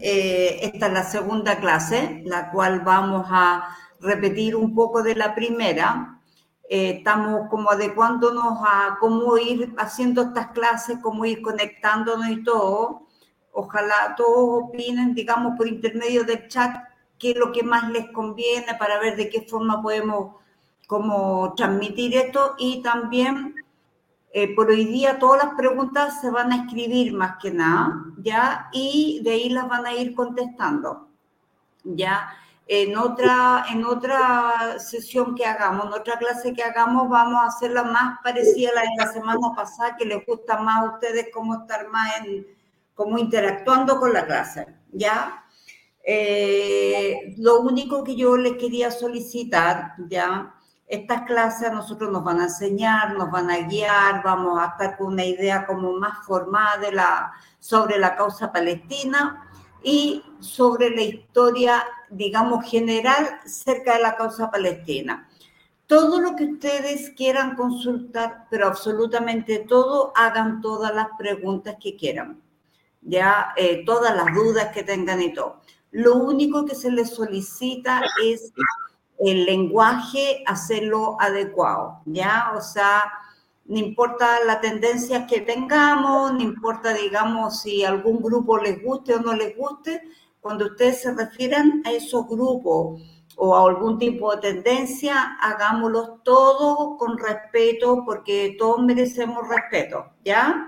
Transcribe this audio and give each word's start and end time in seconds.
Eh, 0.00 0.60
esta 0.62 0.86
es 0.86 0.92
la 0.94 1.04
segunda 1.04 1.58
clase, 1.60 2.22
la 2.24 2.50
cual 2.50 2.80
vamos 2.80 3.26
a 3.28 3.68
repetir 4.00 4.56
un 4.56 4.74
poco 4.74 5.02
de 5.02 5.14
la 5.14 5.34
primera. 5.34 6.22
Eh, 6.70 6.98
estamos 6.98 7.46
como 7.50 7.70
adecuándonos 7.70 8.58
a 8.66 8.96
cómo 8.98 9.36
ir 9.36 9.74
haciendo 9.76 10.22
estas 10.22 10.52
clases, 10.52 11.00
cómo 11.02 11.26
ir 11.26 11.42
conectándonos 11.42 12.28
y 12.30 12.42
todo. 12.44 13.02
Ojalá 13.52 14.14
todos 14.16 14.64
opinen, 14.64 15.14
digamos, 15.14 15.54
por 15.58 15.68
intermedio 15.68 16.24
del 16.24 16.48
chat, 16.48 16.74
qué 17.18 17.32
es 17.32 17.36
lo 17.36 17.52
que 17.52 17.62
más 17.62 17.90
les 17.90 18.10
conviene 18.12 18.74
para 18.78 18.98
ver 19.00 19.16
de 19.16 19.28
qué 19.28 19.42
forma 19.42 19.82
podemos 19.82 20.36
como 20.86 21.52
transmitir 21.54 22.16
esto 22.16 22.54
y 22.58 22.80
también 22.82 23.54
eh, 24.38 24.54
por 24.54 24.68
hoy 24.68 24.84
día 24.84 25.18
todas 25.18 25.42
las 25.42 25.54
preguntas 25.54 26.20
se 26.20 26.30
van 26.30 26.52
a 26.52 26.56
escribir 26.56 27.14
más 27.14 27.38
que 27.40 27.50
nada, 27.50 28.04
¿ya? 28.18 28.68
Y 28.70 29.22
de 29.24 29.30
ahí 29.30 29.48
las 29.48 29.66
van 29.66 29.86
a 29.86 29.94
ir 29.94 30.14
contestando, 30.14 31.08
¿ya? 31.84 32.28
En 32.66 32.98
otra, 32.98 33.64
en 33.70 33.82
otra 33.86 34.78
sesión 34.78 35.34
que 35.34 35.46
hagamos, 35.46 35.86
en 35.86 35.94
otra 35.94 36.18
clase 36.18 36.52
que 36.52 36.62
hagamos, 36.62 37.08
vamos 37.08 37.40
a 37.40 37.46
hacerla 37.46 37.84
más 37.84 38.18
parecida 38.22 38.72
a 38.72 38.74
la 38.74 38.80
de 38.82 38.96
la 38.98 39.10
semana 39.10 39.54
pasada, 39.56 39.96
que 39.96 40.04
les 40.04 40.26
gusta 40.26 40.58
más 40.58 40.82
a 40.82 40.92
ustedes 40.92 41.28
cómo 41.32 41.54
estar 41.62 41.88
más 41.88 42.20
en, 42.20 42.46
como 42.94 43.16
interactuando 43.16 43.98
con 43.98 44.12
la 44.12 44.26
clase, 44.26 44.66
¿ya? 44.92 45.46
Eh, 46.04 47.34
lo 47.38 47.60
único 47.60 48.04
que 48.04 48.14
yo 48.14 48.36
les 48.36 48.58
quería 48.58 48.90
solicitar, 48.90 49.94
¿ya? 50.10 50.55
Estas 50.86 51.22
clases 51.22 51.68
a 51.68 51.72
nosotros 51.72 52.12
nos 52.12 52.22
van 52.22 52.40
a 52.40 52.44
enseñar, 52.44 53.16
nos 53.16 53.28
van 53.30 53.50
a 53.50 53.58
guiar, 53.66 54.22
vamos 54.22 54.60
a 54.60 54.66
estar 54.66 54.96
con 54.96 55.14
una 55.14 55.24
idea 55.24 55.66
como 55.66 55.92
más 55.94 56.24
formada 56.24 57.32
sobre 57.58 57.98
la 57.98 58.14
causa 58.14 58.52
palestina 58.52 59.50
y 59.82 60.22
sobre 60.38 60.90
la 60.90 61.02
historia, 61.02 61.82
digamos, 62.08 62.64
general 62.70 63.40
cerca 63.44 63.96
de 63.96 64.02
la 64.02 64.16
causa 64.16 64.48
palestina. 64.48 65.28
Todo 65.88 66.20
lo 66.20 66.36
que 66.36 66.44
ustedes 66.44 67.10
quieran 67.16 67.56
consultar, 67.56 68.46
pero 68.48 68.68
absolutamente 68.68 69.60
todo, 69.60 70.12
hagan 70.14 70.60
todas 70.60 70.94
las 70.94 71.08
preguntas 71.18 71.76
que 71.80 71.96
quieran, 71.96 72.40
ya 73.02 73.52
eh, 73.56 73.84
todas 73.84 74.14
las 74.14 74.32
dudas 74.34 74.68
que 74.72 74.84
tengan 74.84 75.20
y 75.20 75.32
todo. 75.32 75.62
Lo 75.90 76.14
único 76.16 76.64
que 76.64 76.74
se 76.74 76.90
les 76.90 77.10
solicita 77.10 78.02
es 78.24 78.52
el 79.18 79.44
lenguaje, 79.44 80.42
hacerlo 80.46 81.16
adecuado, 81.20 82.00
¿ya? 82.04 82.52
O 82.56 82.60
sea, 82.60 83.04
no 83.64 83.78
importa 83.78 84.44
la 84.44 84.60
tendencia 84.60 85.26
que 85.26 85.40
tengamos, 85.40 86.32
no 86.32 86.40
importa, 86.40 86.92
digamos, 86.92 87.60
si 87.62 87.84
algún 87.84 88.22
grupo 88.22 88.58
les 88.58 88.82
guste 88.82 89.14
o 89.14 89.20
no 89.20 89.34
les 89.34 89.56
guste, 89.56 90.02
cuando 90.40 90.66
ustedes 90.66 91.02
se 91.02 91.12
refieran 91.12 91.82
a 91.84 91.92
esos 91.92 92.28
grupos 92.28 93.02
o 93.36 93.56
a 93.56 93.68
algún 93.68 93.98
tipo 93.98 94.34
de 94.34 94.52
tendencia, 94.52 95.36
hagámoslo 95.40 96.20
todo 96.22 96.96
con 96.96 97.18
respeto, 97.18 98.04
porque 98.04 98.54
todos 98.58 98.80
merecemos 98.80 99.48
respeto, 99.48 100.06
¿ya? 100.24 100.66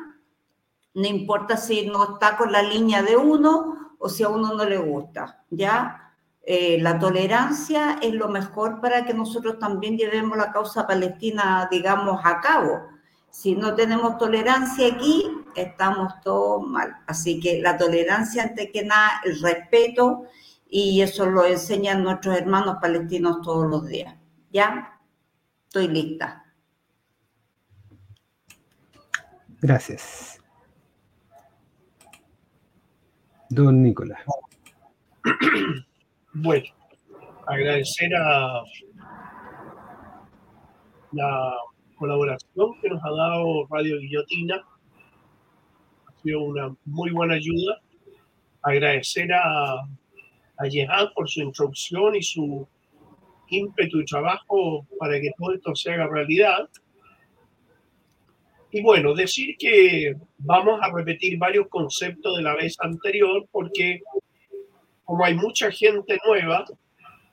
No 0.94 1.06
importa 1.06 1.56
si 1.56 1.86
no 1.86 2.14
está 2.14 2.36
con 2.36 2.50
la 2.50 2.62
línea 2.62 3.02
de 3.02 3.16
uno 3.16 3.94
o 3.98 4.08
si 4.08 4.24
a 4.24 4.28
uno 4.28 4.54
no 4.54 4.64
le 4.64 4.78
gusta, 4.78 5.44
¿ya? 5.50 6.07
Eh, 6.50 6.78
la 6.80 6.98
tolerancia 6.98 7.98
es 8.00 8.14
lo 8.14 8.30
mejor 8.30 8.80
para 8.80 9.04
que 9.04 9.12
nosotros 9.12 9.58
también 9.58 9.98
llevemos 9.98 10.34
la 10.38 10.50
causa 10.50 10.86
palestina, 10.86 11.68
digamos, 11.70 12.22
a 12.24 12.40
cabo. 12.40 12.86
Si 13.28 13.54
no 13.54 13.74
tenemos 13.74 14.16
tolerancia 14.16 14.94
aquí, 14.94 15.30
estamos 15.54 16.10
todos 16.22 16.66
mal. 16.66 16.96
Así 17.06 17.38
que 17.38 17.60
la 17.60 17.76
tolerancia, 17.76 18.44
ante 18.44 18.72
que 18.72 18.82
nada, 18.82 19.20
el 19.26 19.42
respeto, 19.42 20.22
y 20.66 21.02
eso 21.02 21.26
lo 21.26 21.44
enseñan 21.44 22.02
nuestros 22.02 22.38
hermanos 22.38 22.78
palestinos 22.80 23.42
todos 23.42 23.68
los 23.68 23.86
días. 23.86 24.16
¿Ya? 24.50 24.98
Estoy 25.66 25.88
lista. 25.88 26.46
Gracias. 29.60 30.40
Don 33.50 33.82
Nicolás. 33.82 34.22
Bueno, 36.40 36.66
agradecer 37.48 38.14
a 38.14 38.62
la 41.10 41.52
colaboración 41.96 42.80
que 42.80 42.90
nos 42.90 43.02
ha 43.04 43.10
dado 43.10 43.66
Radio 43.68 43.98
Guillotina. 43.98 44.62
Ha 46.06 46.22
sido 46.22 46.42
una 46.42 46.76
muy 46.84 47.10
buena 47.10 47.34
ayuda. 47.34 47.80
Agradecer 48.62 49.32
a, 49.32 49.80
a 49.80 51.12
por 51.12 51.28
su 51.28 51.40
introducción 51.40 52.14
y 52.14 52.22
su 52.22 52.68
ímpetu 53.48 53.98
y 53.98 54.04
trabajo 54.04 54.86
para 55.00 55.20
que 55.20 55.32
todo 55.36 55.54
esto 55.54 55.74
se 55.74 55.90
haga 55.90 56.06
realidad. 56.06 56.68
Y 58.70 58.80
bueno, 58.80 59.12
decir 59.12 59.56
que 59.58 60.14
vamos 60.36 60.78
a 60.82 60.92
repetir 60.94 61.36
varios 61.36 61.66
conceptos 61.66 62.36
de 62.36 62.44
la 62.44 62.54
vez 62.54 62.76
anterior 62.78 63.44
porque 63.50 64.02
como 65.08 65.24
hay 65.24 65.34
mucha 65.34 65.70
gente 65.70 66.18
nueva 66.26 66.66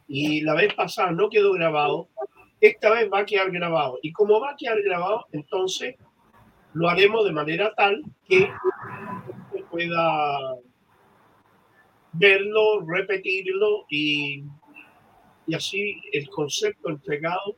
y 0.08 0.40
la 0.40 0.53
vez 0.53 0.74
pasada 0.75 1.12
no 1.12 1.30
quedó 1.30 1.52
grabado, 1.52 2.08
esta 2.62 2.90
vez 2.91 3.09
va 3.12 3.19
a 3.19 3.25
quedar 3.25 3.52
grabado. 3.52 4.00
Y 4.02 4.13
como 4.13 4.40
va 4.40 4.52
a 4.52 4.56
quedar 4.56 4.81
grabado, 4.81 5.25
entonces 5.34 5.96
lo 6.72 6.88
haremos 6.88 7.25
de 7.25 7.34
manera 7.34 7.74
tal 7.75 8.02
que 8.30 8.50
se 9.52 9.64
pueda 9.64 10.56
verlo, 12.14 12.80
repetirlo 12.88 13.85
y, 13.90 14.46
y 15.46 15.53
así 15.53 16.00
el 16.14 16.30
concepto 16.30 16.91
entregado 16.91 17.58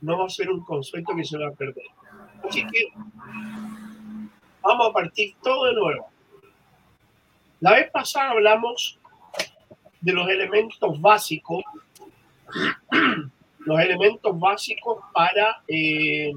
no 0.00 0.16
va 0.16 0.26
a 0.26 0.30
ser 0.30 0.48
un 0.48 0.64
concepto 0.64 1.12
que 1.16 1.24
se 1.24 1.38
va 1.38 1.48
a 1.48 1.52
perder. 1.54 1.86
Así 2.48 2.64
que 2.68 2.84
vamos 4.62 4.90
a 4.90 4.92
partir 4.92 5.34
todo 5.42 5.64
de 5.64 5.74
nuevo. 5.74 6.06
La 7.58 7.72
vez 7.72 7.90
pasada 7.90 8.30
hablamos 8.30 9.00
de 10.00 10.12
los 10.12 10.28
elementos 10.28 11.00
básicos, 11.00 11.64
los 13.60 13.80
elementos 13.80 14.38
básicos 14.38 15.02
para 15.12 15.62
eh, 15.68 16.32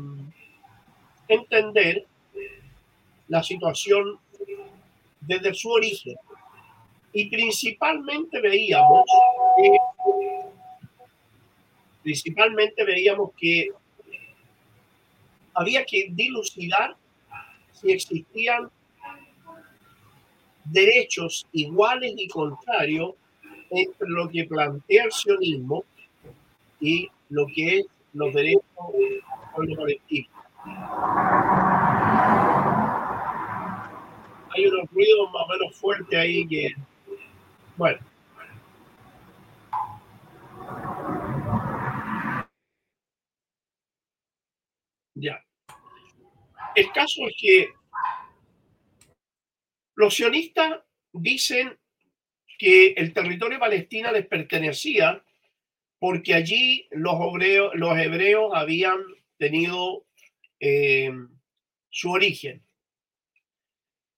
entender 1.27 2.05
la 3.27 3.43
situación 3.43 4.19
desde 5.21 5.53
su 5.53 5.69
origen. 5.69 6.15
Y 7.13 7.29
principalmente 7.29 8.39
veíamos, 8.39 9.05
principalmente 12.03 12.83
veíamos 12.83 13.31
que 13.37 13.69
había 15.53 15.83
que 15.85 16.07
dilucidar 16.11 16.95
si 17.73 17.91
existían 17.91 18.69
derechos 20.65 21.47
iguales 21.51 22.13
y 22.15 22.27
contrarios 22.27 23.15
entre 23.69 24.09
lo 24.09 24.29
que 24.29 24.45
plantea 24.45 25.05
el 25.05 25.11
sionismo 25.11 25.83
y 26.79 27.09
lo 27.29 27.45
que 27.47 27.79
es 27.79 27.85
los 28.13 28.33
derechos 28.33 28.63
los 29.57 29.77
colectivos. 29.77 30.31
Hay 34.51 34.65
unos 34.65 34.89
ruidos 34.91 35.31
más 35.31 35.43
o 35.43 35.47
menos 35.47 35.75
fuertes 35.75 36.19
ahí 36.19 36.47
que, 36.47 36.75
bueno. 37.77 37.99
Ya. 45.15 45.43
El 46.75 46.91
caso 46.91 47.27
es 47.27 47.35
que 47.39 47.69
los 49.95 50.15
sionistas 50.15 50.79
dicen 51.11 51.78
que 52.59 52.89
el 52.89 53.13
territorio 53.13 53.57
palestino 53.57 54.11
les 54.11 54.27
pertenecía 54.27 55.23
porque 55.97 56.33
allí 56.33 56.87
los, 56.91 57.15
hebreos, 57.19 57.71
los 57.75 57.97
hebreos 57.97 58.51
habían 58.53 58.99
tenido 59.37 60.05
eh, 60.59 61.11
su 61.89 62.11
origen. 62.11 62.63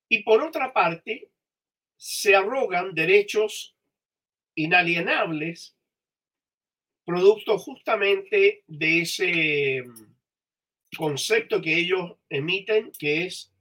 Y 0.10 0.24
por 0.24 0.42
otra 0.42 0.74
parte, 0.74 1.30
se 1.96 2.36
arrogan 2.36 2.94
derechos 2.96 3.76
inalienables, 4.56 5.78
producto 7.06 7.60
justamente 7.60 8.64
de 8.68 9.02
ese 9.02 9.84
concepto 10.98 11.62
que 11.62 11.78
ellos 11.78 12.18
emiten, 12.28 12.92
que 12.98 13.26
es 13.26 13.54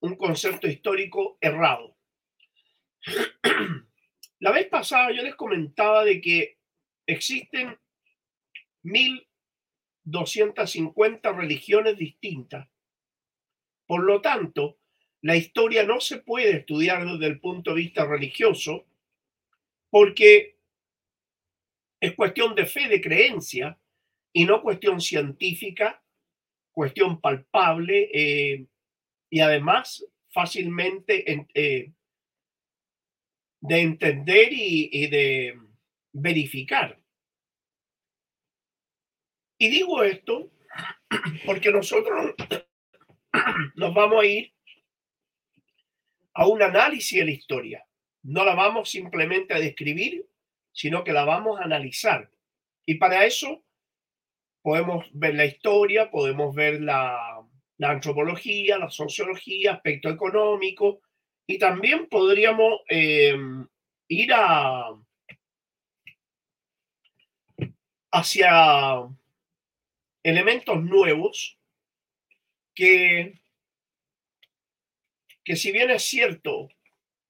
un 0.00 0.16
concepto 0.16 0.66
histórico 0.66 1.38
errado. 1.40 1.96
La 4.40 4.52
vez 4.52 4.68
pasada 4.68 5.10
yo 5.12 5.22
les 5.22 5.34
comentaba 5.34 6.04
de 6.04 6.20
que 6.20 6.58
existen 7.06 7.78
1.250 8.84 11.36
religiones 11.36 11.96
distintas. 11.98 12.68
Por 13.86 14.04
lo 14.04 14.20
tanto, 14.20 14.78
la 15.22 15.36
historia 15.36 15.84
no 15.84 16.00
se 16.00 16.18
puede 16.18 16.58
estudiar 16.58 17.06
desde 17.06 17.26
el 17.26 17.40
punto 17.40 17.70
de 17.70 17.82
vista 17.82 18.06
religioso 18.06 18.86
porque 19.90 20.56
es 22.00 22.14
cuestión 22.14 22.54
de 22.54 22.64
fe, 22.64 22.88
de 22.88 23.00
creencia, 23.00 23.76
y 24.32 24.44
no 24.44 24.62
cuestión 24.62 25.00
científica, 25.00 26.02
cuestión 26.72 27.20
palpable 27.20 28.10
eh, 28.12 28.66
y 29.28 29.40
además 29.40 30.06
fácilmente 30.30 31.46
eh, 31.54 31.92
de 33.60 33.80
entender 33.80 34.48
y 34.52 35.06
de 35.08 35.58
verificar. 36.12 37.00
Y 39.58 39.68
digo 39.68 40.02
esto 40.02 40.50
porque 41.44 41.70
nosotros 41.70 42.34
nos 43.74 43.94
vamos 43.94 44.22
a 44.22 44.26
ir 44.26 44.54
a 46.32 46.46
un 46.46 46.62
análisis 46.62 47.18
de 47.18 47.24
la 47.26 47.30
historia. 47.30 47.84
No 48.22 48.44
la 48.44 48.54
vamos 48.54 48.90
simplemente 48.90 49.52
a 49.52 49.60
describir, 49.60 50.26
sino 50.72 51.04
que 51.04 51.12
la 51.12 51.24
vamos 51.24 51.60
a 51.60 51.64
analizar. 51.64 52.30
Y 52.86 52.94
para 52.94 53.26
eso 53.26 53.62
podemos 54.62 55.06
ver 55.12 55.34
la 55.34 55.44
historia, 55.44 56.10
podemos 56.10 56.54
ver 56.54 56.80
la, 56.80 57.44
antropología, 57.82 58.78
la 58.78 58.90
sociología, 58.90 59.74
aspecto 59.74 60.08
económico, 60.08 61.02
y 61.50 61.58
también 61.58 62.06
podríamos 62.06 62.80
eh, 62.88 63.36
ir 64.06 64.30
hacia 68.12 69.08
elementos 70.22 70.80
nuevos 70.80 71.58
que, 72.72 73.40
que 75.42 75.56
si 75.56 75.72
bien 75.72 75.90
es 75.90 76.04
cierto, 76.04 76.68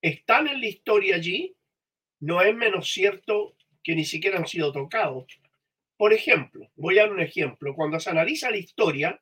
están 0.02 0.48
en 0.48 0.60
la 0.60 0.66
historia 0.66 1.16
allí, 1.16 1.56
no 2.18 2.42
es 2.42 2.54
menos 2.54 2.92
cierto 2.92 3.56
que 3.82 3.94
ni 3.94 4.04
siquiera 4.04 4.36
han 4.36 4.46
sido 4.46 4.70
tocados. 4.70 5.40
Por 5.96 6.12
ejemplo, 6.12 6.70
voy 6.76 6.98
a 6.98 7.04
dar 7.04 7.12
un 7.12 7.20
ejemplo. 7.20 7.74
Cuando 7.74 7.98
se 7.98 8.10
analiza 8.10 8.50
la 8.50 8.58
historia, 8.58 9.18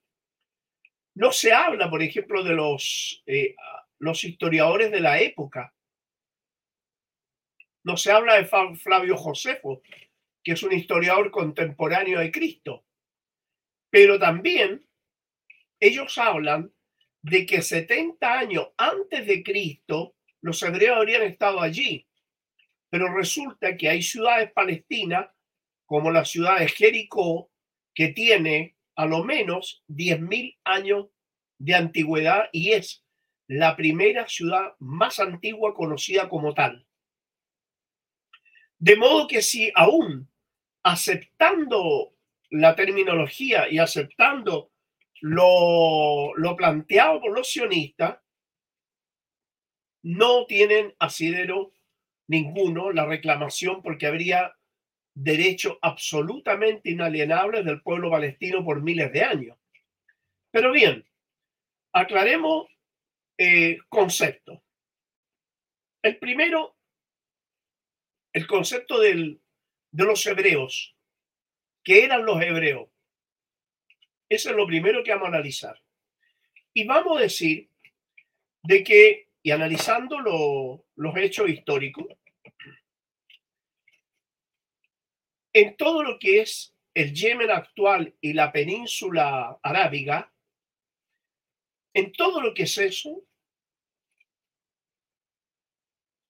no 1.14 1.30
se 1.30 1.52
habla, 1.52 1.88
por 1.88 2.02
ejemplo, 2.02 2.42
de 2.42 2.54
los, 2.54 3.22
eh, 3.26 3.54
los 3.98 4.24
historiadores 4.24 4.90
de 4.90 5.00
la 5.00 5.20
época. 5.20 5.74
No 7.84 7.96
se 7.96 8.12
habla 8.12 8.34
de 8.34 8.44
Flavio 8.76 9.16
Josefo, 9.16 9.82
que 10.42 10.52
es 10.52 10.62
un 10.62 10.72
historiador 10.72 11.30
contemporáneo 11.30 12.20
de 12.20 12.30
Cristo. 12.30 12.84
Pero 13.90 14.18
también 14.18 14.86
ellos 15.80 16.18
hablan 16.18 16.72
de 17.22 17.46
que 17.46 17.62
70 17.62 18.38
años 18.38 18.68
antes 18.76 19.26
de 19.26 19.42
Cristo 19.42 20.16
los 20.40 20.62
hebreos 20.62 20.98
habrían 20.98 21.22
estado 21.22 21.60
allí. 21.60 22.06
Pero 22.90 23.12
resulta 23.14 23.76
que 23.76 23.88
hay 23.88 24.02
ciudades 24.02 24.52
palestinas, 24.52 25.28
como 25.84 26.10
la 26.10 26.24
ciudad 26.24 26.58
de 26.58 26.68
Jericó, 26.68 27.50
que 27.94 28.08
tiene 28.08 28.76
a 28.96 29.06
lo 29.06 29.24
menos 29.24 29.82
10.000 29.88 30.58
años 30.64 31.06
de 31.58 31.74
antigüedad 31.74 32.48
y 32.52 32.72
es 32.72 33.04
la 33.48 33.74
primera 33.76 34.28
ciudad 34.28 34.74
más 34.78 35.18
antigua 35.18 35.74
conocida 35.74 36.28
como 36.28 36.54
tal. 36.54 36.86
De 38.78 38.94
modo 38.96 39.26
que 39.26 39.42
si 39.42 39.72
aún 39.74 40.28
aceptando 40.82 42.14
la 42.50 42.76
terminología 42.76 43.68
y 43.68 43.78
aceptando 43.78 44.70
lo, 45.20 46.34
lo 46.36 46.56
planteado 46.56 47.20
por 47.20 47.34
los 47.34 47.50
sionistas, 47.50 48.18
no 50.02 50.46
tienen 50.46 50.94
asidero 50.98 51.72
ninguno 52.28 52.92
la 52.92 53.06
reclamación 53.06 53.82
porque 53.82 54.06
habría 54.06 54.54
derecho 55.14 55.78
absolutamente 55.82 56.90
inalienable 56.90 57.64
del 57.64 57.82
pueblo 57.82 58.10
palestino 58.10 58.64
por 58.64 58.82
miles 58.82 59.12
de 59.12 59.24
años. 59.24 59.58
Pero 60.52 60.70
bien, 60.70 61.04
aclaremos 61.92 62.68
eh, 63.38 63.78
conceptos. 63.88 64.58
El 66.02 66.18
primero, 66.18 66.76
el 68.32 68.46
concepto 68.46 68.98
del, 69.00 69.40
de 69.92 70.04
los 70.04 70.26
hebreos. 70.26 70.96
¿Qué 71.84 72.04
eran 72.04 72.26
los 72.26 72.42
hebreos? 72.42 72.88
Eso 74.28 74.50
es 74.50 74.56
lo 74.56 74.66
primero 74.66 75.02
que 75.02 75.12
vamos 75.12 75.26
a 75.26 75.28
analizar. 75.28 75.80
Y 76.74 76.84
vamos 76.84 77.18
a 77.18 77.22
decir 77.22 77.70
de 78.62 78.84
que, 78.84 79.28
y 79.42 79.50
analizando 79.50 80.18
los 80.20 81.16
hechos 81.16 81.48
históricos, 81.48 82.06
en 85.52 85.76
todo 85.76 86.02
lo 86.02 86.18
que 86.18 86.40
es 86.40 86.74
el 86.94 87.14
Yemen 87.14 87.50
actual 87.50 88.14
y 88.20 88.32
la 88.32 88.52
península 88.52 89.58
arábiga, 89.62 90.32
en 91.94 92.12
todo 92.12 92.40
lo 92.40 92.52
que 92.52 92.64
es 92.64 92.76
eso, 92.78 93.24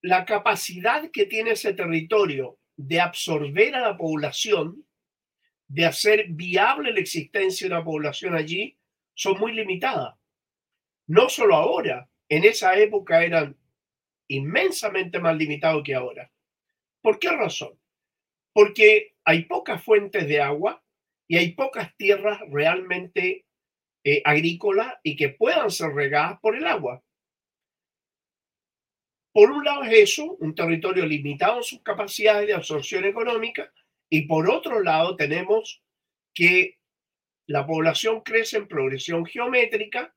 la 0.02 0.24
capacidad 0.24 1.10
que 1.10 1.26
tiene 1.26 1.52
ese 1.52 1.74
territorio 1.74 2.58
de 2.76 3.00
absorber 3.00 3.74
a 3.74 3.80
la 3.80 3.96
población, 3.96 4.86
de 5.66 5.84
hacer 5.84 6.26
viable 6.30 6.92
la 6.92 7.00
existencia 7.00 7.68
de 7.68 7.74
una 7.74 7.84
población 7.84 8.34
allí, 8.34 8.78
son 9.14 9.38
muy 9.38 9.52
limitadas. 9.52 10.14
No 11.06 11.28
solo 11.28 11.56
ahora, 11.56 12.08
en 12.28 12.44
esa 12.44 12.78
época 12.78 13.24
eran 13.24 13.56
inmensamente 14.28 15.18
más 15.18 15.36
limitados 15.36 15.82
que 15.82 15.94
ahora. 15.94 16.30
¿Por 17.00 17.18
qué 17.18 17.30
razón? 17.30 17.78
Porque 18.52 19.14
hay 19.24 19.44
pocas 19.44 19.82
fuentes 19.82 20.28
de 20.28 20.40
agua 20.40 20.82
y 21.26 21.36
hay 21.36 21.52
pocas 21.52 21.94
tierras 21.96 22.40
realmente 22.50 23.46
eh, 24.04 24.22
agrícolas 24.24 24.94
y 25.02 25.16
que 25.16 25.30
puedan 25.30 25.70
ser 25.70 25.90
regadas 25.90 26.38
por 26.40 26.56
el 26.56 26.66
agua. 26.66 27.02
Por 29.38 29.52
un 29.52 29.64
lado 29.64 29.85
es 29.85 29.93
eso, 29.93 30.37
un 30.40 30.52
territorio 30.52 31.06
limitado 31.06 31.58
en 31.58 31.62
sus 31.62 31.81
capacidades 31.85 32.49
de 32.49 32.55
absorción 32.55 33.05
económica, 33.05 33.73
y 34.11 34.23
por 34.23 34.50
otro 34.50 34.82
lado 34.82 35.14
tenemos 35.14 35.81
que 36.35 36.79
la 37.46 37.64
población 37.64 38.23
crece 38.23 38.56
en 38.56 38.67
progresión 38.67 39.25
geométrica 39.25 40.12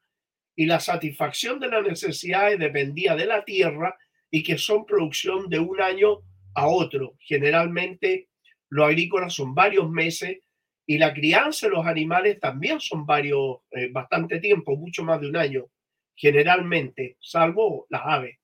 y 0.56 0.66
la 0.66 0.80
satisfacción 0.80 1.60
de 1.60 1.68
las 1.68 1.84
necesidades 1.84 2.58
dependía 2.58 3.16
de 3.16 3.28
la 3.28 3.46
tierra 3.46 3.96
y 4.32 4.42
que 4.42 4.58
son 4.58 4.88
producción 4.88 5.50
de 5.50 5.60
un 5.60 5.80
año 5.80 6.22
a 6.56 6.68
otro. 6.68 7.14
Generalmente 7.20 8.28
los 8.70 8.88
agrícolas 8.88 9.36
son 9.36 9.54
varios 9.54 9.88
meses 9.88 10.40
y 10.88 10.98
la 10.98 11.14
crianza 11.14 11.68
de 11.68 11.74
los 11.74 11.86
animales 11.86 12.40
también 12.40 12.80
son 12.80 13.06
varios, 13.06 13.60
eh, 13.70 13.90
bastante 13.92 14.40
tiempo, 14.40 14.76
mucho 14.78 15.04
más 15.04 15.22
de 15.22 15.30
un 15.30 15.38
año, 15.38 15.68
generalmente, 16.16 17.18
salvo 17.20 17.86
las 17.88 18.02
aves. 18.04 18.41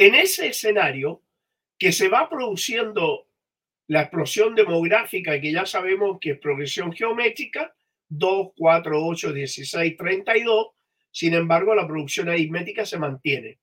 En 0.00 0.14
ese 0.14 0.46
escenario 0.46 1.22
que 1.78 1.92
se 1.92 2.08
va 2.08 2.26
produciendo 2.26 3.28
la 3.86 4.00
explosión 4.00 4.54
demográfica, 4.54 5.38
que 5.38 5.52
ya 5.52 5.66
sabemos 5.66 6.16
que 6.18 6.30
es 6.30 6.38
progresión 6.38 6.90
geométrica, 6.90 7.76
2, 8.08 8.52
4, 8.56 9.06
8, 9.06 9.32
16, 9.34 9.96
32, 9.98 10.68
sin 11.10 11.34
embargo 11.34 11.74
la 11.74 11.86
producción 11.86 12.30
aritmética 12.30 12.86
se 12.86 12.98
mantiene. 12.98 13.58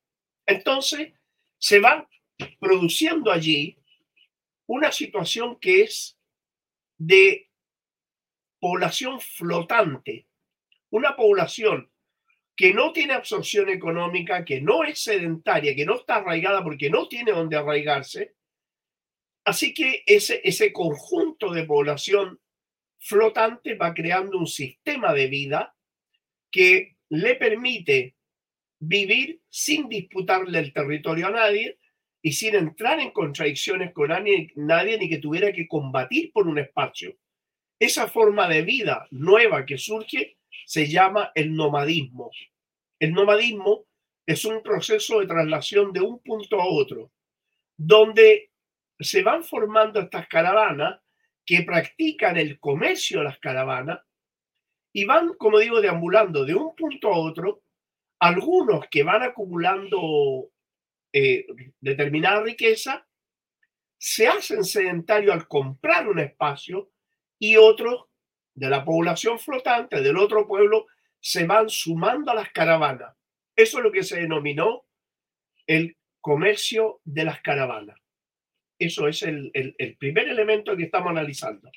Entonces, 0.46 1.12
se 1.58 1.80
va 1.80 2.08
produciendo 2.60 3.32
allí 3.32 3.76
una 4.68 4.92
situación 4.92 5.60
que 5.60 5.82
es 5.82 6.20
de 7.00 7.50
población 8.60 9.20
flotante, 9.20 10.28
una 10.92 11.16
población 11.16 11.90
que 12.58 12.74
no 12.74 12.92
tiene 12.92 13.14
absorción 13.14 13.70
económica, 13.70 14.44
que 14.44 14.60
no 14.60 14.84
es 14.84 15.00
sedentaria, 15.00 15.76
que 15.76 15.86
no 15.86 15.96
está 15.96 16.16
arraigada 16.16 16.64
porque 16.64 16.90
no 16.90 17.08
tiene 17.08 17.32
donde 17.32 17.56
arraigarse. 17.56 18.34
Así 19.46 19.76
que 19.76 20.04
ese, 20.08 20.42
ese 20.44 20.74
conjunto 20.74 21.54
de 21.54 21.66
población 21.66 22.40
flotante 22.98 23.76
va 23.76 23.94
creando 23.94 24.40
un 24.40 24.48
sistema 24.48 25.14
de 25.14 25.28
vida 25.28 25.76
que 26.52 26.98
le 27.10 27.36
permite 27.36 28.16
vivir 28.80 29.40
sin 29.50 29.88
disputarle 29.88 30.58
el 30.58 30.74
territorio 30.74 31.28
a 31.28 31.32
nadie 31.32 31.78
y 32.24 32.34
sin 32.34 32.56
entrar 32.56 33.00
en 33.00 33.12
contradicciones 33.12 33.94
con 33.94 34.10
nadie, 34.10 34.52
nadie 34.56 34.98
ni 34.98 35.08
que 35.10 35.20
tuviera 35.20 35.54
que 35.54 35.68
combatir 35.68 36.32
por 36.34 36.48
un 36.48 36.58
espacio. 36.58 37.16
Esa 37.80 38.08
forma 38.08 38.50
de 38.50 38.64
vida 38.64 39.08
nueva 39.12 39.64
que 39.64 39.78
surge 39.78 40.37
se 40.66 40.88
llama 40.88 41.32
el 41.36 41.56
nomadismo. 41.56 42.32
El 43.00 43.14
nomadismo 43.14 43.86
es 44.26 44.44
un 44.46 44.62
proceso 44.62 45.20
de 45.20 45.28
traslación 45.28 45.94
de 45.94 46.02
un 46.02 46.20
punto 46.20 46.60
a 46.60 46.66
otro, 46.66 47.12
donde 47.78 48.52
se 49.00 49.24
van 49.24 49.44
formando 49.44 50.00
estas 50.00 50.28
caravanas 50.28 51.00
que 51.46 51.64
practican 51.64 52.38
el 52.38 52.60
comercio 52.60 53.20
de 53.20 53.26
las 53.26 53.40
caravanas 53.40 54.00
y 54.92 55.06
van, 55.06 55.34
como 55.36 55.60
digo, 55.60 55.80
deambulando 55.80 56.44
de 56.44 56.56
un 56.56 56.76
punto 56.76 57.14
a 57.14 57.18
otro, 57.18 57.62
algunos 58.20 58.88
que 58.90 59.04
van 59.04 59.24
acumulando 59.24 60.50
eh, 61.14 61.46
determinada 61.80 62.42
riqueza 62.42 63.08
se 63.98 64.28
hacen 64.28 64.64
sedentarios 64.64 65.34
al 65.34 65.48
comprar 65.48 66.08
un 66.08 66.20
espacio 66.20 66.92
y 67.40 67.56
otros 67.56 68.06
de 68.58 68.72
la 68.72 68.84
población 68.84 69.38
flotante 69.38 70.02
del 70.02 70.18
otro 70.18 70.48
pueblo 70.48 70.88
se 71.20 71.46
van 71.46 71.70
sumando 71.70 72.32
a 72.32 72.36
las 72.36 72.52
caravanas. 72.52 73.16
Eso 73.56 73.78
es 73.78 73.84
lo 73.84 73.92
que 73.92 74.02
se 74.02 74.20
denominó 74.20 74.86
el 75.68 75.96
comercio 76.22 77.00
de 77.04 77.24
las 77.24 77.40
caravanas. 77.42 78.00
Eso 78.80 79.08
es 79.08 79.22
el, 79.22 79.52
el 79.54 79.98
primer 79.98 80.28
elemento 80.28 80.76
que 80.76 80.86
estamos 80.86 81.12
analizando. 81.12 81.70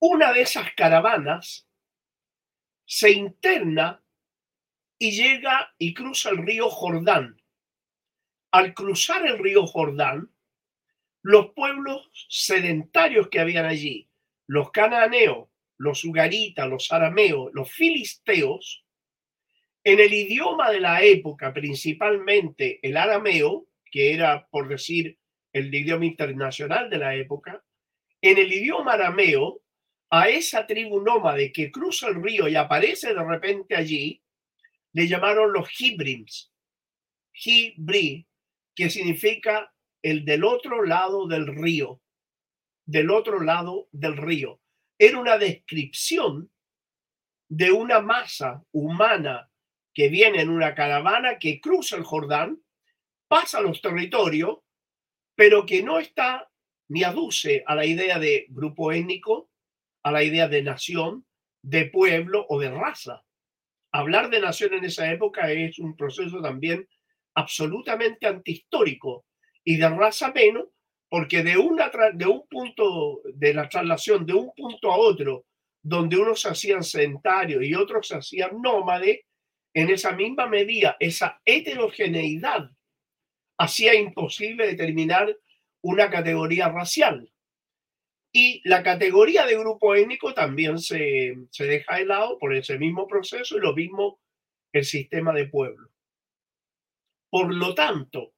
Una 0.00 0.32
de 0.32 0.40
esas 0.40 0.74
caravanas 0.74 1.68
se 2.84 3.12
interna 3.12 4.04
y 4.98 5.12
llega 5.12 5.74
y 5.78 5.94
cruza 5.94 6.30
el 6.30 6.38
río 6.38 6.68
Jordán. 6.70 7.40
Al 8.50 8.74
cruzar 8.74 9.24
el 9.26 9.38
río 9.38 9.64
Jordán, 9.64 10.32
los 11.22 11.52
pueblos 11.52 12.10
sedentarios 12.28 13.28
que 13.28 13.40
habían 13.40 13.64
allí, 13.64 14.08
los 14.46 14.70
cananeos, 14.70 15.48
los 15.78 16.04
ugaritas, 16.04 16.68
los 16.68 16.90
arameos, 16.92 17.50
los 17.52 17.70
filisteos, 17.70 18.84
en 19.82 20.00
el 20.00 20.12
idioma 20.12 20.70
de 20.70 20.80
la 20.80 21.02
época, 21.02 21.52
principalmente 21.52 22.78
el 22.82 22.96
arameo, 22.96 23.66
que 23.90 24.14
era, 24.14 24.46
por 24.50 24.68
decir, 24.68 25.18
el 25.52 25.72
idioma 25.74 26.06
internacional 26.06 26.88
de 26.88 26.98
la 26.98 27.14
época, 27.14 27.62
en 28.22 28.38
el 28.38 28.52
idioma 28.52 28.94
arameo, 28.94 29.60
a 30.10 30.28
esa 30.28 30.66
tribu 30.66 31.00
nómade 31.00 31.52
que 31.52 31.70
cruza 31.70 32.08
el 32.08 32.22
río 32.22 32.46
y 32.46 32.56
aparece 32.56 33.14
de 33.14 33.24
repente 33.24 33.74
allí, 33.74 34.22
le 34.92 35.08
llamaron 35.08 35.52
los 35.52 35.68
Hibrims, 35.80 36.52
Hibri, 37.32 38.26
que 38.74 38.90
significa 38.90 39.72
el 40.02 40.24
del 40.24 40.44
otro 40.44 40.84
lado 40.84 41.26
del 41.26 41.46
río, 41.46 42.00
del 42.86 43.10
otro 43.10 43.40
lado 43.40 43.88
del 43.92 44.16
río. 44.16 44.60
Era 44.98 45.18
una 45.18 45.38
descripción 45.38 46.50
de 47.48 47.72
una 47.72 48.00
masa 48.00 48.62
humana 48.72 49.50
que 49.92 50.08
viene 50.08 50.40
en 50.40 50.50
una 50.50 50.74
caravana 50.74 51.38
que 51.38 51.60
cruza 51.60 51.96
el 51.96 52.04
Jordán, 52.04 52.60
pasa 53.28 53.60
los 53.60 53.80
territorios, 53.80 54.58
pero 55.34 55.64
que 55.66 55.82
no 55.82 55.98
está 55.98 56.50
ni 56.88 57.02
aduce 57.04 57.62
a 57.66 57.74
la 57.74 57.86
idea 57.86 58.18
de 58.18 58.46
grupo 58.50 58.92
étnico, 58.92 59.50
a 60.02 60.12
la 60.12 60.22
idea 60.22 60.48
de 60.48 60.62
nación, 60.62 61.26
de 61.62 61.86
pueblo 61.86 62.44
o 62.48 62.60
de 62.60 62.70
raza. 62.70 63.24
Hablar 63.92 64.28
de 64.28 64.40
nación 64.40 64.74
en 64.74 64.84
esa 64.84 65.10
época 65.10 65.50
es 65.50 65.78
un 65.78 65.96
proceso 65.96 66.42
también 66.42 66.88
absolutamente 67.34 68.26
antihistórico 68.26 69.24
y 69.64 69.76
de 69.76 69.88
raza 69.88 70.32
menos, 70.32 70.66
porque 71.14 71.44
de, 71.44 71.56
una, 71.56 71.92
de 72.12 72.26
un 72.26 72.44
punto 72.48 73.20
de 73.34 73.54
la 73.54 73.68
traslación 73.68 74.26
de 74.26 74.34
un 74.34 74.52
punto 74.52 74.90
a 74.90 74.96
otro, 74.96 75.46
donde 75.80 76.16
unos 76.16 76.44
hacían 76.44 76.82
sedentarios 76.82 77.62
y 77.62 77.72
otros 77.76 78.10
hacían 78.10 78.60
nómades, 78.60 79.20
en 79.74 79.90
esa 79.90 80.10
misma 80.10 80.48
medida, 80.48 80.96
esa 80.98 81.40
heterogeneidad 81.44 82.68
hacía 83.56 83.94
imposible 83.94 84.66
determinar 84.66 85.38
una 85.84 86.10
categoría 86.10 86.68
racial. 86.68 87.32
Y 88.32 88.60
la 88.68 88.82
categoría 88.82 89.46
de 89.46 89.56
grupo 89.56 89.94
étnico 89.94 90.34
también 90.34 90.80
se, 90.80 91.36
se 91.52 91.64
deja 91.64 91.94
de 91.94 92.06
lado 92.06 92.40
por 92.40 92.52
ese 92.56 92.76
mismo 92.76 93.06
proceso 93.06 93.56
y 93.56 93.60
lo 93.60 93.72
mismo 93.72 94.18
el 94.72 94.84
sistema 94.84 95.32
de 95.32 95.46
pueblo. 95.46 95.90
Por 97.30 97.54
lo 97.54 97.72
tanto, 97.72 98.34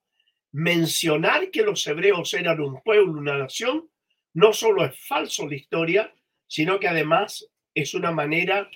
mencionar 0.56 1.50
que 1.50 1.60
los 1.60 1.86
hebreos 1.86 2.32
eran 2.32 2.62
un 2.62 2.80
pueblo, 2.82 3.12
una 3.12 3.36
nación, 3.36 3.90
no 4.32 4.54
solo 4.54 4.86
es 4.86 4.98
falso 5.06 5.46
la 5.46 5.54
historia, 5.54 6.14
sino 6.46 6.80
que 6.80 6.88
además 6.88 7.46
es 7.74 7.92
una 7.92 8.10
manera 8.10 8.70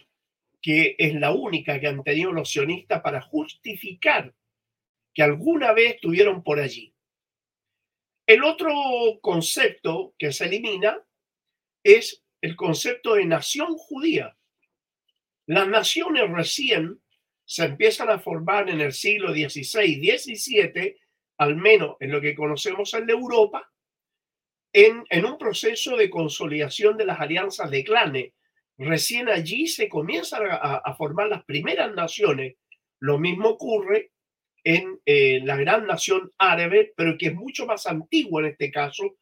que 0.61 0.95
es 0.99 1.15
la 1.15 1.33
única 1.33 1.81
que 1.81 1.87
han 1.87 2.05
tenido 2.05 2.33
los 2.33 2.51
sionistas 2.51 3.01
para 3.01 3.23
justificar 3.23 4.35
que 5.15 5.23
alguna 5.23 5.73
vez 5.73 5.95
estuvieron 5.95 6.43
por 6.43 6.61
allí. 6.61 6.93
El 8.27 8.45
otro 8.45 8.71
concepto 9.23 10.15
que 10.19 10.33
se 10.33 10.45
elimina 10.45 11.03
es 11.83 12.23
el 12.43 12.57
concepto 12.57 13.15
de 13.15 13.25
nación 13.25 13.75
judía. 13.79 14.37
Las 15.47 15.67
naciones 15.67 16.31
recién 16.31 17.01
se 17.47 17.65
empiezan 17.65 18.11
a 18.11 18.19
formar 18.19 18.69
en 18.69 18.83
el 18.83 18.93
siglo 18.93 19.33
XVI, 19.33 20.19
XVII, 20.19 21.00
al 21.41 21.57
menos 21.57 21.97
en 22.01 22.13
lo 22.13 22.21
que 22.21 22.35
conocemos 22.35 22.93
en 22.93 23.09
Europa, 23.09 23.67
en, 24.75 25.25
un 25.25 25.39
proceso 25.39 25.97
de 25.97 26.11
consolidación 26.11 26.99
de 26.99 27.07
las 27.07 27.19
alianzas 27.19 27.71
de 27.71 27.83
clanes. 27.83 28.35
Recién 28.77 29.27
allí 29.31 29.67
se 29.67 29.89
comienzan 29.89 30.43
a, 30.51 30.95
formar 30.99 31.29
las 31.29 31.43
primeras 31.45 31.95
naciones. 31.95 32.57
Lo 33.01 33.19
mismo 33.19 33.49
ocurre 33.49 34.13
en 34.65 35.01
la 35.47 35.57
gran 35.57 35.87
nación 35.87 36.31
árabe, 36.37 36.93
pero 36.95 37.17
que 37.17 37.29
es 37.29 37.35
mucho 37.35 37.65
más 37.65 37.87
antigua 37.87 38.43
en 38.43 38.49
este 38.49 38.71
caso, 38.71 39.17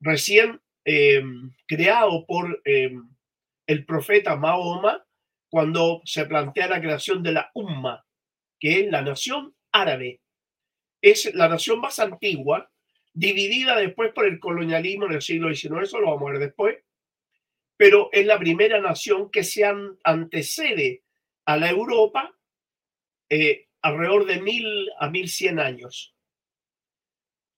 recién 0.00 0.60
eh, 0.84 1.20
creado 1.66 2.24
por 2.26 2.62
eh, 2.64 2.94
el 3.66 3.84
profeta 3.84 4.36
Mahoma 4.36 5.04
cuando 5.50 6.00
se 6.04 6.26
plantea 6.26 6.68
la 6.68 6.80
creación 6.80 7.24
de 7.24 7.32
la 7.32 7.50
Umma, 7.54 8.04
que 8.60 8.80
es 8.80 8.86
la 8.86 9.02
nación 9.02 9.52
árabe. 9.72 10.20
Es 11.00 11.34
la 11.34 11.48
nación 11.48 11.80
más 11.80 11.98
antigua, 11.98 12.70
dividida 13.12 13.76
después 13.76 14.12
por 14.12 14.26
el 14.26 14.38
colonialismo 14.38 15.06
en 15.06 15.12
el 15.12 15.22
siglo 15.22 15.54
XIX, 15.54 15.82
eso 15.82 16.00
lo 16.00 16.10
vamos 16.10 16.28
a 16.28 16.32
ver 16.32 16.40
después, 16.40 16.76
pero 17.76 18.08
es 18.12 18.26
la 18.26 18.38
primera 18.38 18.80
nación 18.80 19.30
que 19.30 19.44
se 19.44 19.64
antecede 20.04 21.02
a 21.44 21.56
la 21.56 21.70
Europa 21.70 22.34
eh, 23.28 23.68
alrededor 23.82 24.26
de 24.26 24.40
mil 24.40 24.90
a 24.98 25.10
mil 25.10 25.28
cien 25.28 25.60
años. 25.60 26.14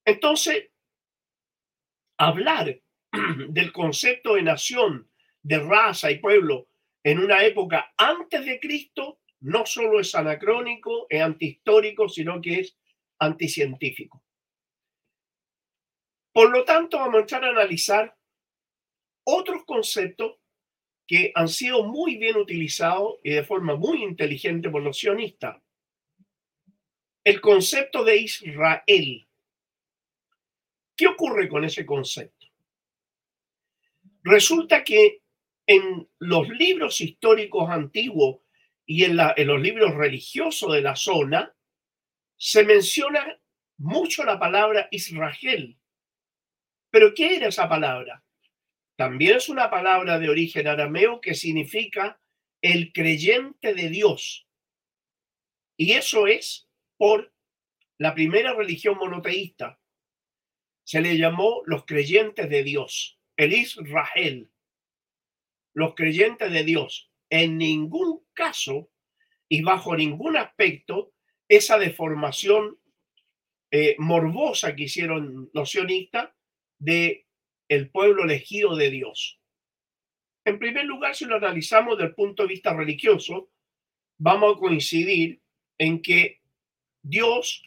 Entonces, 0.04 0.70
hablar 2.18 2.80
del 3.48 3.72
concepto 3.72 4.34
de 4.34 4.42
nación, 4.42 5.10
de 5.42 5.58
raza 5.58 6.10
y 6.10 6.18
pueblo 6.18 6.68
en 7.04 7.20
una 7.20 7.44
época 7.44 7.92
antes 7.96 8.44
de 8.44 8.60
Cristo 8.60 9.20
no 9.40 9.64
solo 9.66 10.00
es 10.00 10.14
anacrónico, 10.14 11.06
es 11.08 11.22
antihistórico, 11.22 12.08
sino 12.08 12.40
que 12.40 12.60
es 12.60 12.76
anticientífico. 13.18 14.22
Por 16.32 16.50
lo 16.50 16.64
tanto, 16.64 16.98
vamos 16.98 17.32
a 17.32 17.36
analizar 17.36 18.16
otros 19.24 19.64
conceptos 19.64 20.36
que 21.06 21.32
han 21.34 21.48
sido 21.48 21.84
muy 21.84 22.16
bien 22.16 22.36
utilizados 22.36 23.18
y 23.24 23.30
de 23.30 23.44
forma 23.44 23.74
muy 23.74 24.02
inteligente 24.02 24.68
por 24.68 24.82
los 24.82 24.98
sionistas. 24.98 25.60
El 27.24 27.40
concepto 27.40 28.04
de 28.04 28.18
Israel. 28.18 29.26
¿Qué 30.96 31.06
ocurre 31.06 31.48
con 31.48 31.64
ese 31.64 31.86
concepto? 31.86 32.46
Resulta 34.22 34.84
que 34.84 35.22
en 35.66 36.08
los 36.18 36.48
libros 36.48 37.00
históricos 37.00 37.68
antiguos 37.70 38.40
y 38.84 39.04
en, 39.04 39.16
los 39.16 39.60
libros 39.60 39.94
religiosos 39.94 40.72
de 40.72 40.80
la 40.80 40.96
zona, 40.96 41.54
se 42.38 42.64
menciona 42.64 43.38
mucho 43.76 44.24
la 44.24 44.38
palabra 44.38 44.88
Israel. 44.90 45.78
Pero 46.90 47.12
¿qué 47.14 47.36
era 47.36 47.48
esa 47.48 47.68
palabra? 47.68 48.24
También 48.96 49.36
es 49.36 49.48
una 49.48 49.70
palabra 49.70 50.18
de 50.18 50.30
origen 50.30 50.66
arameo 50.66 51.20
que 51.20 51.34
significa 51.34 52.20
el 52.62 52.92
creyente 52.92 53.74
de 53.74 53.90
Dios. 53.90 54.48
Y 55.76 55.92
eso 55.92 56.26
es 56.26 56.68
por 56.96 57.32
la 57.98 58.14
primera 58.14 58.54
religión 58.54 58.96
monoteísta. 58.96 59.78
Se 60.84 61.00
le 61.00 61.18
llamó 61.18 61.62
los 61.66 61.84
creyentes 61.84 62.48
de 62.48 62.62
Dios 62.62 63.18
el 63.38 63.52
Israel, 63.52 64.50
los 65.72 65.94
creyentes 65.94 66.52
de 66.52 66.64
Dios, 66.64 67.08
en 67.30 67.56
ningún 67.56 68.26
caso 68.34 68.90
y 69.48 69.62
bajo 69.62 69.96
ningún 69.96 70.36
aspecto 70.36 71.14
esa 71.48 71.78
deformación 71.78 72.78
eh, 73.70 73.96
morbosa 73.98 74.74
que 74.74 74.84
hicieron 74.84 75.50
los 75.52 75.70
sionistas 75.70 76.30
de 76.78 77.26
el 77.68 77.90
pueblo 77.90 78.24
elegido 78.24 78.76
de 78.76 78.90
Dios. 78.90 79.38
En 80.44 80.58
primer 80.58 80.86
lugar, 80.86 81.14
si 81.14 81.26
lo 81.26 81.36
analizamos 81.36 81.98
desde 81.98 82.08
el 82.08 82.14
punto 82.14 82.42
de 82.42 82.48
vista 82.48 82.72
religioso, 82.72 83.50
vamos 84.16 84.56
a 84.56 84.58
coincidir 84.58 85.40
en 85.76 86.00
que 86.00 86.40
Dios 87.02 87.62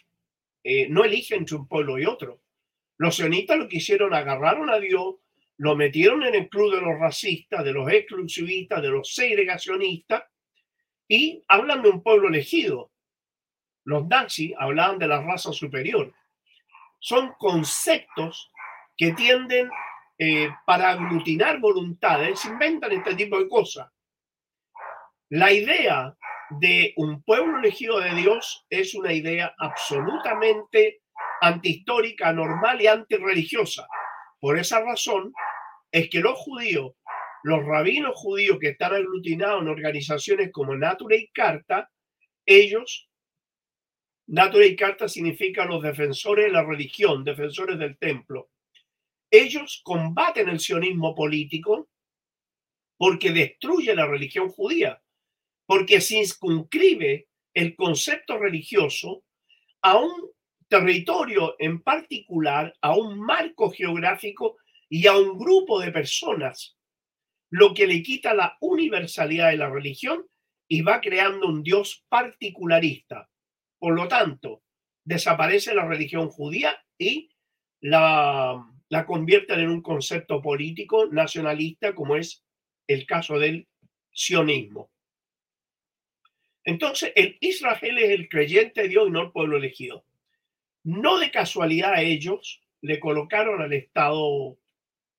eh, 0.64 0.88
no 0.90 1.04
elige 1.04 1.36
entre 1.36 1.56
un 1.56 1.68
pueblo 1.68 2.00
y 2.00 2.06
otro. 2.06 2.42
Los 2.98 3.16
sionistas 3.16 3.58
lo 3.58 3.68
que 3.68 3.78
hicieron, 3.78 4.14
agarraron 4.14 4.70
a 4.70 4.80
Dios, 4.80 5.16
lo 5.58 5.76
metieron 5.76 6.24
en 6.24 6.36
el 6.36 6.50
club 6.50 6.74
de 6.74 6.82
los 6.82 7.00
racistas, 7.00 7.64
de 7.64 7.74
los 7.74 7.92
exclusivistas, 7.92 8.82
de 8.82 8.90
los 8.90 9.14
segregacionistas, 9.14 10.24
y 11.08 11.44
hablan 11.48 11.84
de 11.84 11.90
un 11.90 12.02
pueblo 12.04 12.30
elegido. 12.30 12.91
Los 13.84 14.08
nazis 14.08 14.54
hablaban 14.58 15.00
de 15.00 15.08
la 15.08 15.22
raza 15.22 15.52
superior. 15.52 16.14
Son 17.00 17.34
conceptos 17.40 18.52
que 18.96 19.14
tienden 19.14 19.70
eh, 20.18 20.50
para 20.66 20.92
aglutinar 20.92 21.60
voluntades, 21.60 22.46
inventan 22.46 22.92
este 22.92 23.16
tipo 23.16 23.40
de 23.40 23.50
cosas. 23.50 23.90
La 25.30 25.52
idea 25.52 26.16
de 26.60 26.94
un 26.98 27.24
pueblo 27.24 27.60
elegido 27.60 28.00
de 28.00 28.14
Dios 28.14 28.66
es 28.70 28.94
una 28.94 29.14
idea 29.14 29.56
absolutamente 29.58 31.02
antihistórica, 31.42 32.32
normal 32.34 32.82
y 32.82 32.88
antirreligiosa. 32.88 33.88
Por 34.40 34.60
esa 34.60 34.82
razón 34.82 35.34
es 35.92 36.10
que 36.10 36.20
los 36.20 36.38
judíos, 36.38 36.94
los 37.44 37.66
rabinos 37.66 38.16
judíos 38.16 38.58
que 38.60 38.70
están 38.70 38.94
aglutinados 38.94 39.62
en 39.62 39.70
organizaciones 39.70 40.52
como 40.52 40.76
Natura 40.76 41.16
y 41.16 41.30
Carta, 41.30 41.90
ellos, 42.46 43.10
Natura 44.32 44.66
Carta 44.78 45.08
significa 45.08 45.66
los 45.66 45.84
defensores 45.84 46.46
de 46.46 46.52
la 46.52 46.64
religión, 46.64 47.24
defensores 47.24 47.78
del 47.78 47.98
templo. 47.98 48.50
Ellos 49.30 49.82
combaten 49.84 50.50
el 50.50 50.60
sionismo 50.60 51.16
político 51.16 51.90
porque 52.98 53.32
destruye 53.32 53.96
la 53.96 54.08
religión 54.08 54.50
judía 54.50 55.02
porque 55.72 56.02
se 56.02 56.18
inscribe 56.18 57.30
el 57.54 57.78
concepto 57.78 58.38
religioso 58.38 59.24
a 59.82 59.98
un 59.98 60.12
territorio 60.68 61.56
en 61.60 61.82
particular, 61.82 62.76
a 62.82 62.98
un 62.98 63.18
marco 63.18 63.72
geográfico 63.72 64.58
y 64.90 65.08
a 65.08 65.16
un 65.16 65.38
grupo 65.38 65.80
de 65.80 65.94
personas, 65.94 66.78
lo 67.52 67.74
que 67.74 67.88
le 67.88 68.04
quita 68.04 68.34
la 68.34 68.58
universalidad 68.60 69.52
de 69.52 69.58
la 69.60 69.70
religión 69.70 70.28
y 70.68 70.82
va 70.82 71.00
creando 71.00 71.48
un 71.48 71.64
Dios 71.64 72.04
particularista. 72.10 73.31
Por 73.82 73.96
lo 73.96 74.08
tanto, 74.08 74.62
desaparece 75.04 75.74
la 75.74 75.88
religión 75.88 76.30
judía 76.30 76.86
y 77.00 77.32
la, 77.80 78.64
la 78.90 79.06
convierten 79.08 79.60
en 79.60 79.70
un 79.70 79.82
concepto 79.82 80.40
político 80.40 81.08
nacionalista 81.08 81.96
como 81.96 82.16
es 82.16 82.46
el 82.86 83.08
caso 83.08 83.40
del 83.40 83.68
sionismo. 84.12 84.92
Entonces, 86.64 87.12
el 87.16 87.40
Israel 87.42 87.98
es 87.98 88.12
el 88.12 88.30
creyente 88.30 88.84
de 88.84 88.90
Dios 88.90 89.08
y 89.08 89.12
no 89.12 89.24
el 89.24 89.32
pueblo 89.32 89.58
elegido. 89.58 90.06
No 90.84 91.18
de 91.18 91.32
casualidad 91.32 91.94
a 91.94 92.02
ellos 92.02 92.62
le 92.82 93.00
colocaron 93.00 93.64
al 93.64 93.74
Estado 93.74 94.60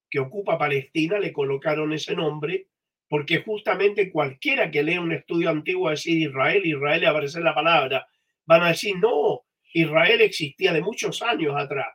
que 0.08 0.20
ocupa 0.20 0.56
Palestina, 0.56 1.18
le 1.18 1.32
colocaron 1.32 1.92
ese 1.92 2.14
nombre, 2.14 2.68
porque 3.08 3.42
justamente 3.42 4.12
cualquiera 4.12 4.70
que 4.70 4.84
lea 4.84 5.00
un 5.00 5.10
estudio 5.10 5.50
antiguo 5.50 5.90
decir 5.90 6.16
Israel, 6.28 6.64
Israel 6.64 7.06
aparece 7.06 7.40
la 7.40 7.56
palabra, 7.56 8.06
van 8.52 8.62
a 8.64 8.68
decir, 8.68 8.96
no, 8.98 9.46
Israel 9.72 10.20
existía 10.20 10.72
de 10.72 10.82
muchos 10.82 11.22
años 11.22 11.54
atrás. 11.56 11.88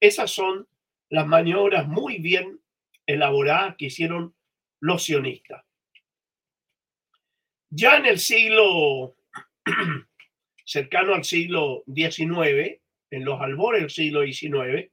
Esas 0.00 0.30
son 0.30 0.66
las 1.08 1.26
maniobras 1.26 1.86
muy 1.86 2.18
bien 2.18 2.60
elaboradas 3.06 3.76
que 3.76 3.86
hicieron 3.86 4.34
los 4.80 5.04
sionistas. 5.04 5.64
Ya 7.70 7.96
en 7.98 8.06
el 8.06 8.18
siglo, 8.18 9.14
cercano 10.64 11.14
al 11.14 11.24
siglo 11.24 11.84
XIX, 11.86 12.80
en 13.12 13.24
los 13.24 13.40
albores 13.40 13.82
del 13.82 13.90
siglo 13.90 14.22
XIX, 14.22 14.90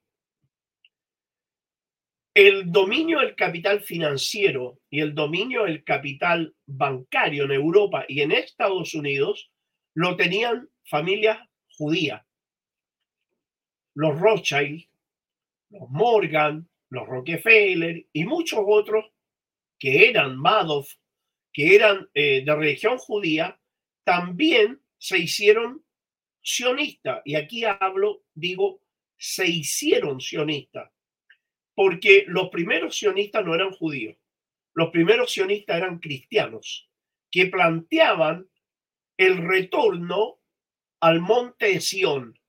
el 2.35 2.71
dominio 2.71 3.21
del 3.21 3.35
capital 3.35 3.81
financiero 3.81 4.79
y 4.91 5.01
el 5.01 5.15
dominio 5.15 5.63
del 5.63 5.83
capital 5.83 6.53
bancario 6.67 7.45
en 7.45 7.51
Europa 7.51 8.05
y 8.07 8.21
en 8.21 8.31
Estados 8.31 8.93
Unidos 8.93 9.49
lo 9.97 10.15
tenían 10.15 10.69
familias 10.85 11.39
judías. 11.75 12.23
Los 13.95 14.19
Rothschild, 14.19 14.87
los 15.71 15.89
Morgan, 15.89 16.69
los 16.89 17.07
Rockefeller 17.07 18.05
y 18.13 18.23
muchos 18.25 18.59
otros 18.63 19.05
que 19.79 20.07
eran 20.07 20.37
Madoff 20.37 20.93
que 21.51 21.73
eran 21.73 22.07
eh, 22.13 22.43
de 22.45 22.55
religión 22.55 22.99
judía, 22.99 23.59
también 24.03 24.79
se 24.99 25.17
hicieron 25.17 25.83
sionistas. 26.43 27.23
Y 27.25 27.33
aquí 27.33 27.63
hablo, 27.65 28.23
digo, 28.35 28.83
se 29.17 29.47
hicieron 29.47 30.21
sionistas, 30.21 30.91
porque 31.73 32.25
los 32.27 32.49
primeros 32.49 32.95
sionistas 32.95 33.43
no 33.43 33.55
eran 33.55 33.71
judíos, 33.71 34.15
los 34.75 34.91
primeros 34.91 35.31
sionistas 35.31 35.77
eran 35.77 35.97
cristianos, 35.97 36.87
que 37.31 37.47
planteaban 37.47 38.47
el 39.17 39.37
retorno 39.37 40.39
al 41.01 41.19
monte 41.21 41.79
Sión. 41.81 42.39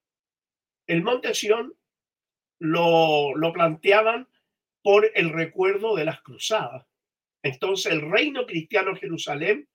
El 0.87 1.03
monte 1.03 1.35
Sión 1.35 1.75
lo, 2.61 3.37
lo 3.37 3.53
planteaban 3.53 4.29
por 4.83 5.11
el 5.15 5.31
recuerdo 5.31 5.97
de 5.97 6.05
las 6.05 6.23
cruzadas. 6.23 6.87
Entonces 7.43 7.93
el 7.93 8.11
reino 8.11 8.47
cristiano 8.47 8.97
Jerusalén, 8.97 9.69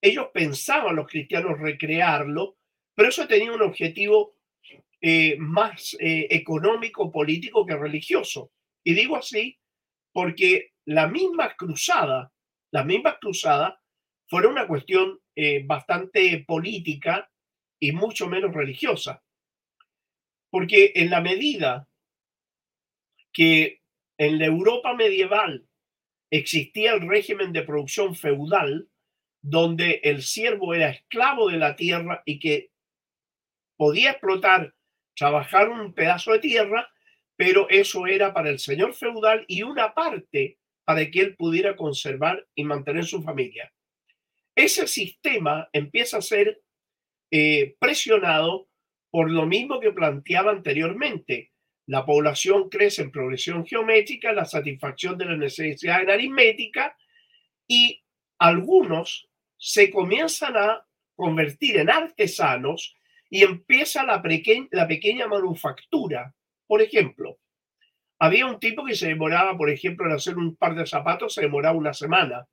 ellos 0.00 0.28
pensaban 0.32 0.96
los 0.96 1.06
cristianos 1.06 1.58
recrearlo, 1.58 2.56
pero 2.94 3.08
eso 3.08 3.26
tenía 3.26 3.52
un 3.52 3.62
objetivo 3.62 4.34
eh, 5.00 5.36
más 5.38 5.94
eh, 6.00 6.28
económico, 6.30 7.12
político 7.12 7.66
que 7.66 7.76
religioso. 7.76 8.52
Y 8.82 8.94
digo 8.94 9.16
así 9.16 9.58
porque 10.12 10.72
la 10.86 11.08
misma 11.08 11.54
cruzada, 11.56 12.32
las 12.70 12.86
mismas 12.86 13.16
cruzadas 13.20 13.74
fueron 14.28 14.52
una 14.52 14.66
cuestión 14.66 15.20
eh, 15.36 15.62
bastante 15.64 16.44
política 16.46 17.30
y 17.80 17.92
mucho 17.92 18.28
menos 18.28 18.54
religiosa. 18.54 19.22
Porque 20.50 20.92
en 20.94 21.10
la 21.10 21.20
medida 21.20 21.88
que 23.32 23.82
en 24.16 24.38
la 24.38 24.46
Europa 24.46 24.94
medieval 24.94 25.66
existía 26.30 26.94
el 26.94 27.08
régimen 27.08 27.52
de 27.52 27.62
producción 27.62 28.14
feudal 28.14 28.88
donde 29.42 30.00
el 30.04 30.22
siervo 30.22 30.74
era 30.74 30.88
esclavo 30.88 31.50
de 31.50 31.58
la 31.58 31.76
tierra 31.76 32.22
y 32.24 32.38
que 32.38 32.70
podía 33.76 34.12
explotar, 34.12 34.74
trabajar 35.14 35.68
un 35.68 35.92
pedazo 35.92 36.32
de 36.32 36.38
tierra, 36.38 36.88
pero 37.36 37.68
eso 37.68 38.06
era 38.06 38.32
para 38.32 38.48
el 38.48 38.58
señor 38.58 38.94
feudal 38.94 39.44
y 39.48 39.62
una 39.62 39.92
parte 39.92 40.58
para 40.84 41.10
que 41.10 41.20
él 41.20 41.36
pudiera 41.36 41.76
conservar 41.76 42.46
y 42.54 42.64
mantener 42.64 43.04
su 43.04 43.22
familia. 43.22 43.72
Ese 44.54 44.86
sistema 44.86 45.68
empieza 45.72 46.18
a 46.18 46.22
ser 46.22 46.62
eh, 47.30 47.76
presionado 47.78 48.68
por 49.10 49.30
lo 49.30 49.46
mismo 49.46 49.80
que 49.80 49.92
planteaba 49.92 50.50
anteriormente, 50.50 51.52
la 51.86 52.06
población 52.06 52.70
crece 52.70 53.02
en 53.02 53.10
progresión 53.10 53.66
geométrica, 53.66 54.32
la 54.32 54.44
satisfacción 54.44 55.18
de 55.18 55.26
las 55.26 55.38
necesidades 55.38 56.08
aritmética 56.08 56.96
y 57.68 58.02
algunos 58.38 59.28
se 59.56 59.90
comienzan 59.90 60.56
a 60.56 60.86
convertir 61.14 61.76
en 61.76 61.90
artesanos 61.90 62.96
y 63.28 63.42
empieza 63.42 64.04
la, 64.04 64.22
la 64.70 64.88
pequeña 64.88 65.28
manufactura. 65.28 66.34
Por 66.66 66.80
ejemplo, 66.80 67.38
había 68.18 68.46
un 68.46 68.58
tipo 68.58 68.84
que 68.84 68.94
se 68.94 69.08
demoraba, 69.08 69.56
por 69.56 69.70
ejemplo, 69.70 70.06
en 70.06 70.12
hacer 70.12 70.36
un 70.36 70.56
par 70.56 70.74
de 70.74 70.86
zapatos, 70.86 71.34
se 71.34 71.42
demoraba 71.42 71.76
una 71.76 71.92
semana, 71.92 72.48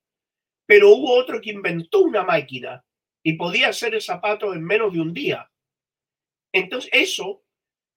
pero 0.71 0.87
hubo 0.91 1.15
otro 1.15 1.41
que 1.41 1.49
inventó 1.49 1.99
una 1.99 2.23
máquina 2.23 2.81
y 3.21 3.33
podía 3.33 3.67
hacer 3.67 3.93
el 3.93 4.01
zapato 4.01 4.53
en 4.53 4.63
menos 4.63 4.93
de 4.93 5.01
un 5.01 5.13
día. 5.13 5.51
Entonces, 6.53 6.89
eso 6.93 7.43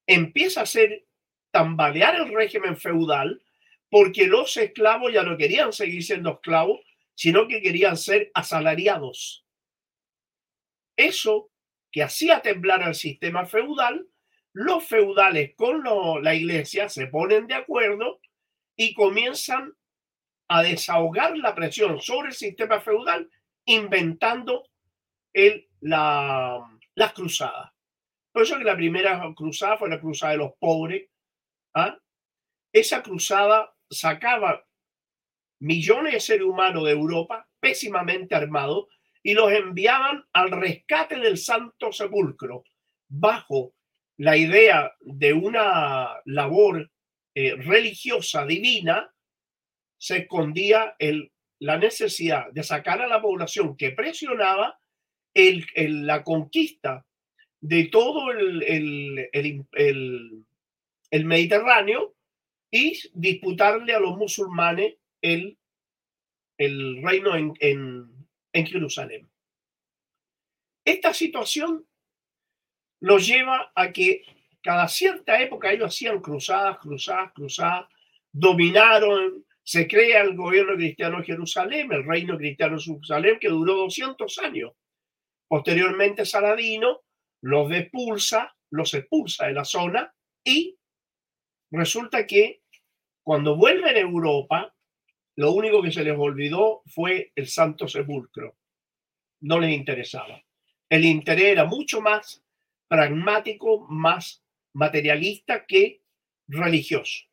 empieza 0.09 0.63
a 0.63 0.67
ser 0.67 1.07
tambalear 1.53 2.17
el 2.17 2.35
régimen 2.35 2.77
feudal 2.77 3.41
porque 3.89 4.27
los 4.27 4.57
esclavos 4.57 5.13
ya 5.13 5.23
no 5.23 5.37
querían 5.37 5.73
seguir 5.73 6.03
siendo 6.03 6.33
esclavos, 6.33 6.81
sino 7.15 7.47
que 7.47 7.63
querían 7.63 7.97
ser 7.97 8.33
asalariados. 8.35 9.47
Eso 10.97 11.53
que 11.93 12.03
hacía 12.03 12.43
temblar 12.43 12.83
al 12.83 12.97
sistema 12.97 13.47
feudal, 13.47 14.09
los 14.53 14.85
feudales 14.85 15.55
con 15.55 15.85
la 16.25 16.35
iglesia 16.35 16.89
se 16.89 17.07
ponen 17.07 17.47
de 17.47 17.55
acuerdo 17.55 18.21
y 18.75 18.95
comienzan 18.95 19.77
a 20.49 20.63
desahogar 20.63 21.37
la 21.37 21.55
presión 21.55 22.01
sobre 22.01 22.29
el 22.29 22.35
sistema 22.35 22.81
feudal 22.81 23.31
inventando 23.67 24.69
el, 25.33 25.69
la, 25.81 26.61
las 26.95 27.13
cruzadas. 27.13 27.71
Por 28.33 28.43
eso 28.43 28.59
que 28.59 28.65
la 28.65 28.77
primera 28.77 29.33
cruzada 29.35 29.77
fue 29.77 29.89
la 29.89 30.01
cruzada 30.01 30.33
de 30.33 30.39
los 30.39 30.53
pobres, 30.59 31.09
¿Ah? 31.75 31.99
Esa 32.73 33.03
cruzada 33.03 33.75
sacaba 33.91 34.65
millones 35.61 36.13
de 36.15 36.21
seres 36.21 36.47
humanos 36.47 36.85
de 36.85 36.93
Europa 36.93 37.49
pésimamente 37.61 38.35
armados 38.35 38.87
y 39.23 39.35
los 39.35 39.51
enviaban 39.53 40.25
al 40.33 40.51
rescate 40.51 41.19
del 41.19 41.39
Santo 41.39 41.93
Sepulcro 41.93 42.65
bajo 43.09 43.75
la 44.17 44.37
idea 44.37 44.93
de 45.01 45.33
una 45.33 46.21
labor 46.25 46.91
eh, 47.35 47.57
religiosa 47.57 48.45
divina, 48.45 49.13
se 49.99 50.19
escondía 50.19 50.97
el, 50.99 51.33
la 51.59 51.79
necesidad 51.79 52.51
de 52.53 52.63
sacar 52.63 53.01
a 53.01 53.07
la 53.07 53.23
población 53.23 53.77
que 53.77 53.91
presionaba 53.91 54.79
el, 55.33 55.67
la 56.07 56.23
conquista 56.23 57.07
de 57.61 57.87
todo 57.87 58.31
el, 58.31 58.63
el, 59.33 61.25
Mediterráneo 61.25 62.15
y 62.71 62.99
disputarle 63.15 63.95
a 63.95 64.01
los 64.01 64.17
musulmanes 64.17 64.95
el, 65.23 65.57
el 66.59 67.03
reino 67.03 67.35
en, 67.37 67.55
en 68.53 68.67
Jerusalén. 68.67 69.29
Esta 70.85 71.15
situación 71.15 71.87
nos 73.01 73.27
lleva 73.27 73.73
a 73.75 73.93
que 73.93 74.25
cada 74.63 74.89
cierta 74.89 75.41
época 75.41 75.71
ellos 75.71 75.89
hacían 75.89 76.21
cruzadas, 76.21 76.79
cruzadas, 76.79 77.33
cruzadas, 77.33 77.87
dominaron, 78.33 79.44
se 79.65 79.89
crea 79.89 80.21
el 80.21 80.37
gobierno 80.37 80.77
cristiano 80.77 81.19
de 81.19 81.25
Jerusalén, 81.25 81.91
el 81.91 82.05
reino 82.05 82.37
cristiano 82.37 82.77
de 82.77 82.83
Jerusalén, 82.83 83.39
que 83.41 83.49
duró 83.49 83.75
200 83.75 84.39
años. 84.39 84.73
Posteriormente 85.49 86.27
Saladino 86.27 87.01
los 87.41 87.73
expulsa, 87.73 88.55
los 88.71 88.93
expulsa 88.93 89.47
de 89.47 89.55
la 89.55 89.65
zona 89.65 90.15
y 90.45 90.79
resulta 91.71 92.27
que 92.27 92.63
cuando 93.23 93.57
vuelven 93.57 93.97
a 93.97 94.01
Europa, 94.01 94.75
lo 95.37 95.53
único 95.53 95.83
que 95.83 95.93
se 95.93 96.05
les 96.05 96.17
olvidó 96.17 96.83
fue 96.87 97.33
el 97.35 97.49
Santo 97.49 97.89
Sepulcro. 97.89 98.57
No 99.41 99.59
les 99.59 99.73
interesaba. 99.73 100.43
El 100.91 101.07
interés 101.07 101.47
era 101.47 101.65
mucho 101.65 102.03
más 102.03 102.45
pragmático, 102.87 103.87
más 103.89 104.45
materialista 104.75 105.65
que 105.65 106.03
religioso. 106.49 107.25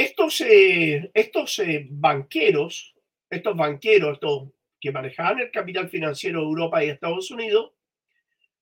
Estos, 0.00 0.40
eh, 0.40 1.10
estos 1.12 1.58
eh, 1.58 1.86
banqueros, 1.90 2.94
estos 3.28 3.54
banqueros 3.54 4.14
estos 4.14 4.48
que 4.80 4.92
manejaban 4.92 5.40
el 5.40 5.50
capital 5.50 5.90
financiero 5.90 6.40
de 6.40 6.46
Europa 6.46 6.82
y 6.82 6.88
Estados 6.88 7.30
Unidos, 7.30 7.72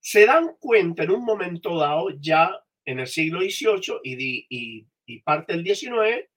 se 0.01 0.27
dan 0.27 0.57
cuenta 0.59 1.05
en 1.05 1.13
un 1.13 1.25
momento 1.25 1.79
dado, 1.79 2.11
ya 2.19 2.61
en 2.85 2.99
el 2.99 3.07
siglo 3.07 3.39
XVIII 3.39 4.01
y, 4.03 5.21
parte 5.23 5.53
del 5.53 5.65
XIX, 5.65 6.29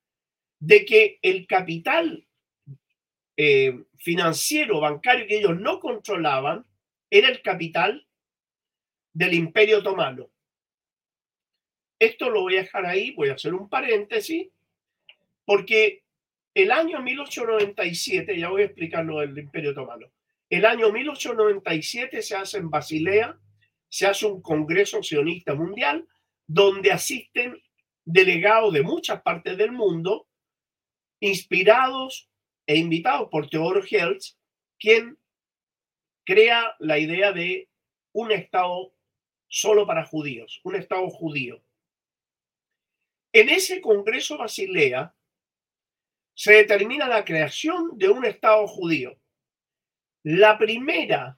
de 0.59 0.85
que 0.85 1.17
el 1.23 1.47
capital 1.47 2.23
eh, 3.37 3.83
financiero, 3.97 4.81
bancario 4.81 5.25
que 5.25 5.39
ellos 5.39 5.59
no 5.59 5.79
controlaban, 5.79 6.63
era 7.09 7.27
el 7.27 7.41
capital 7.41 8.05
del 9.13 9.33
Imperio 9.33 9.79
Otomano. 9.79 10.29
Esto 11.97 12.29
lo 12.29 12.41
voy 12.41 12.57
a 12.57 12.61
dejar 12.61 12.85
ahí, 12.85 13.15
voy 13.15 13.29
a 13.29 13.33
hacer 13.33 13.55
un 13.55 13.67
paréntesis, 13.67 14.47
porque 15.51 16.05
el 16.53 16.71
año 16.71 17.01
1897, 17.01 18.39
ya 18.39 18.47
voy 18.47 18.61
a 18.61 18.65
explicar 18.67 19.03
lo 19.03 19.19
del 19.19 19.37
Imperio 19.37 19.71
Otomano, 19.71 20.07
el 20.49 20.65
año 20.65 20.93
1897 20.93 22.21
se 22.21 22.37
hace 22.37 22.57
en 22.59 22.69
Basilea, 22.69 23.37
se 23.89 24.07
hace 24.07 24.27
un 24.27 24.41
Congreso 24.41 25.03
Sionista 25.03 25.53
Mundial, 25.53 26.07
donde 26.47 26.93
asisten 26.93 27.61
delegados 28.05 28.71
de 28.71 28.81
muchas 28.81 29.21
partes 29.23 29.57
del 29.57 29.73
mundo, 29.73 30.29
inspirados 31.19 32.29
e 32.65 32.77
invitados 32.77 33.27
por 33.29 33.49
Theodor 33.49 33.85
Herz, 33.91 34.39
quien 34.79 35.17
crea 36.23 36.77
la 36.79 36.97
idea 36.97 37.33
de 37.33 37.67
un 38.13 38.31
Estado 38.31 38.93
solo 39.49 39.85
para 39.85 40.05
judíos, 40.05 40.61
un 40.63 40.77
Estado 40.77 41.09
judío. 41.09 41.61
En 43.33 43.49
ese 43.49 43.81
Congreso 43.81 44.37
Basilea 44.37 45.13
se 46.33 46.53
determina 46.53 47.07
la 47.07 47.23
creación 47.25 47.97
de 47.97 48.09
un 48.09 48.25
Estado 48.25 48.67
judío. 48.67 49.19
La 50.23 50.57
primera, 50.57 51.37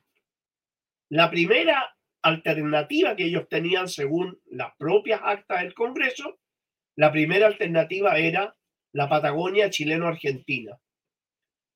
la 1.10 1.30
primera 1.30 1.96
alternativa 2.22 3.16
que 3.16 3.26
ellos 3.26 3.48
tenían 3.50 3.88
según 3.88 4.42
las 4.46 4.76
propias 4.78 5.22
actas 5.24 5.62
del 5.62 5.74
Congreso, 5.74 6.40
la 6.96 7.12
primera 7.12 7.48
alternativa 7.48 8.18
era 8.18 8.56
la 8.94 9.10
Patagonia 9.10 9.70
chileno-argentina 9.70 10.80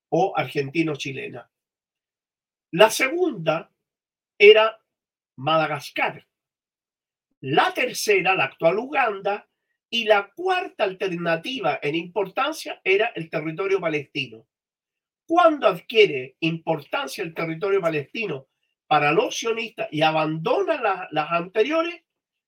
o 0.10 0.34
argentino-chilena. 0.36 1.50
La 2.72 2.90
segunda 2.90 3.72
era 4.38 4.80
Madagascar. 5.38 6.26
La 7.42 7.74
tercera, 7.74 8.36
la 8.36 8.46
actual 8.46 8.80
Uganda, 8.80 9.48
y 9.90 10.06
la 10.06 10.32
cuarta 10.36 10.84
alternativa 10.84 11.80
en 11.82 11.96
importancia 11.96 12.82
era 12.84 13.08
el 13.16 13.30
territorio 13.30 13.80
palestino. 13.80 14.46
Cuando 15.26 15.68
adquiere 15.68 16.36
importancia 16.40 17.24
el 17.24 17.34
territorio 17.34 17.82
palestino 17.82 18.48
para 18.88 19.12
los 19.12 19.38
sionistas 19.38 19.88
y 19.92 20.02
abandona 20.02 21.08
las 21.12 21.32
anteriores, 21.32 22.02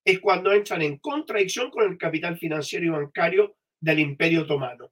es 0.03 0.19
cuando 0.19 0.53
entran 0.53 0.81
en 0.81 0.97
contradicción 0.97 1.69
con 1.69 1.89
el 1.89 1.97
capital 1.97 2.37
financiero 2.37 2.85
y 2.85 2.89
bancario 2.89 3.57
del 3.79 3.99
Imperio 3.99 4.43
Otomano. 4.43 4.91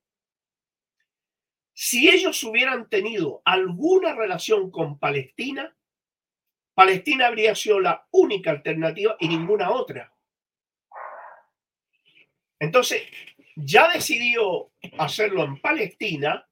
Si 1.73 2.09
ellos 2.09 2.43
hubieran 2.43 2.89
tenido 2.89 3.41
alguna 3.45 4.13
relación 4.15 4.71
con 4.71 4.99
Palestina, 4.99 5.75
Palestina 6.73 7.27
habría 7.27 7.55
sido 7.55 7.79
la 7.79 8.07
única 8.11 8.51
alternativa 8.51 9.15
y 9.19 9.27
ninguna 9.27 9.71
otra. 9.71 10.13
Entonces, 12.59 13.03
ya 13.55 13.91
decidió 13.91 14.71
hacerlo 14.97 15.43
en 15.43 15.59
Palestina, 15.59 16.47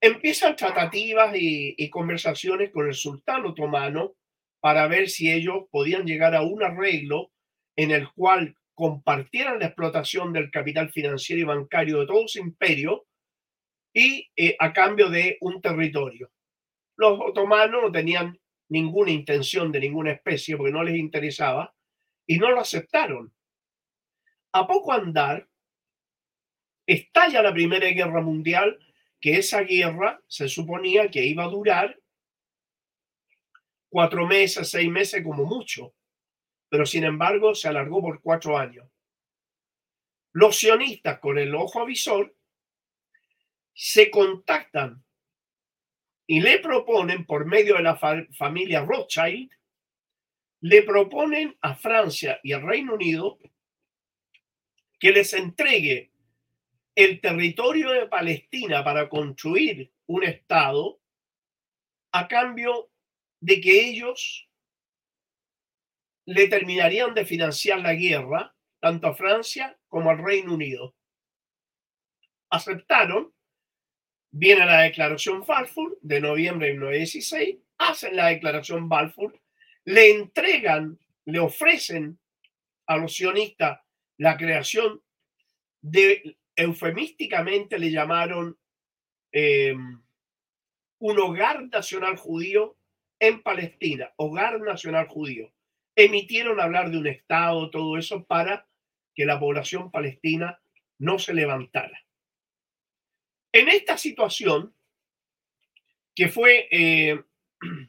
empiezan 0.00 0.56
tratativas 0.56 1.34
y, 1.34 1.88
conversaciones 1.90 2.70
con 2.70 2.86
el 2.86 2.94
sultán 2.94 3.46
otomano 3.46 4.14
para 4.60 4.86
ver 4.86 5.08
si 5.08 5.30
ellos 5.30 5.64
podían 5.70 6.06
llegar 6.06 6.34
a 6.34 6.42
un 6.42 6.62
arreglo 6.62 7.30
en 7.76 7.90
el 7.90 8.10
cual 8.12 8.56
compartieran 8.74 9.60
la 9.60 9.66
explotación 9.66 10.32
del 10.32 10.50
capital 10.50 10.90
financiero 10.90 11.40
y 11.40 11.44
bancario 11.44 12.00
de 12.00 12.06
todo 12.06 12.26
su 12.26 12.40
imperio 12.40 13.06
y 13.94 14.28
eh, 14.36 14.56
a 14.58 14.72
cambio 14.72 15.08
de 15.08 15.38
un 15.40 15.60
territorio. 15.60 16.30
Los 16.96 17.18
otomanos 17.20 17.82
no 17.82 17.92
tenían 17.92 18.38
ninguna 18.68 19.10
intención 19.10 19.70
de 19.70 19.80
ninguna 19.80 20.12
especie 20.12 20.56
porque 20.56 20.72
no 20.72 20.82
les 20.82 20.96
interesaba 20.96 21.74
y 22.26 22.38
no 22.38 22.50
lo 22.50 22.60
aceptaron. 22.60 23.32
A 24.54 24.68
poco 24.68 24.92
andar, 24.92 25.48
estalla 26.86 27.42
la 27.42 27.52
Primera 27.52 27.88
Guerra 27.88 28.20
Mundial, 28.20 28.78
que 29.20 29.36
esa 29.36 29.62
guerra 29.62 30.22
se 30.28 30.48
suponía 30.48 31.10
que 31.10 31.26
iba 31.26 31.42
a 31.42 31.48
durar 31.48 32.00
cuatro 33.88 34.28
meses, 34.28 34.70
seis 34.70 34.88
meses 34.88 35.24
como 35.24 35.44
mucho, 35.44 35.92
pero 36.68 36.86
sin 36.86 37.02
embargo 37.02 37.56
se 37.56 37.66
alargó 37.66 38.00
por 38.00 38.22
cuatro 38.22 38.56
años. 38.56 38.88
Los 40.32 40.56
sionistas 40.56 41.18
con 41.18 41.36
el 41.36 41.52
ojo 41.56 41.80
avisor 41.80 42.36
se 43.72 44.08
contactan 44.08 45.04
y 46.28 46.40
le 46.40 46.60
proponen, 46.60 47.26
por 47.26 47.44
medio 47.44 47.74
de 47.74 47.82
la 47.82 47.96
familia 47.96 48.84
Rothschild, 48.84 49.50
le 50.60 50.82
proponen 50.84 51.58
a 51.60 51.74
Francia 51.74 52.38
y 52.44 52.52
al 52.52 52.62
Reino 52.62 52.94
Unido 52.94 53.40
que 54.98 55.12
les 55.12 55.32
entregue 55.34 56.12
el 56.94 57.20
territorio 57.20 57.90
de 57.90 58.06
Palestina 58.06 58.84
para 58.84 59.08
construir 59.08 59.92
un 60.06 60.24
Estado 60.24 61.00
a 62.12 62.28
cambio 62.28 62.90
de 63.40 63.60
que 63.60 63.88
ellos 63.88 64.48
le 66.26 66.48
terminarían 66.48 67.14
de 67.14 67.26
financiar 67.26 67.80
la 67.80 67.94
guerra 67.94 68.54
tanto 68.80 69.08
a 69.08 69.14
Francia 69.14 69.78
como 69.88 70.10
al 70.10 70.18
Reino 70.18 70.54
Unido. 70.54 70.94
Aceptaron 72.50 73.34
Viene 74.36 74.66
la 74.66 74.80
declaración 74.80 75.44
Balfour 75.46 75.96
de 76.02 76.20
noviembre 76.20 76.66
de 76.66 76.72
1916, 76.72 77.56
hacen 77.78 78.16
la 78.16 78.26
declaración 78.26 78.88
Balfour, 78.88 79.40
le 79.84 80.10
entregan, 80.10 80.98
le 81.26 81.38
ofrecen 81.38 82.18
a 82.88 82.96
los 82.96 83.14
sionistas 83.14 83.78
la 84.18 84.36
creación 84.36 85.02
de, 85.80 86.36
eufemísticamente 86.56 87.78
le 87.78 87.90
llamaron 87.90 88.58
em, 89.32 90.00
un 90.98 91.18
hogar 91.18 91.64
nacional 91.68 92.16
judío 92.16 92.76
en 93.18 93.42
Palestina, 93.42 94.12
hogar 94.16 94.60
nacional 94.60 95.08
judío. 95.08 95.52
Emitieron 95.96 96.60
hablar 96.60 96.90
de 96.90 96.98
un 96.98 97.06
Estado, 97.06 97.70
todo 97.70 97.96
eso 97.98 98.24
para 98.24 98.66
que 99.14 99.24
la 99.24 99.38
población 99.38 99.90
palestina 99.90 100.60
no 100.98 101.18
se 101.18 101.34
levantara. 101.34 102.04
En 103.52 103.68
esta 103.68 103.96
situación, 103.96 104.74
que 106.14 106.28
fue, 106.28 106.68
eh, 106.70 107.22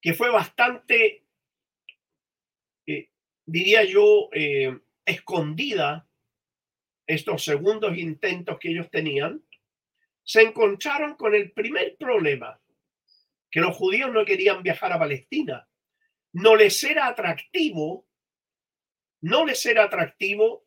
que 0.00 0.14
fue 0.14 0.30
bastante, 0.30 1.24
diría 3.48 3.82
yo, 3.84 4.28
eh, 4.32 4.78
escondida, 5.06 6.06
estos 7.06 7.42
segundos 7.42 7.96
intentos 7.96 8.58
que 8.58 8.70
ellos 8.70 8.90
tenían, 8.90 9.42
se 10.22 10.42
encontraron 10.42 11.14
con 11.14 11.34
el 11.34 11.52
primer 11.52 11.96
problema, 11.96 12.60
que 13.50 13.60
los 13.60 13.74
judíos 13.74 14.12
no 14.12 14.26
querían 14.26 14.62
viajar 14.62 14.92
a 14.92 14.98
Palestina. 14.98 15.66
No 16.34 16.54
les 16.54 16.84
era 16.84 17.06
atractivo, 17.06 18.06
no 19.22 19.46
les 19.46 19.64
era 19.64 19.84
atractivo 19.84 20.66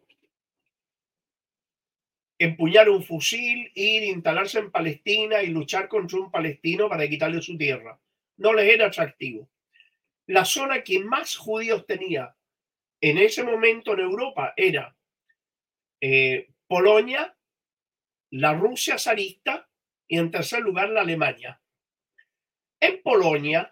empuñar 2.40 2.90
un 2.90 3.04
fusil, 3.04 3.72
ir, 3.76 4.02
instalarse 4.02 4.58
en 4.58 4.72
Palestina 4.72 5.44
y 5.44 5.50
luchar 5.50 5.88
contra 5.88 6.18
un 6.18 6.32
palestino 6.32 6.90
para 6.90 7.08
quitarle 7.08 7.40
su 7.44 7.56
tierra. 7.56 8.00
No 8.38 8.54
les 8.54 8.74
era 8.74 8.88
atractivo. 8.88 9.48
La 10.26 10.44
zona 10.44 10.84
que 10.84 11.00
más 11.00 11.36
judíos 11.36 11.86
tenía 11.86 12.36
en 13.02 13.18
ese 13.18 13.44
momento 13.44 13.94
en 13.94 14.00
Europa 14.00 14.54
era 14.56 14.96
eh, 16.00 16.50
Polonia, 16.68 17.36
la 18.32 18.54
Rusia 18.54 18.98
zarista 18.98 19.68
y 20.08 20.18
en 20.18 20.32
tercer 20.32 20.62
lugar 20.62 20.90
la 20.90 21.02
Alemania. 21.02 21.62
En 22.80 23.02
Polonia 23.02 23.70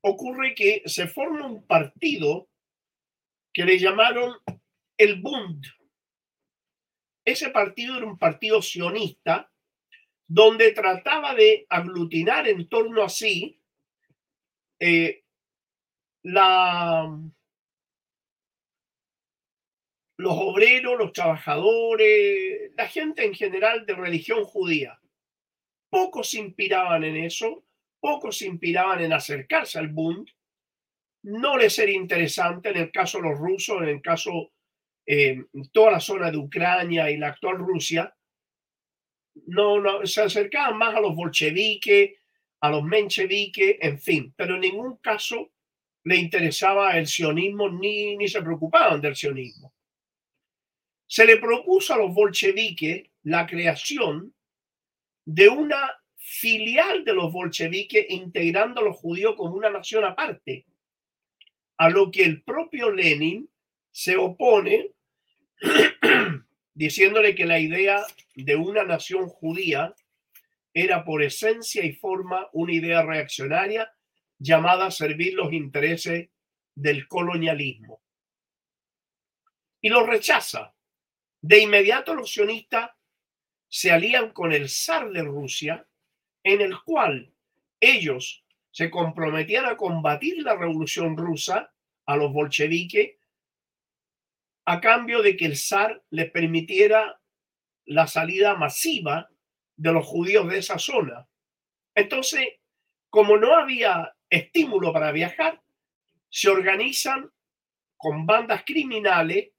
ocurre 0.00 0.54
que 0.54 0.82
se 0.86 1.06
forma 1.08 1.46
un 1.46 1.66
partido 1.66 2.48
que 3.52 3.64
le 3.64 3.78
llamaron 3.78 4.36
el 4.96 5.20
Bund, 5.20 5.64
ese 7.28 7.50
partido 7.50 7.98
era 7.98 8.06
un 8.06 8.16
partido 8.16 8.62
sionista 8.62 9.52
donde 10.26 10.72
trataba 10.72 11.34
de 11.34 11.66
aglutinar 11.68 12.48
en 12.48 12.66
torno 12.70 13.02
a 13.02 13.10
sí 13.10 13.60
eh, 14.80 15.24
la, 16.22 17.20
los 20.18 20.34
obreros, 20.36 20.98
los 20.98 21.12
trabajadores, 21.12 22.72
la 22.76 22.88
gente 22.88 23.24
en 23.24 23.34
general 23.34 23.86
de 23.86 23.94
religión 23.94 24.44
judía. 24.44 25.00
Pocos 25.88 26.30
se 26.30 26.40
inspiraban 26.40 27.04
en 27.04 27.16
eso, 27.16 27.64
pocos 28.00 28.38
se 28.38 28.46
inspiraban 28.46 29.00
en 29.00 29.12
acercarse 29.12 29.78
al 29.78 29.88
Bund. 29.88 30.28
No 31.22 31.56
les 31.56 31.78
era 31.78 31.92
interesante 31.92 32.70
en 32.70 32.78
el 32.78 32.90
caso 32.90 33.18
de 33.18 33.28
los 33.28 33.38
rusos, 33.38 33.80
en 33.80 33.88
el 33.88 34.02
caso 34.02 34.52
eh, 35.06 35.44
toda 35.72 35.92
la 35.92 36.00
zona 36.00 36.32
de 36.32 36.36
Ucrania 36.36 37.10
y 37.10 37.16
la 37.16 37.28
actual 37.28 37.58
Rusia, 37.58 38.12
no, 39.46 39.80
no, 39.80 40.04
se 40.04 40.22
acercaban 40.22 40.76
más 40.76 40.96
a 40.96 41.00
los 41.00 41.14
bolcheviques, 41.14 42.10
a 42.60 42.70
los 42.70 42.82
mencheviques, 42.82 43.76
en 43.80 44.00
fin, 44.00 44.34
pero 44.36 44.56
en 44.56 44.62
ningún 44.62 44.96
caso 44.96 45.52
le 46.02 46.16
interesaba 46.16 46.98
el 46.98 47.06
sionismo 47.06 47.70
ni, 47.70 48.16
ni 48.16 48.26
se 48.26 48.42
preocupaban 48.42 49.00
del 49.00 49.14
sionismo. 49.14 49.72
Se 51.08 51.24
le 51.24 51.38
propuso 51.38 51.94
a 51.94 51.96
los 51.96 52.14
bolcheviques 52.14 53.10
la 53.24 53.46
creación 53.46 54.34
de 55.24 55.48
una 55.48 55.90
filial 56.16 57.04
de 57.04 57.14
los 57.14 57.32
bolcheviques 57.32 58.06
integrando 58.10 58.80
a 58.80 58.84
los 58.84 58.96
judíos 58.96 59.34
como 59.34 59.56
una 59.56 59.70
nación 59.70 60.04
aparte, 60.04 60.66
a 61.78 61.88
lo 61.88 62.10
que 62.10 62.24
el 62.24 62.42
propio 62.42 62.90
Lenin 62.90 63.48
se 63.90 64.16
opone 64.16 64.92
diciéndole 66.74 67.34
que 67.34 67.46
la 67.46 67.58
idea 67.58 68.04
de 68.34 68.56
una 68.56 68.84
nación 68.84 69.28
judía 69.28 69.94
era 70.74 71.04
por 71.04 71.22
esencia 71.22 71.84
y 71.84 71.92
forma 71.92 72.48
una 72.52 72.72
idea 72.72 73.02
reaccionaria 73.02 73.92
llamada 74.38 74.86
a 74.86 74.90
servir 74.90 75.34
los 75.34 75.52
intereses 75.52 76.28
del 76.74 77.08
colonialismo. 77.08 78.02
Y 79.80 79.88
lo 79.88 80.06
rechaza. 80.06 80.74
De 81.40 81.60
inmediato 81.60 82.14
los 82.14 82.32
sionistas 82.32 82.90
se 83.68 83.92
alían 83.92 84.32
con 84.32 84.52
el 84.52 84.68
zar 84.68 85.10
de 85.10 85.22
Rusia, 85.22 85.86
en 86.42 86.60
el 86.60 86.80
cual 86.82 87.32
ellos 87.80 88.44
se 88.70 88.90
comprometían 88.90 89.66
a 89.66 89.76
combatir 89.76 90.42
la 90.42 90.56
revolución 90.56 91.16
rusa, 91.16 91.72
a 92.06 92.16
los 92.16 92.32
bolcheviques, 92.32 93.16
a 94.64 94.80
cambio 94.80 95.22
de 95.22 95.36
que 95.36 95.46
el 95.46 95.56
zar 95.56 96.02
les 96.10 96.30
permitiera 96.30 97.20
la 97.84 98.06
salida 98.06 98.54
masiva 98.54 99.28
de 99.76 99.92
los 99.92 100.06
judíos 100.06 100.48
de 100.48 100.58
esa 100.58 100.78
zona. 100.78 101.28
Entonces, 101.94 102.46
como 103.10 103.36
no 103.36 103.54
había 103.54 104.14
estímulo 104.28 104.92
para 104.92 105.12
viajar, 105.12 105.62
se 106.28 106.48
organizan 106.48 107.30
con 107.96 108.26
bandas 108.26 108.62
criminales, 108.64 109.50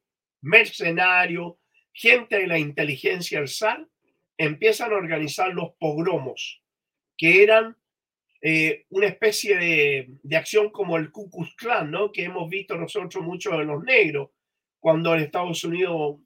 mercenarios, 0.41 1.55
gente 1.93 2.37
de 2.37 2.47
la 2.47 2.59
inteligencia 2.59 3.45
zar, 3.47 3.87
empiezan 4.37 4.91
a 4.91 4.95
organizar 4.95 5.53
los 5.53 5.71
pogromos, 5.79 6.61
que 7.17 7.43
eran 7.43 7.77
eh, 8.41 8.85
una 8.89 9.07
especie 9.07 9.57
de, 9.57 10.07
de, 10.23 10.37
acción 10.37 10.69
como 10.69 10.95
el 10.95 11.11
Ku 11.11 11.29
Klux 11.29 11.55
¿no? 11.87 12.11
que 12.11 12.23
hemos 12.23 12.49
visto 12.49 12.75
nosotros 12.77 13.23
muchos 13.23 13.57
de 13.57 13.65
los 13.65 13.83
negros, 13.83 14.29
cuando 14.79 15.13
en 15.13 15.21
Estados 15.21 15.63
Unidos 15.65 16.19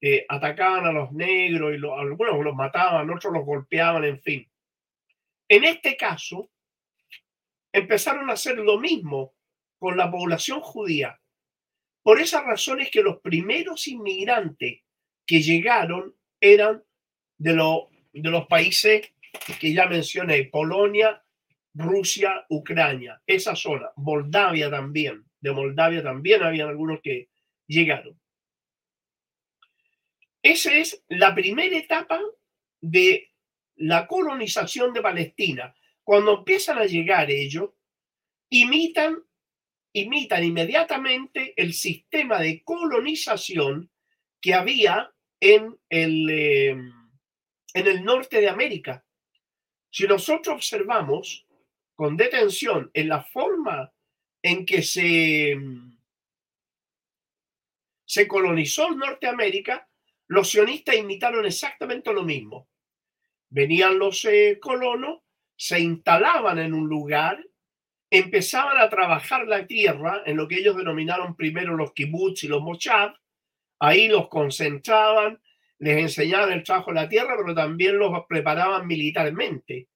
eh, 0.00 0.24
atacaban 0.28 0.86
a 0.86 0.92
los 0.92 1.10
negros 1.12 1.74
y 1.74 1.84
algunos 1.84 2.44
los 2.44 2.54
mataban, 2.54 3.10
otros 3.10 3.32
los 3.32 3.44
golpeaban, 3.44 4.04
en 4.04 4.20
fin. 4.20 4.48
En 5.48 5.64
este 5.64 5.96
caso, 5.96 6.50
empezaron 7.72 8.30
a 8.30 8.34
hacer 8.34 8.58
lo 8.58 8.78
mismo 8.78 9.34
con 9.78 9.96
la 9.96 10.10
población 10.10 10.60
judía. 10.60 11.20
Por 12.02 12.20
esas 12.20 12.44
razones 12.44 12.90
que 12.90 13.02
los 13.02 13.20
primeros 13.20 13.88
inmigrantes 13.88 14.82
que 15.26 15.42
llegaron 15.42 16.14
eran 16.40 16.82
de, 17.38 17.52
de 18.12 18.30
los 18.30 18.46
países 18.46 19.12
que 19.60 19.72
ya 19.72 19.86
mencioné, 19.86 20.44
Polonia, 20.44 21.22
Rusia, 21.74 22.46
Ucrania, 22.48 23.20
esa 23.26 23.54
zona, 23.54 23.90
Moldavia 23.96 24.70
también, 24.70 25.24
de 25.40 25.52
Moldavia 25.52 26.02
también 26.02 26.42
habían 26.42 26.68
algunos 26.68 27.00
que, 27.02 27.28
llegaron. 27.66 28.18
Esa 30.42 30.72
es 30.74 31.02
la 31.08 31.34
primera 31.34 31.76
etapa 31.76 32.20
de 32.80 33.32
la 33.76 34.06
colonización 34.06 34.92
de 34.92 35.02
Palestina. 35.02 35.74
Cuando 36.02 36.38
empiezan 36.38 36.78
a 36.78 36.86
llegar 36.86 37.30
ellos, 37.30 37.70
imitan, 38.48 39.18
imitan 39.92 40.44
inmediatamente 40.44 41.52
el 41.56 41.72
sistema 41.72 42.38
de 42.40 42.62
colonización 42.62 43.90
que 44.40 44.54
había 44.54 45.12
en 45.40 45.76
el, 45.88 46.30
em, 46.30 46.92
en 47.74 47.86
el 47.86 48.04
norte 48.04 48.40
de 48.40 48.48
América. 48.48 49.04
Si 49.90 50.06
nosotros 50.06 50.56
observamos 50.56 51.46
con 51.94 52.16
detención 52.16 52.90
en 52.94 53.08
la 53.08 53.22
forma 53.22 53.92
en 54.42 54.66
que 54.66 54.82
se 54.82 55.50
em, 55.50 55.96
se 58.06 58.28
colonizó 58.28 58.90
Norteamérica, 58.92 59.88
los 60.28 60.50
sionistas 60.50 60.96
imitaron 60.96 61.44
exactamente 61.44 62.12
lo 62.12 62.22
mismo. 62.22 62.68
Venían 63.50 63.98
los 63.98 64.24
eh, 64.24 64.58
colonos, 64.60 65.22
se 65.56 65.80
instalaban 65.80 66.58
en 66.58 66.72
un 66.72 66.88
lugar, 66.88 67.44
empezaban 68.10 68.78
a 68.78 68.88
trabajar 68.88 69.46
la 69.46 69.66
tierra 69.66 70.22
en 70.24 70.36
lo 70.36 70.46
que 70.46 70.56
ellos 70.56 70.76
denominaron 70.76 71.36
primero 71.36 71.76
los 71.76 71.92
kibbutz 71.92 72.44
y 72.44 72.48
los 72.48 72.62
mochav, 72.62 73.14
ahí 73.78 74.08
los 74.08 74.28
concentraban, 74.28 75.40
les 75.78 75.98
enseñaban 75.98 76.52
el 76.52 76.62
trabajo 76.62 76.90
de 76.90 77.00
la 77.00 77.08
tierra, 77.08 77.34
pero 77.36 77.54
también 77.54 77.98
los 77.98 78.12
preparaban 78.28 78.86
militarmente. 78.86 79.88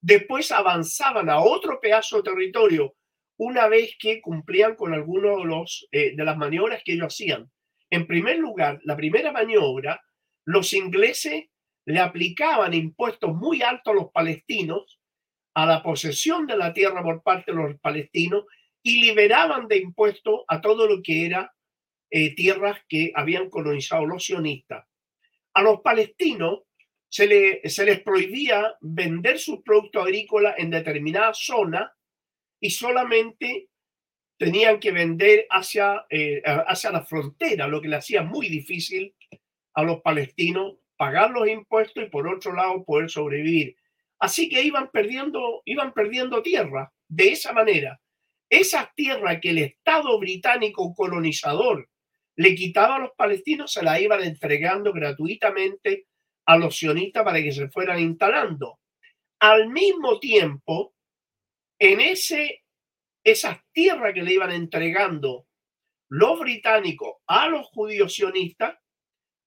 Después 0.00 0.52
avanzaban 0.52 1.30
a 1.30 1.40
otro 1.40 1.80
pedazo 1.80 2.18
de 2.18 2.30
territorio 2.30 2.94
una 3.38 3.68
vez 3.68 3.96
que 3.98 4.20
cumplían 4.20 4.74
con 4.74 4.94
algunos 4.94 5.86
de, 5.90 6.06
eh, 6.06 6.16
de 6.16 6.24
las 6.24 6.36
maniobras 6.36 6.82
que 6.84 6.94
ellos 6.94 7.08
hacían. 7.08 7.50
En 7.90 8.06
primer 8.06 8.38
lugar, 8.38 8.80
la 8.84 8.96
primera 8.96 9.30
maniobra, 9.30 10.00
los 10.44 10.72
ingleses 10.72 11.44
le 11.84 12.00
aplicaban 12.00 12.74
impuestos 12.74 13.34
muy 13.34 13.62
altos 13.62 13.92
a 13.92 13.96
los 13.96 14.10
palestinos, 14.10 15.00
a 15.54 15.66
la 15.66 15.82
posesión 15.82 16.46
de 16.46 16.56
la 16.56 16.72
tierra 16.72 17.02
por 17.02 17.22
parte 17.22 17.52
de 17.52 17.58
los 17.58 17.80
palestinos 17.80 18.44
y 18.82 19.00
liberaban 19.00 19.68
de 19.68 19.78
impuestos 19.78 20.42
a 20.48 20.60
todo 20.60 20.86
lo 20.86 21.02
que 21.02 21.26
era 21.26 21.52
eh, 22.10 22.34
tierras 22.34 22.78
que 22.88 23.12
habían 23.14 23.50
colonizado 23.50 24.06
los 24.06 24.24
sionistas. 24.24 24.86
A 25.54 25.62
los 25.62 25.80
palestinos 25.80 26.62
se, 27.08 27.26
le, 27.26 27.68
se 27.68 27.84
les 27.84 28.00
prohibía 28.00 28.76
vender 28.80 29.38
sus 29.38 29.62
productos 29.62 30.04
agrícolas 30.04 30.54
en 30.58 30.70
determinadas 30.70 31.38
zonas 31.38 31.90
y 32.60 32.70
solamente 32.70 33.68
tenían 34.38 34.78
que 34.80 34.92
vender 34.92 35.46
hacia, 35.50 36.04
eh, 36.10 36.42
hacia 36.44 36.90
la 36.90 37.04
frontera, 37.04 37.66
lo 37.66 37.80
que 37.80 37.88
le 37.88 37.96
hacía 37.96 38.22
muy 38.22 38.48
difícil 38.48 39.14
a 39.74 39.82
los 39.82 40.00
palestinos 40.02 40.76
pagar 40.96 41.30
los 41.30 41.48
impuestos 41.48 42.04
y 42.04 42.08
por 42.08 42.28
otro 42.28 42.54
lado 42.54 42.84
poder 42.84 43.10
sobrevivir. 43.10 43.76
Así 44.18 44.48
que 44.48 44.62
iban 44.62 44.90
perdiendo, 44.90 45.62
iban 45.64 45.92
perdiendo 45.92 46.42
tierra 46.42 46.92
de 47.08 47.32
esa 47.32 47.52
manera. 47.52 48.00
Esa 48.48 48.92
tierra 48.94 49.40
que 49.40 49.50
el 49.50 49.58
Estado 49.58 50.18
británico 50.18 50.94
colonizador 50.94 51.88
le 52.36 52.54
quitaba 52.54 52.96
a 52.96 53.00
los 53.00 53.12
palestinos 53.16 53.72
se 53.72 53.82
la 53.82 54.00
iban 54.00 54.22
entregando 54.22 54.92
gratuitamente 54.92 56.06
a 56.46 56.56
los 56.56 56.76
sionistas 56.76 57.24
para 57.24 57.42
que 57.42 57.52
se 57.52 57.68
fueran 57.68 57.98
instalando. 57.98 58.78
Al 59.40 59.68
mismo 59.68 60.20
tiempo, 60.20 60.94
en 61.78 62.00
ese, 62.00 62.64
esas 63.24 63.58
tierras 63.72 64.14
que 64.14 64.22
le 64.22 64.34
iban 64.34 64.52
entregando 64.52 65.46
los 66.08 66.38
británicos 66.38 67.16
a 67.26 67.48
los 67.48 67.66
judíos 67.68 68.14
sionistas, 68.14 68.78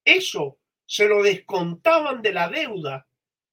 eso 0.04 0.60
se 0.86 1.08
lo 1.08 1.24
descontaban 1.24 2.22
de 2.22 2.34
la 2.34 2.50
deuda 2.50 3.08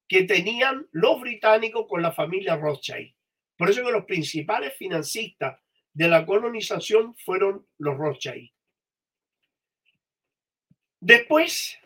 que 0.08 0.24
tenían 0.24 0.86
los 0.92 1.20
británicos 1.20 1.86
con 1.88 2.02
la 2.02 2.12
familia 2.12 2.56
Rothschild. 2.56 3.14
Por 3.56 3.70
eso 3.70 3.84
que 3.84 3.92
los 3.92 4.04
principales 4.04 4.74
financistas 4.76 5.60
de 5.92 6.08
la 6.08 6.24
colonización 6.26 7.14
fueron 7.16 7.66
los 7.78 7.96
Rothschild. 7.96 8.55
Después, 11.06 11.78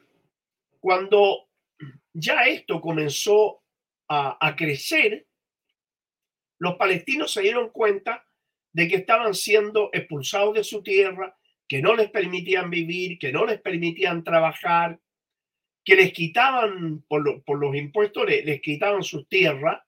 cuando 0.78 1.50
ya 2.14 2.44
esto 2.44 2.80
comenzó 2.80 3.62
a, 4.08 4.56
crecer, 4.56 5.26
los 6.58 6.76
palestinos 6.76 7.30
se 7.30 7.42
dieron 7.42 7.68
cuenta 7.68 8.26
de 8.72 8.88
que 8.88 8.96
estaban 8.96 9.34
siendo 9.34 9.90
expulsados 9.92 10.54
de 10.54 10.64
su 10.64 10.82
tierra, 10.82 11.36
que 11.68 11.82
no 11.82 11.94
les 11.94 12.10
permitían 12.10 12.70
vivir, 12.70 13.18
que 13.18 13.30
no 13.30 13.44
les 13.44 13.60
permitían 13.60 14.24
trabajar, 14.24 14.98
que 15.84 15.96
les 15.96 16.14
quitaban 16.14 17.04
por, 17.06 17.60
los 17.60 17.76
impuestos, 17.76 18.24
les, 18.24 18.62
quitaban 18.62 19.02
sus 19.02 19.28
tierras 19.28 19.82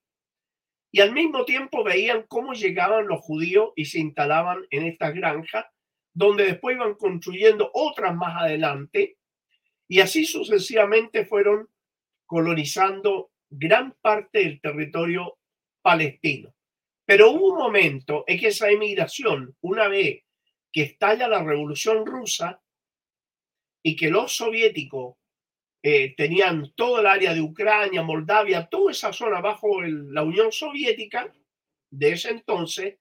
y 0.90 1.00
al 1.00 1.12
mismo 1.12 1.46
tiempo 1.46 1.82
veían 1.82 2.26
cómo 2.28 2.52
llegaban 2.52 3.06
los 3.06 3.22
judíos 3.22 3.70
y 3.76 3.86
se 3.86 3.98
instalaban 3.98 4.58
en 4.70 4.84
estas 4.84 5.14
granjas, 5.14 5.64
donde 6.12 6.44
después 6.44 6.76
iban 6.76 6.96
construyendo 6.96 7.70
otras 7.72 8.14
más 8.14 8.36
adelante 8.36 9.16
y 9.88 10.00
así 10.00 10.24
sucesivamente 10.24 11.24
fueron 11.24 11.68
colonizando 12.26 13.30
gran 13.50 13.94
parte 14.00 14.40
del 14.40 14.60
territorio 14.60 15.38
palestino. 15.82 16.54
Pero 17.04 17.30
hubo 17.30 17.52
un 17.52 17.58
momento 17.58 18.24
en 18.26 18.38
que 18.38 18.48
esa 18.48 18.70
emigración, 18.70 19.56
una 19.60 19.88
vez 19.88 20.22
que 20.72 20.82
estalla 20.82 21.28
la 21.28 21.42
revolución 21.42 22.06
rusa 22.06 22.62
y 23.82 23.96
que 23.96 24.10
los 24.10 24.34
soviéticos 24.36 25.16
eh, 25.82 26.14
tenían 26.16 26.72
todo 26.74 27.00
el 27.00 27.06
área 27.06 27.34
de 27.34 27.40
Ucrania, 27.40 28.02
Moldavia, 28.02 28.68
toda 28.70 28.92
esa 28.92 29.12
zona 29.12 29.40
bajo 29.40 29.82
la 29.82 30.22
Unión 30.22 30.52
Soviética 30.52 31.32
de 31.90 32.12
ese 32.12 32.30
entonces, 32.30 32.98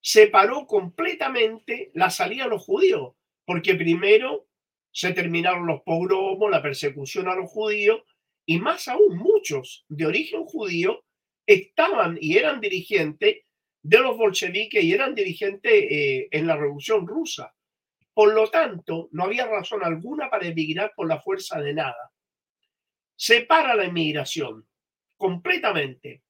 separó 0.00 0.66
completamente 0.66 1.90
la 1.94 2.10
salida 2.10 2.44
de 2.44 2.50
los 2.50 2.64
judíos, 2.64 3.14
porque 3.44 3.74
primero 3.74 4.46
se 4.96 5.12
terminaron 5.12 5.66
los 5.66 5.82
pogromos, 5.82 6.50
la 6.50 6.62
persecución 6.62 7.28
a 7.28 7.34
los 7.34 7.50
judíos, 7.50 8.00
y 8.46 8.58
más 8.58 8.88
aún 8.88 9.18
muchos 9.18 9.84
de 9.90 10.06
origen 10.06 10.46
judío 10.46 11.04
estaban 11.44 12.16
y 12.18 12.38
eran 12.38 12.62
dirigentes 12.62 13.44
de 13.82 13.98
los 13.98 14.16
bolcheviques 14.16 14.82
y 14.82 14.94
eran 14.94 15.14
dirigentes 15.14 15.70
eh, 15.70 16.28
en 16.30 16.46
la 16.46 16.56
Revolución 16.56 17.06
Rusa. 17.06 17.54
Por 18.14 18.32
lo 18.32 18.48
tanto, 18.48 19.10
no 19.12 19.24
había 19.24 19.46
razón 19.46 19.84
alguna 19.84 20.30
para 20.30 20.46
emigrar 20.46 20.94
por 20.96 21.06
la 21.06 21.20
fuerza 21.20 21.60
de 21.60 21.74
nada. 21.74 22.10
Separa 23.14 23.74
la 23.74 23.84
inmigración 23.84 24.66
completamente. 25.18 26.22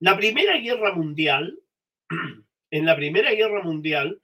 La 0.00 0.14
Primera 0.14 0.58
Guerra 0.58 0.92
Mundial, 0.92 1.58
en 2.70 2.84
la 2.84 2.96
Primera 2.96 3.32
Guerra 3.32 3.62
Mundial, 3.62 4.20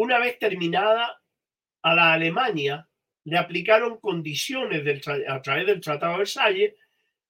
una 0.00 0.18
vez 0.18 0.38
terminada, 0.38 1.20
a 1.82 1.94
la 1.94 2.14
Alemania 2.14 2.88
le 3.24 3.36
aplicaron 3.36 3.98
condiciones 4.00 5.06
a 5.28 5.42
través 5.42 5.66
del 5.66 5.80
Tratado 5.82 6.12
de 6.12 6.18
Versalles, 6.20 6.74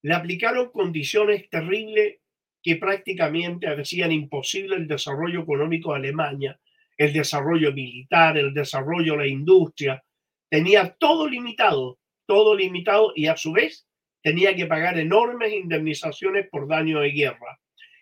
le 0.03 0.15
aplicaron 0.15 0.71
condiciones 0.71 1.51
terribles 1.51 2.19
que 2.63 2.77
prácticamente 2.77 3.67
hacían 3.67 4.13
imposible 4.13 4.77
el 4.77 4.87
desarrollo 4.87 5.41
económico 5.41 5.91
de 5.91 5.99
Alemania, 5.99 6.61
el 6.97 7.13
desarrollo 7.13 7.73
militar, 7.73 8.39
el 8.39 8.55
desarrollo 8.55 9.15
de 9.15 9.19
la 9.19 9.27
industria. 9.27 10.05
Tenía 10.49 10.95
todo 10.97 11.29
limitado, 11.29 11.99
todo 12.25 12.55
limitado 12.55 13.13
y 13.17 13.27
a 13.27 13.37
su 13.37 13.51
vez 13.51 13.85
tenía 14.23 14.55
que 14.55 14.67
pagar 14.67 14.97
enormes 14.97 15.53
indemnizaciones 15.53 16.49
por 16.49 16.69
daño 16.69 17.01
de 17.01 17.11
guerra. 17.11 17.59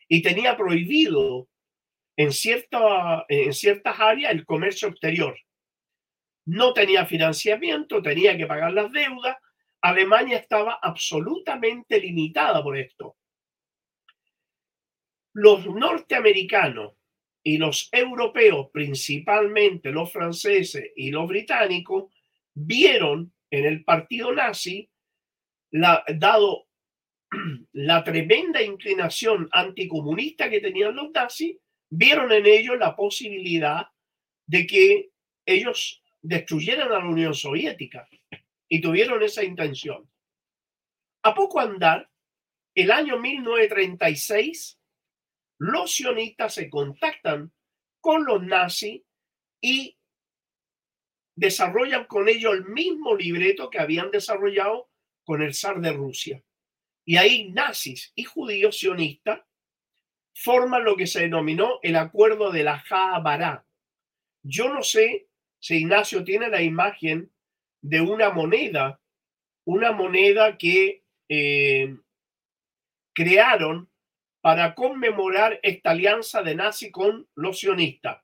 Y 0.09 0.21
tenía 0.21 0.59
prohibido 0.59 1.49
en, 2.19 2.33
cierta, 2.33 3.25
en 3.29 3.55
ciertas 3.55 3.99
áreas 3.99 4.33
el 4.33 4.45
comercio 4.45 4.89
exterior. 4.89 5.39
No 6.45 6.75
tenía 6.75 7.07
financiamiento, 7.07 8.03
tenía 8.03 8.37
que 8.37 8.47
pagar 8.47 8.75
las 8.75 8.93
deudas. 8.93 9.39
Alemania 9.81 10.37
estaba 10.37 10.79
absolutamente 10.83 11.99
limitada 11.99 12.63
por 12.63 12.77
esto 12.77 13.17
los 15.39 15.67
norteamericanos 15.67 16.95
y 17.45 17.59
los 17.59 17.89
europeos, 17.93 18.71
principalmente 18.73 19.93
los 19.93 20.13
franceses 20.13 20.91
y 20.97 21.13
los 21.13 21.29
británicos, 21.29 22.13
vieron 22.55 23.33
en 23.49 23.65
el 23.65 23.85
partido 23.85 24.33
nazi, 24.33 24.91
dado 25.71 26.67
la 27.73 28.03
tremenda 28.03 28.61
inclinación 28.61 29.49
anticomunista 29.53 30.51
que 30.51 30.61
tenían 30.61 30.97
los 30.97 31.13
nazis, 31.13 31.57
vieron 31.91 32.33
en 32.33 32.47
ellos 32.47 32.79
la 32.79 32.95
posibilidad 32.95 33.89
de 34.47 34.67
que 34.67 35.11
ellos 35.47 36.03
destruyeran 36.21 36.93
a 36.93 36.99
la 36.99 37.09
Unión 37.09 37.35
Soviética 37.35 38.09
y 38.69 38.81
tuvieron 38.81 39.23
esa 39.23 39.45
intención. 39.45 40.11
A 41.23 41.35
poco 41.35 41.61
andar, 41.61 42.11
el 42.75 42.91
año 42.91 43.19
1936, 43.19 44.79
los 45.59 45.93
sionistas 45.93 46.55
se 46.55 46.71
contactan 46.71 47.53
con 48.01 48.25
los 48.25 48.43
nazis 48.43 49.03
y 49.61 49.99
desarrollan 51.35 52.07
con 52.07 52.29
ellos 52.29 52.55
el 52.55 52.65
mismo 52.67 53.17
libreto 53.17 53.71
que 53.71 53.79
habían 53.79 54.11
desarrollado 54.11 54.91
con 55.25 55.43
el 55.43 55.55
zar 55.55 55.81
de 55.81 55.93
Rusia. 55.93 56.43
Y 57.05 57.17
ahí 57.17 57.51
nazis 57.51 58.13
y 58.15 58.25
judíos 58.25 58.79
sionistas 58.79 59.41
forman 60.41 60.85
lo 60.85 60.97
que 60.97 61.09
se 61.09 61.23
denominó 61.23 61.81
el 61.83 61.97
acuerdo 61.97 62.53
de 62.53 62.63
la 62.63 62.79
Jaabará. 62.79 63.65
Yo 64.43 64.73
no 64.73 64.85
sé 64.85 65.27
si 65.59 65.79
Ignacio 65.79 66.23
tiene 66.23 66.49
la 66.49 66.63
imagen 66.63 67.31
de 67.83 68.01
una 68.01 68.31
moneda, 68.31 69.01
una 69.65 69.91
moneda 69.91 70.57
que 70.57 71.03
eh, 71.29 71.97
crearon 73.13 73.89
para 74.41 74.77
conmemorar 74.77 75.59
esta 75.63 75.91
alianza 75.91 76.43
de 76.43 76.55
nazi 76.55 76.93
con 76.93 77.27
los 77.35 77.59
sionistas. 77.59 78.23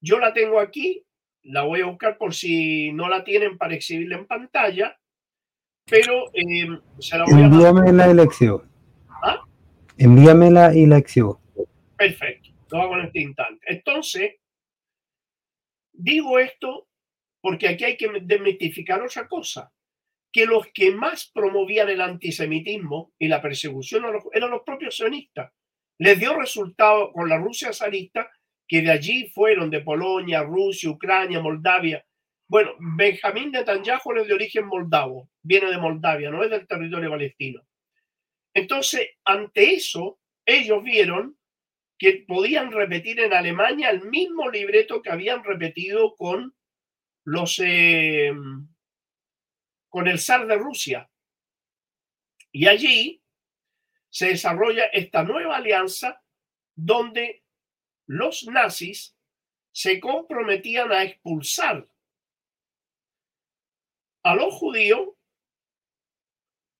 Yo 0.00 0.18
la 0.18 0.34
tengo 0.34 0.60
aquí, 0.60 1.06
la 1.42 1.62
voy 1.62 1.80
a 1.80 1.86
buscar 1.86 2.18
por 2.18 2.34
si 2.34 2.92
no 2.92 3.08
la 3.08 3.24
tienen 3.24 3.56
para 3.56 3.74
exhibirla 3.74 4.18
en 4.18 4.26
pantalla, 4.26 4.98
pero 5.86 6.26
eh, 6.34 6.68
se 6.98 7.16
la 7.16 7.24
voy 7.24 7.42
Envíame 7.42 7.92
la 7.92 8.10
elección. 8.10 8.62
¿Ah? 9.22 9.40
Envíamela 9.96 10.74
y 10.74 10.84
la 10.84 10.98
exhibo. 10.98 11.45
Perfecto, 11.96 12.50
lo 12.70 12.82
hago 12.82 12.98
en 12.98 13.06
este 13.06 13.20
instante. 13.20 13.66
Entonces, 13.68 14.34
digo 15.92 16.38
esto 16.38 16.88
porque 17.40 17.68
aquí 17.68 17.84
hay 17.84 17.96
que 17.96 18.10
desmitificar 18.22 19.02
otra 19.02 19.28
cosa 19.28 19.72
que 20.32 20.44
los 20.44 20.66
que 20.74 20.90
más 20.90 21.30
promovían 21.32 21.88
el 21.88 22.00
antisemitismo 22.02 23.14
y 23.18 23.28
la 23.28 23.40
persecución 23.40 24.04
eran 24.32 24.50
los 24.50 24.62
propios 24.66 24.96
sionistas. 24.96 25.50
Les 25.98 26.18
dio 26.20 26.38
resultado 26.38 27.10
con 27.12 27.28
la 27.28 27.38
Rusia 27.38 27.72
zarista, 27.72 28.30
que 28.68 28.82
de 28.82 28.90
allí 28.90 29.30
fueron 29.30 29.70
de 29.70 29.80
Polonia, 29.80 30.42
Rusia, 30.42 30.90
Ucrania, 30.90 31.40
Moldavia. 31.40 32.04
Bueno, 32.48 32.72
Benjamín 32.78 33.50
Netanyahu 33.50 34.12
es 34.16 34.26
de 34.26 34.34
origen 34.34 34.66
moldavo, 34.66 35.30
viene 35.42 35.70
de 35.70 35.78
Moldavia, 35.78 36.30
no 36.30 36.44
es 36.44 36.50
del 36.50 36.66
territorio 36.66 37.08
palestino. 37.08 37.62
Entonces, 38.52 39.08
ante 39.24 39.72
eso, 39.72 40.18
ellos 40.44 40.82
vieron 40.82 41.36
que 41.98 42.24
podían 42.26 42.72
repetir 42.72 43.20
en 43.20 43.32
Alemania 43.32 43.90
el 43.90 44.04
mismo 44.04 44.50
libreto 44.50 45.02
que 45.02 45.10
habían 45.10 45.42
repetido 45.44 46.14
con 46.16 46.54
los 47.24 47.58
eh, 47.58 48.32
con 49.88 50.08
el 50.08 50.18
zar 50.18 50.46
de 50.46 50.56
Rusia. 50.56 51.10
Y 52.52 52.68
allí 52.68 53.22
se 54.10 54.28
desarrolla 54.28 54.84
esta 54.86 55.22
nueva 55.22 55.56
alianza 55.56 56.22
donde 56.74 57.44
los 58.06 58.46
nazis 58.46 59.16
se 59.72 60.00
comprometían 60.00 60.92
a 60.92 61.02
expulsar 61.02 61.88
a 64.22 64.34
los 64.34 64.54
judíos 64.54 65.10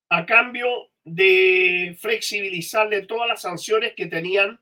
a 0.09 0.25
cambio 0.25 0.91
de 1.03 1.97
flexibilizarle 1.99 3.05
todas 3.05 3.27
las 3.27 3.41
sanciones 3.41 3.93
que 3.95 4.07
tenían 4.07 4.59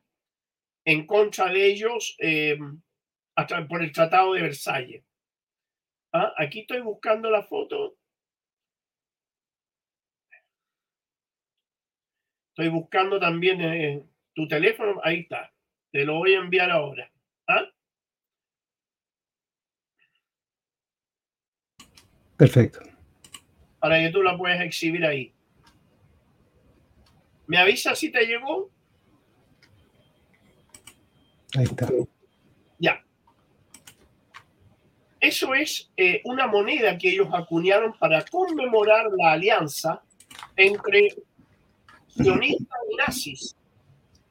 en 0.86 1.08
contra 1.08 1.52
de 1.52 1.66
ellos 1.66 2.16
eh, 2.20 2.58
hasta 3.36 3.68
por 3.68 3.82
el 3.82 3.92
Tratado 3.92 4.34
de 4.34 4.44
Versalles. 4.44 5.04
¿Ah? 6.14 6.34
Aquí 6.38 6.62
estoy 6.62 6.80
buscando 6.82 7.30
la 7.30 7.44
foto. 7.44 7.98
Estoy 12.50 12.70
buscando 12.70 13.20
también 13.20 13.62
eh, 13.62 14.06
tu 14.34 14.48
teléfono. 14.48 15.02
Ahí 15.04 15.22
está. 15.22 15.52
Te 15.92 16.06
lo 16.06 16.20
voy 16.20 16.36
a 16.36 16.40
enviar 16.40 16.72
ahora. 16.72 17.12
¿Ah? 17.48 17.66
Perfecto. 22.38 22.80
Para 23.80 24.00
que 24.00 24.10
tú 24.10 24.22
la 24.22 24.38
puedes 24.38 24.62
exhibir 24.62 25.06
ahí. 25.06 25.34
¿Me 27.48 27.58
avisas 27.58 28.00
si 28.00 28.12
te 28.12 28.26
llegó? 28.26 28.75
Ahí. 31.58 31.68
Ya. 32.80 33.04
Eso 35.20 35.54
es 35.56 35.90
eh, 35.98 36.22
una 36.26 36.48
moneda 36.48 36.98
que 36.98 37.10
ellos 37.10 37.30
acuñaron 37.34 37.94
para 37.98 38.24
conmemorar 38.26 39.08
la 39.18 39.34
alianza 39.34 40.02
entre 40.56 41.16
sionistas 42.08 42.80
y 42.92 42.96
nazis, 42.96 43.56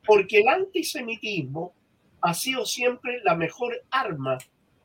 porque 0.06 0.40
el 0.40 0.48
antisemitismo 0.48 1.72
ha 2.20 2.34
sido 2.34 2.64
siempre 2.64 3.20
la 3.24 3.34
mejor 3.34 3.82
arma 3.90 4.38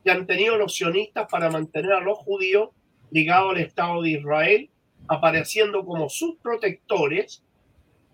que 0.04 0.12
han 0.12 0.26
tenido 0.26 0.58
los 0.58 0.76
sionistas 0.76 1.28
para 1.30 1.50
mantener 1.50 1.94
a 1.94 2.02
los 2.02 2.18
judíos 2.18 2.70
ligados 3.12 3.52
al 3.52 3.62
Estado 3.62 4.02
de 4.02 4.12
Israel, 4.12 4.70
apareciendo 5.08 5.86
como 5.86 6.10
sus 6.10 6.36
protectores 6.38 7.44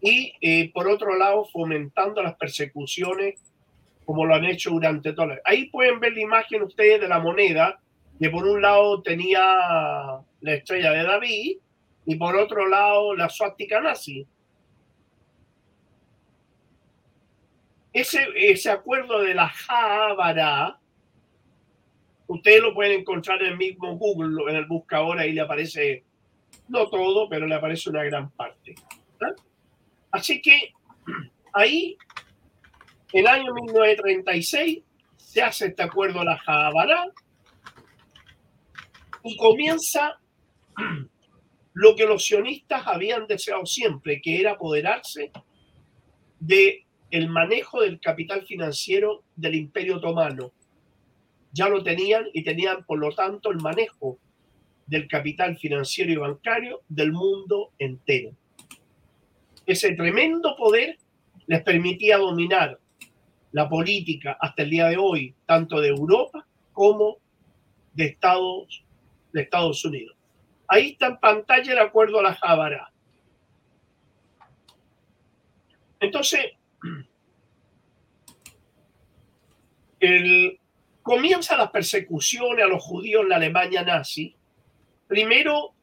y, 0.02 0.34
eh, 0.42 0.72
por 0.74 0.88
otro 0.88 1.18
lado, 1.18 1.46
fomentando 1.46 2.22
las 2.22 2.36
persecuciones 2.36 3.42
como 4.06 4.26
lo 4.26 4.36
han 4.36 4.46
hecho 4.46 4.70
durante 4.70 5.14
todo 5.14 5.32
el 5.32 5.42
Ahí 5.44 5.70
pueden 5.70 6.00
ver 6.00 6.14
la 6.14 6.22
imagen 6.22 6.64
ustedes 6.64 7.02
de 7.02 7.08
la 7.08 7.20
moneda, 7.20 7.80
que 8.20 8.30
por 8.30 8.46
un 8.46 8.62
lado 8.62 9.02
tenía 9.02 9.42
la 10.42 10.54
estrella 10.54 10.92
de 10.92 11.04
David 11.04 11.58
y 12.06 12.16
por 12.16 12.36
otro 12.36 12.68
lado 12.68 13.16
la 13.16 13.30
suástica 13.30 13.82
nazi. 13.82 14.26
Ese, 17.92 18.28
ese 18.36 18.70
acuerdo 18.70 19.22
de 19.22 19.34
la 19.34 19.48
Jabara, 19.48 20.80
ustedes 22.28 22.62
lo 22.62 22.74
pueden 22.74 23.00
encontrar 23.00 23.42
en 23.42 23.54
el 23.54 23.58
mismo 23.58 23.98
Google, 23.98 24.52
en 24.52 24.58
el 24.58 24.66
buscador, 24.66 25.18
ahí 25.18 25.32
le 25.32 25.42
aparece, 25.42 26.04
no 26.68 26.90
todo, 26.90 27.30
pero 27.30 27.48
le 27.48 27.56
aparece 27.56 27.90
una 27.90 28.04
gran 28.04 28.30
parte. 28.32 28.76
Así 30.12 30.42
que 30.42 30.74
ahí 31.54 31.98
el 33.14 33.28
año 33.28 33.54
1936 33.54 34.84
se 35.16 35.42
hace 35.42 35.68
este 35.68 35.84
acuerdo 35.84 36.22
a 36.22 36.26
la 36.26 36.38
Jabara 36.38 37.12
y 39.24 39.38
comienza 39.38 40.20
lo 41.74 41.96
que 41.96 42.06
los 42.06 42.26
sionistas 42.26 42.84
habían 42.86 43.28
deseado 43.28 43.66
siempre, 43.66 44.22
que 44.22 44.40
era 44.40 44.52
apoderarse 44.52 45.32
de 46.40 46.86
el 47.12 47.30
manejo 47.30 47.82
del 47.82 48.00
capital 48.00 48.46
financiero 48.46 49.24
del 49.36 49.56
Imperio 49.56 49.98
Otomano. 49.98 50.52
Ya 51.52 51.70
lo 51.70 51.84
tenían 51.84 52.26
y 52.34 52.44
tenían, 52.44 52.84
por 52.86 53.00
lo 53.00 53.14
tanto, 53.14 53.52
el 53.52 53.58
manejo 53.58 54.20
del 54.88 55.08
capital 55.08 55.58
financiero 55.58 56.12
y 56.12 56.16
bancario 56.16 56.82
del 56.88 57.12
mundo 57.12 57.72
entero. 57.80 58.32
Ese 59.66 59.94
tremendo 59.96 60.56
poder 60.56 60.98
les 61.48 61.64
permitía 61.64 62.18
dominar 62.18 62.80
la 63.56 63.70
política 63.70 64.38
hasta 64.38 64.64
el 64.64 64.70
día 64.70 64.88
de 64.90 64.98
hoy, 64.98 65.34
tanto 65.46 65.80
de 65.80 65.88
Europa 65.88 66.46
como 66.74 67.20
de 67.94 68.08
Estados, 68.08 68.84
de 69.32 69.44
Estados 69.44 69.86
Unidos. 69.86 70.18
Ahí 70.68 70.90
está 70.90 71.08
en 71.08 71.18
pantalla 71.22 71.72
el 71.72 71.80
acuerdo 71.80 72.20
a 72.20 72.24
la 72.24 72.34
Jabara. 72.34 72.92
Entonces, 76.02 76.48
el, 80.02 80.60
comienza 81.02 81.56
las 81.56 81.72
persecuciones 81.72 82.66
a 82.66 82.68
los 82.68 82.84
judíos 82.84 83.24
en 83.24 83.30
la 83.30 83.38
Alemania 83.38 83.84
nazi. 83.84 84.36
Primero, 85.08 85.74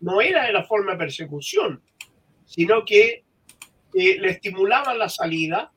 no 0.00 0.22
era 0.22 0.46
de 0.46 0.54
la 0.54 0.64
forma 0.64 0.92
de 0.92 0.98
persecución, 0.98 1.82
sino 2.46 2.82
que 2.86 3.24
eh, 3.92 4.18
le 4.18 4.30
estimulaban 4.30 4.98
la 4.98 5.10
salida 5.10 5.70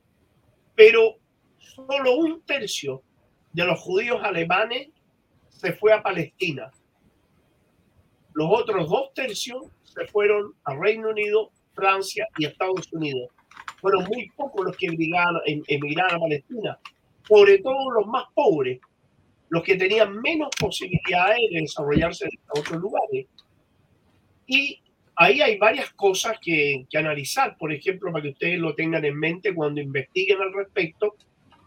pero 0.78 1.16
solo 1.58 2.18
un 2.18 2.44
tercio 2.44 3.02
de 3.52 3.66
los 3.66 3.80
judíos 3.80 4.22
alemanes 4.24 4.90
se 5.50 5.74
fue 5.74 5.92
a 5.92 6.04
Palestina. 6.04 6.72
Los 8.34 8.48
otros 8.52 8.88
dos 8.88 9.12
tercios 9.16 9.66
se 9.84 10.06
fueron 10.06 10.54
a 10.66 10.76
Reino 10.76 11.10
Unido, 11.10 11.50
Francia 11.74 12.28
y 12.38 12.46
Estados 12.46 12.94
Unidos. 12.94 13.32
Fueron 13.82 14.06
muy 14.06 14.30
pocos 14.36 14.68
los 14.68 14.78
que 14.78 14.86
emigraron 14.86 16.16
a 16.16 16.20
Palestina, 16.20 16.80
sobre 17.28 17.58
todo 17.58 17.90
los 17.90 18.06
más 18.06 18.26
pobres, 18.36 18.80
los 19.50 19.64
que 19.64 19.78
tenían 19.78 20.22
menos 20.22 20.50
posibilidades 20.60 21.40
de 21.52 21.62
desarrollarse 21.62 22.26
en 22.26 22.60
otros 22.60 22.80
lugares. 22.80 23.26
Y 24.46 24.80
ahí 25.18 25.42
hay 25.42 25.58
varias 25.58 25.92
cosas 25.94 26.38
que, 26.40 26.86
analizar, 26.94 27.58
por 27.58 27.74
ejemplo, 27.74 28.12
para 28.12 28.24
que 28.24 28.30
ustedes 28.30 28.60
lo 28.60 28.76
tengan 28.76 29.04
en 29.04 29.20
mente 29.20 29.54
cuando 29.54 29.82
investiguen 29.82 30.40
al 30.40 30.54
respecto. 30.54 31.16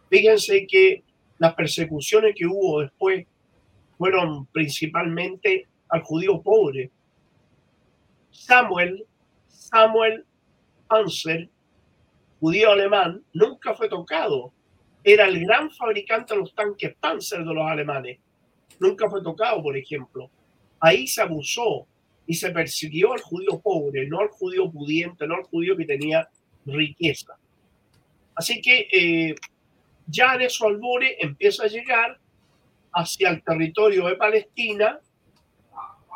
Fíjense 0.08 0.66
que 0.66 1.02
las 1.38 1.54
persecuciones 1.54 2.34
que 2.36 2.46
hubo 2.46 2.80
después 2.80 3.26
fueron 3.98 4.46
principalmente 4.46 5.66
al 5.88 6.02
judío 6.02 6.40
pobre. 6.40 6.90
Samuel, 8.30 9.04
Samuel 9.48 10.24
Panzer, 10.86 11.48
judío 12.38 12.70
alemán, 12.70 13.22
nunca 13.32 13.74
fue 13.74 13.88
tocado. 13.88 14.52
Era 15.02 15.26
el 15.26 15.40
gran 15.44 15.70
fabricante 15.72 16.34
de 16.34 16.40
los 16.40 16.54
tanques 16.54 16.94
Panzer 17.00 17.40
de 17.40 17.52
los 17.52 17.66
alemanes. 17.68 18.18
Nunca 18.78 19.10
fue 19.10 19.22
tocado, 19.22 19.60
por 19.62 19.76
ejemplo. 19.76 20.30
Ahí 20.78 21.06
se 21.06 21.20
abusó 21.20 21.86
y 22.30 22.34
se 22.34 22.52
persiguió 22.52 23.12
al 23.12 23.20
judío 23.22 23.58
pobre, 23.60 24.06
no 24.06 24.20
al 24.20 24.28
judío 24.28 24.70
pudiente, 24.70 25.26
no 25.26 25.34
al 25.34 25.42
judío 25.42 25.76
que 25.76 25.84
tenía 25.84 26.28
riqueza. 26.64 27.36
Así 28.36 28.62
que 28.62 28.86
eh, 28.92 29.34
ya 30.06 30.36
en 30.36 30.42
esos 30.42 30.64
albores 30.68 31.16
empieza 31.18 31.64
a 31.64 31.66
llegar 31.66 32.20
hacia 32.92 33.30
el 33.30 33.42
territorio 33.42 34.06
de 34.06 34.14
Palestina 34.14 35.00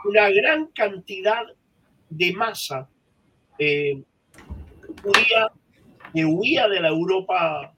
una 0.05 0.31
gran 0.31 0.67
cantidad 0.69 1.43
de 2.11 2.33
masa 2.33 2.89
eh, 3.59 4.01
judía 5.03 5.51
que 6.13 6.25
huía 6.25 6.69
de 6.69 6.81
la 6.81 6.91
Europa, 6.91 7.75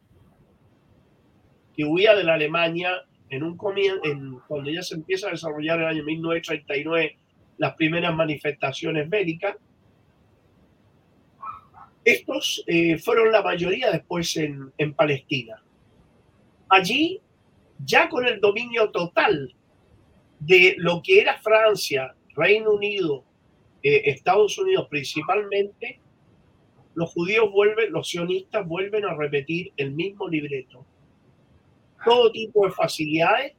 que 1.75 1.87
huía 1.87 2.15
de 2.15 2.25
la 2.25 2.35
Alemania 2.35 3.03
en 3.31 3.45
un 3.45 3.57
cuando 3.57 4.71
ya 4.71 4.83
se 4.83 4.95
empieza 4.95 5.29
a 5.29 5.31
desarrollar 5.31 5.79
el 5.81 5.87
año 5.87 6.05
1939 6.05 7.17
las 7.59 7.75
primeras 7.75 8.15
manifestaciones 8.15 9.09
bélicas. 9.09 9.57
Estos 12.05 12.63
eh, 12.67 12.99
fueron 12.99 13.33
la 13.33 13.43
mayoría 13.43 13.91
después 13.91 14.37
en, 14.37 14.73
en 14.79 14.95
Palestina. 14.95 15.63
Allí, 16.69 17.21
ya 17.85 18.09
con 18.09 18.27
el 18.27 18.41
dominio 18.41 18.91
total 18.91 19.55
de 20.39 20.75
lo 20.79 21.03
que 21.03 21.21
era 21.21 21.39
Francia, 21.39 22.15
Reino 22.35 22.73
Unido, 22.73 23.25
eh, 23.83 24.03
Estados 24.07 24.59
Unidos 24.59 24.87
principalmente, 24.89 26.01
los 26.95 27.13
judíos 27.13 27.51
vuelven, 27.53 27.93
los 27.93 28.09
sionistas 28.09 28.67
vuelven 28.67 29.05
a 29.05 29.15
repetir 29.15 29.73
el 29.77 29.93
mismo 29.93 30.29
libreto. 30.29 30.85
Todo 32.05 32.33
tipo 32.33 32.65
de 32.67 32.73
facilidades 32.73 33.55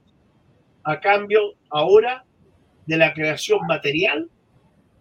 a 0.83 0.99
cambio 0.99 1.53
ahora 1.69 2.25
de 2.87 2.97
la 2.97 3.13
creación 3.13 3.59
material 3.67 4.29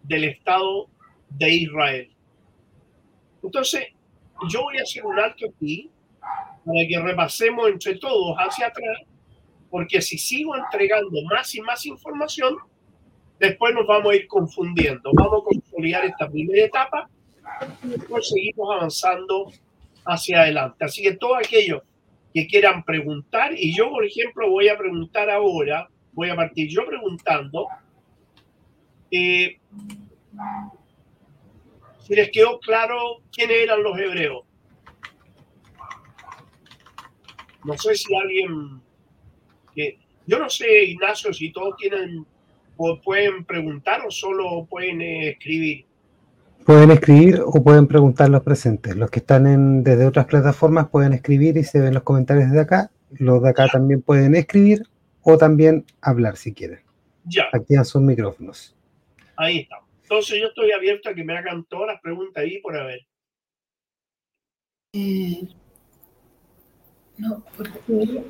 del 0.03 0.25
Estado 0.25 0.87
de 1.29 1.49
Israel. 1.49 2.11
Entonces, 3.43 3.87
yo 4.49 4.63
voy 4.63 4.77
a 4.77 4.83
hacer 4.83 5.05
un 5.05 5.17
alto 5.17 5.47
aquí 5.47 5.89
para 6.19 6.87
que 6.87 6.99
repasemos 6.99 7.69
entre 7.69 7.95
todos 7.95 8.35
hacia 8.37 8.67
atrás, 8.67 8.99
porque 9.69 10.01
si 10.01 10.17
sigo 10.17 10.55
entregando 10.55 11.21
más 11.23 11.55
y 11.55 11.61
más 11.61 11.85
información, 11.85 12.57
después 13.39 13.73
nos 13.73 13.87
vamos 13.87 14.11
a 14.11 14.15
ir 14.15 14.27
confundiendo. 14.27 15.11
Vamos 15.13 15.41
a 15.41 15.45
consolidar 15.45 16.05
esta 16.05 16.29
primera 16.29 16.65
etapa 16.65 17.09
y 17.83 17.87
después 17.87 18.27
seguimos 18.27 18.75
avanzando 18.75 19.51
hacia 20.05 20.41
adelante. 20.41 20.85
Así 20.85 21.03
que 21.03 21.13
todos 21.15 21.37
aquellos 21.37 21.81
que 22.33 22.47
quieran 22.47 22.83
preguntar, 22.83 23.53
y 23.57 23.75
yo, 23.75 23.89
por 23.89 24.05
ejemplo, 24.05 24.49
voy 24.49 24.67
a 24.67 24.77
preguntar 24.77 25.29
ahora, 25.29 25.87
voy 26.17 26.31
a 26.31 26.35
partir 26.35 26.67
yo 26.67 26.83
preguntando 26.83 27.67
eh, 29.11 29.59
si 31.99 32.15
les 32.15 32.31
quedó 32.31 32.59
claro 32.59 33.21
quiénes 33.31 33.57
eran 33.61 33.83
los 33.83 33.97
hebreos. 33.99 34.43
No 37.63 37.77
sé 37.77 37.93
si 37.93 38.15
alguien 38.15 38.81
que 39.75 39.99
yo 40.25 40.39
no 40.39 40.49
sé, 40.49 40.85
Ignacio, 40.85 41.31
si 41.31 41.51
todos 41.51 41.75
tienen 41.77 42.25
o 42.77 42.99
pueden 42.99 43.45
preguntar 43.45 44.01
o 44.05 44.09
solo 44.09 44.65
pueden 44.67 45.01
escribir. 45.01 45.85
Pueden 46.65 46.89
escribir 46.91 47.41
o 47.45 47.63
pueden 47.63 47.85
preguntar 47.85 48.29
los 48.29 48.41
presentes. 48.41 48.95
Los 48.95 49.11
que 49.11 49.19
están 49.19 49.45
en, 49.45 49.83
desde 49.83 50.07
otras 50.07 50.25
plataformas 50.25 50.89
pueden 50.89 51.13
escribir 51.13 51.57
y 51.57 51.63
se 51.63 51.79
ven 51.79 51.93
los 51.93 52.03
comentarios 52.03 52.51
de 52.51 52.59
acá. 52.59 52.89
Los 53.11 53.43
de 53.43 53.49
acá 53.49 53.67
también 53.67 54.01
pueden 54.01 54.33
escribir 54.33 54.81
o 55.29 55.37
también 55.37 55.85
hablar 55.99 56.37
si 56.37 56.53
quieren. 56.53 56.79
Ya. 57.25 57.49
Activan 57.51 57.83
sus 57.83 58.01
micrófonos. 58.01 58.73
Ahí 59.35 59.59
está. 59.59 59.81
Entonces 60.03 60.39
yo 60.39 60.47
estoy 60.47 60.71
abierto 60.71 61.09
a 61.09 61.13
que 61.13 61.25
me 61.25 61.37
hagan 61.37 61.65
todas 61.65 61.87
las 61.87 62.01
preguntas 62.01 62.41
ahí 62.41 62.61
por 62.61 62.77
haber. 62.77 63.05
Eh, 64.93 65.49
no, 67.17 67.43
porque... 67.57 68.23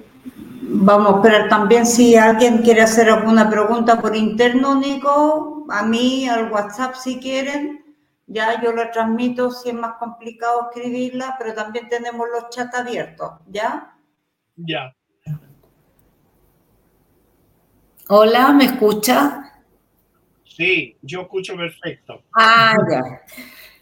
Vamos 0.69 1.13
a 1.13 1.15
esperar 1.17 1.49
también 1.49 1.85
si 1.85 2.15
alguien 2.15 2.63
quiere 2.63 2.81
hacer 2.81 3.09
alguna 3.09 3.47
pregunta 3.47 4.01
por 4.01 4.15
interno, 4.15 4.79
Nico, 4.79 5.67
a 5.69 5.85
mí, 5.85 6.27
al 6.27 6.51
WhatsApp 6.51 6.95
si 6.95 7.19
quieren. 7.19 7.95
Ya 8.25 8.59
yo 8.61 8.73
la 8.73 8.89
transmito 8.89 9.51
si 9.51 9.69
es 9.69 9.75
más 9.75 9.97
complicado 9.99 10.69
escribirla, 10.71 11.35
pero 11.37 11.53
también 11.53 11.87
tenemos 11.89 12.27
los 12.27 12.49
chats 12.49 12.75
abiertos, 12.75 13.33
¿ya? 13.47 13.95
Ya. 14.55 14.96
Hola, 18.09 18.53
¿me 18.53 18.63
escucha? 18.63 19.51
Sí, 20.45 20.95
yo 21.01 21.23
escucho 21.23 21.57
perfecto. 21.57 22.23
Ah, 22.33 22.73
ya. 22.89 23.01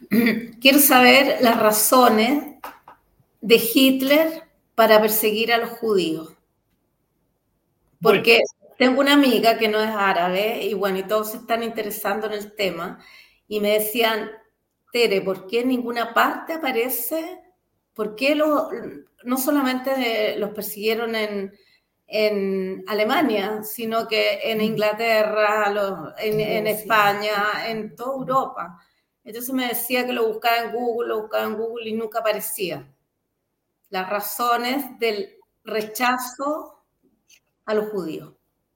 Quiero 0.60 0.80
saber 0.80 1.38
las 1.42 1.60
razones 1.60 2.56
de 3.42 3.62
Hitler 3.72 4.44
para 4.74 5.00
perseguir 5.00 5.54
a 5.54 5.60
los 5.60 5.70
judíos. 5.70 6.34
Porque 8.02 8.42
tengo 8.80 9.00
una 9.00 9.14
amiga 9.14 9.60
que 9.60 9.68
no 9.68 9.80
es 9.80 9.92
árabe 9.92 10.64
y 10.64 10.74
bueno, 10.74 10.98
y 10.98 11.04
todos 11.04 11.30
se 11.30 11.38
están 11.38 11.62
interesando 11.62 12.26
en 12.26 12.34
el 12.34 12.56
tema 12.56 13.00
y 13.48 13.60
me 13.60 13.74
decían, 13.74 14.32
Tere, 14.92 15.22
¿por 15.22 15.46
qué 15.46 15.62
en 15.62 15.68
ninguna 15.68 16.16
parte 16.16 16.54
aparece? 16.54 17.42
¿Por 17.94 18.16
qué 18.16 18.34
no 18.34 19.38
solamente 19.38 20.36
los 20.40 20.50
persiguieron 20.50 21.16
en, 21.16 21.54
en 22.08 22.84
Alemania, 22.88 23.64
sino 23.64 24.08
que 24.08 24.52
en 24.52 24.62
Inglaterra, 24.62 26.14
en, 26.20 26.40
en, 26.40 26.68
España, 26.68 27.68
en 27.68 27.96
toda 27.96 28.18
Europa? 28.18 28.80
Entonces 29.24 29.54
me 29.54 29.68
decía 29.68 30.06
que 30.06 30.14
lo 30.14 30.28
buscaba 30.28 30.66
en 30.66 30.72
Google, 30.72 31.10
lo 31.10 31.22
buscaba 31.22 31.46
en 31.46 31.56
Google 31.56 31.90
y 31.90 31.94
nunca 31.94 32.20
aparecía. 32.20 32.88
Las 33.90 34.10
razones 34.10 35.00
del 35.00 35.36
rechazo 35.64 36.86
a 37.66 37.74
los 37.74 37.90
judíos. 37.90 38.34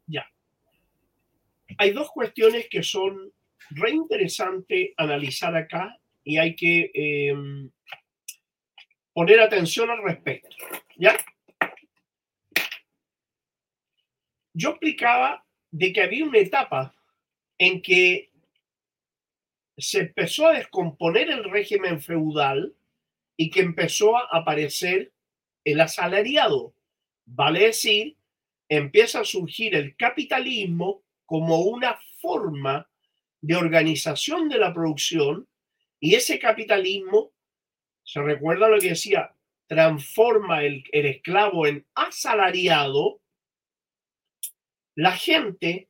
Ya. 0.07 0.25
Hay 1.77 1.91
dos 1.91 2.09
cuestiones 2.11 2.67
que 2.69 2.81
son 2.81 3.31
re 3.69 3.91
interesante 3.91 4.93
analizar 4.97 5.55
acá 5.55 5.97
y 6.23 6.37
hay 6.37 6.55
que 6.55 6.91
eh, 6.93 7.33
poner 9.13 9.39
atención 9.39 9.89
al 9.91 10.03
respecto. 10.03 10.55
¿Ya? 10.97 11.15
Yo 14.59 14.71
explicaba 14.71 15.45
de 15.71 15.93
que 15.93 16.01
había 16.01 16.25
una 16.25 16.39
etapa 16.39 16.93
en 17.57 17.81
que 17.81 18.29
se 19.77 19.99
empezó 19.99 20.47
a 20.47 20.57
descomponer 20.57 21.29
el 21.29 21.45
régimen 21.45 22.01
feudal 22.01 22.75
y 23.37 23.51
que 23.51 23.61
empezó 23.61 24.17
a 24.17 24.27
aparecer 24.29 25.13
el 25.63 25.79
asalariado. 25.79 26.73
Vale 27.25 27.67
decir, 27.67 28.17
empieza 28.67 29.21
a 29.21 29.23
surgir 29.23 29.75
el 29.75 29.95
capitalismo 29.95 31.03
como 31.25 31.61
una 31.61 31.97
forma 32.19 32.89
de 33.39 33.55
organización 33.55 34.49
de 34.49 34.57
la 34.57 34.73
producción 34.73 35.47
y 36.01 36.15
ese 36.15 36.37
capitalismo, 36.37 37.31
se 38.03 38.21
recuerda 38.21 38.67
lo 38.67 38.77
que 38.77 38.89
decía, 38.89 39.33
transforma 39.67 40.63
el, 40.65 40.83
el 40.91 41.05
esclavo 41.05 41.65
en 41.65 41.85
asalariado, 41.95 43.21
la 44.99 45.13
gente 45.13 45.89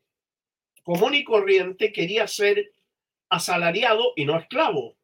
común 0.83 1.15
y 1.15 1.23
corriente 1.23 1.91
quería 1.91 2.27
ser 2.27 2.75
asalariado 3.27 4.13
y 4.15 4.25
no 4.25 4.37
esclavo. 4.37 4.99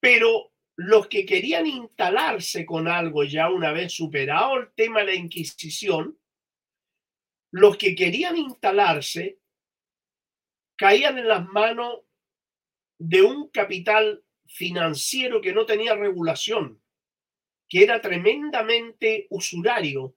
Pero 0.00 0.54
los 0.76 1.08
que 1.08 1.26
querían 1.26 1.66
instalarse 1.66 2.64
con 2.64 2.88
algo 2.88 3.24
ya 3.24 3.50
una 3.50 3.70
vez 3.72 3.92
superado 3.92 4.56
el 4.56 4.72
tema 4.72 5.00
de 5.00 5.06
la 5.06 5.14
Inquisición, 5.14 6.18
los 7.50 7.76
que 7.76 7.94
querían 7.94 8.38
instalarse 8.38 9.38
caían 10.76 11.18
en 11.18 11.28
las 11.28 11.46
manos 11.46 12.00
de 12.98 13.20
un 13.20 13.50
capital 13.50 14.24
financiero 14.46 15.42
que 15.42 15.52
no 15.52 15.66
tenía 15.66 15.94
regulación, 15.94 16.82
que 17.68 17.82
era 17.84 18.00
tremendamente 18.00 19.26
usurario, 19.28 20.16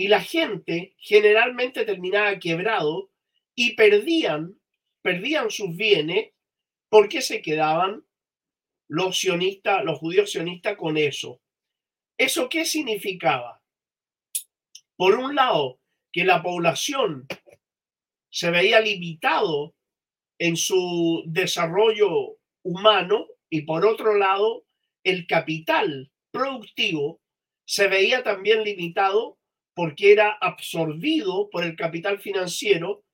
y 0.00 0.08
la 0.08 0.22
gente 0.22 0.94
generalmente 0.96 1.84
terminaba 1.84 2.38
quebrado 2.38 3.10
y 3.54 3.74
perdían, 3.74 4.58
perdían 5.02 5.50
sus 5.50 5.76
bienes 5.76 6.30
porque 6.88 7.20
se 7.20 7.42
quedaban 7.42 8.06
los 8.88 9.18
sionistas, 9.18 9.84
los 9.84 9.98
judíos 9.98 10.30
sionistas 10.30 10.78
con 10.78 10.96
eso. 10.96 11.42
¿Eso 12.16 12.48
qué 12.48 12.64
significaba? 12.64 13.60
Por 14.96 15.16
un 15.16 15.34
lado, 15.34 15.78
que 16.10 16.24
la 16.24 16.42
población 16.42 17.26
se 18.30 18.50
veía 18.50 18.80
limitado 18.80 19.74
en 20.38 20.56
su 20.56 21.24
desarrollo 21.26 22.38
humano 22.62 23.26
y 23.50 23.66
por 23.66 23.84
otro 23.84 24.14
lado, 24.14 24.64
el 25.04 25.26
capital 25.26 26.10
productivo 26.30 27.20
se 27.66 27.86
veía 27.88 28.22
también 28.22 28.64
limitado 28.64 29.36
porque 29.74 30.12
era 30.12 30.32
absorbido 30.40 31.48
por 31.50 31.64
el 31.64 31.76
capital 31.76 32.18
financiero 32.18 33.04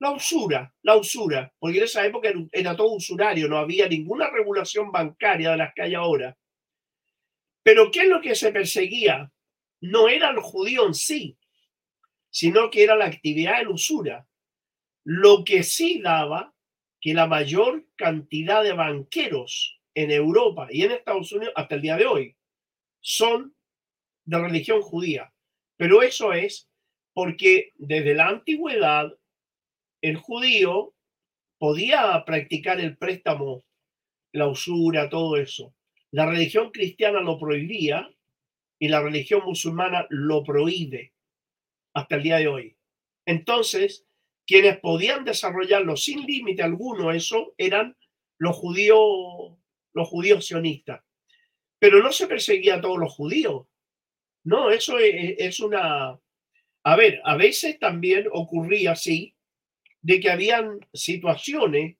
la 0.00 0.10
usura, 0.10 0.72
la 0.82 0.96
usura, 0.96 1.52
porque 1.58 1.78
en 1.78 1.84
esa 1.84 2.04
época 2.04 2.30
era 2.52 2.76
todo 2.76 2.92
usurario, 2.92 3.48
no 3.48 3.58
había 3.58 3.88
ninguna 3.88 4.28
regulación 4.28 4.92
bancaria 4.92 5.52
de 5.52 5.56
las 5.56 5.72
que 5.74 5.82
hay 5.82 5.94
ahora. 5.94 6.36
Pero 7.62 7.90
¿qué 7.90 8.00
es 8.00 8.08
lo 8.08 8.20
que 8.20 8.34
se 8.34 8.52
perseguía? 8.52 9.32
No 9.80 10.08
era 10.08 10.30
el 10.30 10.40
judío 10.40 10.86
en 10.86 10.94
sí, 10.94 11.38
sino 12.30 12.70
que 12.70 12.82
era 12.82 12.96
la 12.96 13.06
actividad 13.06 13.60
de 13.60 13.68
usura. 13.68 14.26
Lo 15.04 15.44
que 15.44 15.62
sí 15.62 16.00
daba 16.00 16.54
que 17.00 17.14
la 17.14 17.26
mayor 17.26 17.86
cantidad 17.96 18.62
de 18.62 18.72
banqueros 18.72 19.80
en 19.94 20.10
Europa 20.10 20.68
y 20.70 20.82
en 20.82 20.92
Estados 20.92 21.32
Unidos 21.32 21.54
hasta 21.56 21.76
el 21.76 21.82
día 21.82 21.96
de 21.96 22.06
hoy 22.06 22.36
son 23.00 23.54
de 24.24 24.38
religión 24.38 24.80
judía. 24.80 25.33
Pero 25.76 26.02
eso 26.02 26.32
es 26.32 26.68
porque 27.12 27.72
desde 27.76 28.14
la 28.14 28.28
antigüedad 28.28 29.12
el 30.02 30.16
judío 30.16 30.94
podía 31.58 32.22
practicar 32.26 32.80
el 32.80 32.96
préstamo, 32.96 33.64
la 34.32 34.48
usura, 34.48 35.08
todo 35.08 35.36
eso. 35.36 35.74
La 36.10 36.26
religión 36.26 36.70
cristiana 36.70 37.20
lo 37.20 37.38
prohibía 37.38 38.08
y 38.78 38.88
la 38.88 39.00
religión 39.00 39.42
musulmana 39.44 40.06
lo 40.10 40.44
prohíbe 40.44 41.12
hasta 41.94 42.16
el 42.16 42.22
día 42.22 42.36
de 42.36 42.48
hoy. 42.48 42.76
Entonces, 43.26 44.06
quienes 44.46 44.78
podían 44.78 45.24
desarrollarlo 45.24 45.96
sin 45.96 46.26
límite 46.26 46.62
alguno, 46.62 47.12
eso 47.12 47.54
eran 47.56 47.96
los 48.38 48.56
judíos, 48.56 49.56
los 49.94 50.08
judíos 50.08 50.46
sionistas. 50.46 51.02
Pero 51.78 52.02
no 52.02 52.12
se 52.12 52.26
perseguía 52.26 52.76
a 52.76 52.80
todos 52.80 52.98
los 52.98 53.12
judíos. 53.14 53.66
No, 54.44 54.70
eso 54.70 54.98
es, 54.98 55.58
una... 55.60 56.18
A 56.86 56.96
ver, 56.96 57.20
a 57.24 57.36
veces 57.36 57.78
también 57.78 58.26
ocurría 58.30 58.92
así, 58.92 59.34
de 60.02 60.20
que 60.20 60.30
habían 60.30 60.80
situaciones 60.92 61.96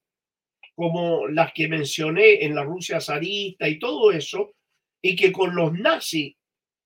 como 0.74 1.26
las 1.28 1.53
que 1.55 1.68
mencioné 1.68 2.45
en 2.45 2.55
la 2.55 2.64
Rusia 2.64 3.01
zarista 3.01 3.66
y 3.66 3.78
todo 3.78 4.12
eso, 4.12 4.55
y 5.01 5.16
que 5.16 5.32
con 5.32 5.55
los 5.55 5.72
nazis 5.72 6.36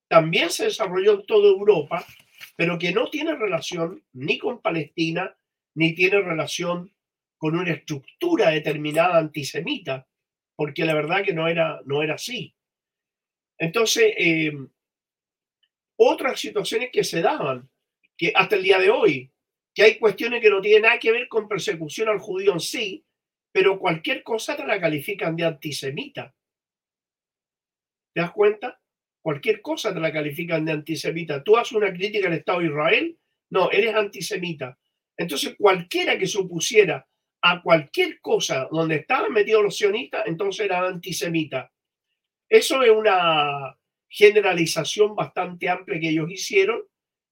también 0.09 0.51
se 0.51 0.67
desarrolló 0.67 1.15
en 1.15 1.27
toda 1.27 1.49
Europa, 1.49 2.05
pero 2.55 2.79
que 2.79 2.93
no 2.93 3.11
tiene 3.11 3.35
relación 3.35 4.05
ni 4.13 4.39
con 4.39 4.61
Palestina, 4.61 5.37
ni 5.75 5.95
tiene 5.95 6.21
relación 6.21 6.93
con 7.37 7.57
una 7.57 7.73
estructura 7.73 8.51
determinada 8.51 9.19
antisemita, 9.19 10.07
porque 10.57 10.85
la 10.85 10.95
verdad 10.95 11.25
que 11.25 11.33
no 11.33 11.49
era, 11.49 11.81
no 11.85 12.03
era 12.03 12.15
así. 12.15 12.55
Entonces, 13.59 14.13
eh, 14.17 14.53
otras 15.99 16.41
situaciones 16.41 16.91
que 16.93 17.05
se 17.05 17.21
daban, 17.21 17.69
que 18.17 18.33
hasta 18.35 18.57
el 18.57 18.63
día 18.63 18.79
de 18.79 18.91
hoy, 18.91 19.31
que 19.75 19.83
hay 19.83 19.99
cuestiones 19.99 20.41
que 20.41 20.51
no 20.51 20.61
tienen 20.61 20.83
nada 20.83 20.99
que 20.99 21.13
ver 21.13 21.29
con 21.29 21.49
persecución 21.49 22.09
al 22.09 22.19
judío 22.19 22.53
en 22.53 22.61
sí, 22.61 23.05
pero 23.53 23.79
cualquier 23.79 24.23
cosa 24.23 24.57
te 24.57 24.65
la 24.65 24.81
califican 24.81 25.37
de 25.37 25.45
antisemita. 25.45 26.35
¿Te 28.15 28.21
das 28.21 28.33
cuenta? 28.33 28.81
Cualquier 29.21 29.61
cosa 29.61 29.93
te 29.93 30.01
la 30.01 30.13
califican 30.13 30.65
de 30.65 30.73
antisemita. 30.73 31.43
Tú 31.43 31.57
haces 31.57 31.73
una 31.73 31.93
crítica 31.93 32.29
al 32.29 32.35
Estado 32.35 32.61
de 32.61 32.67
Israel, 32.67 33.19
no, 33.51 33.71
eres 33.71 33.95
antisemita. 33.95 34.79
Entonces, 35.17 35.57
cualquiera 35.59 36.17
que 36.17 36.27
se 36.27 36.39
opusiera 36.39 37.07
a 37.43 37.63
cualquier 37.63 38.21
cosa 38.21 38.69
donde 38.71 38.97
estaban 38.97 39.33
metidos 39.33 39.65
los 39.65 39.77
sionistas, 39.77 40.27
entonces 40.27 40.67
eran 40.67 40.85
antisemitas. 40.85 41.71
Eso 42.49 42.83
es 42.83 42.91
una 42.91 43.77
generalización 44.09 45.15
bastante 45.15 45.69
amplia 45.69 46.01
que 46.01 46.11
ellos 46.11 46.31
hicieron 46.31 46.83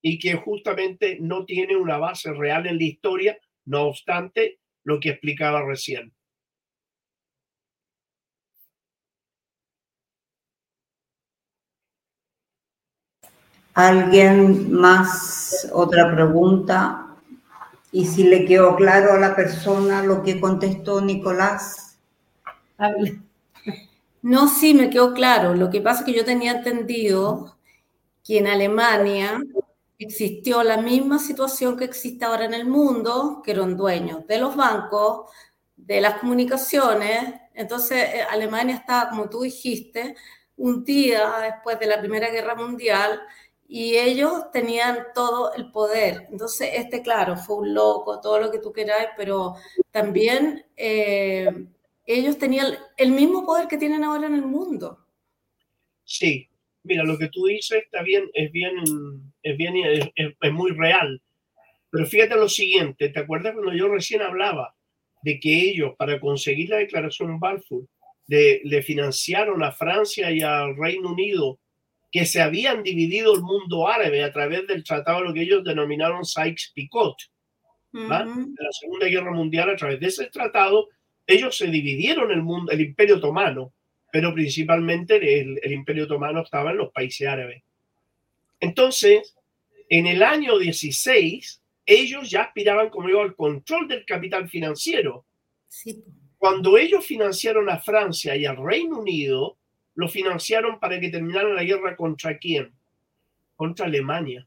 y 0.03 0.18
que 0.18 0.35
justamente 0.35 1.18
no 1.20 1.45
tiene 1.45 1.77
una 1.77 1.99
base 1.99 2.33
real 2.33 2.66
en 2.66 2.79
la 2.79 2.85
historia, 2.85 3.39
no 3.64 3.85
obstante 3.85 4.61
lo 4.85 5.01
que 5.01 5.11
explicaba 5.11 5.64
recién. 5.64 6.12
¿Alguien 13.74 14.72
más? 14.72 15.68
¿Otra 15.70 16.14
pregunta? 16.14 17.09
Y 17.93 18.07
si 18.07 18.24
le 18.24 18.47
quedó 18.47 18.74
claro 18.74 19.12
a 19.12 19.18
la 19.18 19.37
persona 19.37 20.03
lo 20.03 20.22
que 20.22 20.41
contestó 20.41 21.03
Nicolás. 21.03 21.99
No, 24.27 24.49
sí, 24.49 24.74
me 24.74 24.91
quedó 24.91 25.14
claro. 25.14 25.55
Lo 25.55 25.70
que 25.70 25.81
pasa 25.81 26.01
es 26.01 26.07
que 26.07 26.12
yo 26.12 26.24
tenía 26.24 26.51
entendido 26.51 27.57
que 28.24 28.39
en 28.39 28.49
Alemania 28.49 29.41
existió 29.99 30.64
la 30.64 30.79
misma 30.79 31.18
situación 31.20 31.77
que 31.77 31.85
existe 31.85 32.24
ahora 32.24 32.47
en 32.47 32.55
el 32.55 32.66
mundo, 32.66 33.41
que 33.45 33.53
eran 33.53 33.77
dueños 33.77 34.27
de 34.27 34.39
los 34.39 34.57
bancos, 34.57 35.31
de 35.77 36.01
las 36.01 36.18
comunicaciones. 36.18 37.35
Entonces, 37.55 37.99
eh, 38.14 38.22
Alemania 38.29 38.77
estaba, 38.77 39.11
como 39.11 39.29
tú 39.31 39.43
dijiste, 39.43 40.16
un 40.57 40.85
día 40.85 41.33
después 41.43 41.79
de 41.79 41.87
la 41.87 42.01
Primera 42.01 42.29
Guerra 42.31 42.57
Mundial 42.57 43.20
y 43.68 43.97
ellos 43.97 44.51
tenían 44.53 45.07
todo 45.14 45.53
el 45.55 45.70
poder. 45.70 46.27
Entonces, 46.33 46.70
este, 46.74 47.01
claro, 47.03 47.37
fue 47.37 47.59
un 47.59 47.74
loco, 47.74 48.20
todo 48.20 48.41
lo 48.41 48.51
que 48.51 48.59
tú 48.59 48.72
queráis, 48.72 49.11
pero 49.16 49.55
también 49.93 50.66
eh, 50.77 51.68
ellos 52.07 52.38
tenían 52.38 52.74
el 52.96 53.12
mismo 53.12 53.44
poder 53.44 53.68
que 53.68 53.78
tienen 53.78 54.04
ahora 54.04 54.26
en 54.26 54.34
el 54.34 54.46
mundo. 54.46 55.07
Sí, 56.04 56.48
mira, 56.84 57.04
lo 57.04 57.18
que 57.18 57.28
tú 57.28 57.46
dices 57.46 57.82
está 57.84 58.02
bien, 58.02 58.30
es 58.32 58.52
bien, 58.52 58.76
es 59.42 59.57
bien, 59.57 59.74
es, 60.14 60.52
muy 60.52 60.70
real. 60.70 61.20
Pero 61.90 62.07
fíjate 62.07 62.36
lo 62.36 62.48
siguiente, 62.48 63.09
¿te 63.09 63.20
acuerdas 63.20 63.54
cuando 63.54 63.72
yo 63.72 63.88
recién 63.88 64.22
hablaba 64.22 64.74
de 65.22 65.40
que 65.40 65.70
ellos, 65.70 65.94
para 65.98 66.20
conseguir 66.20 66.70
la 66.70 66.76
declaración 66.76 67.40
Balfour, 67.40 67.86
le 68.28 68.82
financiaron 68.82 69.62
a 69.62 69.72
Francia 69.72 70.30
y 70.30 70.40
al 70.40 70.76
Reino 70.76 71.11
Unido 71.11 71.59
que 72.16 72.24
se 72.24 72.40
habían 72.40 72.82
dividido 72.82 73.34
el 73.34 73.42
mundo 73.42 73.88
árabe 73.88 74.22
a 74.22 74.32
través 74.32 74.66
del 74.66 74.84
tratado, 74.84 75.22
lo 75.22 75.34
que 75.34 75.42
ellos 75.42 75.62
denominaron 75.64 76.24
Sykes-Picot, 76.24 77.16
de 77.92 78.00
la 78.09 78.72
Segunda 78.72 79.07
Guerra 79.07 79.32
Mundial, 79.32 79.70
a 79.70 79.76
través 79.76 80.00
de 80.00 80.07
ese 80.07 80.26
tratado, 80.26 80.88
ellos 81.27 81.57
se 81.57 81.66
dividieron 81.66 82.31
el 82.31 82.43
mundo, 82.43 82.72
el 82.72 82.81
Imperio 82.81 83.16
Otomano, 83.16 83.72
pero 84.12 84.33
principalmente 84.33 85.41
el, 85.41 85.59
el 85.62 85.72
Imperio 85.72 86.05
Otomano 86.05 86.43
estaba 86.43 86.70
en 86.70 86.79
los 86.79 86.93
países 86.93 87.27
árabes. 87.27 87.62
Entonces, 88.61 89.37
en 89.89 90.07
el 90.07 90.22
año 90.22 90.59
16, 90.59 91.62
ellos 91.85 92.29
ya 92.31 92.43
aspiraban, 92.43 92.91
como 92.91 93.07
digo, 93.07 93.22
al 93.22 93.37
control 93.37 93.87
del 93.89 94.05
capital 94.05 94.49
financiero. 94.49 95.24
Cuando 96.39 96.77
ellos 96.77 97.07
financiaron 97.07 97.70
a 97.70 97.79
Francia 97.79 98.37
y 98.37 98.45
al 98.45 98.57
Reino 98.57 98.99
Unido, 98.99 99.57
lo 99.95 100.09
financiaron 100.09 100.79
para 100.81 101.01
que 101.01 101.09
terminara 101.09 101.49
la 101.49 101.64
guerra 101.64 101.97
contra 101.97 102.37
quién? 102.39 102.72
Contra 103.55 103.87
Alemania. 103.87 104.47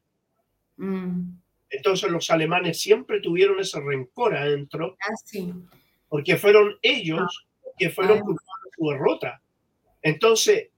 Mm. 0.77 1.31
Entonces 1.69 2.09
los 2.11 2.29
alemanes 2.29 2.81
siempre 2.81 3.21
tuvieron 3.21 3.59
ese 3.59 3.79
rencor 3.79 4.35
adentro, 4.35 4.97
ah, 5.01 5.13
porque 6.09 6.37
fueron 6.37 6.77
ellos 6.81 7.47
que 7.77 7.89
fueron 7.89 8.19
culpables 8.19 8.63
de 8.65 8.71
su 8.75 8.89
derrota. 8.89 9.41
Entonces, 10.01 10.69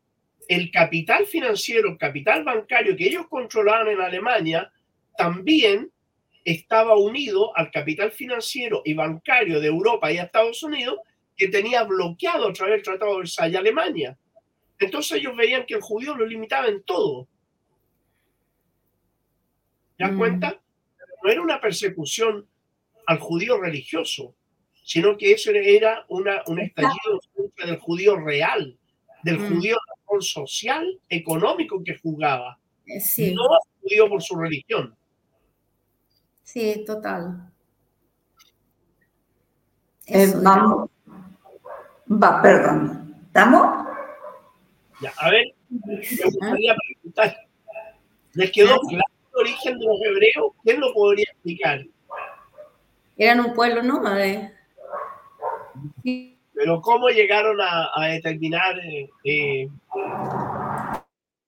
el 0.47 0.69
capital 0.69 1.25
financiero, 1.25 1.89
el 1.89 1.97
capital 1.97 2.43
bancario 2.43 2.95
que 2.95 3.07
ellos 3.07 3.27
controlaban 3.27 3.87
en 3.87 4.01
Alemania, 4.01 4.71
también 5.17 5.91
estaba 6.43 6.95
unido 6.95 7.55
al 7.55 7.71
capital 7.71 8.11
financiero 8.11 8.81
y 8.83 8.93
bancario 8.93 9.59
de 9.59 9.67
Europa 9.67 10.11
y 10.11 10.17
Estados 10.17 10.61
Unidos, 10.63 10.99
que 11.37 11.47
tenía 11.47 11.83
bloqueado 11.83 12.49
a 12.49 12.53
través 12.53 12.75
del 12.75 12.83
Tratado 12.83 13.13
de 13.13 13.17
Versalles 13.19 13.57
Alemania. 13.57 14.17
Entonces 14.79 15.19
ellos 15.19 15.35
veían 15.35 15.65
que 15.65 15.75
el 15.75 15.81
judío 15.81 16.15
lo 16.15 16.25
limitaba 16.25 16.67
en 16.67 16.83
todo. 16.83 17.27
¿Te 19.97 20.03
das 20.03 20.13
mm. 20.13 20.17
cuenta? 20.17 20.61
No 21.23 21.31
era 21.31 21.41
una 21.41 21.61
persecución 21.61 22.47
al 23.05 23.19
judío 23.19 23.59
religioso, 23.59 24.35
sino 24.83 25.17
que 25.17 25.33
eso 25.33 25.51
era 25.51 26.05
una, 26.09 26.41
un 26.47 26.59
estallido 26.59 27.19
del 27.57 27.79
judío 27.79 28.17
real, 28.17 28.77
del 29.23 29.39
mm. 29.39 29.47
judío 29.47 29.77
social, 30.19 30.99
económico 31.09 31.81
que 31.83 31.97
jugaba. 31.97 32.59
Eh, 32.85 32.99
sí. 32.99 33.33
No 33.33 33.43
al 33.43 33.59
judío 33.81 34.09
por 34.09 34.21
su 34.21 34.35
religión. 34.35 34.95
Sí, 36.43 36.83
total. 36.85 37.49
Eh, 40.07 40.33
vamos. 40.43 40.89
Va, 42.11 42.41
perdón. 42.41 43.15
¿Estamos? 43.27 43.87
a 45.17 45.29
ver, 45.31 45.45
me 45.69 45.95
gustaría 46.25 46.75
preguntar, 46.75 47.37
¿les 48.33 48.51
quedó 48.51 48.79
claro 48.81 49.05
el 49.33 49.39
origen 49.39 49.79
de 49.79 49.85
los 49.85 50.01
hebreos? 50.01 50.51
¿Quién 50.63 50.79
lo 50.79 50.93
podría 50.93 51.25
explicar? 51.31 51.85
Eran 53.17 53.39
un 53.39 53.53
pueblo 53.53 53.81
nómade. 53.81 54.53
Pero 56.53 56.81
¿cómo 56.81 57.09
llegaron 57.09 57.59
a, 57.61 58.07
determinar 58.07 58.79
eh, 58.79 59.09
eh, 59.23 59.67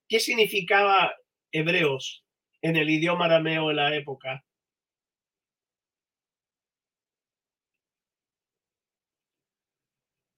qué 0.07 0.19
significaba 0.19 1.13
hebreos 1.51 2.23
en 2.61 2.75
el 2.77 2.89
idioma 2.89 3.25
arameo 3.25 3.67
de 3.69 3.73
la 3.75 3.95
época? 3.95 4.43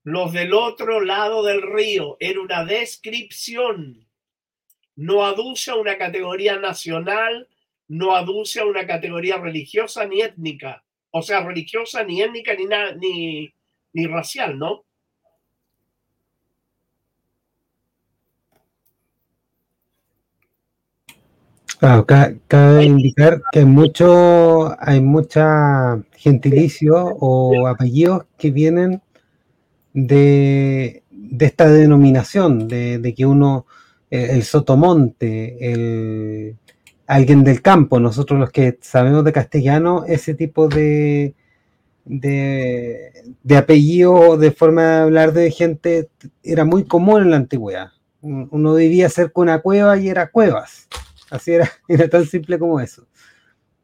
Los 0.05 0.33
del 0.33 0.53
otro 0.53 1.01
lado 1.01 1.41
del 1.43 1.63
río 1.63 2.15
era 2.19 2.39
una 2.39 2.63
descripción. 2.63 4.07
No 4.95 5.25
aduce 5.25 5.71
a 5.71 5.75
una 5.75 5.97
categoría 5.97 6.59
nacional, 6.59 7.49
no 7.87 8.15
aduce 8.15 8.59
a 8.59 8.65
una 8.65 8.85
categoría 8.85 9.37
religiosa 9.37 10.05
ni 10.05 10.21
étnica. 10.21 10.85
O 11.09 11.23
sea, 11.23 11.43
religiosa 11.43 12.03
ni 12.03 12.21
étnica 12.21 12.53
ni, 12.53 12.65
ni, 12.99 13.54
ni 13.95 14.07
racial, 14.07 14.59
¿no? 14.59 14.83
Claro, 21.79 22.05
cabe 22.05 22.85
indicar 22.85 23.41
que 23.51 23.59
hay 23.59 23.65
mucho, 23.65 24.75
hay 24.81 25.01
mucha 25.01 26.01
gentilicio 26.13 26.95
o 26.97 27.67
apellidos 27.67 28.25
que 28.37 28.51
vienen 28.51 29.01
de, 29.93 31.03
esta 31.39 31.69
denominación, 31.69 32.67
de, 32.67 33.13
que 33.15 33.25
uno, 33.25 33.65
el, 34.09 34.43
sotomonte, 34.43 35.71
el, 35.71 36.57
alguien 37.07 37.43
del 37.43 37.61
campo, 37.61 37.99
nosotros 37.99 38.39
los 38.39 38.51
que 38.51 38.77
sabemos 38.81 39.23
de 39.23 39.33
castellano, 39.33 40.05
ese 40.07 40.33
tipo 40.33 40.67
de, 40.67 41.35
de, 42.05 43.11
de 43.43 43.57
apellido, 43.57 44.37
de 44.37 44.51
forma 44.51 44.83
de 44.83 45.01
hablar 45.01 45.33
de 45.33 45.51
gente, 45.51 46.09
era 46.43 46.63
muy 46.63 46.85
común 46.85 47.23
en 47.23 47.31
la 47.31 47.37
antigüedad. 47.37 47.91
Uno 48.21 48.75
vivía 48.75 49.09
cerca 49.09 49.33
de 49.35 49.41
una 49.41 49.61
cueva 49.61 49.97
y 49.97 50.09
era 50.09 50.31
cuevas. 50.31 50.87
Así 51.29 51.51
era, 51.51 51.69
era 51.87 52.07
tan 52.07 52.25
simple 52.25 52.57
como 52.57 52.79
eso. 52.79 53.07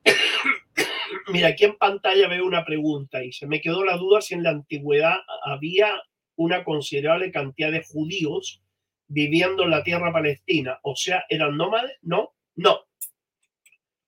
Mira, 1.32 1.50
aquí 1.50 1.66
en 1.66 1.78
pantalla 1.78 2.28
veo 2.28 2.46
una 2.46 2.66
pregunta 2.66 3.24
y 3.24 3.32
se 3.32 3.48
me 3.48 3.62
quedó 3.62 3.84
la 3.84 3.98
duda 3.98 4.22
si 4.22 4.34
en 4.34 4.44
la 4.44 4.52
antigüedad 4.52 5.18
había 5.44 5.92
una 6.36 6.64
considerable 6.64 7.32
cantidad 7.32 7.72
de 7.72 7.84
judíos 7.84 8.62
viviendo 9.08 9.64
en 9.64 9.72
la 9.72 9.84
tierra 9.84 10.12
palestina. 10.12 10.80
O 10.84 10.96
sea, 10.96 11.26
¿eran 11.30 11.58
nómades? 11.58 11.92
No, 12.02 12.34
no. 12.56 12.80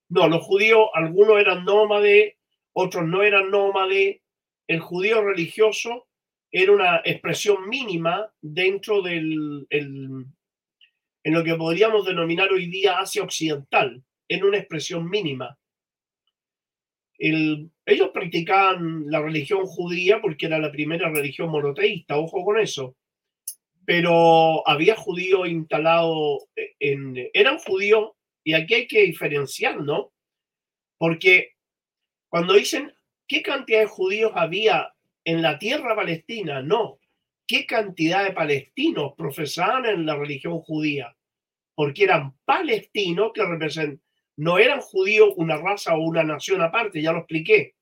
No, 0.10 0.28
los 0.28 0.44
judíos, 0.44 0.88
algunos 0.94 1.40
eran 1.40 1.66
nómades, 1.66 2.34
otros 2.74 3.08
no 3.08 3.24
eran 3.24 3.50
nómades. 3.50 4.22
El 4.68 4.80
judío 4.80 5.24
religioso 5.24 6.08
era 6.52 6.72
una 6.72 7.02
expresión 7.04 7.68
mínima 7.68 8.32
dentro 8.42 9.02
del, 9.02 9.66
en 9.70 10.34
lo 11.24 11.44
que 11.44 11.56
podríamos 11.56 12.06
denominar 12.06 12.52
hoy 12.52 12.68
día 12.68 13.00
Asia 13.00 13.24
Occidental, 13.24 14.04
en 14.28 14.44
una 14.44 14.58
expresión 14.58 15.10
mínima 15.10 15.58
ellos 17.86 18.10
practicaban 18.14 19.06
la 19.10 19.22
religión 19.22 19.66
judía 19.66 20.20
porque 20.22 20.48
era 20.48 20.60
la 20.60 20.72
primera 20.72 21.10
religión 21.10 21.50
monoteísta, 21.50 22.18
ojo 22.18 22.44
con 22.44 22.60
eso. 22.60 22.96
Pero 23.86 24.68
había 24.68 24.96
judíos 24.96 25.48
instalados 25.48 26.46
en... 26.80 27.30
Eran 27.34 27.60
judíos, 27.60 28.12
y 28.44 28.54
aquí 28.54 28.74
hay 28.74 28.88
que 28.88 29.04
diferenciar, 29.04 29.82
¿no? 29.82 30.12
Porque 30.98 31.53
cuando 32.34 32.56
dicen, 32.56 32.92
¿Qué 33.28 33.44
cantidad 33.44 33.82
de 33.82 33.86
judíos 33.86 34.32
había 34.34 34.92
en 35.24 35.44
la 35.44 35.60
tierra 35.60 35.96
palestina? 35.96 36.64
No. 36.64 36.98
¿Qué 37.46 37.68
cantidad 37.68 38.24
de 38.24 38.32
palestinos 38.32 39.14
profesaban 39.16 39.86
en 39.86 40.08
la 40.08 40.16
religión 40.16 40.60
judía? 40.60 41.16
Porque 41.76 42.06
eran 42.06 42.36
palestinos 42.44 43.34
que 43.36 43.46
representan, 43.46 44.02
no 44.38 44.58
eran 44.58 44.82
judíos 44.82 45.30
una 45.36 45.58
raza 45.58 45.96
o 45.96 46.02
una 46.02 46.24
nación 46.24 46.64
aparte, 46.64 47.04
ya 47.04 47.12
lo 47.12 47.20
expliqué, 47.20 47.76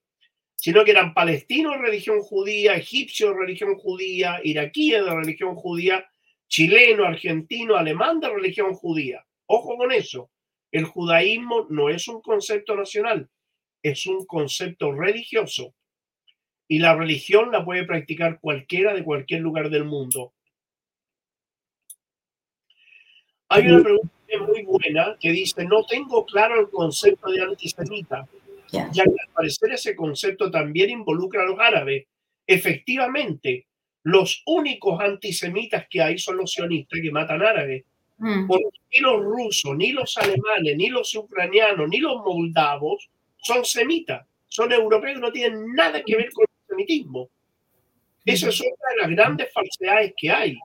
sino 0.57 0.83
que 0.83 0.91
eran 0.91 1.13
palestinos 1.13 1.77
de 1.77 1.83
religión 1.83 2.19
judía, 2.19 2.75
egipcios 2.75 3.31
de 3.31 3.39
religión 3.39 3.75
judía, 3.75 4.41
iraquíes 4.43 5.05
de 5.05 5.15
religión 5.15 5.55
judía, 5.55 6.05
chileno, 6.49 7.05
argentino, 7.05 7.77
alemán 7.77 8.19
de 8.19 8.27
religión 8.27 8.73
judía. 8.73 9.25
Ojo 9.45 9.77
con 9.77 9.93
eso. 9.93 10.29
El 10.73 10.83
judaísmo 10.83 11.67
no 11.69 11.87
es 11.87 12.05
un 12.09 12.21
concepto 12.21 12.75
nacional, 12.75 13.29
es 13.83 14.05
un 14.05 14.25
concepto 14.25 14.91
religioso. 14.91 15.73
Y 16.67 16.79
la 16.79 16.95
religión 16.95 17.51
la 17.51 17.65
puede 17.65 17.85
practicar 17.85 18.39
cualquiera 18.39 18.93
de 18.93 19.03
cualquier 19.03 19.41
lugar 19.41 19.69
del 19.69 19.83
mundo. 19.83 20.33
Hay 23.49 23.67
una 23.67 23.83
pregunta 23.83 24.13
muy 24.47 24.63
buena 24.63 25.17
que 25.19 25.31
dice, 25.31 25.65
no 25.65 25.83
tengo 25.85 26.25
claro 26.25 26.61
el 26.61 26.69
concepto 26.69 27.29
de 27.29 27.41
antisemita, 27.41 28.25
ya 28.71 28.89
que 28.89 29.01
al 29.01 29.33
parecer 29.33 29.73
ese 29.73 29.95
concepto 29.95 30.49
también 30.49 30.89
involucra 30.89 31.43
a 31.43 31.45
los 31.45 31.59
árabes. 31.59 32.05
Efectivamente, 32.47 33.67
los 34.03 34.41
únicos 34.45 35.01
antisemitas 35.01 35.85
que 35.89 36.01
hay 36.01 36.17
son 36.17 36.37
los 36.37 36.53
sionistas 36.53 36.99
que 37.01 37.11
matan 37.11 37.41
árabes. 37.41 37.83
Mm. 38.17 38.47
Porque 38.47 38.79
ni 38.93 38.99
los 39.01 39.21
rusos, 39.21 39.75
ni 39.75 39.91
los 39.91 40.15
alemanes, 40.17 40.77
ni 40.77 40.89
los 40.89 41.13
ucranianos, 41.15 41.89
ni 41.89 41.97
los 41.97 42.17
moldavos 42.23 43.09
son 43.41 43.65
semitas, 43.65 44.25
son 44.47 44.71
europeos 44.71 45.19
no 45.19 45.31
tienen 45.31 45.73
nada 45.73 46.01
que 46.03 46.15
ver 46.15 46.31
con 46.31 46.43
el 46.43 46.67
semitismo. 46.67 47.29
Esa 48.25 48.49
es 48.49 48.61
una 48.61 48.69
de 48.69 49.01
las 49.01 49.09
grandes 49.09 49.53
falsedades 49.53 50.13
que 50.15 50.29
hay. 50.29 50.57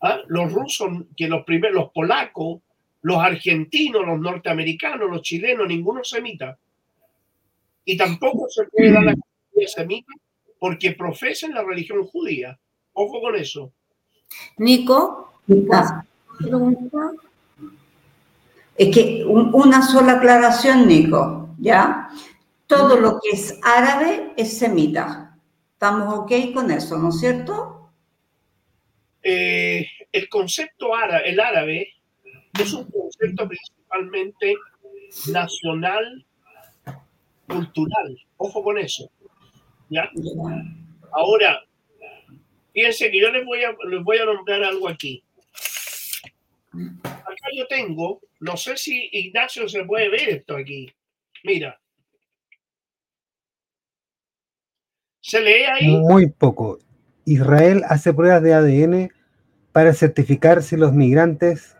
¿Ah? 0.00 0.20
Los 0.26 0.52
rusos, 0.52 0.90
que 1.16 1.28
los 1.28 1.44
primeros, 1.44 1.74
los 1.76 1.92
polacos, 1.92 2.60
los 3.02 3.18
argentinos, 3.18 4.04
los 4.04 4.18
norteamericanos, 4.18 5.10
los 5.10 5.22
chilenos, 5.22 5.68
ninguno 5.68 6.02
semita. 6.02 6.58
Y 7.84 7.96
tampoco 7.96 8.48
se 8.48 8.64
puede 8.64 8.92
dar 8.92 9.04
la 9.04 9.14
semita 9.68 10.12
porque 10.58 10.92
profesan 10.92 11.52
la 11.52 11.62
religión 11.62 12.04
judía. 12.04 12.58
Ojo 12.94 13.20
con 13.20 13.36
eso. 13.36 13.72
Nico, 14.56 15.34
es 18.76 18.94
que 18.94 19.24
una 19.24 19.82
sola 19.82 20.14
aclaración, 20.14 20.88
Nico, 20.88 21.43
¿ya? 21.58 22.08
Todo 22.66 22.98
lo 22.98 23.20
que 23.20 23.30
es 23.30 23.58
árabe 23.62 24.32
es 24.36 24.58
semita. 24.58 25.38
¿Estamos 25.72 26.14
ok 26.14 26.32
con 26.54 26.70
eso, 26.70 26.96
no 26.98 27.10
es 27.10 27.20
cierto? 27.20 27.90
Eh, 29.22 29.86
el 30.12 30.28
concepto 30.28 30.94
árabe, 30.94 31.30
el 31.30 31.40
árabe, 31.40 31.88
es 32.58 32.72
un 32.72 32.84
concepto 32.90 33.48
principalmente 33.48 34.54
nacional, 35.30 36.24
cultural. 37.48 38.18
Ojo 38.36 38.62
con 38.62 38.78
eso. 38.78 39.10
¿Ya? 39.88 40.10
Ahora, 41.12 41.62
fíjense 42.72 43.10
que 43.10 43.20
yo 43.20 43.30
les 43.30 43.44
voy 43.44 43.64
a, 43.64 43.74
les 43.88 44.02
voy 44.02 44.18
a 44.18 44.24
nombrar 44.24 44.62
algo 44.62 44.88
aquí. 44.88 45.22
Acá 47.02 47.48
yo 47.56 47.66
tengo, 47.68 48.20
no 48.40 48.56
sé 48.56 48.76
si 48.76 49.08
Ignacio 49.12 49.68
se 49.68 49.84
puede 49.84 50.08
ver 50.08 50.28
esto 50.28 50.56
aquí. 50.56 50.92
Mira. 51.44 51.78
¿Se 55.20 55.40
lee 55.40 55.64
ahí? 55.70 55.86
Muy 55.88 56.30
poco. 56.30 56.78
Israel 57.26 57.82
hace 57.88 58.12
pruebas 58.12 58.42
de 58.42 58.54
ADN 58.54 59.12
para 59.72 59.92
certificar 59.92 60.62
si 60.62 60.76
los 60.76 60.92
migrantes 60.92 61.76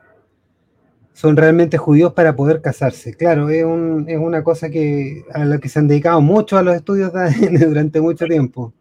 son 1.15 1.37
realmente 1.37 1.79
judíos 1.79 2.12
para 2.12 2.37
poder 2.37 2.61
casarse. 2.61 3.17
Claro, 3.17 3.49
es, 3.49 3.65
es 4.09 4.19
una 4.19 4.45
cosa 4.45 4.69
que, 4.69 5.25
a 5.33 5.45
la 5.45 5.59
que 5.59 5.69
se 5.69 5.79
han 5.79 5.89
dedicado 5.89 6.21
mucho 6.21 6.59
a 6.59 6.62
los 6.62 6.77
estudios 6.77 7.12
de 7.12 7.21
ADN 7.21 7.59
durante 7.69 8.01
mucho 8.01 8.27
tiempo. 8.27 8.75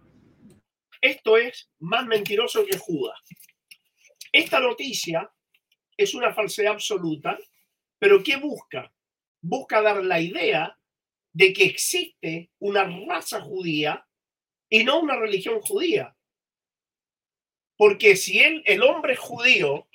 Esto 1.02 1.38
es 1.38 1.70
más 1.80 2.06
mentiroso 2.06 2.66
que 2.66 2.78
Judas. 2.78 3.20
Esta 4.32 4.60
noticia 4.60 5.32
es 5.96 6.14
una 6.14 6.34
falsedad 6.34 6.74
absoluta, 6.74 7.38
pero 8.00 8.22
¿qué 8.24 8.36
busca? 8.38 8.93
Busca 9.44 9.82
dar 9.82 10.04
la 10.04 10.20
idea 10.20 10.80
de 11.34 11.52
que 11.52 11.66
existe 11.66 12.50
una 12.60 12.86
raza 13.08 13.42
judía 13.42 14.08
y 14.70 14.84
no 14.84 15.02
una 15.02 15.18
religión 15.18 15.60
judía. 15.62 16.16
Porque 17.76 18.16
si 18.16 18.40
el 18.40 18.82
hombre 18.84 19.16
judío 19.16 19.88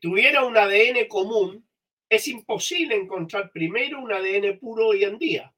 tuviera 0.00 0.44
un 0.44 0.56
ADN 0.56 1.08
común, 1.08 1.68
es 2.08 2.28
imposible 2.28 2.94
encontrar 2.94 3.50
primero 3.50 4.00
un 4.00 4.12
ADN 4.12 4.58
puro 4.60 4.88
hoy 4.88 5.02
en 5.02 5.18
día. 5.18 5.52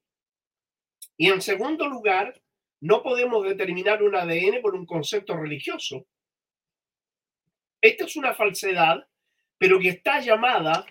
Y 1.17 1.29
en 1.29 1.41
segundo 1.41 1.87
lugar, 1.87 2.41
no 2.79 3.03
podemos 3.03 3.43
determinar 3.43 4.01
un 4.01 4.15
ADN 4.15 4.61
por 4.61 4.73
un 4.73 4.85
concepto 4.85 5.35
religioso. 5.35 6.07
Esta 7.81 8.05
es 8.05 8.15
una 8.15 8.33
falsedad, 8.33 9.07
pero 9.59 9.79
que 9.79 9.89
está 9.89 10.19
llamada 10.19 10.85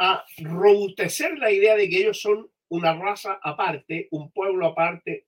a 0.00 0.24
robustecer 0.38 1.38
la 1.38 1.52
idea 1.52 1.76
de 1.76 1.88
que 1.88 1.98
ellos 1.98 2.20
son 2.22 2.50
una 2.70 2.94
raza 2.94 3.38
aparte, 3.42 4.08
un 4.12 4.32
pueblo 4.32 4.66
aparte, 4.66 5.26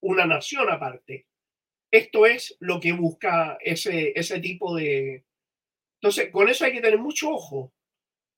una 0.00 0.26
nación 0.26 0.68
aparte. 0.68 1.26
Esto 1.90 2.26
es 2.26 2.54
lo 2.60 2.78
que 2.78 2.92
busca 2.92 3.56
ese, 3.60 4.12
ese 4.14 4.38
tipo 4.40 4.76
de... 4.76 5.24
Entonces, 6.00 6.30
con 6.30 6.50
eso 6.50 6.66
hay 6.66 6.72
que 6.72 6.82
tener 6.82 6.98
mucho 6.98 7.30
ojo. 7.30 7.72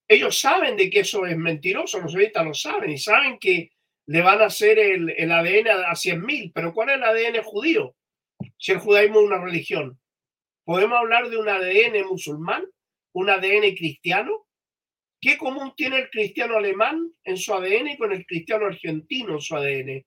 Ellos 0.06 0.38
saben 0.38 0.76
de 0.76 0.88
que 0.88 1.00
eso 1.00 1.26
es 1.26 1.36
mentiroso, 1.36 1.98
los 1.98 2.12
sovietas 2.12 2.44
lo 2.44 2.54
saben 2.54 2.90
y 2.90 2.98
saben 2.98 3.38
que 3.38 3.72
le 4.06 4.22
van 4.22 4.40
a 4.40 4.46
hacer 4.46 4.78
el, 4.78 5.10
el 5.10 5.32
ADN 5.32 5.68
a 5.68 5.94
100.000, 5.94 6.52
pero 6.54 6.72
¿cuál 6.72 6.90
es 6.90 6.96
el 6.96 7.04
ADN 7.04 7.42
judío? 7.42 7.96
Si 8.56 8.70
el 8.70 8.78
judaísmo 8.78 9.20
es 9.20 9.26
una 9.26 9.42
religión. 9.42 9.98
¿Podemos 10.64 10.96
hablar 10.98 11.28
de 11.28 11.38
un 11.38 11.48
ADN 11.48 12.06
musulmán? 12.06 12.64
¿Un 13.12 13.30
ADN 13.30 13.74
cristiano? 13.74 14.46
¿Qué 15.22 15.38
común 15.38 15.72
tiene 15.76 15.98
el 15.98 16.10
cristiano 16.10 16.56
alemán 16.56 17.14
en 17.22 17.36
su 17.36 17.54
ADN 17.54 17.96
con 17.96 18.10
el 18.10 18.26
cristiano 18.26 18.66
argentino 18.66 19.34
en 19.34 19.40
su 19.40 19.54
ADN? 19.54 20.04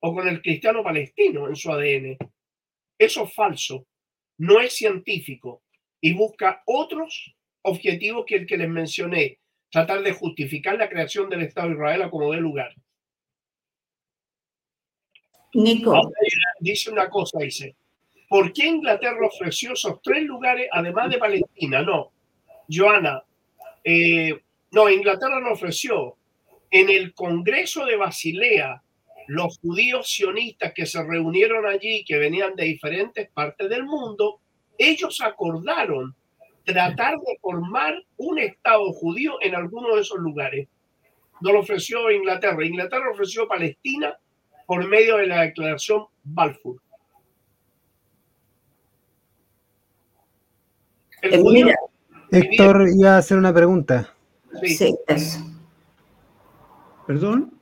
¿O 0.00 0.12
con 0.12 0.26
el 0.26 0.42
cristiano 0.42 0.82
palestino 0.82 1.46
en 1.46 1.54
su 1.54 1.70
ADN? 1.70 2.18
Eso 2.98 3.22
es 3.22 3.32
falso, 3.32 3.86
no 4.38 4.60
es 4.60 4.74
científico 4.74 5.62
y 6.00 6.14
busca 6.14 6.64
otros 6.66 7.36
objetivos 7.62 8.24
que 8.26 8.34
el 8.34 8.46
que 8.46 8.56
les 8.56 8.68
mencioné, 8.68 9.38
tratar 9.70 10.02
de 10.02 10.12
justificar 10.12 10.76
la 10.76 10.88
creación 10.88 11.30
del 11.30 11.42
Estado 11.42 11.68
de 11.68 11.74
Israel 11.74 12.10
como 12.10 12.32
de 12.32 12.40
lugar. 12.40 12.74
Nico. 15.54 16.10
dice 16.58 16.90
una 16.90 17.08
cosa, 17.08 17.38
dice, 17.38 17.76
¿Por 18.28 18.52
qué 18.52 18.66
Inglaterra 18.66 19.26
ofreció 19.26 19.74
esos 19.74 20.02
tres 20.02 20.24
lugares 20.24 20.68
además 20.72 21.08
de 21.08 21.18
Palestina? 21.18 21.82
No, 21.82 22.12
Joana, 22.68 23.22
eh, 23.90 24.38
no, 24.72 24.90
Inglaterra 24.90 25.40
no 25.40 25.52
ofreció. 25.52 26.16
En 26.70 26.90
el 26.90 27.14
Congreso 27.14 27.86
de 27.86 27.96
Basilea, 27.96 28.82
los 29.28 29.58
judíos 29.60 30.10
sionistas 30.10 30.74
que 30.74 30.84
se 30.84 31.02
reunieron 31.02 31.64
allí, 31.64 32.04
que 32.04 32.18
venían 32.18 32.54
de 32.54 32.64
diferentes 32.64 33.30
partes 33.30 33.70
del 33.70 33.84
mundo, 33.84 34.42
ellos 34.76 35.22
acordaron 35.22 36.14
tratar 36.64 37.14
de 37.14 37.38
formar 37.40 37.94
un 38.18 38.38
Estado 38.38 38.92
judío 38.92 39.38
en 39.40 39.54
alguno 39.54 39.94
de 39.94 40.02
esos 40.02 40.18
lugares. 40.18 40.68
No 41.40 41.52
lo 41.52 41.60
ofreció 41.60 42.10
Inglaterra. 42.10 42.66
Inglaterra 42.66 43.10
ofreció 43.10 43.48
Palestina 43.48 44.18
por 44.66 44.86
medio 44.86 45.16
de 45.16 45.28
la 45.28 45.42
declaración 45.44 46.04
Balfour. 46.24 46.76
Eh, 51.22 51.40
Héctor 52.30 52.88
iba 52.94 53.14
a 53.14 53.18
hacer 53.18 53.38
una 53.38 53.52
pregunta. 53.52 54.14
Sí, 54.62 54.94
Perdón. 57.06 57.54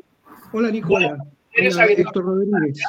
Hola, 0.53 0.71
Nicolás. 0.71 1.19
Héctor 1.53 2.25
Rodríguez. 2.25 2.83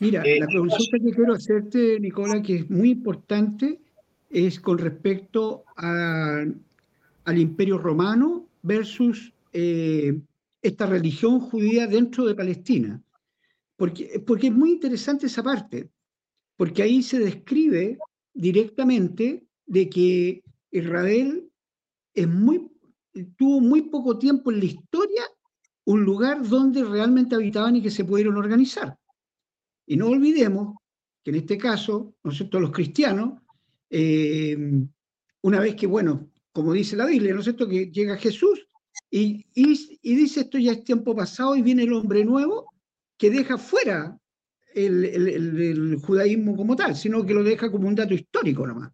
Mira, 0.00 0.22
eh, 0.22 0.40
la 0.40 0.46
consulta 0.46 0.98
que 0.98 1.10
quiero 1.10 1.34
hacerte, 1.34 1.98
Nicolás, 2.00 2.40
que 2.44 2.56
es 2.56 2.70
muy 2.70 2.90
importante, 2.90 3.80
es 4.30 4.60
con 4.60 4.78
respecto 4.78 5.64
al 5.76 7.38
imperio 7.38 7.78
romano 7.78 8.46
versus 8.62 9.32
eh, 9.52 10.18
esta 10.62 10.86
religión 10.86 11.40
judía 11.40 11.86
dentro 11.86 12.24
de 12.24 12.34
Palestina. 12.34 13.02
Porque, 13.76 14.22
porque 14.26 14.48
es 14.48 14.52
muy 14.52 14.72
interesante 14.72 15.26
esa 15.26 15.42
parte, 15.42 15.88
porque 16.56 16.82
ahí 16.82 17.02
se 17.02 17.18
describe 17.18 17.98
directamente 18.34 19.44
de 19.68 19.88
que 19.88 20.42
Israel 20.70 21.48
tuvo 23.36 23.60
muy 23.60 23.82
poco 23.82 24.18
tiempo 24.18 24.50
en 24.50 24.58
la 24.58 24.64
historia 24.64 25.22
un 25.84 26.02
lugar 26.04 26.46
donde 26.46 26.84
realmente 26.84 27.34
habitaban 27.34 27.76
y 27.76 27.82
que 27.82 27.90
se 27.90 28.04
pudieron 28.04 28.36
organizar. 28.36 28.98
Y 29.86 29.96
no 29.96 30.08
olvidemos 30.08 30.76
que 31.24 31.30
en 31.30 31.36
este 31.36 31.56
caso, 31.56 32.14
¿no 32.22 32.30
es 32.30 32.36
cierto?, 32.36 32.60
los 32.60 32.72
cristianos, 32.72 33.40
eh, 33.88 34.56
una 35.42 35.60
vez 35.60 35.76
que, 35.76 35.86
bueno, 35.86 36.30
como 36.52 36.72
dice 36.72 36.96
la 36.96 37.06
Biblia, 37.06 37.32
¿no 37.32 37.40
es 37.40 37.44
cierto?, 37.44 37.68
que 37.68 37.90
llega 37.90 38.16
Jesús 38.16 38.66
y, 39.10 39.46
y, 39.54 40.14
dice 40.14 40.40
esto 40.40 40.58
ya 40.58 40.72
es 40.72 40.84
tiempo 40.84 41.14
pasado 41.14 41.56
y 41.56 41.62
viene 41.62 41.84
el 41.84 41.92
hombre 41.92 42.24
nuevo 42.24 42.70
que 43.16 43.30
deja 43.30 43.56
fuera 43.56 44.18
el, 44.74 45.04
el, 45.04 45.96
judaísmo 45.96 46.56
como 46.56 46.76
tal, 46.76 46.94
sino 46.94 47.24
que 47.24 47.32
lo 47.32 47.42
deja 47.42 47.70
como 47.70 47.88
un 47.88 47.94
dato 47.94 48.12
histórico 48.12 48.66
nomás. 48.66 48.92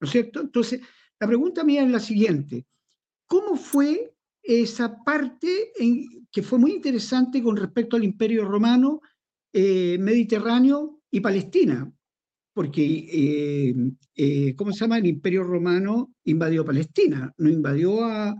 ¿No 0.00 0.06
es 0.06 0.10
cierto? 0.10 0.40
Entonces, 0.40 0.80
la 1.18 1.26
pregunta 1.26 1.62
mía 1.62 1.82
es 1.84 1.90
la 1.90 2.00
siguiente. 2.00 2.66
¿Cómo 3.26 3.56
fue 3.56 4.14
esa 4.42 5.04
parte 5.04 5.72
que 6.32 6.42
fue 6.42 6.58
muy 6.58 6.72
interesante 6.72 7.42
con 7.42 7.56
respecto 7.56 7.96
al 7.96 8.04
imperio 8.04 8.44
romano, 8.44 9.02
eh, 9.52 9.98
mediterráneo 9.98 11.02
y 11.10 11.20
Palestina? 11.20 11.92
Porque, 12.54 12.82
eh, 12.82 13.74
eh, 14.16 14.56
¿cómo 14.56 14.72
se 14.72 14.80
llama? 14.80 14.98
El 14.98 15.06
imperio 15.06 15.44
romano 15.44 16.14
invadió 16.24 16.64
Palestina, 16.64 17.32
no 17.36 17.50
invadió 17.50 18.04
a, 18.04 18.34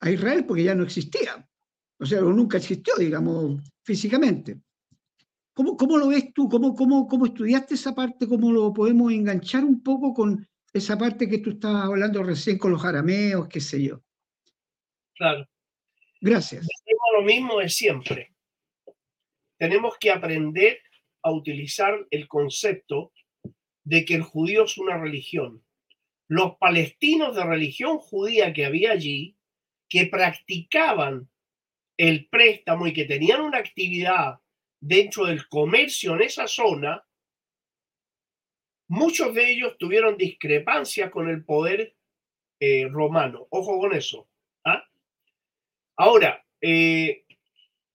a 0.00 0.10
Israel 0.10 0.44
porque 0.46 0.64
ya 0.64 0.74
no 0.74 0.84
existía. 0.84 1.46
O 2.00 2.06
sea, 2.06 2.22
nunca 2.22 2.56
existió, 2.56 2.94
digamos, 2.98 3.60
físicamente. 3.84 4.60
¿Cómo, 5.54 5.76
cómo 5.76 5.98
lo 5.98 6.08
ves 6.08 6.32
tú? 6.34 6.48
¿Cómo, 6.48 6.74
cómo, 6.74 7.06
¿Cómo 7.06 7.26
estudiaste 7.26 7.74
esa 7.74 7.94
parte? 7.94 8.26
¿Cómo 8.26 8.50
lo 8.50 8.72
podemos 8.72 9.12
enganchar 9.12 9.64
un 9.64 9.82
poco 9.82 10.12
con 10.12 10.44
esa 10.74 10.98
parte 10.98 11.28
que 11.28 11.38
tú 11.38 11.50
estabas 11.50 11.84
hablando 11.84 12.22
recién 12.24 12.58
con 12.58 12.72
los 12.72 12.84
arameos, 12.84 13.48
qué 13.48 13.60
sé 13.60 13.80
yo? 13.80 14.02
Claro. 15.14 15.48
Gracias. 16.20 16.66
lo 17.16 17.22
mismo 17.22 17.60
de 17.60 17.68
siempre. 17.68 18.34
Tenemos 19.56 19.96
que 19.98 20.10
aprender 20.10 20.80
a 21.22 21.30
utilizar 21.30 21.94
el 22.10 22.26
concepto 22.26 23.12
de 23.84 24.04
que 24.04 24.14
el 24.14 24.22
judío 24.22 24.64
es 24.64 24.76
una 24.76 24.98
religión. 24.98 25.64
Los 26.26 26.56
palestinos 26.56 27.36
de 27.36 27.44
religión 27.44 27.98
judía 27.98 28.52
que 28.52 28.66
había 28.66 28.90
allí, 28.90 29.36
que 29.88 30.06
practicaban 30.06 31.30
el 31.96 32.28
préstamo 32.28 32.88
y 32.88 32.92
que 32.92 33.04
tenían 33.04 33.42
una 33.42 33.58
actividad 33.58 34.40
dentro 34.80 35.26
del 35.26 35.46
comercio 35.46 36.14
en 36.14 36.22
esa 36.22 36.48
zona, 36.48 37.04
muchos 38.88 39.34
de 39.34 39.50
ellos 39.50 39.76
tuvieron 39.78 40.16
discrepancias 40.16 41.10
con 41.10 41.28
el 41.28 41.44
poder 41.44 41.94
eh, 42.60 42.88
romano. 42.90 43.46
Ojo 43.50 43.78
con 43.78 43.94
eso. 43.94 44.28
¿ah? 44.64 44.84
Ahora, 45.96 46.44
eh, 46.60 47.24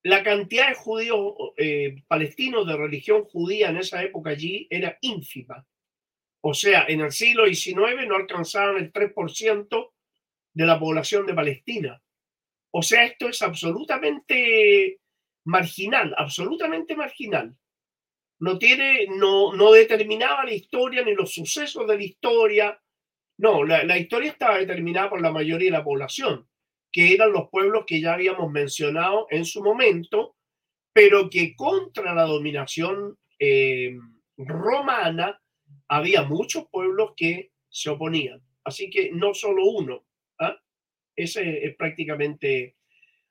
la 0.04 0.24
cantidad 0.24 0.70
de 0.70 0.76
judíos 0.76 1.34
eh, 1.58 2.04
palestinos 2.08 2.68
de 2.68 2.78
religión 2.78 3.26
judía 3.26 3.70
en 3.70 3.78
esa 3.78 4.02
época 4.04 4.32
allí 4.32 4.68
era 4.70 4.98
ínfima. 5.02 5.66
O 6.42 6.54
sea, 6.54 6.86
en 6.88 7.02
el 7.02 7.12
siglo 7.12 7.46
XIX 7.46 8.08
no 8.08 8.16
alcanzaban 8.16 8.78
el 8.78 8.94
3% 8.94 9.92
de 10.54 10.66
la 10.66 10.80
población 10.80 11.26
de 11.26 11.34
Palestina. 11.34 12.02
O 12.72 12.82
sea, 12.82 13.04
esto 13.06 13.28
es 13.30 13.42
absolutamente 13.42 15.00
marginal, 15.46 16.14
absolutamente 16.18 16.96
marginal. 16.96 17.56
No 18.40 18.58
tiene, 18.58 19.08
no, 19.08 19.54
no 19.54 19.72
determinaba 19.72 20.46
la 20.46 20.54
historia 20.54 21.04
ni 21.04 21.14
los 21.14 21.34
sucesos 21.34 21.88
de 21.88 21.98
la 21.98 22.04
historia. 22.04 22.82
No, 23.38 23.64
la, 23.64 23.84
la 23.84 23.98
historia 23.98 24.32
estaba 24.32 24.58
determinada 24.58 25.10
por 25.10 25.22
la 25.22 25.32
mayoría 25.32 25.72
de 25.72 25.78
la 25.78 25.84
población, 25.84 26.48
que 26.92 27.14
eran 27.14 27.32
los 27.32 27.50
pueblos 27.50 27.84
que 27.86 28.02
ya 28.02 28.14
habíamos 28.14 28.52
mencionado 28.52 29.28
en 29.30 29.46
su 29.46 29.64
momento, 29.64 30.36
pero 30.94 31.30
que 31.30 31.56
contra 31.56 32.14
la 32.14 32.24
dominación 32.24 33.18
eh, 33.40 33.98
romana 34.38 35.42
había 35.88 36.24
muchos 36.24 36.68
pueblos 36.70 37.12
que 37.16 37.52
se 37.70 37.90
oponían. 37.90 38.42
Así 38.64 38.90
que 38.90 39.12
no 39.12 39.34
solo 39.34 39.66
uno. 39.66 40.06
¿ah? 40.40 40.58
Ese 41.16 41.66
es 41.66 41.76
prácticamente 41.76 42.76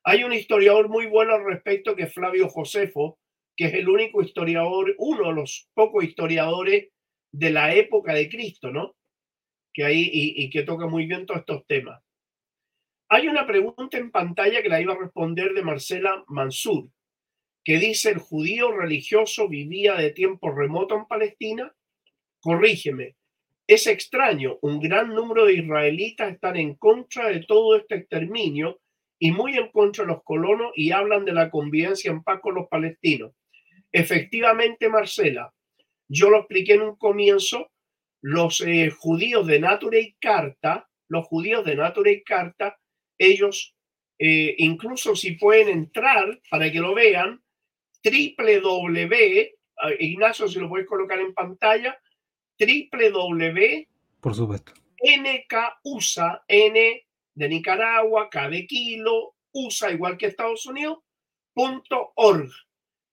hay 0.03 0.23
un 0.23 0.33
historiador 0.33 0.89
muy 0.89 1.07
bueno 1.07 1.35
al 1.35 1.45
respecto 1.45 1.95
que 1.95 2.03
es 2.03 2.13
Flavio 2.13 2.47
Josefo, 2.49 3.19
que 3.59 3.65
es 3.65 3.73
el 3.73 3.89
único 3.89 4.21
historiador, 4.21 4.95
uno 4.99 5.27
de 5.27 5.33
los 5.33 5.69
pocos 5.73 6.05
historiadores 6.05 6.91
de 7.29 7.49
la 7.49 7.75
época 7.75 8.13
de 8.13 8.29
Cristo, 8.29 8.71
¿no? 8.71 8.95
Que 9.73 9.83
ahí 9.83 10.09
y, 10.13 10.49
que 10.49 10.63
toca 10.63 10.87
muy 10.87 11.05
bien 11.07 11.25
todos 11.25 11.41
estos 11.41 11.67
temas. 11.67 12.01
Hay 13.09 13.27
una 13.27 13.45
pregunta 13.45 13.97
en 13.97 14.11
pantalla 14.11 14.61
que 14.63 14.69
la 14.69 14.79
iba 14.79 14.93
a 14.93 14.97
responder 14.97 15.53
de 15.53 15.61
Marcela 15.61 16.23
Mansur, 16.29 16.87
que 17.65 17.79
dice, 17.79 18.11
¿el 18.11 18.19
judío 18.19 18.71
religioso 18.71 19.49
vivía 19.49 19.95
de 19.95 20.11
tiempo 20.11 20.51
remoto 20.51 20.95
en 20.95 21.05
Palestina? 21.05 21.75
Corrígeme, 22.39 23.17
es 23.67 23.87
extraño, 23.87 24.57
un 24.61 24.79
gran 24.79 25.13
número 25.13 25.43
de 25.43 25.55
israelitas 25.55 26.31
están 26.31 26.55
en 26.55 26.75
contra 26.75 27.27
de 27.27 27.41
todo 27.41 27.75
este 27.75 27.95
exterminio 27.95 28.79
y 29.19 29.33
muy 29.33 29.57
en 29.57 29.69
contra 29.69 30.05
de 30.05 30.13
los 30.13 30.23
colonos 30.23 30.71
y 30.75 30.91
hablan 30.91 31.25
de 31.25 31.33
la 31.33 31.51
convivencia 31.51 32.09
en 32.09 32.23
paz 32.23 32.39
con 32.39 32.55
los 32.55 32.69
palestinos. 32.69 33.33
Efectivamente, 33.91 34.89
Marcela, 34.89 35.53
yo 36.07 36.29
lo 36.29 36.39
expliqué 36.39 36.73
en 36.73 36.81
un 36.81 36.95
comienzo, 36.95 37.71
los 38.21 38.61
eh, 38.61 38.89
judíos 38.89 39.47
de 39.47 39.59
Nature 39.59 40.01
y 40.01 40.13
Carta, 40.13 40.89
los 41.07 41.25
judíos 41.27 41.65
de 41.65 41.75
Nature 41.75 42.11
y 42.11 42.23
Carta, 42.23 42.77
ellos, 43.17 43.75
eh, 44.17 44.55
incluso 44.57 45.15
si 45.15 45.31
pueden 45.31 45.69
entrar 45.69 46.39
para 46.49 46.71
que 46.71 46.79
lo 46.79 46.93
vean, 46.93 47.41
www, 48.03 49.59
Ignacio, 49.99 50.47
si 50.47 50.59
lo 50.59 50.69
puedes 50.69 50.87
colocar 50.87 51.19
en 51.19 51.33
pantalla, 51.33 51.97
www. 52.59 53.87
Por 54.19 54.35
supuesto. 54.35 54.73
NKUSA, 55.01 56.43
N 56.47 57.07
de 57.33 57.49
Nicaragua, 57.49 58.29
cada 58.29 58.61
kilo, 58.67 59.35
USA 59.53 59.91
igual 59.91 60.17
que 60.17 60.27
Estados 60.27 60.65
Unidos, 60.65 60.99
punto 61.53 62.11
org. 62.15 62.51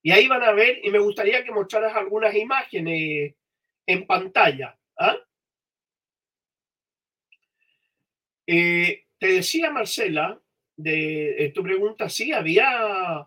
Y 0.06 0.12
ahí 0.12 0.28
van 0.28 0.44
a 0.44 0.52
ver, 0.52 0.78
y 0.84 0.90
me 0.90 1.00
gustaría 1.00 1.42
que 1.42 1.50
mostraras 1.50 1.96
algunas 1.96 2.32
imágenes 2.32 3.34
en 3.84 4.06
pantalla. 4.06 4.78
¿ah? 4.96 5.16
Eh, 8.46 9.06
te 9.18 9.26
decía 9.26 9.72
Marcela, 9.72 10.40
de, 10.76 11.50
tu 11.52 11.60
pregunta, 11.64 12.08
sí, 12.08 12.30
había 12.30 13.26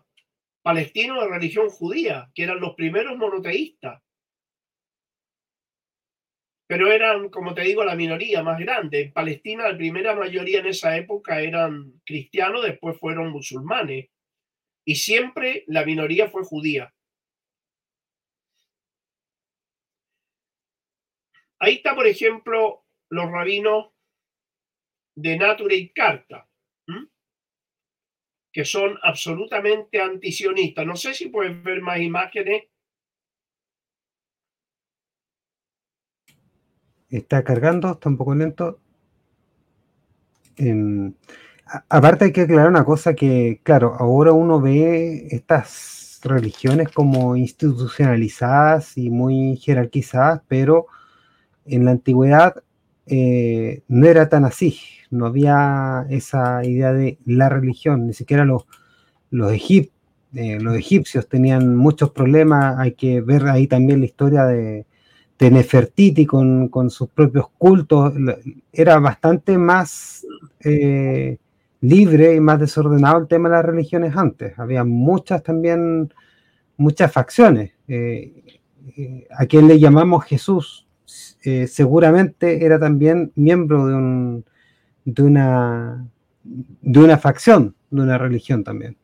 palestinos 0.62 1.22
de 1.22 1.28
religión 1.28 1.68
judía, 1.68 2.30
que 2.34 2.44
eran 2.44 2.60
los 2.60 2.74
primeros 2.74 3.14
monoteístas 3.18 4.00
pero 6.66 6.92
eran, 6.92 7.30
como 7.30 7.52
te 7.52 7.62
digo, 7.62 7.82
la 7.82 7.96
minoría 7.96 8.44
más 8.44 8.60
grande. 8.60 9.00
En 9.00 9.12
Palestina, 9.12 9.68
la 9.68 9.76
primera 9.76 10.14
mayoría 10.14 10.60
en 10.60 10.66
esa 10.66 10.96
época 10.96 11.40
eran 11.40 12.00
cristianos, 12.06 12.62
después 12.62 12.96
fueron 12.96 13.32
musulmanes, 13.32 14.09
y 14.90 14.96
siempre 14.96 15.62
la 15.68 15.84
minoría 15.84 16.28
fue 16.28 16.42
judía. 16.42 16.92
Ahí 21.60 21.74
está, 21.74 21.94
por 21.94 22.08
ejemplo, 22.08 22.84
los 23.08 23.30
rabinos 23.30 23.92
de 25.14 25.38
Nature 25.38 25.76
y 25.76 25.92
Carta, 25.92 26.48
que 28.52 28.64
son 28.64 28.98
absolutamente 29.00 30.00
antisionistas. 30.00 30.84
No 30.84 30.96
sé 30.96 31.14
si 31.14 31.28
puedes 31.28 31.62
ver 31.62 31.82
más 31.82 32.00
imágenes 32.00 32.64
está 37.10 37.44
cargando, 37.44 37.92
está 37.92 38.08
un 38.08 38.16
poco 38.16 38.34
lento. 38.34 38.80
Aparte 41.88 42.26
hay 42.26 42.32
que 42.32 42.42
aclarar 42.42 42.68
una 42.68 42.84
cosa 42.84 43.14
que, 43.14 43.60
claro, 43.62 43.94
ahora 43.98 44.32
uno 44.32 44.60
ve 44.60 45.28
estas 45.30 46.20
religiones 46.22 46.88
como 46.90 47.36
institucionalizadas 47.36 48.96
y 48.98 49.10
muy 49.10 49.56
jerarquizadas, 49.56 50.42
pero 50.48 50.86
en 51.64 51.84
la 51.84 51.92
antigüedad 51.92 52.62
eh, 53.06 53.82
no 53.88 54.06
era 54.06 54.28
tan 54.28 54.44
así, 54.44 54.78
no 55.10 55.26
había 55.26 56.06
esa 56.10 56.64
idea 56.64 56.92
de 56.92 57.18
la 57.24 57.48
religión, 57.48 58.06
ni 58.06 58.14
siquiera 58.14 58.44
los, 58.44 58.66
los, 59.30 59.52
eh, 59.52 60.58
los 60.60 60.76
egipcios 60.76 61.28
tenían 61.28 61.76
muchos 61.76 62.10
problemas, 62.10 62.78
hay 62.78 62.92
que 62.92 63.20
ver 63.20 63.46
ahí 63.46 63.66
también 63.66 64.00
la 64.00 64.06
historia 64.06 64.44
de, 64.44 64.86
de 65.38 65.50
Nefertiti 65.50 66.26
con, 66.26 66.68
con, 66.68 66.90
sus 66.90 67.08
propios 67.08 67.46
cultos, 67.56 68.12
era 68.72 68.98
bastante 68.98 69.56
más 69.58 70.26
eh, 70.60 71.38
libre 71.80 72.34
y 72.34 72.40
más 72.40 72.60
desordenado 72.60 73.18
el 73.18 73.28
tema 73.28 73.48
de 73.48 73.56
las 73.56 73.64
religiones 73.64 74.16
antes. 74.16 74.58
Había 74.58 74.84
muchas 74.84 75.42
también, 75.42 76.12
muchas 76.76 77.12
facciones. 77.12 77.72
Eh, 77.88 78.58
eh, 78.96 79.26
a 79.30 79.46
quien 79.46 79.68
le 79.68 79.78
llamamos 79.78 80.24
Jesús, 80.24 80.86
seguramente 81.06 82.64
era 82.64 82.78
también 82.78 83.32
miembro 83.34 83.86
de, 83.86 83.94
un, 83.94 84.44
de, 85.04 85.22
una, 85.22 86.06
de 86.42 87.00
una 87.00 87.18
facción, 87.18 87.74
de 87.90 88.02
una 88.02 88.18
religión 88.18 88.62
también. 88.62 88.96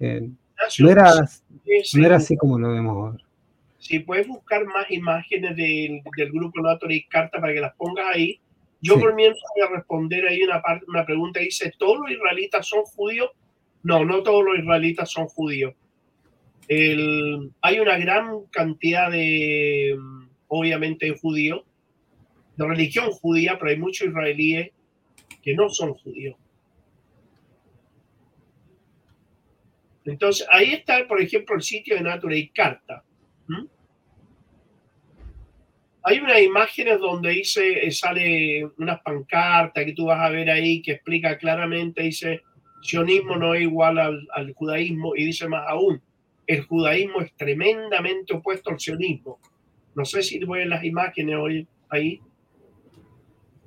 no, 0.00 0.90
era, 0.90 1.12
no 1.94 2.06
era 2.06 2.16
así 2.16 2.36
como 2.36 2.58
lo 2.58 2.72
vemos 2.72 2.96
ahora. 2.96 3.24
Si 3.78 3.98
puedes 3.98 4.26
buscar 4.26 4.64
más 4.64 4.90
imágenes 4.90 5.56
del, 5.56 6.02
del 6.16 6.32
grupo 6.32 6.58
y 6.88 7.04
Carta 7.04 7.38
para 7.38 7.52
que 7.52 7.60
las 7.60 7.74
pongas 7.74 8.06
ahí, 8.14 8.40
yo 8.84 9.00
comienzo 9.00 9.40
a 9.66 9.74
responder 9.74 10.26
ahí 10.26 10.42
una, 10.42 10.60
parte, 10.60 10.84
una 10.88 11.06
pregunta 11.06 11.40
dice, 11.40 11.72
¿todos 11.78 11.98
los 12.00 12.10
israelitas 12.10 12.66
son 12.66 12.82
judíos? 12.82 13.30
No, 13.82 14.04
no 14.04 14.22
todos 14.22 14.44
los 14.44 14.58
israelitas 14.58 15.10
son 15.10 15.26
judíos. 15.26 15.74
El, 16.68 17.50
hay 17.62 17.80
una 17.80 17.96
gran 17.96 18.44
cantidad 18.50 19.10
de, 19.10 19.98
obviamente, 20.48 21.16
judíos, 21.18 21.62
de 22.56 22.68
religión 22.68 23.10
judía, 23.10 23.56
pero 23.58 23.70
hay 23.70 23.78
muchos 23.78 24.08
israelíes 24.08 24.70
que 25.42 25.54
no 25.54 25.70
son 25.70 25.94
judíos. 25.94 26.36
Entonces, 30.04 30.46
ahí 30.50 30.74
está, 30.74 31.08
por 31.08 31.22
ejemplo, 31.22 31.56
el 31.56 31.62
sitio 31.62 31.96
de 31.96 32.02
Nature 32.02 32.36
y 32.36 32.48
Carta. 32.48 33.02
Hay 36.06 36.18
unas 36.18 36.40
imágenes 36.42 37.00
donde 37.00 37.30
dice, 37.30 37.90
sale 37.90 38.62
unas 38.76 39.00
pancartas 39.00 39.86
que 39.86 39.94
tú 39.94 40.04
vas 40.04 40.20
a 40.20 40.28
ver 40.28 40.50
ahí 40.50 40.82
que 40.82 40.92
explica 40.92 41.38
claramente, 41.38 42.02
dice, 42.02 42.42
sionismo 42.82 43.36
no 43.36 43.54
es 43.54 43.62
igual 43.62 43.98
al, 43.98 44.52
judaísmo 44.52 45.16
y 45.16 45.24
dice 45.24 45.48
más 45.48 45.64
aún, 45.66 46.02
el 46.46 46.62
judaísmo 46.66 47.22
es 47.22 47.32
tremendamente 47.34 48.34
opuesto 48.34 48.68
al 48.70 48.78
sionismo. 48.78 49.40
No 49.94 50.04
sé 50.04 50.22
si 50.22 50.38
ven 50.44 50.68
las 50.68 50.84
imágenes 50.84 51.36
hoy 51.36 51.66
ahí. 51.88 52.20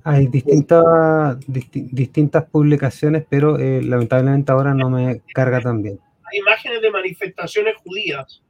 Hay 0.03 0.27
distintas, 0.27 1.39
distintas 1.47 2.45
publicaciones, 2.45 3.25
pero 3.27 3.57
eh, 3.57 3.81
lamentablemente 3.81 4.51
ahora 4.51 4.75
no 4.75 4.91
me 4.91 5.21
carga 5.33 5.59
tan 5.59 5.81
bien. 5.81 5.99
Hay 6.31 6.37
imágenes 6.37 6.83
de 6.83 6.91
manifestaciones 6.91 7.75
judías, 7.77 8.43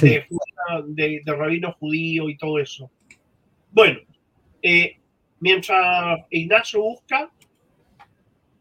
de, 0.00 0.24
de, 0.86 1.20
de 1.22 1.32
rabinos 1.34 1.74
judíos 1.76 2.30
y 2.30 2.38
todo 2.38 2.58
eso. 2.58 2.90
Bueno, 3.72 4.00
eh, 4.60 4.98
mientras 5.40 6.20
Ignacio 6.28 6.82
busca, 6.82 7.32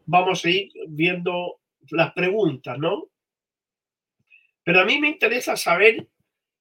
vamos 0.06 0.46
a 0.46 0.50
ir 0.50 0.72
viendo 0.88 1.60
las 1.90 2.14
preguntas, 2.14 2.78
¿no? 2.80 3.10
Pero 4.64 4.80
a 4.80 4.86
mí 4.86 5.00
me 5.00 5.10
interesa 5.10 5.58
saber 5.58 6.08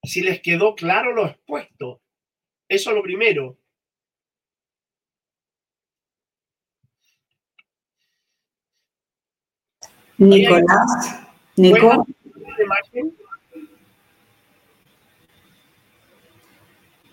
si 0.03 0.23
les 0.23 0.41
quedó 0.41 0.75
claro 0.75 1.13
lo 1.13 1.27
expuesto. 1.27 2.01
Eso 2.69 2.91
es 2.91 2.97
lo 2.97 3.03
primero. 3.03 3.57
Nicolás, 10.19 11.23
Nico. 11.57 12.07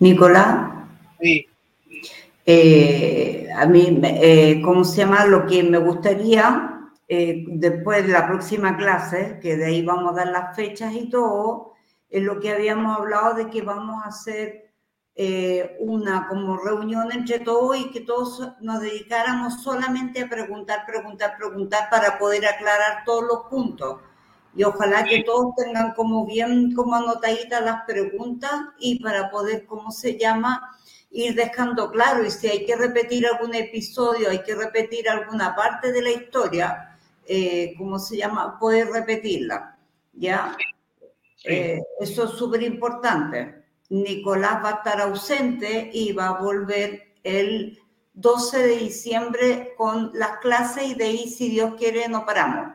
Nicolás. 0.00 0.77
Eh, 2.50 3.46
a 3.54 3.66
mí, 3.66 4.00
eh, 4.02 4.62
¿cómo 4.64 4.84
se 4.84 5.02
llama? 5.02 5.26
Lo 5.26 5.46
que 5.46 5.62
me 5.62 5.78
gustaría, 5.78 6.90
eh, 7.06 7.44
después 7.46 8.06
de 8.06 8.12
la 8.12 8.26
próxima 8.26 8.76
clase, 8.76 9.38
que 9.42 9.56
de 9.56 9.66
ahí 9.66 9.84
vamos 9.84 10.12
a 10.12 10.16
dar 10.16 10.28
las 10.28 10.56
fechas 10.56 10.94
y 10.94 11.10
todo, 11.10 11.74
es 12.08 12.22
lo 12.22 12.40
que 12.40 12.50
habíamos 12.50 12.96
hablado 12.96 13.34
de 13.34 13.50
que 13.50 13.60
vamos 13.60 14.02
a 14.02 14.08
hacer 14.08 14.64
una 15.80 16.28
como 16.28 16.58
reunión 16.58 17.10
entre 17.10 17.40
todos 17.40 17.76
y 17.76 17.90
que 17.90 18.02
todos 18.02 18.52
nos 18.60 18.80
dedicáramos 18.80 19.64
solamente 19.64 20.22
a 20.22 20.28
preguntar, 20.28 20.86
preguntar, 20.86 21.36
preguntar 21.36 21.90
para 21.90 22.20
poder 22.20 22.46
aclarar 22.46 23.02
todos 23.04 23.24
los 23.24 23.38
puntos. 23.50 24.00
Y 24.54 24.62
ojalá 24.62 25.04
que 25.04 25.24
todos 25.24 25.56
tengan 25.56 25.92
como 25.94 26.24
bien, 26.24 26.72
como 26.72 26.94
anotaditas 26.94 27.64
las 27.64 27.82
preguntas 27.84 28.52
y 28.78 29.02
para 29.02 29.28
poder, 29.28 29.66
¿cómo 29.66 29.90
se 29.90 30.16
llama? 30.16 30.78
Ir 31.10 31.34
dejando 31.34 31.90
claro 31.90 32.24
y 32.24 32.30
si 32.30 32.48
hay 32.48 32.66
que 32.66 32.76
repetir 32.76 33.26
algún 33.26 33.54
episodio, 33.54 34.30
hay 34.30 34.42
que 34.42 34.54
repetir 34.54 35.08
alguna 35.08 35.54
parte 35.54 35.92
de 35.92 36.02
la 36.02 36.10
historia, 36.10 36.96
eh, 37.26 37.74
¿cómo 37.76 37.98
se 37.98 38.16
llama? 38.16 38.58
Poder 38.58 38.88
repetirla, 38.88 39.78
¿ya? 40.12 40.56
Eh, 41.44 41.80
eso 42.00 42.24
es 42.24 42.30
súper 42.32 42.62
importante. 42.62 43.64
Nicolás 43.90 44.62
va 44.62 44.68
a 44.68 44.74
estar 44.74 45.00
ausente 45.00 45.90
y 45.92 46.12
va 46.12 46.28
a 46.28 46.42
volver 46.42 47.14
el 47.22 47.78
12 48.14 48.58
de 48.66 48.76
diciembre 48.76 49.74
con 49.76 50.10
las 50.14 50.38
clases 50.38 50.88
y 50.88 50.94
de 50.94 51.04
ahí, 51.04 51.28
si 51.28 51.48
Dios 51.48 51.74
quiere, 51.78 52.08
no 52.08 52.26
paramos. 52.26 52.74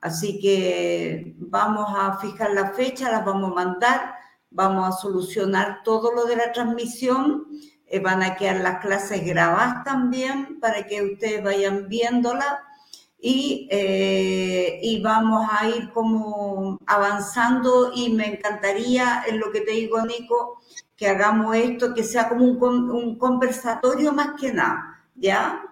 Así 0.00 0.38
que 0.38 1.34
vamos 1.38 1.86
a 1.96 2.18
fijar 2.18 2.50
la 2.50 2.72
fecha, 2.72 3.10
las 3.10 3.24
vamos 3.24 3.52
a 3.52 3.54
mandar 3.54 4.13
vamos 4.54 4.88
a 4.88 4.92
solucionar 4.98 5.82
todo 5.84 6.12
lo 6.12 6.24
de 6.24 6.36
la 6.36 6.52
transmisión. 6.52 7.46
Eh, 7.86 7.98
van 7.98 8.22
a 8.22 8.36
quedar 8.36 8.60
las 8.60 8.80
clases 8.80 9.24
grabadas 9.24 9.84
también 9.84 10.58
para 10.60 10.86
que 10.86 11.02
ustedes 11.02 11.44
vayan 11.44 11.88
viéndola 11.88 12.62
y, 13.20 13.68
eh, 13.70 14.80
y 14.82 15.02
vamos 15.02 15.46
a 15.50 15.68
ir 15.68 15.90
como 15.90 16.78
avanzando 16.86 17.92
y 17.94 18.10
me 18.10 18.26
encantaría, 18.26 19.24
en 19.26 19.38
lo 19.38 19.50
que 19.50 19.60
te 19.60 19.72
digo, 19.72 20.04
Nico, 20.04 20.60
que 20.96 21.08
hagamos 21.08 21.56
esto, 21.56 21.94
que 21.94 22.04
sea 22.04 22.28
como 22.28 22.44
un, 22.44 22.90
un 22.90 23.18
conversatorio 23.18 24.12
más 24.12 24.40
que 24.40 24.52
nada, 24.52 25.04
¿ya? 25.14 25.62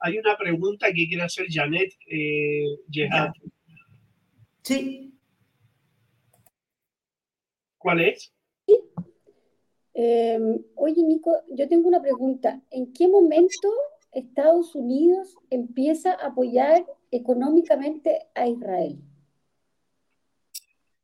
Hay 0.00 0.18
una 0.18 0.36
pregunta 0.36 0.88
que 0.88 1.06
quiere 1.06 1.22
hacer 1.22 1.46
Janet 1.48 1.92
eh, 2.08 2.64
Sí. 4.62 5.11
¿Cuál 7.82 8.00
es? 8.00 8.32
Em, 9.94 10.62
oye, 10.76 11.02
Nico, 11.02 11.42
yo 11.50 11.68
tengo 11.68 11.88
una 11.88 12.00
pregunta. 12.00 12.62
¿En 12.70 12.92
qué 12.92 13.08
momento 13.08 13.68
Estados 14.12 14.74
Unidos 14.74 15.36
empieza 15.50 16.12
a 16.12 16.28
apoyar 16.28 16.86
económicamente 17.10 18.20
a 18.34 18.46
Israel? 18.46 18.98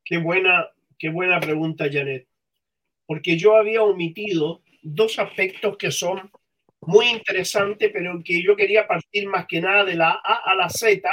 Qué 0.04 0.18
buena, 0.18 0.68
qué 0.98 1.10
buena 1.10 1.40
pregunta, 1.40 1.86
Janet. 1.90 2.28
Porque 3.06 3.36
yo 3.36 3.56
había 3.56 3.82
omitido 3.82 4.62
dos 4.82 5.18
aspectos 5.18 5.76
que 5.76 5.90
son 5.90 6.30
muy 6.80 7.08
interesantes, 7.08 7.90
pero 7.92 8.22
que 8.24 8.42
yo 8.42 8.54
quería 8.54 8.86
partir 8.86 9.26
más 9.26 9.46
que 9.46 9.60
nada 9.60 9.84
de 9.84 9.96
la 9.96 10.10
A 10.24 10.52
a 10.52 10.54
la 10.54 10.68
Z, 10.68 11.10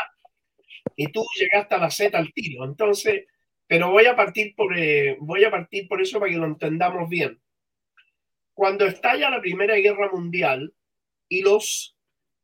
y 0.96 1.12
tú 1.12 1.24
llegaste 1.40 1.76
a 1.76 1.80
la 1.80 1.90
Z 1.90 2.16
al 2.18 2.32
tiro. 2.34 2.64
Entonces, 2.64 3.26
pero 3.68 3.92
voy 3.92 4.06
a 4.06 4.16
partir 4.16 4.56
por, 4.56 4.78
eh, 4.78 5.18
voy 5.20 5.44
a 5.44 5.52
partir 5.52 5.88
por 5.88 6.02
eso 6.02 6.20
para 6.20 6.32
que 6.32 6.38
lo 6.38 6.46
entendamos 6.46 7.10
bien. 7.10 7.40
Cuando 8.54 8.86
estalla 8.86 9.30
la 9.30 9.42
Primera 9.42 9.76
Guerra 9.76 10.10
Mundial 10.12 10.74
y 11.28 11.42
los 11.42 11.96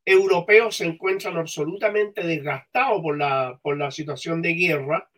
europeos 0.04 0.76
se 0.76 0.86
encuentran 0.86 1.36
absolutamente 1.36 2.22
desgastados 2.22 3.00
por 3.00 3.16
la, 3.16 3.58
por 3.62 3.76
la 3.76 3.90
situación 3.90 4.42
de 4.42 4.54
guerra, 4.54 5.08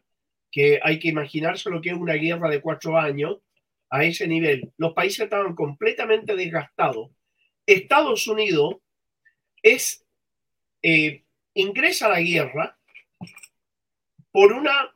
que 0.51 0.79
hay 0.83 0.99
que 0.99 1.09
imaginarse 1.09 1.71
lo 1.71 1.81
que 1.81 1.91
es 1.91 1.97
una 1.97 2.15
guerra 2.15 2.49
de 2.49 2.61
cuatro 2.61 2.99
años 2.99 3.39
a 3.91 4.05
ese 4.05 4.29
nivel. 4.29 4.73
Los 4.77 4.93
países 4.93 5.21
estaban 5.21 5.55
completamente 5.55 6.37
desgastados. 6.37 7.11
Estados 7.67 8.27
Unidos 8.27 8.77
eh, 10.83 11.25
ingresa 11.55 12.07
a 12.07 12.11
la 12.11 12.21
guerra 12.21 12.79
por 14.31 14.53
una 14.53 14.93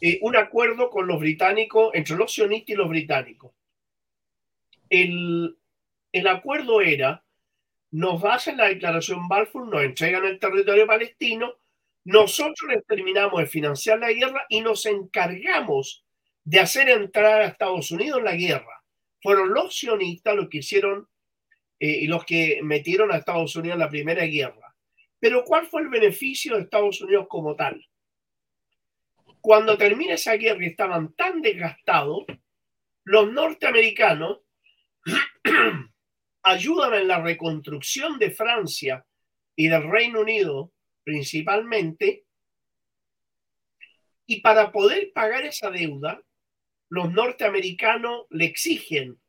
eh, 0.00 0.18
un 0.22 0.36
acuerdo 0.36 0.90
con 0.90 1.06
los 1.06 1.18
británicos, 1.18 1.90
entre 1.94 2.16
los 2.16 2.32
sionistas 2.32 2.70
y 2.70 2.76
los 2.76 2.88
británicos. 2.88 3.52
El, 4.88 5.56
el 6.12 6.26
acuerdo 6.26 6.80
era, 6.80 7.24
nos 7.90 8.24
hacen 8.24 8.56
la 8.56 8.68
declaración 8.68 9.28
Balfour, 9.28 9.68
nos 9.68 9.82
entregan 9.82 10.24
el 10.24 10.38
territorio 10.38 10.86
palestino, 10.86 11.54
nosotros 12.04 12.70
les 12.70 12.84
terminamos 12.86 13.40
de 13.40 13.46
financiar 13.46 13.98
la 13.98 14.12
guerra 14.12 14.46
y 14.48 14.60
nos 14.60 14.86
encargamos 14.86 16.04
de 16.44 16.60
hacer 16.60 16.88
entrar 16.88 17.42
a 17.42 17.46
Estados 17.46 17.90
Unidos 17.90 18.18
en 18.18 18.24
la 18.24 18.36
guerra. 18.36 18.82
Fueron 19.22 19.52
los 19.52 19.76
sionistas 19.76 20.34
los 20.34 20.48
que 20.48 20.58
hicieron 20.58 21.06
eh, 21.78 22.00
y 22.02 22.06
los 22.06 22.24
que 22.24 22.60
metieron 22.62 23.12
a 23.12 23.16
Estados 23.16 23.54
Unidos 23.56 23.74
en 23.74 23.80
la 23.80 23.90
primera 23.90 24.24
guerra. 24.24 24.74
Pero 25.18 25.44
¿cuál 25.44 25.66
fue 25.66 25.82
el 25.82 25.88
beneficio 25.88 26.56
de 26.56 26.62
Estados 26.62 27.00
Unidos 27.02 27.26
como 27.28 27.54
tal? 27.54 27.86
Cuando 29.40 29.78
termina 29.78 30.14
esa 30.14 30.34
guerra 30.34 30.64
y 30.64 30.68
estaban 30.68 31.14
tan 31.14 31.40
desgastados, 31.40 32.24
los 33.04 33.32
norteamericanos 33.32 34.40
ayudan 36.42 36.94
en 36.94 37.08
la 37.08 37.20
reconstrucción 37.22 38.18
de 38.18 38.30
Francia 38.30 39.04
y 39.56 39.68
del 39.68 39.90
Reino 39.90 40.20
Unido 40.20 40.72
principalmente, 41.02 42.24
y 44.26 44.40
para 44.42 44.70
poder 44.70 45.12
pagar 45.12 45.44
esa 45.44 45.70
deuda, 45.70 46.22
los 46.88 47.12
norteamericanos 47.12 48.26
le 48.30 48.44
exigen 48.44 49.20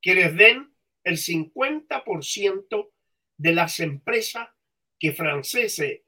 que 0.00 0.14
les 0.14 0.34
den 0.34 0.74
el 1.02 1.18
50% 1.18 2.90
de 3.36 3.52
las 3.52 3.80
empresas 3.80 4.48
que 4.98 5.12
franceses 5.12 6.03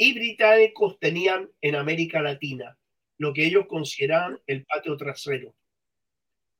y 0.00 0.14
británicos 0.14 0.98
tenían 0.98 1.50
en 1.60 1.76
América 1.76 2.22
Latina. 2.22 2.74
lo 3.18 3.34
que 3.34 3.44
ellos 3.44 3.66
consideran 3.66 4.40
el 4.46 4.64
patio 4.64 4.96
trasero 4.96 5.54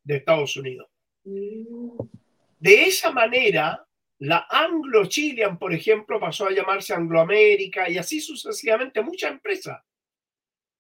de 0.04 0.16
Estados 0.16 0.54
Unidos. 0.58 0.90
De 1.24 2.82
esa 2.82 3.12
manera, 3.12 3.82
la 4.18 4.46
Anglo-Chilean, 4.46 5.58
por 5.58 5.72
ejemplo, 5.72 6.20
pasó 6.20 6.48
a 6.48 6.52
llamarse 6.52 6.92
Angloamérica 6.92 7.88
y 7.88 7.96
así 7.96 8.20
sucesivamente 8.20 9.00
muchas 9.00 9.30
empresas. 9.30 9.80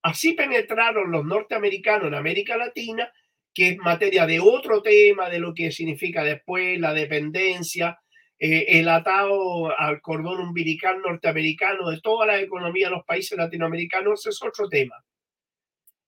Así 0.02 0.34
penetraron 0.34 1.10
los 1.10 1.24
norteamericanos 1.24 2.08
en 2.08 2.14
América 2.14 2.58
Latina, 2.58 3.10
que 3.54 3.70
es 3.70 3.78
materia 3.78 4.26
de 4.26 4.38
otro 4.38 4.82
tema, 4.82 5.30
de 5.30 5.38
lo 5.38 5.54
que 5.54 5.72
significa 5.72 6.22
después 6.22 6.78
la 6.78 6.92
dependencia, 6.92 7.98
eh, 8.42 8.80
el 8.80 8.88
atado 8.88 9.78
al 9.78 10.00
cordón 10.00 10.40
umbilical 10.40 11.02
norteamericano 11.02 11.90
de 11.90 12.00
toda 12.00 12.24
la 12.24 12.40
economía 12.40 12.88
de 12.88 12.96
los 12.96 13.04
países 13.04 13.36
latinoamericanos, 13.36 14.24
es 14.26 14.42
otro 14.42 14.66
tema. 14.66 14.96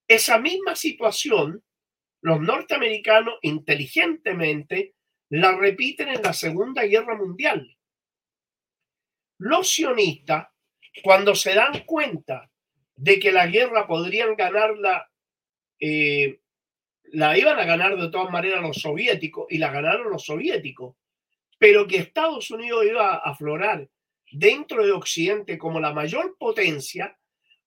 Esa 0.07 0.39
misma 0.39 0.75
situación, 0.75 1.63
los 2.21 2.41
norteamericanos 2.41 3.35
inteligentemente 3.43 4.95
la 5.29 5.55
repiten 5.55 6.09
en 6.09 6.23
la 6.23 6.33
Segunda 6.33 6.83
Guerra 6.83 7.15
Mundial. 7.15 7.77
Los 9.37 9.69
sionistas, 9.69 10.47
cuando 11.03 11.35
se 11.35 11.53
dan 11.53 11.83
cuenta 11.85 12.49
de 12.95 13.19
que 13.19 13.31
la 13.31 13.45
guerra 13.45 13.85
podrían 13.85 14.35
ganarla, 14.35 15.07
eh, 15.79 16.39
la 17.11 17.37
iban 17.37 17.59
a 17.59 17.65
ganar 17.65 17.95
de 17.95 18.09
todas 18.09 18.31
maneras 18.31 18.61
los 18.63 18.77
soviéticos 18.77 19.45
y 19.51 19.59
la 19.59 19.71
ganaron 19.71 20.09
los 20.09 20.25
soviéticos, 20.25 20.95
pero 21.63 21.87
que 21.87 21.95
Estados 21.95 22.51
Unidos 22.51 22.83
iba 22.85 23.13
a 23.13 23.19
aflorar 23.19 23.87
dentro 24.33 24.85
de 24.85 24.91
Occidente 24.91 25.57
como 25.57 25.79
la 25.79 25.93
mayor 25.93 26.35
potencia, 26.37 27.17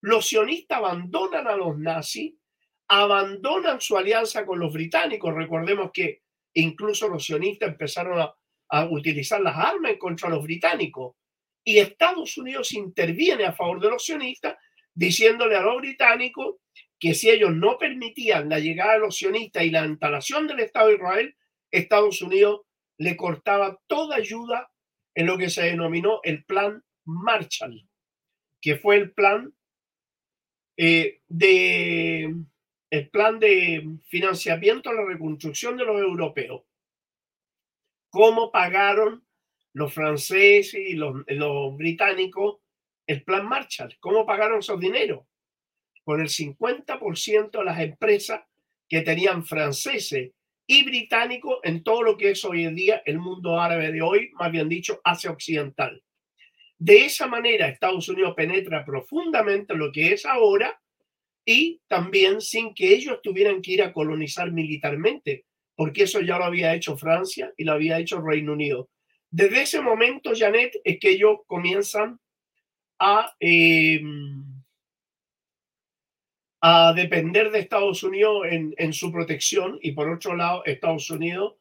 los 0.02 0.26
sionistas 0.26 0.76
abandonan 0.76 1.46
a 1.46 1.56
los 1.56 1.78
nazis, 1.78 2.34
abandonan 2.88 3.80
su 3.80 3.96
alianza 3.96 4.44
con 4.44 4.58
los 4.58 4.70
británicos. 4.70 5.34
Recordemos 5.34 5.92
que 5.94 6.20
incluso 6.52 7.08
los 7.08 7.24
sionistas 7.24 7.70
empezaron 7.70 8.20
a, 8.68 8.84
utilizar 8.90 9.40
las 9.40 9.56
armas 9.56 9.94
contra 9.98 10.28
los 10.28 10.42
británicos 10.42 11.14
y 11.64 11.78
Estados 11.78 12.36
Unidos 12.36 12.74
interviene 12.74 13.46
a 13.46 13.54
favor 13.54 13.80
de 13.80 13.88
los 13.88 14.04
sionistas 14.04 14.56
diciéndole 14.92 15.56
a 15.56 15.62
los 15.62 15.78
británicos 15.78 16.56
que 17.00 17.14
si 17.14 17.30
ellos 17.30 17.54
no 17.54 17.78
permitían 17.78 18.50
la 18.50 18.58
llegada 18.58 18.92
de 18.92 18.98
los 18.98 19.16
sionistas 19.16 19.64
y 19.64 19.70
la 19.70 19.86
instalación 19.86 20.46
del 20.46 20.60
Estado 20.60 20.88
de 20.88 20.96
Israel, 20.96 21.36
Estados 21.70 22.20
Unidos 22.20 22.65
le 22.98 23.16
cortaba 23.16 23.80
toda 23.86 24.16
ayuda 24.16 24.70
en 25.14 25.26
lo 25.26 25.38
que 25.38 25.50
se 25.50 25.62
denominó 25.62 26.20
el 26.22 26.44
Plan 26.44 26.82
Marshall, 27.04 27.88
que 28.60 28.76
fue 28.76 28.96
el 28.96 29.12
plan 29.12 29.54
eh, 30.76 31.20
de 31.28 32.34
el 32.90 33.10
plan 33.10 33.38
de 33.38 33.98
financiamiento 34.06 34.90
a 34.90 34.94
la 34.94 35.04
reconstrucción 35.04 35.76
de 35.76 35.84
los 35.84 36.00
europeos. 36.00 36.62
¿Cómo 38.10 38.50
pagaron 38.50 39.26
los 39.76 39.92
franceses 39.92 40.74
y 40.74 40.94
los, 40.94 41.76
británicos 41.76 42.60
el 43.06 43.22
plan 43.22 43.46
Marshall. 43.46 43.94
¿Cómo 44.00 44.24
pagaron 44.24 44.60
esos 44.60 44.80
dineros? 44.80 45.26
Con 46.02 46.22
el 46.22 46.28
50% 46.28 47.50
de 47.50 47.64
las 47.64 47.78
empresas 47.80 48.40
que 48.88 49.02
tenían 49.02 49.44
franceses 49.44 50.32
y 50.66 50.84
británicos 50.84 51.58
en 51.62 51.82
todo 51.82 52.02
lo 52.02 52.16
que 52.16 52.30
es 52.30 52.44
hoy 52.44 52.64
en 52.64 52.74
día 52.74 53.02
el 53.06 53.18
mundo 53.18 53.60
árabe 53.60 53.92
de 53.92 54.02
hoy, 54.02 54.30
más 54.34 54.50
bien 54.50 54.68
dicho, 54.68 55.00
Asia 55.04 55.30
Occidental. 55.30 56.02
De 56.78 57.06
esa 57.06 57.26
manera, 57.26 57.68
Estados 57.68 58.08
Unidos 58.08 58.34
penetra 58.36 58.84
profundamente 58.84 59.74
lo 59.74 59.90
que 59.92 60.12
es 60.12 60.26
ahora 60.26 60.78
y 61.44 61.80
también 61.86 62.40
sin 62.40 62.74
que 62.74 62.92
ellos 62.92 63.20
tuvieran 63.22 63.62
que 63.62 63.72
ir 63.72 63.82
a 63.82 63.92
colonizar 63.92 64.50
militarmente, 64.52 65.46
porque 65.74 66.02
eso 66.02 66.20
ya 66.20 66.38
lo 66.38 66.44
había 66.44 66.74
hecho 66.74 66.96
Francia 66.96 67.52
y 67.56 67.64
lo 67.64 67.72
había 67.72 67.98
hecho 67.98 68.20
Reino 68.20 68.52
Unido. 68.52 68.90
Desde 69.30 69.62
ese 69.62 69.80
momento, 69.80 70.32
Janet, 70.34 70.80
es 70.84 70.98
que 70.98 71.10
ellos 71.10 71.38
comienzan 71.46 72.18
a, 72.98 73.34
em, 73.38 74.44
a 76.68 76.92
depender 76.92 77.52
de 77.52 77.60
Estados 77.60 78.02
Unidos 78.02 78.44
en, 78.50 78.92
su 78.92 79.12
protección 79.12 79.78
y 79.82 79.92
por 79.92 80.10
otro 80.10 80.34
lado 80.34 80.64
Estados 80.64 81.08
Unidos, 81.12 81.54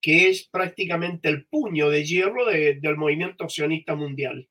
que 0.00 0.28
es 0.28 0.44
prácticamente 0.44 1.28
el 1.28 1.44
puño 1.46 1.90
de 1.90 2.04
hierro 2.04 2.46
del 2.46 2.96
movimiento 2.96 3.48
sionista 3.48 3.96
mundial. 3.96 4.48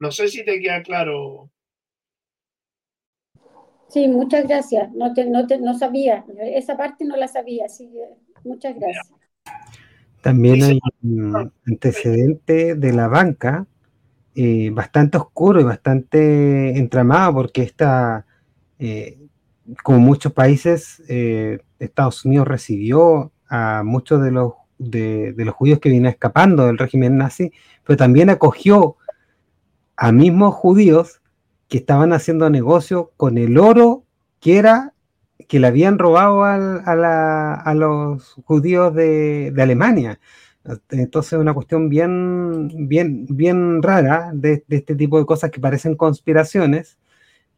No 0.00 0.10
sé 0.10 0.26
si 0.26 0.44
te 0.44 0.58
queda 0.58 0.82
claro. 0.82 1.48
Sí, 3.88 4.08
muchas 4.08 4.48
gracias. 4.48 4.90
No, 4.92 5.14
te, 5.14 5.26
no, 5.26 5.46
te, 5.46 5.58
no 5.58 5.78
sabía, 5.78 6.24
esa 6.40 6.76
parte 6.76 7.04
no 7.04 7.16
la 7.16 7.28
sabía, 7.28 7.66
así 7.66 7.88
muchas 8.42 8.74
gracias. 8.74 9.12
También 10.22 10.60
hay 10.64 10.80
un 11.04 11.52
antecedente 11.64 12.74
de 12.74 12.92
la 12.92 13.06
banca 13.06 13.64
eh, 14.34 14.70
bastante 14.72 15.18
oscuro 15.18 15.60
y 15.60 15.64
bastante 15.64 16.76
entramado, 16.76 17.34
porque 17.34 17.62
está, 17.62 18.26
eh, 18.78 19.18
como 19.82 19.98
muchos 19.98 20.32
países, 20.32 21.02
eh, 21.08 21.58
Estados 21.78 22.24
Unidos 22.24 22.48
recibió 22.48 23.32
a 23.48 23.82
muchos 23.84 24.22
de 24.22 24.30
los, 24.30 24.54
de, 24.78 25.34
los 25.36 25.54
judíos 25.54 25.78
que 25.78 25.90
vienen 25.90 26.10
escapando 26.10 26.66
del 26.66 26.78
régimen 26.78 27.16
nazi, 27.16 27.52
pero 27.84 27.96
también 27.96 28.30
acogió 28.30 28.96
a 29.96 30.12
mismos 30.12 30.54
judíos 30.54 31.20
que 31.68 31.78
estaban 31.78 32.12
haciendo 32.12 32.48
negocio 32.50 33.12
con 33.16 33.36
el 33.36 33.58
oro 33.58 34.04
que 34.40 34.58
era 34.58 34.94
que 35.48 35.60
le 35.60 35.66
habían 35.66 35.98
robado 35.98 36.44
a, 36.44 37.74
los 37.74 38.34
judíos 38.44 38.94
de, 38.94 39.50
de 39.50 39.62
Alemania. 39.62 40.20
Entonces, 40.90 41.38
una 41.38 41.54
cuestión 41.54 41.88
bien, 41.88 42.88
bien, 42.88 43.26
bien 43.30 43.82
rara 43.82 44.30
de, 44.34 44.64
este 44.68 44.94
tipo 44.94 45.18
de 45.18 45.24
cosas 45.24 45.50
que 45.50 45.60
parecen 45.60 45.94
conspiraciones, 45.96 46.98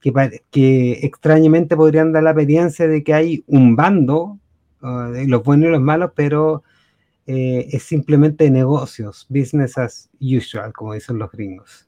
que, 0.01 0.43
que 0.51 0.93
extrañamente 1.03 1.77
podrían 1.77 2.13
dar 2.13 2.23
la 2.23 2.31
apariencia 2.31 2.89
de 2.89 3.03
que 3.03 3.15
hay 3.15 3.45
un 3.47 3.77
bando, 3.77 4.39
de 4.81 5.27
los 5.29 5.45
buenos 5.45 5.69
y 5.69 5.73
los 5.73 5.81
malos, 5.81 6.13
pero 6.17 6.63
eh, 7.27 7.67
es 7.71 7.83
simplemente 7.83 8.51
negocios, 8.51 9.27
business 9.29 9.77
as 9.77 10.11
usual, 10.21 10.73
como 10.73 10.95
dicen 10.95 11.19
los 11.19 11.31
gringos. 11.31 11.87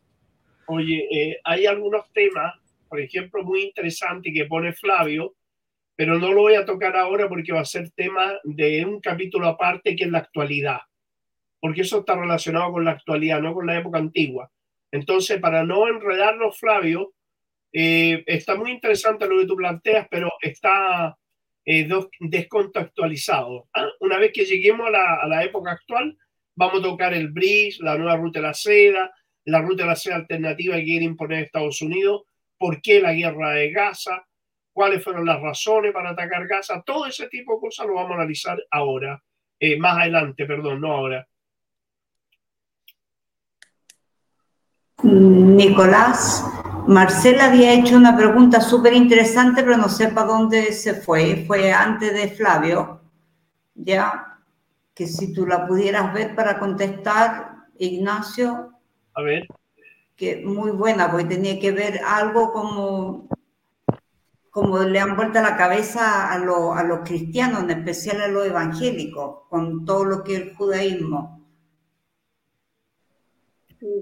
Oye, 0.67 1.09
eh, 1.11 1.39
hay 1.45 1.67
algunos 1.67 2.05
temas, 2.13 2.55
por 2.89 3.01
ejemplo, 3.01 3.43
muy 3.43 3.63
interesantes 3.63 4.33
que 4.35 4.45
pone 4.45 4.75
Flavio, 4.75 5.35
pero 5.97 6.19
no 6.19 6.33
lo 6.33 6.43
voy 6.43 6.55
a 6.55 6.67
tocar 6.67 6.97
ahora 6.97 7.29
porque 7.29 7.53
va 7.53 7.61
a 7.61 7.65
ser 7.65 7.91
tema 7.93 8.35
de 8.45 8.85
un 8.85 9.01
capítulo 9.01 9.49
aparte 9.49 9.97
que 9.97 10.05
es 10.05 10.11
la 10.11 10.19
actualidad 10.19 10.81
porque 11.63 11.83
eso 11.83 12.01
está 12.01 12.17
relacionado 12.17 12.73
con 12.73 12.85
la 12.85 12.91
actualidad, 12.91 13.41
no 13.41 13.55
con 13.55 13.69
la 13.69 13.79
época 13.79 13.97
antigua. 13.97 14.51
Entonces, 14.91 15.39
para 15.39 15.65
no 15.65 15.87
enredarnos, 15.87 16.59
Flavio, 16.59 17.13
eh, 17.73 18.23
está 18.27 18.55
muy 18.55 18.71
interesante 18.71 19.27
lo 19.27 19.39
que 19.39 19.47
tú 19.47 19.57
planteas, 19.57 20.07
pero 20.11 20.31
está 20.41 21.17
eh, 21.65 21.89
descontextualizado. 22.21 23.69
¿ah? 23.73 23.89
Una 24.01 24.19
vez 24.19 24.33
que 24.33 24.45
lleguemos 24.45 24.89
a 24.89 25.27
la, 25.27 25.45
época 25.45 25.73
actual, 25.73 26.17
vamos 26.55 26.81
a 26.81 26.83
tocar 26.83 27.15
el 27.15 27.31
BRICS, 27.31 27.81
la 27.81 27.97
nueva 27.97 28.17
ruta 28.17 28.41
de 28.41 28.47
la 28.47 28.55
seda, 28.55 29.11
la 29.45 29.63
ruta 29.63 29.85
de 29.85 29.89
la 29.89 29.97
seda 29.97 30.17
alternativa 30.17 30.77
que 30.77 30.85
quiere 30.85 31.05
imponer 31.05 31.45
Estados 31.45 31.81
Unidos, 31.83 32.23
por 32.59 32.81
qué 32.83 33.01
la 33.01 33.13
guerra 33.13 33.53
de 33.53 33.71
Gaza, 33.71 34.25
cuáles 34.73 35.03
fueron 35.03 35.25
las 35.27 35.41
razones 35.41 35.93
para 35.93 36.11
atacar 36.11 36.47
Gaza, 36.47 36.83
todo 36.85 37.07
ese 37.07 37.29
tipo 37.29 37.55
de 37.55 37.61
cosas 37.61 37.87
lo 37.87 37.95
vamos 37.95 38.13
a 38.13 38.15
analizar 38.17 38.59
ahora, 38.71 39.23
eh, 39.59 39.79
más 39.79 39.99
adelante, 39.99 40.45
perdón, 40.47 40.81
no 40.81 40.93
ahora. 40.93 41.27
Nicolás, 45.05 46.45
Marcela 46.87 47.47
había 47.47 47.75
hecho 47.75 47.97
una 47.97 48.17
pregunta 48.17 48.61
súper 48.61 48.93
interesante, 48.93 49.63
pero 49.63 49.77
no 49.77 49.89
sé 49.89 50.09
para 50.09 50.27
dónde 50.27 50.73
se 50.73 50.95
fue. 50.95 51.45
Fue 51.47 51.73
antes 51.73 52.13
de 52.13 52.29
Flavio, 52.29 53.01
ya, 53.75 54.39
que 54.93 55.07
si 55.07 55.33
tú 55.33 55.47
la 55.47 55.67
pudieras 55.67 56.13
ver 56.13 56.35
para 56.35 56.59
contestar, 56.59 57.67
Ignacio. 57.79 58.73
A 59.15 59.23
ver. 59.23 59.47
Que 60.17 60.43
muy 60.45 60.73
buena, 60.73 61.11
porque 61.11 61.27
tenía 61.27 61.59
que 61.61 61.71
ver 61.71 62.01
algo 62.05 62.53
como, 62.53 63.29
como 64.51 64.79
le 64.81 64.99
han 64.99 65.17
vuelto 65.17 65.41
la 65.41 65.57
cabeza 65.57 66.33
a, 66.33 66.35
a 66.35 66.85
los 66.85 67.01
cristianos, 67.05 67.63
en 67.63 67.71
especial 67.71 68.21
a 68.21 68.29
los 68.29 68.47
evangélicos, 68.47 69.49
con 69.49 69.85
todo 69.85 70.05
lo 70.05 70.25
que 70.25 70.35
es 70.35 70.41
el 70.43 70.57
judaísmo. 70.57 71.42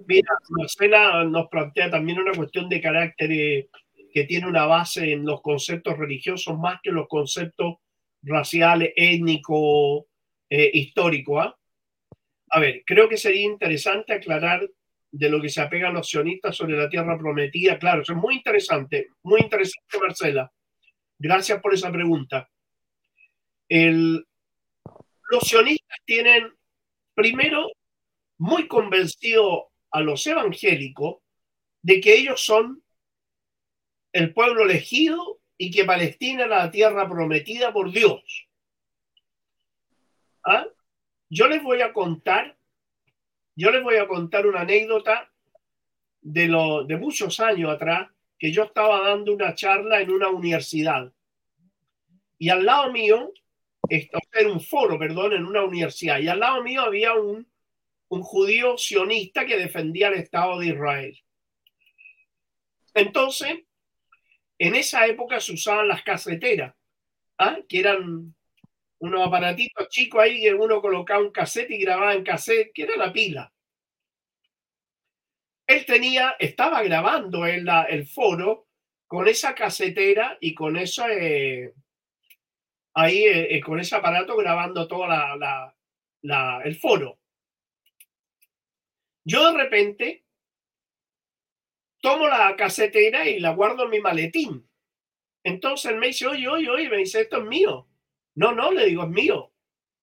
Mira, 0.06 0.28
Marcela 0.50 1.24
nos 1.24 1.48
plantea 1.48 1.90
también 1.90 2.18
una 2.18 2.32
cuestión 2.32 2.68
de 2.68 2.80
carácter 2.80 3.32
eh, 3.32 3.68
que 4.12 4.24
tiene 4.24 4.46
una 4.46 4.66
base 4.66 5.12
en 5.12 5.24
los 5.24 5.40
conceptos 5.40 5.96
religiosos 5.96 6.58
más 6.58 6.80
que 6.82 6.90
los 6.90 7.08
conceptos 7.08 7.76
raciales, 8.22 8.92
étnicos, 8.94 10.04
eh, 10.50 10.70
históricos. 10.74 11.46
¿ah? 11.46 11.56
A 12.50 12.60
ver, 12.60 12.82
creo 12.84 13.08
que 13.08 13.16
sería 13.16 13.42
interesante 13.42 14.12
aclarar 14.12 14.68
de 15.12 15.28
lo 15.30 15.40
que 15.40 15.48
se 15.48 15.62
apegan 15.62 15.94
los 15.94 16.08
sionistas 16.08 16.56
sobre 16.56 16.76
la 16.76 16.88
tierra 16.88 17.16
prometida. 17.16 17.78
Claro, 17.78 18.02
eso 18.02 18.12
es 18.12 18.18
muy 18.18 18.36
interesante, 18.36 19.08
muy 19.22 19.40
interesante, 19.40 19.98
Marcela. 19.98 20.52
Gracias 21.18 21.60
por 21.60 21.72
esa 21.72 21.90
pregunta. 21.90 22.48
El, 23.68 24.26
los 25.30 25.42
sionistas 25.42 25.98
tienen, 26.04 26.52
primero, 27.14 27.68
muy 28.38 28.66
convencido 28.66 29.69
a 29.90 30.00
los 30.00 30.26
evangélicos 30.26 31.18
de 31.82 32.00
que 32.00 32.14
ellos 32.14 32.42
son 32.42 32.82
el 34.12 34.32
pueblo 34.32 34.64
elegido 34.64 35.40
y 35.56 35.70
que 35.70 35.84
Palestina 35.84 36.44
es 36.44 36.50
la 36.50 36.70
tierra 36.70 37.08
prometida 37.08 37.72
por 37.72 37.90
Dios. 37.92 38.48
¿Ah? 40.44 40.66
Yo 41.28 41.48
les 41.48 41.62
voy 41.62 41.80
a 41.82 41.92
contar, 41.92 42.56
yo 43.54 43.70
les 43.70 43.82
voy 43.82 43.96
a 43.96 44.08
contar 44.08 44.46
una 44.46 44.62
anécdota 44.62 45.30
de, 46.22 46.48
lo, 46.48 46.84
de 46.84 46.96
muchos 46.96 47.40
años 47.40 47.70
atrás 47.70 48.08
que 48.38 48.52
yo 48.52 48.64
estaba 48.64 49.06
dando 49.06 49.34
una 49.34 49.54
charla 49.54 50.00
en 50.00 50.10
una 50.10 50.28
universidad. 50.28 51.12
Y 52.38 52.48
al 52.48 52.64
lado 52.64 52.90
mío, 52.90 53.32
en 53.88 54.50
un 54.50 54.60
foro, 54.60 54.98
perdón, 54.98 55.34
en 55.34 55.44
una 55.44 55.62
universidad, 55.62 56.18
y 56.20 56.28
al 56.28 56.40
lado 56.40 56.62
mío 56.62 56.80
había 56.80 57.12
un, 57.14 57.49
un 58.10 58.22
judío 58.22 58.78
sionista 58.78 59.44
que 59.44 59.56
defendía 59.56 60.08
el 60.08 60.14
Estado 60.14 60.58
de 60.58 60.66
Israel. 60.66 61.18
Entonces, 62.94 63.60
en 64.58 64.74
esa 64.74 65.06
época 65.06 65.40
se 65.40 65.52
usaban 65.52 65.88
las 65.88 66.02
caseteras, 66.02 66.74
¿ah? 67.38 67.58
que 67.68 67.80
eran 67.80 68.34
unos 68.98 69.26
aparatitos 69.26 69.88
chicos 69.88 70.22
ahí 70.22 70.42
que 70.42 70.54
uno 70.54 70.80
colocaba 70.80 71.20
un 71.20 71.32
cassette 71.32 71.70
y 71.70 71.78
grababa 71.78 72.14
en 72.14 72.22
cassette, 72.22 72.70
que 72.74 72.82
era 72.82 72.96
la 72.96 73.12
pila 73.12 73.50
él 75.70 75.86
tenía, 75.86 76.34
estaba 76.38 76.82
grabando 76.82 77.46
en 77.46 77.64
la, 77.64 77.84
el 77.84 78.04
foro 78.04 78.66
con 79.06 79.28
esa 79.28 79.54
casetera 79.54 80.36
y 80.40 80.52
con 80.52 80.76
eso, 80.76 81.06
eh, 81.08 81.72
ahí, 82.94 83.22
eh, 83.22 83.54
eh, 83.54 83.60
con 83.60 83.78
ese 83.78 83.94
aparato 83.94 84.36
grabando 84.36 84.88
todo 84.88 85.06
la, 85.06 85.72
el 86.64 86.74
foro. 86.74 87.19
Yo 89.30 89.52
de 89.52 89.58
repente 89.58 90.24
tomo 92.00 92.26
la 92.26 92.56
casetera 92.56 93.28
y 93.28 93.38
la 93.38 93.54
guardo 93.54 93.84
en 93.84 93.90
mi 93.90 94.00
maletín. 94.00 94.68
Entonces 95.44 95.92
él 95.92 95.98
me 95.98 96.08
dice, 96.08 96.26
oye, 96.26 96.48
oye, 96.48 96.68
oye, 96.68 96.88
me 96.88 96.96
dice, 96.96 97.20
esto 97.20 97.36
es 97.36 97.44
mío. 97.44 97.86
No, 98.34 98.52
no, 98.52 98.72
le 98.72 98.86
digo, 98.86 99.04
es 99.04 99.08
mío. 99.08 99.52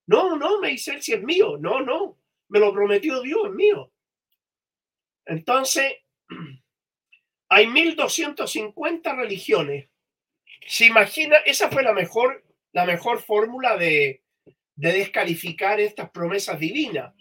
No, 0.05 0.37
no, 0.37 0.61
me 0.61 0.69
dice 0.69 0.91
él, 0.93 1.01
si 1.01 1.11
es 1.11 1.21
mío. 1.21 1.57
No, 1.57 1.81
no, 1.81 2.17
me 2.47 2.59
lo 2.59 2.71
prometió 2.71 3.21
Dios, 3.21 3.47
es 3.47 3.51
mío. 3.51 3.91
Entonces, 5.25 5.95
hay 7.49 7.67
1250 7.67 9.13
religiones. 9.13 9.89
Se 10.65 10.85
imagina, 10.85 11.35
esa 11.45 11.69
fue 11.69 11.83
la 11.83 11.91
mejor, 11.91 12.45
la 12.71 12.85
mejor 12.85 13.19
fórmula 13.19 13.75
de, 13.75 14.23
de 14.77 14.93
descalificar 14.93 15.81
estas 15.81 16.11
promesas 16.11 16.57
divinas, 16.59 17.13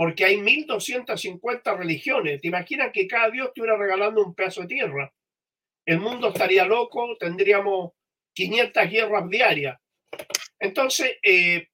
porque 0.00 0.24
hay 0.24 0.38
1250 0.38 1.76
religiones. 1.76 2.40
¿Te 2.40 2.48
imaginas 2.48 2.90
que 2.90 3.06
cada 3.06 3.30
Dios 3.30 3.48
estuviera 3.48 3.76
regalando 3.76 4.24
un 4.24 4.34
pedazo 4.34 4.62
de 4.62 4.68
tierra? 4.68 5.12
El 5.84 6.00
mundo 6.00 6.28
estaría 6.28 6.64
loco, 6.64 7.18
tendríamos 7.18 7.92
500 8.32 8.90
guerras 8.90 9.28
diarias. 9.28 9.78
Entonces, 10.58 11.18
eh, 11.22 11.68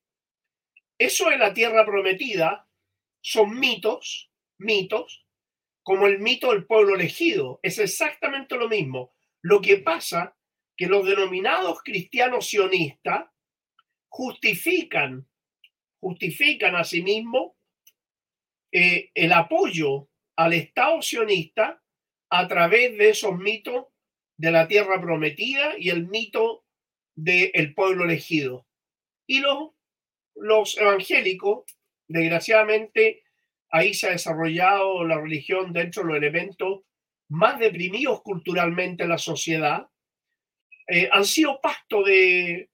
eso 0.98 1.30
es 1.30 1.38
la 1.38 1.54
tierra 1.54 1.86
prometida, 1.86 2.68
son 3.20 3.60
mitos, 3.60 4.28
mitos, 4.58 5.24
como 5.84 6.08
el 6.08 6.18
mito 6.18 6.50
del 6.50 6.66
pueblo 6.66 6.96
elegido. 6.96 7.60
Es 7.62 7.78
exactamente 7.78 8.56
lo 8.56 8.68
mismo. 8.68 9.14
Lo 9.40 9.60
que 9.60 9.76
pasa 9.76 10.36
que 10.76 10.88
los 10.88 11.06
denominados 11.06 11.80
cristianos 11.80 12.48
sionistas 12.48 13.30
justifican, 14.08 15.28
justifican 16.00 16.74
a 16.74 16.82
sí 16.82 17.04
mismos 17.04 17.55
eh, 18.78 19.10
el 19.14 19.32
apoyo 19.32 20.10
al 20.36 20.52
Estado 20.52 21.00
sionista 21.00 21.82
a 22.28 22.46
través 22.46 22.98
de 22.98 23.08
esos 23.08 23.34
mitos 23.38 23.86
de 24.36 24.50
la 24.50 24.68
tierra 24.68 25.00
prometida 25.00 25.78
y 25.78 25.88
el 25.88 26.06
mito 26.06 26.66
del 27.14 27.72
pueblo 27.72 28.04
elegido. 28.04 28.66
Y 29.26 29.40
los, 29.40 29.70
los 30.34 30.76
evangélicos, 30.76 31.64
desgraciadamente, 32.06 33.22
ahí 33.70 33.94
se 33.94 34.08
ha 34.08 34.10
desarrollado 34.10 35.04
la 35.04 35.18
religión 35.18 35.72
dentro 35.72 36.02
de 36.02 36.08
los 36.08 36.18
elementos 36.18 36.82
más 37.30 37.58
deprimidos 37.58 38.20
culturalmente 38.20 39.04
en 39.04 39.08
la 39.08 39.16
sociedad, 39.16 39.88
eh, 40.86 41.08
han 41.10 41.24
sido 41.24 41.62
pasto 41.62 42.02
de, 42.02 42.68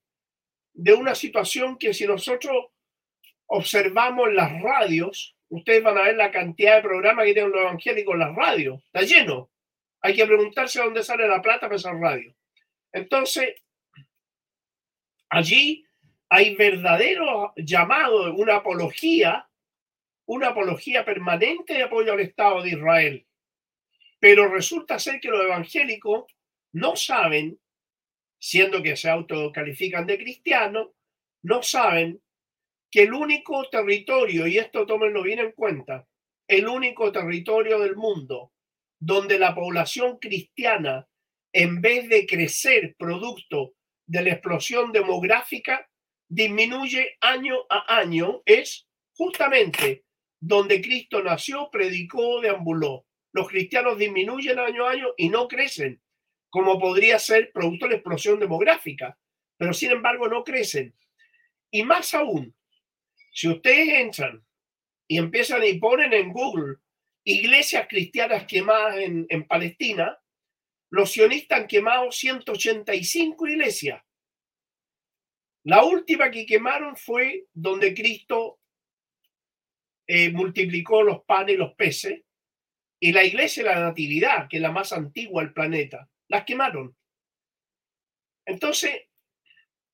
de 0.72 0.94
una 0.94 1.14
situación 1.14 1.78
que 1.78 1.94
si 1.94 2.08
nosotros 2.08 2.72
observamos 3.46 4.32
las 4.32 4.60
radios, 4.60 5.36
ustedes 5.52 5.82
van 5.82 5.98
a 5.98 6.02
ver 6.02 6.16
la 6.16 6.30
cantidad 6.30 6.76
de 6.76 6.82
programas 6.82 7.24
que 7.24 7.34
tienen 7.34 7.52
los 7.52 7.60
evangélicos 7.60 8.14
en 8.14 8.20
las 8.20 8.34
radios, 8.34 8.82
está 8.86 9.02
lleno. 9.02 9.50
Hay 10.00 10.14
que 10.14 10.26
preguntarse 10.26 10.80
dónde 10.80 11.02
sale 11.02 11.28
la 11.28 11.40
plata 11.40 11.66
para 11.66 11.76
esas 11.76 11.98
radios. 11.98 12.34
Entonces, 12.92 13.54
allí 15.28 15.84
hay 16.28 16.54
verdadero 16.54 17.52
llamado, 17.56 18.34
una 18.34 18.56
apología 18.56 19.48
una 20.26 20.48
apología 20.48 21.04
permanente 21.04 21.74
de 21.74 21.82
apoyo 21.82 22.12
al 22.12 22.20
Estado 22.20 22.62
de 22.62 22.70
Israel. 22.70 23.26
Pero 24.18 24.48
resulta 24.48 24.98
ser 24.98 25.20
que 25.20 25.28
los 25.28 25.42
evangélicos 25.42 26.24
no 26.72 26.96
saben, 26.96 27.58
siendo 28.38 28.82
que 28.82 28.96
se 28.96 29.10
autocalifican 29.10 30.06
de 30.06 30.18
cristianos, 30.18 30.90
no 31.42 31.62
saben 31.62 32.21
que 32.92 33.04
el 33.04 33.14
único 33.14 33.64
territorio, 33.70 34.46
y 34.46 34.58
esto 34.58 34.84
tómenlo 34.84 35.22
bien 35.22 35.38
en 35.38 35.52
cuenta, 35.52 36.06
el 36.46 36.68
único 36.68 37.10
territorio 37.10 37.80
del 37.80 37.96
mundo 37.96 38.52
donde 39.00 39.38
la 39.38 39.54
población 39.54 40.18
cristiana, 40.18 41.08
en 41.54 41.80
vez 41.80 42.08
de 42.10 42.26
crecer 42.26 42.94
producto 42.98 43.74
de 44.06 44.22
la 44.22 44.32
explosión 44.32 44.92
demográfica, 44.92 45.88
disminuye 46.28 47.16
año 47.22 47.56
a 47.70 47.96
año, 47.96 48.42
es 48.44 48.86
justamente 49.16 50.04
donde 50.38 50.82
Cristo 50.82 51.22
nació, 51.22 51.70
predicó, 51.70 52.42
deambuló. 52.42 53.06
Los 53.32 53.48
cristianos 53.48 53.96
disminuyen 53.96 54.58
año 54.58 54.86
a 54.86 54.90
año 54.90 55.06
y 55.16 55.30
no 55.30 55.48
crecen, 55.48 56.02
como 56.50 56.78
podría 56.78 57.18
ser 57.18 57.52
producto 57.52 57.86
de 57.86 57.92
la 57.92 57.96
explosión 57.96 58.38
demográfica, 58.38 59.18
pero 59.56 59.72
sin 59.72 59.92
embargo 59.92 60.28
no 60.28 60.44
crecen. 60.44 60.94
Y 61.70 61.84
más 61.84 62.12
aún, 62.12 62.54
si 63.32 63.48
ustedes 63.48 63.88
entran 63.88 64.44
y 65.08 65.18
empiezan 65.18 65.64
y 65.64 65.78
ponen 65.78 66.12
en 66.12 66.32
Google 66.32 66.76
iglesias 67.24 67.86
cristianas 67.88 68.46
quemadas 68.46 68.96
en, 68.98 69.46
Palestina, 69.46 70.18
los 70.90 71.12
sionistas 71.12 71.60
han 71.60 71.66
quemado 71.66 72.12
185 72.12 73.46
iglesias. 73.46 74.02
La 75.64 75.84
última 75.84 76.30
que 76.30 76.44
quemaron 76.44 76.96
fue 76.96 77.46
donde 77.52 77.94
Cristo 77.94 78.60
eh, 80.06 80.30
multiplicó 80.30 81.02
los 81.02 81.24
panes 81.24 81.54
y 81.54 81.58
los 81.58 81.74
peces, 81.74 82.22
y 83.00 83.12
la 83.12 83.24
iglesia 83.24 83.62
de 83.62 83.70
la 83.70 83.80
Natividad, 83.80 84.48
que 84.48 84.58
es 84.58 84.62
la 84.62 84.72
más 84.72 84.92
antigua 84.92 85.42
del 85.42 85.52
planeta, 85.52 86.08
las 86.28 86.44
quemaron. 86.44 86.96
Entonces, 88.44 89.02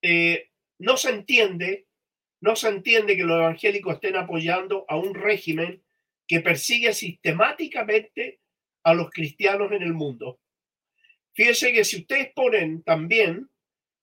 eh, 0.02 0.50
no 0.78 0.96
se 0.96 1.10
entiende, 1.10 1.87
no 2.40 2.56
se 2.56 2.68
entiende 2.68 3.16
que 3.16 3.24
los 3.24 3.38
evangélicos 3.38 3.94
estén 3.94 4.16
apoyando 4.16 4.84
a 4.88 4.96
un 4.96 5.14
régimen 5.14 5.82
que 6.26 6.40
persigue 6.40 6.92
sistemáticamente 6.92 8.40
a 8.84 8.94
los 8.94 9.10
cristianos 9.10 9.72
en 9.72 9.82
el 9.82 9.94
mundo. 9.94 10.40
Fíjense 11.34 11.72
que 11.72 11.84
si 11.84 11.98
ustedes 11.98 12.32
ponen 12.34 12.82
también, 12.82 13.48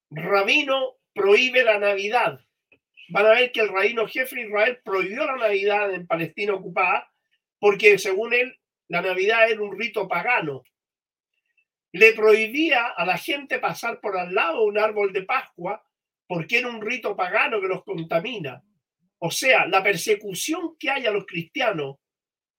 Rabino 0.09 0.97
prohíbe 1.13 1.63
la 1.63 1.79
Navidad, 1.79 2.39
van 3.09 3.25
a 3.25 3.31
ver 3.31 3.51
que 3.51 3.61
el 3.61 3.69
reino 3.69 4.07
jefe 4.07 4.35
de 4.35 4.47
Israel 4.47 4.79
prohibió 4.83 5.25
la 5.25 5.35
Navidad 5.35 5.93
en 5.93 6.07
Palestina 6.07 6.53
ocupada 6.53 7.11
porque 7.59 7.97
según 7.97 8.33
él 8.33 8.59
la 8.87 9.01
Navidad 9.01 9.49
era 9.49 9.61
un 9.61 9.77
rito 9.77 10.07
pagano. 10.07 10.63
Le 11.91 12.13
prohibía 12.13 12.87
a 12.87 13.05
la 13.05 13.17
gente 13.17 13.59
pasar 13.59 14.01
por 14.01 14.17
al 14.17 14.33
lado 14.33 14.63
un 14.63 14.77
árbol 14.77 15.13
de 15.13 15.23
Pascua 15.23 15.84
porque 16.27 16.59
era 16.59 16.69
un 16.69 16.81
rito 16.81 17.15
pagano 17.15 17.61
que 17.61 17.67
los 17.67 17.83
contamina. 17.83 18.63
O 19.19 19.31
sea, 19.31 19.67
la 19.67 19.81
persecución 19.83 20.75
que 20.79 20.89
hay 20.89 21.05
a 21.05 21.11
los 21.11 21.25
cristianos 21.25 21.97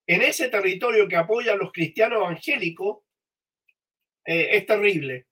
en 0.06 0.22
ese 0.22 0.48
territorio 0.48 1.08
que 1.08 1.16
apoya 1.16 1.52
a 1.52 1.56
los 1.56 1.72
cristianos 1.72 2.18
evangélicos 2.18 2.98
eh, 4.24 4.48
es 4.52 4.66
terrible. 4.66 5.26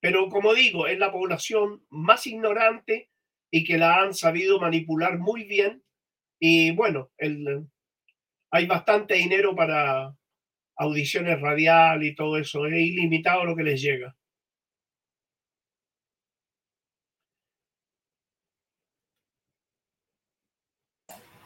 Pero 0.00 0.28
como 0.28 0.54
digo, 0.54 0.86
es 0.86 0.98
la 0.98 1.12
población 1.12 1.84
más 1.90 2.26
ignorante 2.26 3.10
y 3.50 3.64
que 3.64 3.78
la 3.78 4.00
han 4.00 4.14
sabido 4.14 4.60
manipular 4.60 5.18
muy 5.18 5.44
bien. 5.44 5.82
Y 6.38 6.72
bueno, 6.72 7.10
hay 8.50 8.66
bastante 8.66 9.14
dinero 9.14 9.54
para 9.54 10.14
audiciones 10.76 11.40
radial 11.40 12.04
y 12.04 12.14
todo 12.14 12.36
eso. 12.36 12.66
Es 12.66 12.74
ilimitado 12.74 13.44
lo 13.44 13.56
que 13.56 13.62
les 13.62 13.80
llega. 13.80 14.14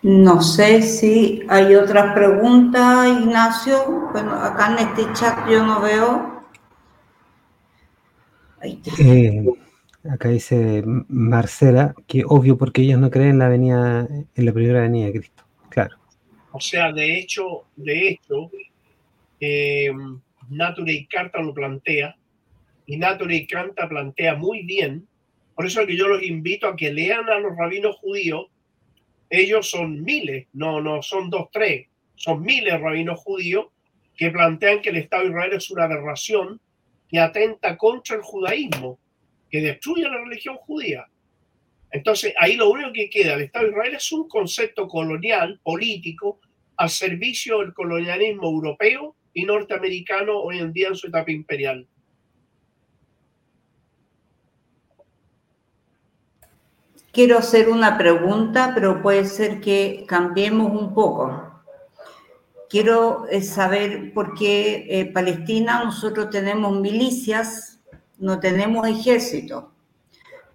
No 0.02 0.40
sé 0.40 0.80
si 0.80 1.42
hay 1.48 1.74
otras 1.74 2.14
preguntas, 2.14 3.06
Ignacio. 3.20 4.08
Bueno, 4.12 4.32
acá 4.32 4.72
en 4.72 4.88
este 4.88 5.12
chat 5.12 5.46
yo 5.48 5.62
no 5.62 5.82
veo. 5.82 6.42
Eh, 8.62 9.44
acá 10.10 10.30
dice 10.30 10.82
Marcela 10.84 11.94
que 12.06 12.22
obvio 12.26 12.56
porque 12.56 12.82
ellos 12.82 12.98
no 12.98 13.10
creen 13.10 13.30
en 13.30 13.38
la 13.38 13.46
avenida, 13.46 14.08
en 14.34 14.46
la 14.46 14.52
primera 14.52 14.78
avenida 14.78 15.06
de 15.06 15.12
Cristo. 15.12 15.44
Claro. 15.68 15.96
O 16.52 16.60
sea, 16.60 16.92
de 16.92 17.18
hecho, 17.18 17.64
de 17.76 18.08
hecho, 18.08 18.50
eh, 19.38 19.90
Nature 20.48 21.06
Carta 21.10 21.42
lo 21.42 21.52
plantea 21.52 22.16
y 22.86 22.96
Nature 22.96 23.46
Carta 23.46 23.86
plantea 23.86 24.34
muy 24.34 24.62
bien. 24.62 25.06
Por 25.54 25.66
eso 25.66 25.82
es 25.82 25.86
que 25.86 25.96
yo 25.96 26.08
los 26.08 26.22
invito 26.22 26.66
a 26.66 26.74
que 26.74 26.90
lean 26.90 27.28
a 27.28 27.38
los 27.38 27.54
rabinos 27.54 27.96
judíos 27.96 28.46
ellos 29.30 29.70
son 29.70 30.02
miles, 30.02 30.48
no, 30.52 30.80
no 30.80 31.02
son 31.02 31.30
dos, 31.30 31.48
tres, 31.52 31.86
son 32.16 32.42
miles 32.42 32.74
de 32.74 32.78
rabinos 32.78 33.20
judíos 33.20 33.66
que 34.16 34.30
plantean 34.30 34.82
que 34.82 34.90
el 34.90 34.96
Estado 34.96 35.22
de 35.22 35.30
Israel 35.30 35.52
es 35.54 35.70
una 35.70 35.84
aberración 35.84 36.60
que 37.08 37.18
atenta 37.18 37.78
contra 37.78 38.16
el 38.16 38.22
judaísmo, 38.22 38.98
que 39.48 39.60
destruye 39.60 40.02
la 40.02 40.18
religión 40.18 40.56
judía. 40.56 41.06
Entonces, 41.92 42.34
ahí 42.38 42.56
lo 42.56 42.70
único 42.70 42.92
que 42.92 43.08
queda 43.08 43.32
del 43.32 43.46
Estado 43.46 43.66
de 43.66 43.70
Israel 43.72 43.94
es 43.94 44.12
un 44.12 44.28
concepto 44.28 44.86
colonial, 44.86 45.58
político, 45.62 46.40
al 46.76 46.90
servicio 46.90 47.60
del 47.60 47.72
colonialismo 47.72 48.44
europeo 48.44 49.16
y 49.32 49.44
norteamericano 49.44 50.38
hoy 50.38 50.58
en 50.58 50.72
día 50.72 50.88
en 50.88 50.96
su 50.96 51.06
etapa 51.06 51.30
imperial. 51.30 51.86
Quiero 57.12 57.38
hacer 57.38 57.68
una 57.68 57.98
pregunta, 57.98 58.70
pero 58.72 59.02
puede 59.02 59.24
ser 59.24 59.60
que 59.60 60.04
cambiemos 60.06 60.70
un 60.70 60.94
poco. 60.94 61.50
Quiero 62.68 63.26
eh, 63.28 63.42
saber 63.42 64.14
por 64.14 64.34
qué 64.34 64.86
en 64.88 65.08
eh, 65.08 65.12
Palestina 65.12 65.82
nosotros 65.82 66.30
tenemos 66.30 66.78
milicias, 66.78 67.80
no 68.16 68.38
tenemos 68.38 68.86
ejército, 68.86 69.72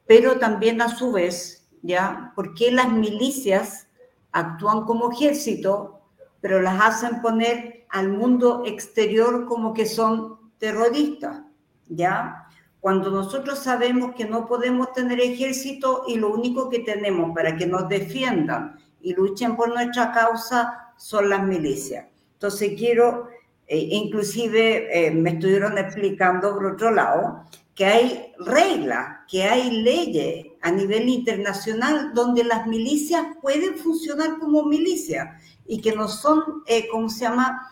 pero 0.08 0.40
también 0.40 0.82
a 0.82 0.88
su 0.88 1.12
vez, 1.12 1.68
¿ya? 1.82 2.32
¿Por 2.36 2.54
qué 2.54 2.72
las 2.72 2.90
milicias 2.90 3.90
actúan 4.32 4.86
como 4.86 5.12
ejército, 5.12 6.00
pero 6.40 6.62
las 6.62 6.82
hacen 6.82 7.22
poner 7.22 7.86
al 7.90 8.08
mundo 8.08 8.64
exterior 8.66 9.46
como 9.46 9.74
que 9.74 9.86
son 9.86 10.38
terroristas? 10.58 11.42
¿Ya? 11.90 12.45
Cuando 12.86 13.10
nosotros 13.10 13.58
sabemos 13.58 14.14
que 14.14 14.26
no 14.26 14.46
podemos 14.46 14.94
tener 14.94 15.20
ejército 15.20 16.04
y 16.08 16.18
lo 16.18 16.32
único 16.32 16.70
que 16.70 16.78
tenemos 16.78 17.34
para 17.34 17.58
que 17.58 17.66
nos 17.66 17.90
defiendan 17.90 18.78
y 19.02 19.16
luchen 19.16 19.56
por 19.56 19.70
nuestra 19.70 20.12
causa 20.12 20.94
son 20.96 21.30
las 21.32 21.42
milicias. 21.42 22.06
Entonces 22.34 22.74
quiero, 22.78 23.28
eh, 23.66 23.88
inclusive 23.90 25.08
eh, 25.08 25.10
me 25.10 25.32
estuvieron 25.32 25.80
explicando 25.80 26.54
por 26.54 26.74
otro 26.74 26.92
lado, 26.92 27.46
que 27.74 27.88
hay 27.88 28.34
reglas, 28.38 29.18
que 29.28 29.42
hay 29.46 29.82
leyes 29.82 30.46
a 30.62 30.70
nivel 30.70 31.10
internacional 31.10 32.14
donde 32.14 32.44
las 32.44 32.68
milicias 32.68 33.26
pueden 33.42 33.78
funcionar 33.78 34.38
como 34.38 34.62
milicias 34.62 35.42
y 35.66 35.82
que 35.82 35.96
no 35.96 36.08
son, 36.08 36.62
eh, 36.68 36.88
¿cómo 36.92 37.10
se 37.10 37.22
llama?, 37.22 37.68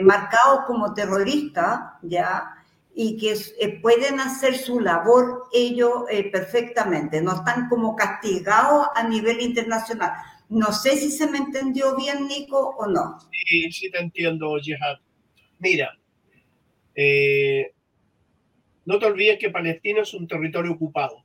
marcados 0.00 0.60
como 0.66 0.94
terroristas, 0.94 1.78
¿ya?, 2.00 2.56
y 3.02 3.16
que 3.16 3.32
eh, 3.32 3.80
pueden 3.80 4.20
hacer 4.20 4.58
su 4.58 4.78
labor 4.78 5.44
ellos 5.54 6.04
eh, 6.10 6.24
perfectamente, 6.24 7.22
no 7.22 7.34
están 7.34 7.66
como 7.70 7.96
castigados 7.96 8.88
a 8.94 9.08
nivel 9.08 9.40
internacional. 9.40 10.12
No 10.50 10.70
sé 10.70 10.98
si 10.98 11.10
se 11.10 11.26
me 11.26 11.38
entendió 11.38 11.96
bien, 11.96 12.28
Nico, 12.28 12.76
o 12.76 12.86
no. 12.86 13.18
Sí, 13.32 13.72
sí 13.72 13.90
te 13.90 14.00
entiendo, 14.00 14.54
Jihad. 14.60 14.98
Mira, 15.60 15.98
eh, 16.94 17.72
no 18.84 18.98
te 18.98 19.06
olvides 19.06 19.38
que 19.38 19.48
Palestina 19.48 20.02
es 20.02 20.12
un 20.12 20.28
territorio 20.28 20.72
ocupado, 20.72 21.24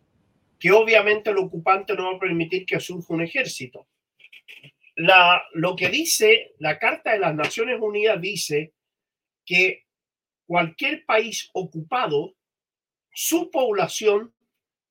que 0.58 0.72
obviamente 0.72 1.32
el 1.32 1.40
ocupante 1.40 1.94
no 1.94 2.10
va 2.10 2.16
a 2.16 2.20
permitir 2.20 2.66
que 2.66 2.80
surja 2.80 3.14
un 3.14 3.22
ejército. 3.22 3.86
La, 4.96 5.44
lo 5.52 5.76
que 5.76 5.90
dice 5.90 6.54
la 6.60 6.80
Carta 6.80 7.12
de 7.12 7.20
las 7.20 7.36
Naciones 7.36 7.82
Unidas 7.82 8.22
dice 8.22 8.72
que 9.44 9.85
cualquier 10.46 11.06
país 11.06 11.50
ocupado, 11.54 12.36
su 13.12 13.50
población 13.52 14.34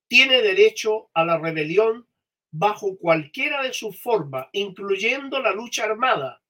tiene 0.08 0.42
derecho 0.42 1.10
a 1.14 1.24
la 1.24 1.38
rebelión 1.38 2.06
bajo 2.50 2.96
cualquiera 2.98 3.62
de 3.62 3.72
sus 3.72 4.00
formas, 4.00 4.46
incluyendo 4.52 5.40
la 5.40 5.52
lucha 5.52 5.84
armada. 5.84 6.42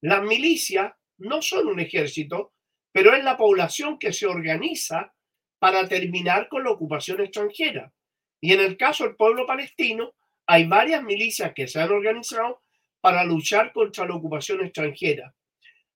Las 0.00 0.22
milicias 0.22 0.92
no 1.18 1.42
son 1.42 1.68
un 1.68 1.80
ejército, 1.80 2.52
pero 2.90 3.14
es 3.14 3.22
la 3.22 3.36
población 3.36 3.98
que 3.98 4.12
se 4.12 4.26
organiza 4.26 5.14
para 5.58 5.86
terminar 5.86 6.48
con 6.48 6.64
la 6.64 6.70
ocupación 6.70 7.20
extranjera. 7.20 7.92
Y 8.40 8.52
en 8.52 8.60
el 8.60 8.76
caso 8.76 9.04
del 9.04 9.14
pueblo 9.14 9.46
palestino, 9.46 10.12
hay 10.46 10.66
varias 10.66 11.04
milicias 11.04 11.52
que 11.54 11.68
se 11.68 11.80
han 11.80 11.92
organizado 11.92 12.62
para 13.00 13.24
luchar 13.24 13.72
contra 13.72 14.06
la 14.06 14.16
ocupación 14.16 14.64
extranjera 14.64 15.34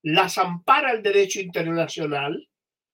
las 0.03 0.37
ampara 0.37 0.91
el 0.91 1.03
derecho 1.03 1.41
internacional, 1.41 2.47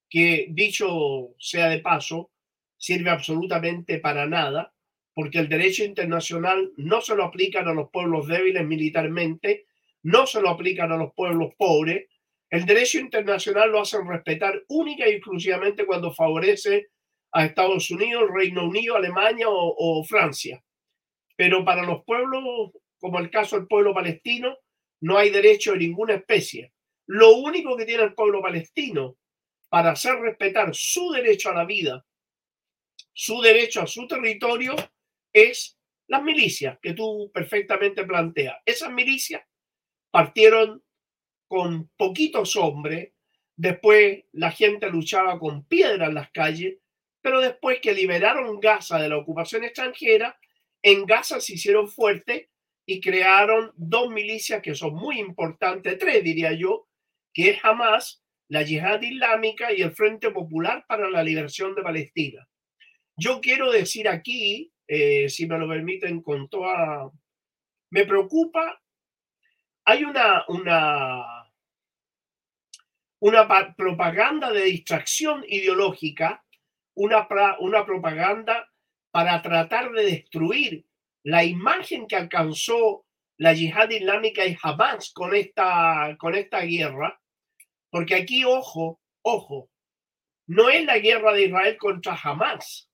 que 0.10 0.48
dicho 0.50 1.36
sea 1.40 1.70
de 1.70 1.80
paso, 1.80 2.32
sirve 2.78 3.10
absolutamente 3.10 4.00
para 4.00 4.26
nada, 4.26 4.74
porque 5.14 5.40
el 5.40 5.48
derecho 5.48 5.84
internacional 5.84 6.72
no 6.76 7.02
se 7.02 7.16
lo 7.16 7.24
aplican 7.24 7.68
a 7.68 7.74
los 7.74 7.90
pueblos 7.92 8.28
débiles 8.28 8.66
militarmente, 8.66 9.66
no 10.02 10.26
se 10.28 10.42
lo 10.42 10.50
aplican 10.50 10.92
a 10.92 10.98
los 10.98 11.14
pueblos 11.14 11.54
pobres. 11.58 12.08
El 12.50 12.66
derecho 12.66 13.00
internacional 13.00 13.72
lo 13.72 13.82
hacen 13.82 14.08
respetar 14.08 14.62
única 14.68 15.08
y 15.08 15.14
exclusivamente 15.14 15.86
cuando 15.86 16.14
favorece 16.14 16.88
a 17.32 17.46
Estados 17.46 17.90
Unidos, 17.90 18.30
Reino 18.34 18.68
Unido, 18.68 18.96
Alemania 18.96 19.50
o, 19.50 19.76
o 19.78 20.04
Francia. 20.04 20.64
Pero 21.36 21.64
para 21.64 21.84
los 21.84 22.04
pueblos, 22.04 22.44
como 23.00 23.20
el 23.20 23.30
caso 23.30 23.58
del 23.58 23.68
pueblo 23.68 23.94
palestino, 23.94 24.58
no 25.02 25.18
hay 25.18 25.30
derecho 25.30 25.72
de 25.72 25.80
ninguna 25.80 26.16
especie. 26.16 26.73
Lo 27.08 27.36
único 27.36 27.76
que 27.76 27.86
tiene 27.86 28.04
el 28.04 28.14
pueblo 28.14 28.42
palestino 28.42 29.18
para 29.70 29.92
hacer 29.92 30.16
respetar 30.20 30.74
su 30.74 31.12
derecho 31.12 31.50
a 31.50 31.56
la 31.56 31.66
vida, 31.66 32.06
su 33.12 33.42
derecho 33.42 33.82
a 33.82 33.88
su 33.88 34.08
territorio, 34.08 34.76
es 35.32 35.78
las 36.08 36.24
milicias 36.24 36.78
que 36.82 36.94
tú 36.94 37.32
perfectamente 37.34 38.04
planteas. 38.04 38.58
Esas 38.66 38.92
milicias 38.92 39.42
partieron 40.12 40.84
con 41.48 41.90
poquitos 41.98 42.56
hombres, 42.56 43.14
después 43.56 44.24
la 44.32 44.52
gente 44.52 44.90
luchaba 44.90 45.40
con 45.40 45.66
piedra 45.66 46.08
en 46.08 46.16
las 46.16 46.32
calles, 46.32 46.78
pero 47.22 47.42
después 47.42 47.80
que 47.80 47.94
liberaron 47.94 48.60
Gaza 48.60 49.00
de 49.00 49.10
la 49.10 49.18
ocupación 49.18 49.64
extranjera, 49.64 50.38
en 50.82 51.06
Gaza 51.06 51.40
se 51.40 51.54
hicieron 51.54 51.88
fuertes 51.88 52.50
y 52.86 53.00
crearon 53.00 53.72
dos 53.76 54.10
milicias 54.10 54.62
que 54.62 54.76
son 54.76 54.94
muy 54.96 55.20
importantes, 55.20 55.98
tres 55.98 56.24
diría 56.24 56.52
yo, 56.54 56.88
que 57.34 57.50
es 57.50 57.66
Hamas, 57.66 58.24
la 58.48 58.62
Yihad 58.62 59.02
Islámica 59.02 59.74
y 59.74 59.82
el 59.82 59.92
Frente 59.92 60.32
Popular 60.32 60.86
para 60.88 61.10
la 61.10 61.24
Liberación 61.24 61.74
de 61.76 61.82
Palestina. 61.82 62.48
Yo 63.16 63.42
quiero 63.42 63.72
decir 63.72 64.08
aquí, 64.08 64.72
eh, 64.88 65.30
si 65.30 65.48
me 65.48 65.58
lo 65.58 65.68
permiten, 65.68 66.22
con 66.22 66.50
toda... 66.50 67.10
Me 67.90 68.06
preocupa, 68.06 68.82
hay 69.86 70.04
una, 70.04 70.46
una, 70.48 71.52
una 73.20 73.76
propaganda 73.76 74.52
de 74.52 74.64
distracción 74.64 75.46
ideológica, 75.48 76.44
una, 76.96 77.28
una 77.60 77.86
propaganda 77.86 78.70
para 79.12 79.42
tratar 79.42 79.92
de 79.92 80.06
destruir 80.06 80.86
la 81.24 81.44
imagen 81.44 82.08
que 82.08 82.16
alcanzó 82.16 83.06
la 83.38 83.54
yihad 83.54 83.90
islámica 83.90 84.46
y 84.46 84.58
Hamas 84.62 85.12
con 85.14 85.36
esta, 85.36 86.16
con 86.18 86.36
esta 86.36 86.62
guerra, 86.62 87.20
porque 87.94 88.16
aquí, 88.16 88.44
ojo, 88.44 89.00
ojo, 89.22 89.70
no 90.48 90.68
es 90.68 90.84
la 90.84 90.98
guerra 90.98 91.32
de 91.32 91.46
Israel 91.46 91.78
contra 91.78 92.16
Hamas, 92.16 92.90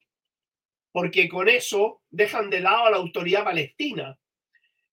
porque 0.92 1.30
con 1.30 1.48
eso 1.48 2.02
dejan 2.10 2.50
de 2.50 2.60
lado 2.60 2.88
a 2.88 2.92
la 2.92 2.98
autoridad 2.98 3.46
palestina. 3.46 4.20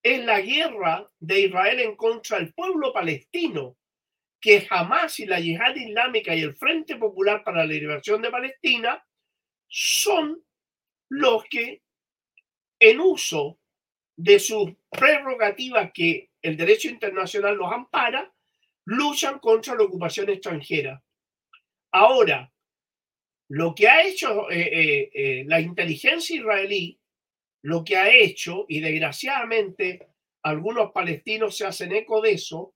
Es 0.00 0.24
la 0.24 0.40
guerra 0.40 1.10
de 1.18 1.40
Israel 1.40 1.80
en 1.80 1.96
contra 1.96 2.38
del 2.38 2.54
pueblo 2.54 2.92
palestino, 2.92 3.76
que 4.40 4.64
Hamas 4.70 5.18
y 5.18 5.26
la 5.26 5.40
yihad 5.40 5.74
islámica 5.74 6.36
y 6.36 6.42
el 6.42 6.54
Frente 6.54 6.94
Popular 6.94 7.42
para 7.42 7.64
la 7.64 7.72
Liberación 7.72 8.22
de 8.22 8.30
Palestina 8.30 9.04
son 9.66 10.40
los 11.08 11.42
que, 11.46 11.82
en 12.78 13.00
uso 13.00 13.58
de 14.14 14.38
sus 14.38 14.70
prerrogativas 14.88 15.90
que 15.92 16.30
el 16.42 16.56
derecho 16.56 16.88
internacional 16.90 17.56
los 17.56 17.72
ampara, 17.72 18.32
luchan 18.86 19.38
contra 19.38 19.74
la 19.74 19.84
ocupación 19.84 20.30
extranjera. 20.30 21.02
Ahora, 21.92 22.52
lo 23.48 23.74
que 23.74 23.88
ha 23.88 24.02
hecho 24.02 24.50
eh, 24.50 24.60
eh, 24.60 25.10
eh, 25.12 25.44
la 25.46 25.60
inteligencia 25.60 26.36
israelí, 26.36 26.98
lo 27.62 27.84
que 27.84 27.96
ha 27.96 28.12
hecho, 28.12 28.64
y 28.68 28.80
desgraciadamente 28.80 30.08
algunos 30.42 30.92
palestinos 30.92 31.56
se 31.56 31.66
hacen 31.66 31.92
eco 31.92 32.20
de 32.20 32.32
eso, 32.32 32.74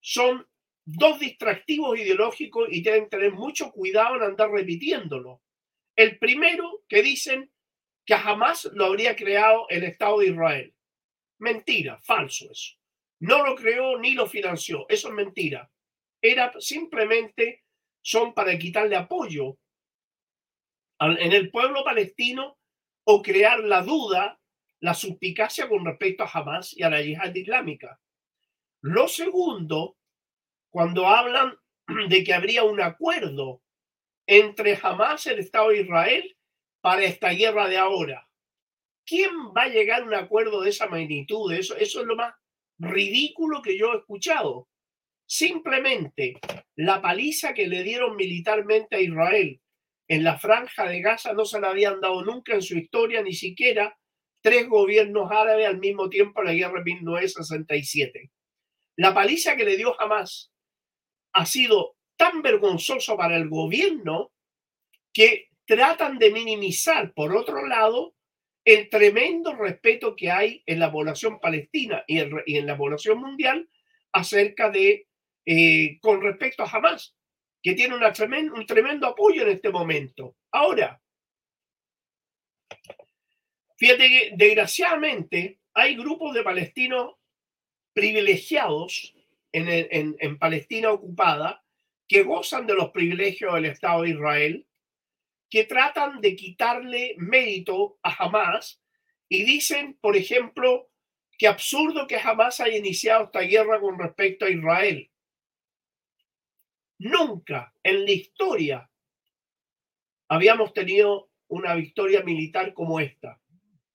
son 0.00 0.46
dos 0.84 1.18
distractivos 1.18 1.98
ideológicos 1.98 2.68
y 2.70 2.82
deben 2.82 3.08
tener 3.08 3.32
mucho 3.32 3.70
cuidado 3.72 4.16
en 4.16 4.22
andar 4.22 4.50
repitiéndolo. 4.50 5.42
El 5.96 6.18
primero, 6.18 6.84
que 6.88 7.02
dicen 7.02 7.50
que 8.04 8.14
jamás 8.14 8.68
lo 8.74 8.86
habría 8.86 9.16
creado 9.16 9.66
el 9.70 9.84
Estado 9.84 10.18
de 10.18 10.26
Israel. 10.26 10.74
Mentira, 11.38 11.98
falso 12.02 12.50
eso. 12.50 12.74
No 13.24 13.42
lo 13.42 13.54
creó 13.54 13.98
ni 13.98 14.12
lo 14.12 14.26
financió, 14.26 14.84
eso 14.86 15.08
es 15.08 15.14
mentira. 15.14 15.70
Era 16.20 16.52
simplemente, 16.58 17.64
son 18.02 18.34
para 18.34 18.58
quitarle 18.58 18.96
apoyo 18.96 19.56
en 21.00 21.32
el 21.32 21.50
pueblo 21.50 21.82
palestino 21.84 22.58
o 23.04 23.22
crear 23.22 23.60
la 23.60 23.80
duda, 23.80 24.38
la 24.80 24.92
suspicacia 24.92 25.70
con 25.70 25.86
respecto 25.86 26.22
a 26.22 26.30
Hamas 26.30 26.76
y 26.76 26.82
a 26.82 26.90
la 26.90 27.00
yihad 27.00 27.34
islámica. 27.34 27.98
Lo 28.82 29.08
segundo, 29.08 29.96
cuando 30.68 31.08
hablan 31.08 31.58
de 32.10 32.24
que 32.24 32.34
habría 32.34 32.64
un 32.64 32.82
acuerdo 32.82 33.62
entre 34.26 34.78
Hamas 34.82 35.24
y 35.24 35.30
el 35.30 35.38
Estado 35.38 35.70
de 35.70 35.80
Israel 35.80 36.36
para 36.82 37.04
esta 37.04 37.30
guerra 37.30 37.68
de 37.68 37.78
ahora. 37.78 38.28
¿Quién 39.06 39.32
va 39.56 39.62
a 39.62 39.68
llegar 39.68 40.02
a 40.02 40.04
un 40.04 40.14
acuerdo 40.14 40.60
de 40.60 40.68
esa 40.68 40.88
magnitud? 40.88 41.50
Eso, 41.54 41.74
eso 41.76 42.02
es 42.02 42.06
lo 42.06 42.16
más 42.16 42.34
ridículo 42.78 43.62
que 43.62 43.78
yo 43.78 43.92
he 43.92 43.98
escuchado. 43.98 44.68
Simplemente 45.26 46.38
la 46.76 47.00
paliza 47.00 47.54
que 47.54 47.66
le 47.66 47.82
dieron 47.82 48.16
militarmente 48.16 48.96
a 48.96 49.00
Israel 49.00 49.60
en 50.08 50.22
la 50.22 50.38
franja 50.38 50.86
de 50.86 51.00
Gaza 51.00 51.32
no 51.32 51.44
se 51.44 51.60
la 51.60 51.70
habían 51.70 52.00
dado 52.00 52.22
nunca 52.24 52.54
en 52.54 52.62
su 52.62 52.76
historia, 52.76 53.22
ni 53.22 53.32
siquiera 53.32 53.98
tres 54.42 54.68
gobiernos 54.68 55.30
árabes 55.30 55.66
al 55.66 55.78
mismo 55.78 56.10
tiempo 56.10 56.40
en 56.40 56.46
la 56.46 56.52
guerra 56.52 56.78
de 56.78 56.84
1967. 56.84 58.30
La 58.96 59.14
paliza 59.14 59.56
que 59.56 59.64
le 59.64 59.76
dio 59.76 59.98
Hamas 60.00 60.52
ha 61.32 61.46
sido 61.46 61.96
tan 62.16 62.42
vergonzoso 62.42 63.16
para 63.16 63.36
el 63.36 63.48
gobierno 63.48 64.32
que 65.12 65.48
tratan 65.64 66.18
de 66.18 66.30
minimizar, 66.30 67.14
por 67.14 67.34
otro 67.34 67.66
lado, 67.66 68.14
el 68.64 68.88
tremendo 68.88 69.54
respeto 69.54 70.16
que 70.16 70.30
hay 70.30 70.62
en 70.66 70.78
la 70.78 70.90
población 70.90 71.38
palestina 71.38 72.04
y 72.06 72.18
en, 72.18 72.66
la 72.66 72.76
población 72.76 73.18
mundial 73.18 73.68
acerca 74.12 74.70
de, 74.70 75.06
eh, 75.44 75.98
con 76.00 76.22
respecto 76.22 76.62
a 76.62 76.70
Hamas 76.70 77.14
que 77.62 77.74
tiene 77.74 77.94
una 77.94 78.12
un 78.54 78.66
tremendo 78.66 79.06
apoyo 79.06 79.42
en 79.42 79.48
este 79.48 79.70
momento. 79.70 80.36
Ahora, 80.52 81.00
fíjate 83.78 84.08
que 84.08 84.30
desgraciadamente 84.34 85.60
hay 85.72 85.96
grupos 85.96 86.34
de 86.34 86.42
palestinos 86.42 87.14
privilegiados 87.94 89.14
en, 89.50 90.16
en 90.18 90.38
Palestina 90.38 90.90
ocupada 90.90 91.64
que 92.06 92.22
gozan 92.22 92.66
de 92.66 92.74
los 92.74 92.90
privilegios 92.90 93.54
del 93.54 93.66
Estado 93.66 94.02
de 94.02 94.10
Israel, 94.10 94.66
que 95.54 95.62
tratan 95.62 96.20
de 96.20 96.34
quitarle 96.34 97.14
mérito 97.16 98.00
a 98.02 98.10
Hamas 98.24 98.82
y 99.28 99.44
dicen, 99.44 99.96
por 100.00 100.16
ejemplo, 100.16 100.90
que 101.38 101.46
absurdo 101.46 102.08
que 102.08 102.16
Hamas 102.16 102.58
haya 102.58 102.76
iniciado 102.76 103.26
esta 103.26 103.42
guerra 103.42 103.80
con 103.80 103.96
respecto 103.96 104.46
a 104.46 104.50
Israel. 104.50 105.12
Nunca 106.98 107.72
en 107.84 108.04
la 108.04 108.10
historia 108.10 108.90
habíamos 110.26 110.72
tenido 110.72 111.30
una 111.46 111.76
victoria 111.76 112.24
militar 112.24 112.74
como 112.74 112.98
esta, 112.98 113.40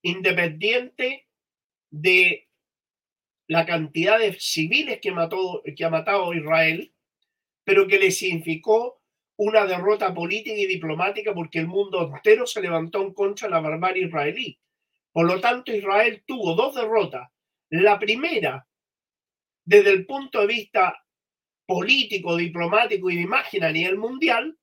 independiente 0.00 1.28
de 1.90 2.48
la 3.48 3.66
cantidad 3.66 4.18
de 4.18 4.32
civiles 4.40 4.98
que, 5.02 5.12
mató, 5.12 5.62
que 5.76 5.84
ha 5.84 5.90
matado 5.90 6.32
Israel, 6.32 6.94
pero 7.64 7.86
que 7.86 7.98
le 7.98 8.12
significó 8.12 8.99
una 9.42 9.64
derrota 9.64 10.12
política 10.12 10.54
y 10.54 10.66
diplomática 10.66 11.32
porque 11.32 11.60
el 11.60 11.66
mundo 11.66 12.12
entero 12.14 12.46
se 12.46 12.60
levantó 12.60 13.00
en 13.02 13.14
contra 13.14 13.48
de 13.48 13.54
la 13.54 13.60
barbarie 13.60 14.04
israelí. 14.04 14.58
Por 15.12 15.26
lo 15.26 15.40
tanto, 15.40 15.74
Israel 15.74 16.22
tuvo 16.26 16.54
dos 16.54 16.74
derrotas. 16.74 17.26
La 17.70 17.98
primera, 17.98 18.68
desde 19.64 19.92
el 19.92 20.04
punto 20.04 20.42
de 20.42 20.46
vista 20.46 20.94
político, 21.66 22.36
diplomático 22.36 23.08
y 23.08 23.16
de 23.16 23.22
imagen 23.22 23.64
a 23.64 23.72
nivel 23.72 23.96
mundial, 23.96 24.58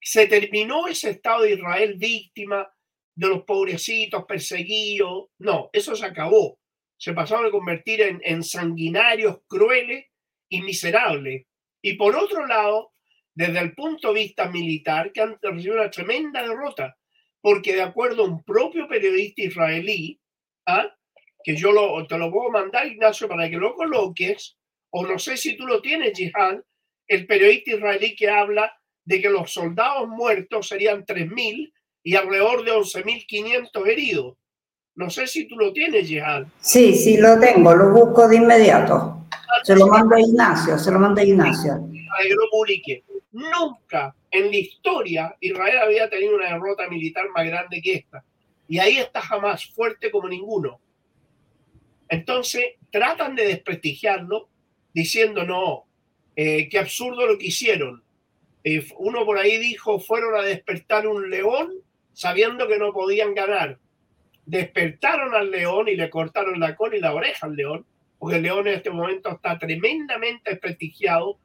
se 0.00 0.28
terminó 0.28 0.86
ese 0.86 1.10
Estado 1.10 1.42
de 1.42 1.54
Israel 1.54 1.96
víctima 1.98 2.72
de 3.16 3.26
los 3.26 3.42
pobrecitos 3.42 4.24
perseguidos. 4.24 5.30
No, 5.38 5.68
eso 5.72 5.96
se 5.96 6.06
acabó. 6.06 6.60
Se 6.96 7.12
pasaron 7.12 7.46
a 7.46 7.50
convertir 7.50 8.02
en, 8.02 8.20
en 8.22 8.44
sanguinarios, 8.44 9.40
crueles 9.48 10.06
y 10.48 10.62
miserables. 10.62 11.46
Y 11.82 11.94
por 11.94 12.14
otro 12.14 12.46
lado, 12.46 12.92
desde 13.34 13.58
el 13.60 13.74
punto 13.74 14.08
de 14.08 14.20
vista 14.20 14.48
militar, 14.50 15.12
que 15.12 15.20
han 15.20 15.38
recibido 15.40 15.76
una 15.76 15.90
tremenda 15.90 16.42
derrota, 16.42 16.96
porque 17.40 17.74
de 17.74 17.82
acuerdo 17.82 18.22
a 18.22 18.28
un 18.28 18.42
propio 18.42 18.88
periodista 18.88 19.42
israelí, 19.42 20.20
¿ah? 20.66 20.86
que 21.42 21.56
yo 21.56 21.72
lo, 21.72 22.06
te 22.06 22.18
lo 22.18 22.30
puedo 22.30 22.50
mandar, 22.50 22.86
Ignacio, 22.86 23.28
para 23.28 23.48
que 23.48 23.56
lo 23.56 23.74
coloques, 23.74 24.56
o 24.90 25.06
no 25.06 25.18
sé 25.18 25.36
si 25.36 25.56
tú 25.56 25.66
lo 25.66 25.80
tienes, 25.80 26.16
Jihan, 26.16 26.62
el 27.06 27.26
periodista 27.26 27.72
israelí 27.72 28.14
que 28.14 28.28
habla 28.28 28.72
de 29.04 29.20
que 29.20 29.30
los 29.30 29.52
soldados 29.52 30.08
muertos 30.08 30.68
serían 30.68 31.04
3.000 31.04 31.72
y 32.02 32.16
alrededor 32.16 32.64
de 32.64 32.72
11.500 32.72 33.86
heridos. 33.86 34.36
No 34.94 35.08
sé 35.08 35.26
si 35.26 35.48
tú 35.48 35.56
lo 35.56 35.72
tienes, 35.72 36.06
Jihan. 36.06 36.50
Sí, 36.60 36.94
sí 36.94 37.16
lo 37.16 37.38
tengo, 37.38 37.74
lo 37.74 37.90
busco 37.92 38.28
de 38.28 38.36
inmediato. 38.36 39.26
Se 39.62 39.74
lo 39.74 39.86
mando 39.86 40.16
a 40.16 40.20
Ignacio, 40.20 40.78
se 40.78 40.90
lo 40.90 40.98
mando 40.98 41.20
a 41.20 41.24
Ignacio. 41.24 41.72
Para 41.72 42.22
que 42.22 42.34
lo 42.34 42.50
publique. 42.50 43.04
Nunca 43.32 44.14
en 44.30 44.50
la 44.50 44.56
historia 44.56 45.36
Israel 45.40 45.78
había 45.78 46.10
tenido 46.10 46.36
una 46.36 46.52
derrota 46.52 46.88
militar 46.88 47.28
más 47.30 47.46
grande 47.46 47.80
que 47.80 47.94
esta. 47.94 48.24
Y 48.68 48.78
ahí 48.78 48.98
está 48.98 49.20
jamás 49.20 49.66
fuerte 49.66 50.10
como 50.10 50.28
ninguno. 50.28 50.80
Entonces 52.08 52.74
tratan 52.90 53.36
de 53.36 53.46
desprestigiarlo 53.46 54.48
diciendo, 54.92 55.44
no, 55.44 55.86
eh, 56.36 56.68
qué 56.68 56.78
absurdo 56.78 57.26
lo 57.26 57.38
que 57.38 57.46
hicieron. 57.46 58.02
Eh, 58.64 58.86
uno 58.98 59.24
por 59.24 59.38
ahí 59.38 59.58
dijo, 59.58 60.00
fueron 60.00 60.34
a 60.34 60.42
despertar 60.42 61.06
un 61.06 61.30
león 61.30 61.72
sabiendo 62.12 62.68
que 62.68 62.78
no 62.78 62.92
podían 62.92 63.34
ganar. 63.34 63.78
Despertaron 64.44 65.34
al 65.34 65.50
león 65.50 65.88
y 65.88 65.96
le 65.96 66.10
cortaron 66.10 66.58
la 66.60 66.74
cola 66.76 66.96
y 66.96 67.00
la 67.00 67.14
oreja 67.14 67.46
al 67.46 67.56
león, 67.56 67.86
porque 68.18 68.36
el 68.36 68.42
león 68.42 68.66
en 68.66 68.74
este 68.74 68.90
momento 68.90 69.30
está 69.30 69.58
tremendamente 69.58 70.50
desprestigiado, 70.50 71.38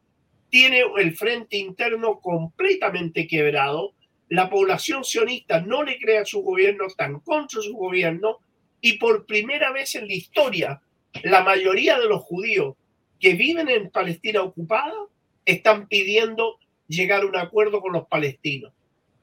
tiene 0.56 0.84
el 1.00 1.18
frente 1.18 1.58
interno 1.58 2.22
completamente 2.22 3.28
quebrado, 3.28 3.92
la 4.30 4.50
población 4.50 5.04
sionista 5.04 5.60
no 5.60 5.84
le 5.84 6.00
crea 6.00 6.22
a 6.22 6.26
su 6.26 6.44
gobierno, 6.44 6.88
están 6.88 7.20
contra 7.20 7.62
su 7.62 7.76
gobierno, 7.76 8.38
y 8.80 8.94
por 8.94 9.26
primera 9.26 9.74
vez 9.74 9.96
en 9.96 10.08
la 10.08 10.14
historia, 10.14 10.82
la 11.24 11.44
mayoría 11.44 12.00
de 12.00 12.08
los 12.08 12.24
judíos 12.24 12.78
que 13.20 13.34
viven 13.34 13.68
en 13.68 13.90
Palestina 13.90 14.44
ocupada 14.44 14.96
están 15.44 15.90
pidiendo 15.90 16.58
llegar 16.88 17.24
a 17.24 17.26
un 17.26 17.36
acuerdo 17.36 17.82
con 17.82 17.92
los 17.92 18.08
palestinos. 18.08 18.72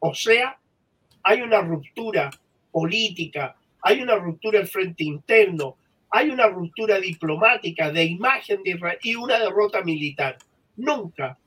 O 0.00 0.14
sea, 0.14 0.58
hay 1.22 1.40
una 1.40 1.62
ruptura 1.62 2.28
política, 2.70 3.56
hay 3.80 4.02
una 4.02 4.16
ruptura 4.16 4.58
del 4.58 4.68
frente 4.68 5.04
interno, 5.04 5.78
hay 6.10 6.28
una 6.28 6.48
ruptura 6.48 7.00
diplomática 7.00 7.90
de 7.90 8.04
imagen 8.04 8.62
de 8.62 8.72
Israel 8.72 8.98
y 9.02 9.14
una 9.14 9.38
derrota 9.38 9.80
militar. 9.80 10.36
Nunca 10.76 11.38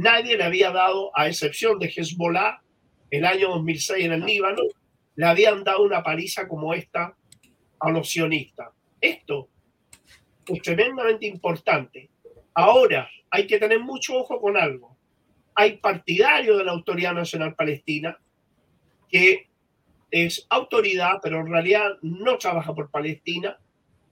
nadie 0.00 0.36
le 0.36 0.44
había 0.44 0.70
dado, 0.70 1.10
a 1.14 1.28
excepción 1.28 1.78
de 1.78 1.92
Hezbollah, 1.94 2.62
el 3.10 3.24
año 3.26 3.50
2006 3.50 4.04
en 4.06 4.12
el 4.12 4.24
Líbano, 4.24 4.62
le 5.16 5.26
habían 5.26 5.62
dado 5.62 5.82
una 5.82 6.02
paliza 6.02 6.48
como 6.48 6.72
esta 6.72 7.14
a 7.80 7.90
los 7.90 8.08
sionistas. 8.08 8.68
Esto 9.00 9.48
es 10.46 10.62
tremendamente 10.62 11.26
importante. 11.26 12.08
Ahora, 12.54 13.10
hay 13.30 13.46
que 13.46 13.58
tener 13.58 13.80
mucho 13.80 14.16
ojo 14.16 14.40
con 14.40 14.56
algo. 14.56 14.96
Hay 15.54 15.76
partidarios 15.76 16.56
de 16.56 16.64
la 16.64 16.72
Autoridad 16.72 17.12
Nacional 17.12 17.54
Palestina 17.54 18.18
que 19.10 19.48
es 20.10 20.46
autoridad, 20.48 21.18
pero 21.22 21.40
en 21.40 21.48
realidad 21.48 21.98
no 22.00 22.38
trabaja 22.38 22.74
por 22.74 22.90
Palestina. 22.90 23.58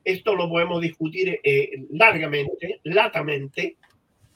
Esto 0.05 0.35
lo 0.35 0.49
podemos 0.49 0.83
discutir 0.83 1.41
eh, 1.43 1.87
largamente, 1.91 2.81
latamente. 2.85 3.77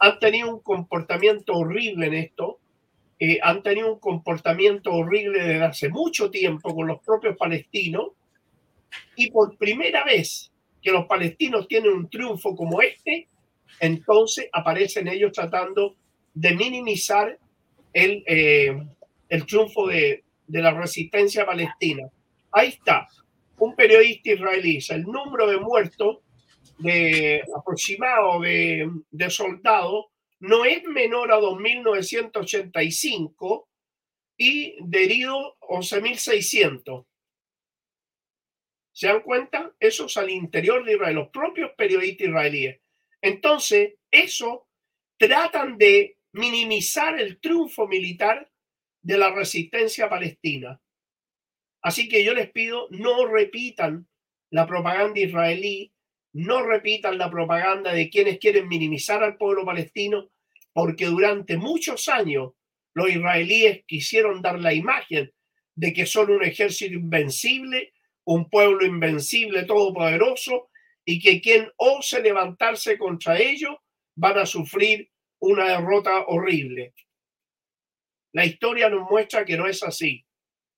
Han 0.05 0.19
tenido 0.19 0.53
un 0.53 0.61
comportamiento 0.61 1.53
horrible 1.53 2.09
en 2.09 2.15
esto. 2.15 2.59
Eh, 3.21 3.39
han 3.41 3.63
tenido 3.63 3.93
un 3.93 4.01
comportamiento 4.01 4.93
horrible 4.93 5.39
desde 5.39 5.63
hace 5.63 5.89
mucho 5.91 6.29
tiempo 6.29 6.75
con 6.75 6.89
los 6.89 7.01
propios 7.03 7.37
palestinos. 7.37 8.09
Y 9.15 9.31
por 9.31 9.57
primera 9.57 10.03
vez 10.03 10.51
que 10.83 10.91
los 10.91 11.07
palestinos 11.07 11.69
tienen 11.69 11.93
un 11.93 12.11
triunfo 12.11 12.57
como 12.57 12.83
este, 12.83 13.29
entonces 13.79 14.49
aparecen 14.53 15.07
ellos 15.07 15.31
tratando 15.31 15.95
de 16.35 16.53
minimizar 16.57 17.39
el, 17.93 18.25
eh, 18.27 18.77
el 19.29 19.47
triunfo 19.47 19.87
de, 19.87 20.25
de 20.49 20.63
la 20.63 20.73
resistencia 20.73 21.47
palestina. 21.47 22.09
Ahí 22.51 22.71
está. 22.71 23.07
un 23.57 23.77
periodista 23.77 24.33
israelí, 24.33 24.81
el 24.89 25.05
número 25.05 25.47
de 25.47 25.59
muertos 25.59 26.19
de 26.79 27.43
aproximado 27.57 28.41
de, 28.41 28.91
soldados 29.31 30.07
no 30.41 30.65
es 30.65 30.83
menor 30.85 31.31
a 31.33 31.39
2.985 31.39 33.67
y 34.37 34.77
de 34.81 35.05
heridos 35.05 35.55
11.600. 35.61 37.07
¿Se 38.93 39.07
dan 39.07 39.23
cuenta? 39.23 39.73
Eso 39.79 40.07
es 40.07 40.17
al 40.17 40.31
interior 40.31 40.85
de 40.85 40.95
Israel, 40.95 41.15
los 41.15 41.29
propios 41.29 41.71
periodistas 41.77 42.27
israelíes. 42.29 42.81
Entonces, 43.21 43.95
eso 44.11 44.67
tratan 45.17 45.79
de 45.79 46.19
minimizar 46.33 47.21
el 47.21 47.39
triunfo 47.41 47.87
militar 47.87 48.51
de 49.01 49.19
la 49.19 49.33
resistencia 49.33 50.09
palestina. 50.09 50.81
Así 51.83 52.09
que 52.09 52.25
yo 52.25 52.35
les 52.35 52.51
pido, 52.51 52.89
no 52.91 53.27
repitan 53.27 54.09
la 54.51 54.67
propaganda 54.67 55.21
israelí, 55.21 55.93
no 56.33 56.63
repitan 56.63 57.19
la 57.19 57.31
propaganda 57.31 57.93
de 57.93 58.09
quienes 58.09 58.39
quieren 58.39 58.69
minimizar 58.69 59.23
al 59.23 59.37
pueblo 59.37 59.65
palestino, 59.65 60.31
porque 60.73 61.07
durante 61.07 61.57
muchos 61.57 62.09
años 62.09 62.53
los 62.95 63.11
israelíes 63.11 63.85
quisieron 63.87 64.43
dar 64.43 64.59
la 64.59 64.73
imagen 64.73 65.33
de 65.75 65.93
que 65.93 66.07
son 66.07 66.31
un 66.31 66.45
ejército 66.45 66.95
invencible, 66.95 67.93
un 68.25 68.49
pueblo 68.49 68.85
invencible, 68.85 69.65
todopoderoso, 69.65 70.71
y 71.05 71.21
que 71.21 71.41
quien 71.41 71.71
ose 71.77 72.23
levantarse 72.23 72.97
contra 72.97 73.39
ellos 73.39 73.75
van 74.15 74.39
a 74.39 74.47
sufrir 74.47 75.11
una 75.41 75.69
derrota 75.69 76.25
horrible. 76.27 76.95
La 78.33 78.45
historia 78.45 78.89
nos 78.89 79.11
muestra 79.11 79.45
que 79.45 79.57
no 79.57 79.67
es 79.67 79.83
así. 79.83 80.25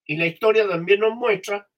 Y 0.07 0.17
la 0.17 0.27
historia 0.27 0.67
también 0.67 1.01
nos 1.01 1.15
muestra 1.15 1.69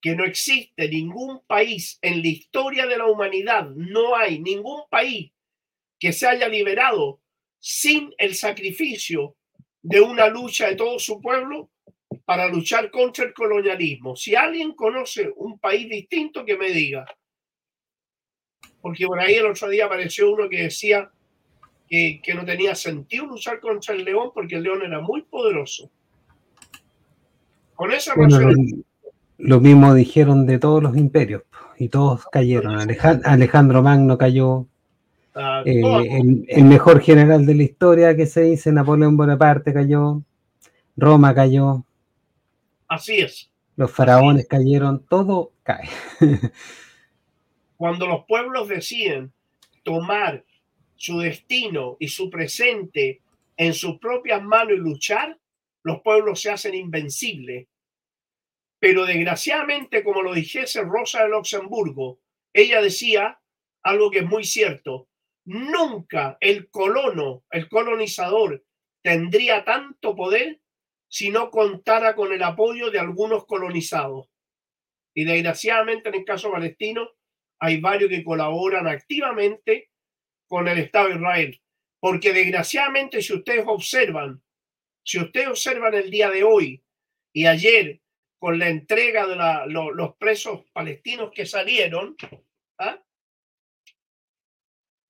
que 0.00 0.14
no 0.14 0.24
existe 0.24 0.88
ningún 0.88 1.40
país 1.46 1.98
en 2.02 2.22
la 2.22 2.28
historia 2.28 2.86
de 2.86 2.96
la 2.96 3.06
humanidad, 3.06 3.68
no 3.70 4.16
hay 4.16 4.38
ningún 4.38 4.82
país 4.88 5.32
que 5.98 6.12
se 6.12 6.28
haya 6.28 6.48
liberado 6.48 7.20
sin 7.58 8.14
el 8.18 8.34
sacrificio 8.34 9.36
de 9.82 10.00
una 10.00 10.28
lucha 10.28 10.68
de 10.68 10.76
todo 10.76 10.98
su 10.98 11.20
pueblo 11.20 11.70
para 12.24 12.46
luchar 12.48 12.90
contra 12.90 13.24
el 13.24 13.32
colonialismo. 13.32 14.14
Si 14.14 14.34
alguien 14.34 14.72
conoce 14.74 15.32
un 15.36 15.58
país 15.58 15.88
distinto, 15.88 16.44
que 16.44 16.56
me 16.56 16.70
diga. 16.70 17.04
Porque 18.80 19.06
por 19.06 19.18
ahí 19.18 19.34
el 19.34 19.46
otro 19.46 19.68
día 19.68 19.86
apareció 19.86 20.32
uno 20.32 20.48
que 20.48 20.62
decía 20.62 21.10
que, 21.88 22.20
no 22.34 22.44
tenía 22.44 22.74
sentido 22.74 23.26
luchar 23.26 23.60
contra 23.60 23.94
el 23.94 24.04
león 24.04 24.30
porque 24.32 24.56
el 24.56 24.62
león 24.62 24.82
era 24.82 25.00
muy 25.00 25.22
poderoso. 25.22 25.90
Con 27.74 27.92
esa 27.92 28.14
razón. 28.14 28.84
Lo, 29.38 29.60
mismo 29.60 29.94
dijeron 29.94 30.46
de 30.46 30.58
todos 30.58 30.82
los 30.82 30.96
imperios 30.96 31.42
y 31.78 31.88
todos 31.88 32.26
cayeron. 32.26 32.78
Alejandro 33.24 33.82
Magno 33.82 34.18
cayó. 34.18 34.66
Ah, 35.34 35.62
eh, 35.64 35.80
el, 36.48 36.64
mejor 36.64 37.00
general 37.00 37.46
de 37.46 37.54
la 37.54 37.62
historia 37.62 38.16
que 38.16 38.26
se 38.26 38.42
dice, 38.42 38.72
Napoleón 38.72 39.16
Bonaparte 39.16 39.72
cayó. 39.72 40.22
Roma 40.96 41.32
cayó. 41.34 41.84
Así 42.88 43.18
es. 43.18 43.50
Los 43.76 43.92
faraones 43.92 44.48
cayeron, 44.48 45.04
todo 45.08 45.52
cae. 45.62 45.88
Cuando 47.76 48.08
los 48.08 48.24
pueblos 48.24 48.68
deciden 48.68 49.32
tomar 49.84 50.44
su 50.96 51.20
destino 51.20 51.96
y 52.00 52.08
su 52.08 52.28
presente 52.28 53.20
en 53.56 53.72
sus 53.72 53.98
propias 53.98 54.42
manos 54.42 54.72
y 54.74 54.78
luchar, 54.78 55.38
los 55.84 56.00
pueblos 56.00 56.40
se 56.40 56.50
hacen 56.50 56.74
invencibles. 56.74 57.68
Pero 58.80 59.06
desgraciadamente, 59.06 60.04
como 60.04 60.22
lo 60.22 60.34
dijese 60.34 60.82
Rosa 60.82 61.22
de 61.22 61.30
Luxemburgo, 61.30 62.20
ella 62.52 62.80
decía 62.80 63.40
algo 63.82 64.10
que 64.10 64.20
es 64.20 64.26
muy 64.26 64.44
cierto, 64.44 65.08
nunca 65.44 66.36
el 66.40 66.70
colono, 66.70 67.44
el 67.50 67.68
colonizador, 67.68 68.64
tendría 69.02 69.64
tanto 69.64 70.14
poder 70.14 70.60
si 71.08 71.30
no 71.30 71.50
contara 71.50 72.14
con 72.14 72.32
el 72.32 72.42
apoyo 72.42 72.90
de 72.90 72.98
algunos 72.98 73.46
colonizados. 73.46 74.28
Y 75.14 75.24
desgraciadamente 75.24 76.10
en 76.10 76.16
el 76.16 76.24
caso 76.24 76.50
palestino 76.50 77.10
hay 77.58 77.80
varios 77.80 78.10
que 78.10 78.22
colaboran 78.22 78.86
activamente 78.86 79.90
con 80.46 80.68
el 80.68 80.78
Estado 80.78 81.08
de 81.08 81.14
Israel. 81.14 81.60
Porque 82.00 82.32
desgraciadamente, 82.32 83.22
si 83.22 83.34
ustedes 83.34 83.64
observan, 83.66 84.42
si 85.02 85.18
ustedes 85.18 85.48
observan 85.48 85.94
el 85.94 86.10
día 86.10 86.30
de 86.30 86.44
hoy 86.44 86.84
y 87.32 87.46
ayer 87.46 88.00
con 88.38 88.58
la 88.58 88.68
entrega 88.68 89.26
de 89.26 89.36
los 89.66 90.16
presos 90.16 90.64
palestinos 90.72 91.30
que 91.34 91.44
salieron, 91.44 92.16
¿ah? 92.78 93.02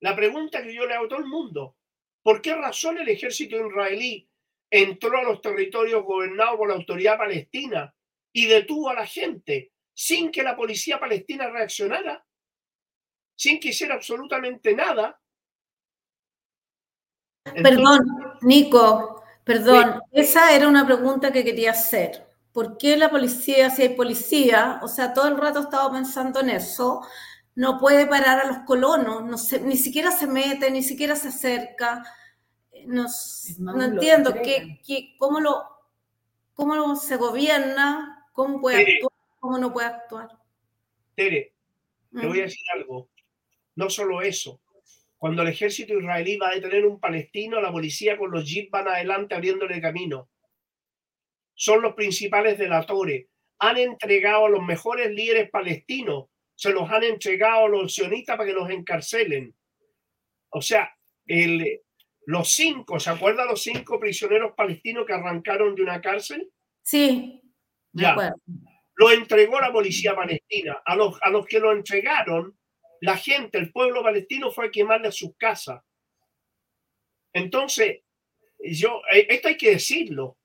la 0.01 0.15
pregunta 0.15 0.63
que 0.63 0.73
yo 0.73 0.85
le 0.85 0.95
hago 0.95 1.05
a 1.05 1.09
todo 1.09 1.19
el 1.19 1.27
mundo, 1.27 1.77
¿por 2.23 2.41
qué 2.41 2.55
razón 2.55 2.97
el 2.97 3.09
ejército 3.09 3.55
israelí 3.67 4.27
entró 4.71 5.17
a 5.17 5.23
los 5.23 5.41
territorios 5.41 6.03
gobernados 6.03 6.57
por 6.57 6.69
la 6.69 6.75
autoridad 6.75 7.17
palestina 7.17 7.93
y 8.33 8.45
detuvo 8.45 8.89
a 8.89 8.95
la 8.95 9.05
gente 9.05 9.73
sin 9.93 10.31
que 10.31 10.43
la 10.43 10.55
policía 10.55 10.99
palestina 10.99 11.49
reaccionara? 11.49 12.25
Sin 13.35 13.59
que 13.59 13.69
hiciera 13.69 13.95
absolutamente 13.95 14.73
nada, 14.73 15.21
perdón, 17.43 17.99
Nico, 18.41 19.23
perdón, 19.43 20.01
esa 20.11 20.53
era 20.55 20.67
una 20.67 20.85
pregunta 20.85 21.31
que 21.31 21.43
quería 21.43 21.71
hacer. 21.71 22.28
¿Por 22.51 22.77
qué 22.77 22.97
la 22.97 23.09
policía, 23.09 23.69
si 23.69 23.83
hay 23.83 23.89
policía, 23.89 24.79
o 24.81 24.87
sea, 24.87 25.13
todo 25.13 25.27
el 25.27 25.37
rato 25.37 25.59
he 25.59 25.63
estado 25.63 25.91
pensando 25.91 26.39
en 26.39 26.49
eso, 26.49 27.01
no 27.55 27.79
puede 27.79 28.07
parar 28.07 28.39
a 28.39 28.47
los 28.47 28.57
colonos, 28.59 29.23
no 29.23 29.59
ni 29.65 29.77
siquiera 29.77 30.11
se 30.11 30.27
mete, 30.27 30.71
ni 30.71 30.81
siquiera 30.81 31.15
se 31.15 31.27
acerca? 31.27 32.03
No, 32.85 33.05
entiendo 33.83 34.33
qué, 34.33 35.15
cómo, 35.17 35.39
lo, 35.39 35.63
cómo 36.53 36.95
se 36.95 37.17
gobierna, 37.17 38.27
cómo 38.33 38.61
puede 38.61 38.95
actuar, 38.95 39.11
cómo 39.39 39.57
no 39.57 39.73
puede 39.73 39.87
actuar. 39.87 40.29
Tere, 41.15 41.53
te 42.11 42.27
voy 42.27 42.39
a 42.39 42.43
mm. 42.43 42.45
decir 42.45 42.65
algo. 42.73 43.09
No 43.75 43.89
solo 43.89 44.21
eso, 44.21 44.59
cuando 45.19 45.41
el 45.41 45.49
ejército 45.49 45.99
israelí 45.99 46.37
va 46.37 46.47
a 46.47 46.55
detener 46.55 46.85
un 46.85 46.97
palestino, 46.97 47.59
la 47.59 47.73
policía 47.73 48.17
con 48.17 48.31
los 48.31 48.49
jeeps 48.49 48.71
van 48.71 48.87
adelante 48.87 49.35
abriéndole 49.35 49.81
camino. 49.81 50.29
Son 51.61 51.81
los 51.81 51.93
principales 51.93 52.57
delatores. 52.57 53.27
Han 53.59 53.77
entregado 53.77 54.45
a 54.45 54.49
los 54.49 54.63
mejores 54.63 55.11
líderes 55.11 55.49
palestinos, 55.49 56.27
se 56.55 56.71
los 56.71 56.89
han 56.89 57.03
entregado 57.03 57.65
a 57.65 57.69
los 57.69 57.93
sionistas 57.93 58.37
para 58.37 58.47
que 58.47 58.55
los 58.55 58.69
encarcelen. 58.69 59.53
O 60.51 60.61
sea, 60.61 60.89
el, 61.25 61.81
los 62.27 62.49
cinco, 62.53 62.97
¿se 62.97 63.09
acuerdan 63.09 63.47
los 63.47 63.61
cinco 63.61 63.99
prisioneros 63.99 64.53
palestinos 64.55 65.05
que 65.05 65.11
arrancaron 65.11 65.75
de 65.75 65.81
una 65.81 65.99
cárcel? 65.99 66.49
Sí. 66.81 67.41
Ya. 67.91 68.15
Lo 68.95 69.11
entregó 69.11 69.59
la 69.59 69.73
policía 69.73 70.15
palestina. 70.15 70.81
A 70.85 70.95
los, 70.95 71.21
a 71.21 71.29
los 71.29 71.45
que 71.45 71.59
lo 71.59 71.73
entregaron, 71.73 72.57
la 73.01 73.17
gente, 73.17 73.57
el 73.57 73.73
pueblo 73.73 74.01
palestino 74.01 74.49
fue 74.49 74.67
a 74.67 74.71
quemarle 74.71 75.11
sus 75.11 75.35
casas. 75.35 75.81
Entonces, 77.33 77.99
yo, 78.59 79.01
eh, 79.13 79.27
esto 79.29 79.49
hay 79.49 79.57
que 79.57 79.71
decirlo. 79.71 80.38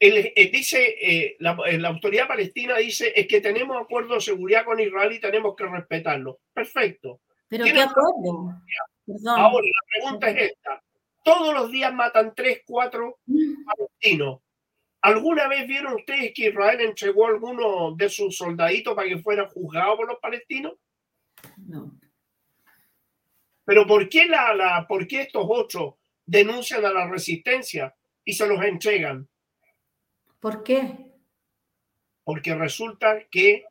Eh, 0.00 0.50
dice, 0.52 0.94
eh, 1.00 1.36
la, 1.40 1.56
autoridad 1.88 2.28
palestina 2.28 2.76
dice, 2.76 3.12
es 3.16 3.26
que 3.26 3.40
tenemos 3.40 3.76
acuerdo 3.76 4.14
de 4.14 4.20
seguridad 4.20 4.64
con 4.64 4.78
Israel 4.78 5.12
y 5.12 5.20
tenemos 5.20 5.56
que 5.56 5.66
respetarlo. 5.66 6.38
Perfecto. 6.52 7.20
¿Pero 7.48 7.64
qué 7.64 7.80
acuerdo? 7.80 8.52
Ahora, 9.26 9.66
la 9.66 9.86
pregunta 9.90 10.30
es 10.30 10.52
esta. 10.52 10.82
Todos 11.24 11.52
los 11.52 11.70
días 11.72 11.92
matan 11.92 12.32
tres, 12.34 12.62
cuatro 12.64 13.18
mm. 13.26 13.64
palestinos. 13.64 14.40
¿Alguna 15.00 15.48
vez 15.48 15.66
vieron 15.66 15.94
ustedes 15.94 16.32
que 16.34 16.48
Israel 16.48 16.80
entregó 16.80 17.26
a 17.26 17.30
alguno 17.30 17.94
de 17.96 18.08
sus 18.08 18.36
soldaditos 18.36 18.94
para 18.94 19.08
que 19.08 19.18
fuera 19.18 19.48
juzgado 19.48 19.96
por 19.96 20.08
los 20.08 20.18
palestinos? 20.20 20.74
No. 21.56 21.92
Pero 23.64 23.86
¿por 23.86 24.08
qué, 24.08 24.26
la, 24.26 24.54
la, 24.54 24.86
¿por 24.88 25.06
qué 25.06 25.22
estos 25.22 25.44
ocho 25.48 25.98
denuncian 26.24 26.84
a 26.84 26.92
la 26.92 27.08
resistencia 27.08 27.94
y 28.24 28.32
se 28.32 28.46
los 28.46 28.62
entregan? 28.62 29.28
¿Por 30.40 30.62
qué? 30.62 31.12
Porque 32.24 32.54
resulta 32.54 33.24
que 33.30 33.64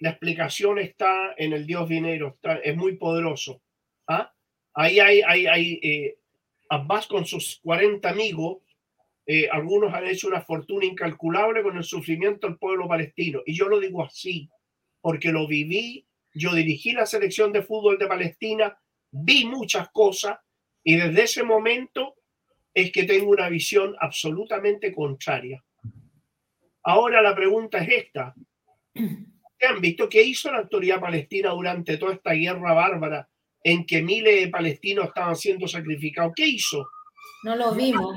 la 0.00 0.10
explicación 0.10 0.78
está 0.78 1.34
en 1.36 1.52
el 1.52 1.66
Dios 1.66 1.88
dinero, 1.88 2.38
es 2.62 2.76
muy 2.76 2.96
poderoso. 2.96 3.62
¿ah? 4.08 4.32
Ahí 4.74 5.00
hay, 5.00 5.22
hay, 5.22 5.46
hay 5.46 5.80
eh, 5.82 6.18
Abbas 6.68 7.06
con 7.06 7.24
sus 7.24 7.60
40 7.62 8.08
amigos, 8.08 8.58
eh, 9.26 9.48
algunos 9.50 9.94
han 9.94 10.06
hecho 10.06 10.28
una 10.28 10.42
fortuna 10.42 10.84
incalculable 10.84 11.62
con 11.62 11.76
el 11.76 11.84
sufrimiento 11.84 12.46
del 12.46 12.58
pueblo 12.58 12.88
palestino. 12.88 13.42
Y 13.46 13.54
yo 13.54 13.68
lo 13.68 13.78
digo 13.78 14.04
así, 14.04 14.50
porque 15.00 15.30
lo 15.30 15.46
viví 15.46 16.06
yo 16.34 16.54
dirigí 16.54 16.92
la 16.92 17.06
selección 17.06 17.52
de 17.52 17.62
fútbol 17.62 17.98
de 17.98 18.06
Palestina, 18.06 18.78
vi 19.10 19.44
muchas 19.44 19.90
cosas 19.90 20.38
y 20.82 20.96
desde 20.96 21.24
ese 21.24 21.42
momento 21.42 22.14
es 22.74 22.90
que 22.90 23.04
tengo 23.04 23.30
una 23.30 23.48
visión 23.48 23.94
absolutamente 24.00 24.94
contraria. 24.94 25.62
Ahora 26.84 27.22
la 27.22 27.34
pregunta 27.34 27.78
es 27.78 28.04
esta. 28.04 28.34
han 28.94 29.80
visto 29.80 30.08
qué 30.08 30.22
hizo 30.22 30.50
la 30.50 30.58
autoridad 30.58 31.00
palestina 31.00 31.50
durante 31.50 31.96
toda 31.96 32.14
esta 32.14 32.32
guerra 32.32 32.72
bárbara 32.74 33.28
en 33.62 33.86
que 33.86 34.02
miles 34.02 34.40
de 34.40 34.48
palestinos 34.48 35.06
estaban 35.06 35.36
siendo 35.36 35.68
sacrificados? 35.68 36.32
¿Qué 36.34 36.46
hizo? 36.46 36.84
No 37.44 37.56
lo 37.56 37.72
vimos. 37.72 38.16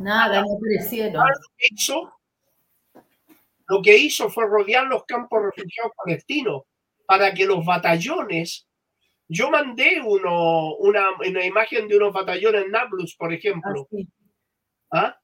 Nada, 0.00 0.42
no 0.42 0.56
aparecieron. 0.56 1.14
Lo 1.14 1.48
que 1.56 1.66
hizo, 1.70 2.12
lo 3.68 3.82
que 3.82 3.96
hizo 3.96 4.28
fue 4.30 4.46
rodear 4.46 4.86
los 4.86 5.04
campos 5.04 5.42
refugiados 5.42 5.92
palestinos 5.96 6.62
para 7.06 7.32
que 7.32 7.46
los 7.46 7.64
batallones 7.64 8.68
yo 9.28 9.50
mandé 9.50 10.00
uno, 10.02 10.74
una, 10.76 11.10
una, 11.26 11.44
imagen 11.44 11.86
de 11.86 11.96
unos 11.96 12.14
batallones 12.14 12.64
en 12.64 12.70
Nablus, 12.70 13.14
por 13.14 13.32
ejemplo, 13.32 13.86
ah, 14.90 14.98
¿Ah? 15.04 15.17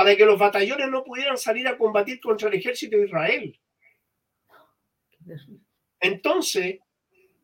Para 0.00 0.16
que 0.16 0.24
los 0.24 0.38
batallones 0.38 0.88
no 0.88 1.04
pudieran 1.04 1.36
salir 1.36 1.68
a 1.68 1.76
combatir 1.76 2.20
contra 2.20 2.48
el 2.48 2.54
ejército 2.54 2.96
de 2.96 3.04
Israel. 3.04 3.60
Entonces, 6.00 6.78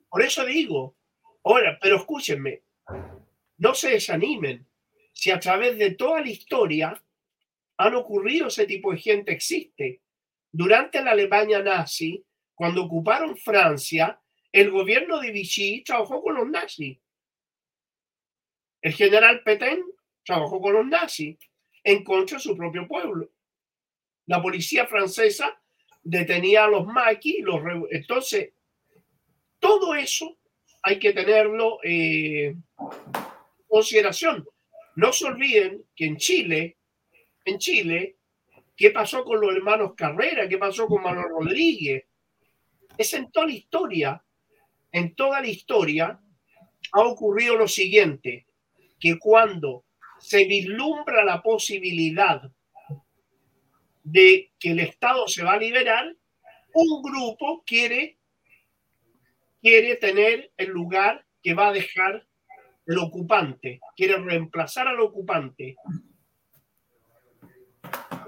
por 0.08 0.22
eso 0.22 0.42
digo, 0.46 0.96
ahora, 1.44 1.78
pero 1.78 1.96
escúchenme, 1.96 2.62
no 3.58 3.74
se 3.74 3.90
desanimen. 3.90 4.66
Si 5.12 5.30
a 5.30 5.38
través 5.38 5.76
de 5.76 5.96
toda 5.96 6.22
la 6.22 6.30
historia 6.30 7.02
han 7.76 7.94
ocurrido 7.94 8.46
ese 8.46 8.64
tipo 8.64 8.90
de 8.90 9.00
gente, 9.00 9.32
existe. 9.32 10.00
Durante 10.50 11.04
la 11.04 11.10
Alemania 11.10 11.62
nazi, 11.62 12.24
cuando 12.54 12.84
ocuparon 12.84 13.36
Francia, 13.36 14.18
el 14.50 14.70
gobierno 14.70 15.20
de 15.20 15.30
Vichy 15.30 15.84
trabajó 15.84 16.22
con 16.22 16.36
los 16.36 16.48
nazis. 16.48 16.98
El 18.80 18.94
general 18.94 19.42
Petain 19.42 19.84
trabajó 20.24 20.58
con 20.58 20.72
los 20.72 20.86
nazis 20.86 21.36
en 21.86 22.02
contra 22.02 22.36
de 22.36 22.42
su 22.42 22.56
propio 22.56 22.86
pueblo. 22.88 23.30
La 24.26 24.42
policía 24.42 24.88
francesa 24.88 25.56
detenía 26.02 26.64
a 26.64 26.68
los 26.68 26.84
maquis. 26.84 27.44
Los 27.44 27.62
Entonces, 27.92 28.54
todo 29.60 29.94
eso 29.94 30.36
hay 30.82 30.98
que 30.98 31.12
tenerlo 31.12 31.78
eh, 31.84 32.46
en 32.48 32.64
consideración. 33.68 34.44
No 34.96 35.12
se 35.12 35.26
olviden 35.26 35.84
que 35.94 36.06
en 36.06 36.16
Chile, 36.16 36.76
en 37.44 37.58
Chile, 37.58 38.16
¿qué 38.76 38.90
pasó 38.90 39.22
con 39.22 39.40
los 39.40 39.54
hermanos 39.54 39.94
Carrera? 39.96 40.48
¿Qué 40.48 40.58
pasó 40.58 40.88
con 40.88 41.04
Manuel 41.04 41.28
Rodríguez? 41.28 42.04
Es 42.98 43.14
en 43.14 43.30
toda 43.30 43.46
la 43.46 43.52
historia, 43.52 44.24
en 44.90 45.14
toda 45.14 45.40
la 45.40 45.48
historia 45.48 46.20
ha 46.92 47.00
ocurrido 47.02 47.54
lo 47.54 47.68
siguiente, 47.68 48.46
que 48.98 49.20
cuando 49.20 49.85
se 50.18 50.44
vislumbra 50.44 51.24
la 51.24 51.43
posibilidad 51.43 52.51
de 54.02 54.52
que 54.59 54.70
el 54.70 54.80
Estado 54.80 55.26
se 55.26 55.43
va 55.43 55.55
a 55.55 55.59
liberar, 55.59 56.14
un 56.74 57.02
grupo 57.02 57.64
quiere, 57.66 58.18
quiere 59.60 59.97
tener 59.97 60.52
el 60.56 60.68
lugar 60.68 61.26
que 61.43 61.55
va 61.55 61.68
a 61.68 61.72
dejar 61.72 62.26
el 62.86 62.98
ocupante, 62.98 63.80
quiere 63.97 64.16
reemplazar 64.18 64.86
al 64.86 65.01
ocupante. 65.01 65.76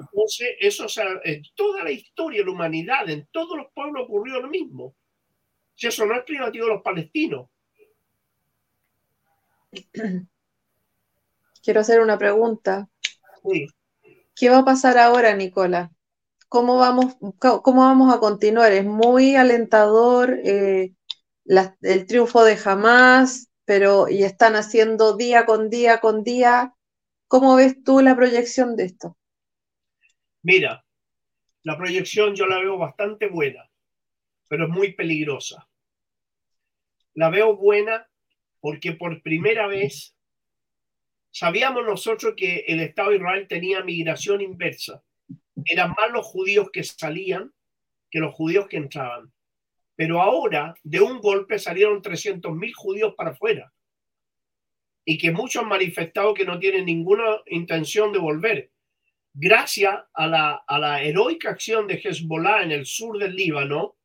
Entonces, 0.01 0.56
eso 0.59 0.86
o 0.86 0.89
sea, 0.89 1.06
en 1.24 1.43
toda 1.55 1.85
la 1.85 1.90
historia 1.90 2.40
de 2.40 2.47
la 2.47 2.52
humanidad, 2.52 3.09
en 3.09 3.28
todos 3.31 3.56
los 3.56 3.66
pueblos 3.73 4.05
ocurrió 4.05 4.40
lo 4.40 4.48
mismo. 4.48 4.94
Si 5.74 5.86
eso 5.86 6.06
no 6.06 6.16
es 6.16 6.24
privativo 6.24 6.66
de 6.66 6.73
los 6.73 6.82
palestinos. 6.82 7.48
Quiero 11.69 11.82
hacer 11.82 12.01
una 12.01 12.16
pregunta. 12.16 12.89
Sí. 13.45 13.66
¿Qué 14.35 14.49
va 14.49 14.61
a 14.61 14.65
pasar 14.65 14.97
ahora, 14.97 15.35
Nicola? 15.36 15.93
¿Cómo 16.49 16.78
vamos, 16.78 17.16
cómo 17.39 17.82
vamos 17.82 18.15
a 18.15 18.20
continuar? 18.20 18.73
Es 18.73 18.86
muy 18.86 19.36
alentador 19.36 20.39
eh, 20.45 20.95
el 21.82 22.07
triunfo 22.07 22.43
de 22.45 22.57
Hamas, 22.65 23.51
pero 23.66 24.09
y 24.09 24.23
están 24.23 24.57
haciendo 24.57 25.15
día 25.19 25.45
con 25.45 25.69
día 25.69 26.01
con 26.01 26.24
día. 26.24 26.73
¿Cómo 27.27 27.57
ves 27.57 27.85
tú 27.85 28.01
la 28.01 28.16
proyección 28.16 28.74
de 28.74 28.85
esto? 28.85 29.19
Mira, 30.40 30.82
la 31.65 31.77
proyección 31.77 32.35
yo 32.35 32.47
la 32.47 32.61
veo 32.61 32.78
bastante 32.78 33.28
buena, 33.28 33.70
pero 34.49 34.65
es 34.65 34.70
muy 34.70 34.95
peligrosa. 34.95 35.69
La 37.12 37.28
veo 37.28 37.59
buena 37.59 38.09
porque 38.59 38.93
por 38.93 39.20
primera 39.20 39.66
vez 39.66 40.15
Sabíamos 41.30 41.84
nosotros 41.84 42.34
que 42.36 42.64
el 42.66 42.80
Estado 42.80 43.10
de 43.10 43.16
Israel 43.16 43.46
tenía 43.48 43.82
migración 43.82 44.40
inversa. 44.40 45.02
Eran 45.64 45.90
más 45.90 46.10
los 46.12 46.26
judíos 46.26 46.70
que 46.72 46.82
salían 46.84 47.52
que 48.10 48.20
los 48.20 48.34
judíos 48.34 48.66
que 48.68 48.78
entraban. 48.78 49.32
Pero 49.94 50.22
ahora, 50.22 50.74
de 50.82 51.00
un 51.00 51.20
golpe, 51.20 51.59
salieron 51.59 52.00
300.000 52.00 52.72
judíos 52.74 53.14
para 53.16 53.30
afuera. 53.30 53.72
Y 55.05 55.18
que 55.18 55.32
muchos 55.32 55.62
han 55.62 55.68
manifestado 55.68 56.34
que 56.34 56.44
no 56.44 56.59
tienen 56.59 56.86
ninguna 56.86 57.38
intención 57.46 58.12
de 58.12 58.18
volver. 58.18 58.70
Gracias 59.34 59.98
a 60.14 60.26
la, 60.26 60.62
a 60.66 60.78
la 60.78 61.02
heroica 61.02 61.50
acción 61.50 61.86
de 61.86 62.00
Hezbollah 62.02 62.62
en 62.62 62.72
el 62.72 62.86
sur 62.86 63.18
del 63.18 63.34
Líbano, 63.34 63.96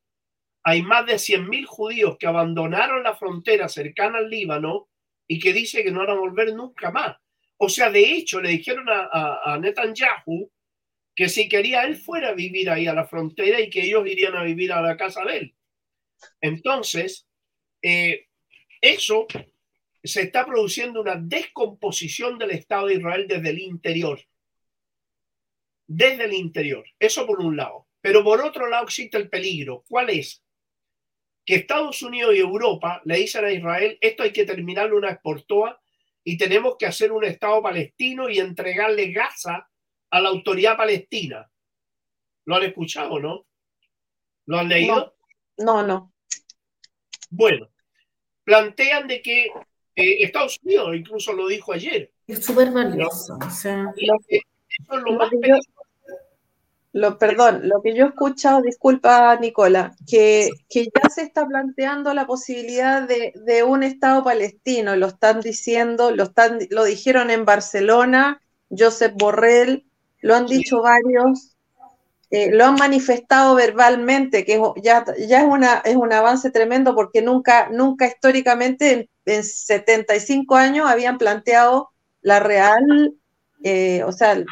hay 0.64 0.82
más 0.82 1.06
de 1.06 1.16
100.000 1.16 1.66
judíos 1.66 2.18
que 2.18 2.28
abandonaron 2.28 3.04
la 3.04 3.16
frontera 3.16 3.68
cercana 3.68 4.20
al 4.20 4.30
Líbano 4.30 4.90
y 5.28 5.40
que 5.40 5.54
dice 5.54 5.84
que 5.84 5.92
no 5.92 6.00
van 6.00 6.12
a 6.12 6.20
volver 6.20 6.54
nunca 6.54 6.92
más. 6.92 7.18
O 7.58 7.70
sea, 7.70 7.90
de 7.90 8.14
hecho, 8.14 8.42
le 8.42 8.50
dijeron 8.50 8.86
a, 8.90 9.58
Netanyahu 9.60 10.52
que 11.16 11.30
si 11.30 11.48
quería 11.48 11.84
él 11.84 11.96
fuera 11.96 12.30
a 12.30 12.34
vivir 12.34 12.70
ahí 12.70 12.88
a 12.88 12.94
la 12.94 13.08
frontera 13.08 13.62
y 13.62 13.70
que 13.70 13.84
ellos 13.84 14.06
irían 14.08 14.36
a 14.36 14.44
vivir 14.44 14.72
a 14.74 14.82
la 14.82 14.98
casa 14.98 15.24
de 15.24 15.38
él. 15.38 15.56
Entonces, 16.42 17.28
eh, 17.82 18.28
eso 18.82 19.28
se 20.04 20.24
está 20.24 20.46
produciendo 20.46 21.02
una 21.02 21.16
descomposición 21.16 22.38
del 22.38 22.52
Estado 22.52 22.88
de 22.88 22.96
Israel 22.96 23.28
desde 23.28 23.50
el 23.50 23.60
interior. 23.60 24.20
Desde 25.88 26.26
el 26.26 26.34
interior. 26.34 26.86
Eso 27.00 27.26
por 27.26 27.40
un 27.40 27.56
lado. 27.56 27.88
Pero 28.02 28.24
por 28.24 28.42
otro 28.42 28.68
lado 28.68 28.84
existe 28.84 29.18
el 29.18 29.30
peligro. 29.30 29.86
¿Cuál 29.88 30.10
es? 30.10 30.43
Que 31.46 31.56
Estados 31.56 32.02
Unidos 32.02 32.36
y 32.36 32.40
Europa 32.40 33.02
le 33.06 33.18
dicen 33.18 33.46
a 33.46 33.52
Israel, 33.52 33.98
esto 34.02 34.24
hay 34.24 34.32
que 34.32 34.46
terminarlo 34.46 34.98
una 34.98 35.10
vez 35.10 35.20
por 35.22 35.42
todas 35.44 35.76
y 36.24 36.38
tenemos 36.38 36.78
que 36.78 36.86
hacer 36.86 37.12
un 37.12 37.24
Estado 37.24 37.62
palestino 37.62 38.30
y 38.30 38.40
entregarle 38.40 39.12
Gaza 39.12 39.70
a 40.10 40.22
la 40.22 40.30
autoridad 40.30 40.78
palestina. 40.78 41.50
¿Lo 42.46 42.56
han 42.56 42.64
escuchado, 42.64 43.20
no? 43.20 43.46
¿Lo 44.46 44.60
han 44.60 44.70
leído? 44.70 45.16
No, 45.58 45.86
no. 45.86 46.14
Bueno, 47.30 47.70
plantean 48.44 49.08
de 49.08 49.22
que 49.22 49.46
eh, 49.96 50.24
Estados 50.24 50.60
Unidos 50.64 50.96
incluso 50.96 51.34
lo 51.34 51.48
dijo 51.48 51.74
ayer. 51.74 52.12
Es 52.28 52.46
súper 52.46 52.72
valioso. 52.72 53.38
O 53.46 53.50
sea, 53.50 53.86
eso 53.98 54.98
es 54.98 55.04
lo 55.04 55.14
más 55.14 55.30
lo, 56.94 57.18
perdón, 57.18 57.62
lo 57.68 57.82
que 57.82 57.96
yo 57.96 58.06
he 58.06 58.10
escuchado, 58.10 58.62
disculpa 58.62 59.36
Nicola, 59.38 59.96
que, 60.08 60.52
que 60.70 60.86
ya 60.86 61.10
se 61.10 61.24
está 61.24 61.46
planteando 61.48 62.14
la 62.14 62.28
posibilidad 62.28 63.08
de, 63.08 63.34
de, 63.36 63.64
un 63.64 63.82
Estado 63.82 64.24
palestino, 64.24 64.96
lo 64.96 65.08
están 65.08 65.42
diciendo, 65.42 66.12
lo, 66.12 66.24
están, 66.24 66.60
lo 66.70 66.84
dijeron 66.84 67.32
en 67.32 67.46
Barcelona, 67.46 68.40
Josep 68.70 69.16
Borrell, 69.18 69.88
lo 70.22 70.36
han 70.36 70.46
dicho 70.46 70.84
varios, 70.84 71.56
eh, 72.30 72.52
lo 72.52 72.66
han 72.66 72.76
manifestado 72.76 73.56
verbalmente, 73.56 74.46
que 74.46 74.62
ya, 74.84 75.04
ya 75.28 75.42
es, 75.42 75.48
una, 75.48 75.82
es 75.86 75.96
un 75.96 76.14
avance 76.14 76.52
tremendo 76.52 76.94
porque 76.94 77.24
nunca, 77.24 77.70
nunca 77.70 78.06
históricamente 78.06 78.92
en, 78.94 79.10
en 79.26 79.44
75 79.44 80.56
años 80.56 80.88
habían 80.88 81.18
planteado 81.18 81.90
la 82.22 82.40
real, 82.40 83.16
eh, 83.64 84.04
o 84.04 84.12
sea, 84.12 84.44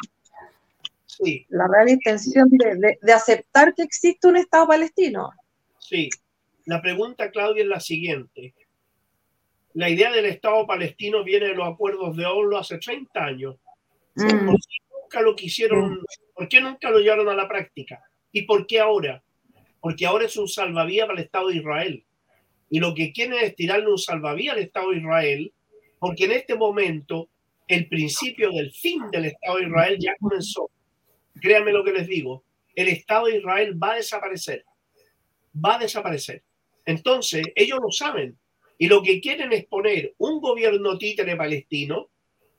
la 1.50 1.68
real 1.68 1.90
intención 1.90 2.50
de, 2.50 3.14
aceptar 3.14 3.74
que 3.76 3.84
existe 3.84 4.28
un 4.28 4.38
Estado 4.38 4.68
palestino. 4.68 5.32
Sí, 5.80 6.10
la 6.66 6.82
pregunta, 6.82 7.32
Claudia, 7.32 7.64
es 7.64 7.70
la 7.70 7.80
siguiente. 7.80 8.54
La 9.74 9.90
idea 9.90 10.12
del 10.12 10.26
Estado 10.26 10.66
palestino 10.66 11.24
viene 11.24 11.48
de 11.48 11.56
los 11.56 11.68
acuerdos 11.68 12.16
de 12.18 12.26
Oslo 12.26 12.58
hace 12.58 12.78
30 12.78 13.24
años. 13.24 13.56
Mm. 14.16 14.46
¿Por 14.46 14.56
qué 14.56 14.78
nunca 15.02 15.22
lo 15.22 15.36
quisieron, 15.36 15.94
mm. 15.94 16.06
por 16.34 16.50
qué 16.50 16.62
nunca 16.62 16.90
lo 16.90 17.00
llevaron 17.00 17.30
a 17.30 17.36
la 17.36 17.48
práctica? 17.48 18.04
¿Y 18.32 18.44
por 18.44 18.66
qué 18.66 18.80
ahora? 18.80 19.24
Porque 19.80 20.06
ahora 20.06 20.26
es 20.26 20.36
un 20.38 20.48
salvavidas 20.48 21.08
para 21.08 21.20
el 21.20 21.26
Estado 21.26 21.48
de 21.50 21.58
Israel. 21.58 22.04
Y 22.70 22.80
lo 22.80 22.94
que 22.94 23.12
quieren 23.12 23.36
es 23.42 23.56
tirarle 23.56 23.90
un 23.90 23.98
salvavidas 23.98 24.56
al 24.56 24.64
Estado 24.64 24.92
de 24.92 24.98
Israel, 24.98 25.54
porque 26.00 26.26
en 26.26 26.32
este 26.32 26.56
momento 26.56 27.30
el 27.68 27.88
principio 27.88 28.52
del 28.52 28.72
fin 28.72 29.10
del 29.12 29.26
Estado 29.26 29.58
de 29.58 29.64
Israel 29.66 29.98
ya 30.00 30.16
comenzó 30.20 30.70
créanme 31.40 31.72
lo 31.72 31.84
que 31.84 31.94
les 31.94 32.08
digo, 32.08 32.44
el 32.76 32.88
Estado 32.88 33.28
de 33.28 33.38
Israel 33.38 33.82
va 33.82 33.94
a 33.94 33.96
desaparecer. 33.98 34.66
Va 35.54 35.76
a 35.76 35.80
desaparecer. 35.80 36.44
Entonces, 36.86 37.48
ellos 37.56 37.80
lo 37.82 37.92
saben. 37.92 38.38
Y 38.78 38.88
lo 38.88 39.04
que 39.04 39.22
quieren 39.22 39.54
es 39.54 39.66
poner 39.66 40.16
un 40.18 40.42
gobierno 40.42 40.98
títere 40.98 41.36
palestino 41.36 42.10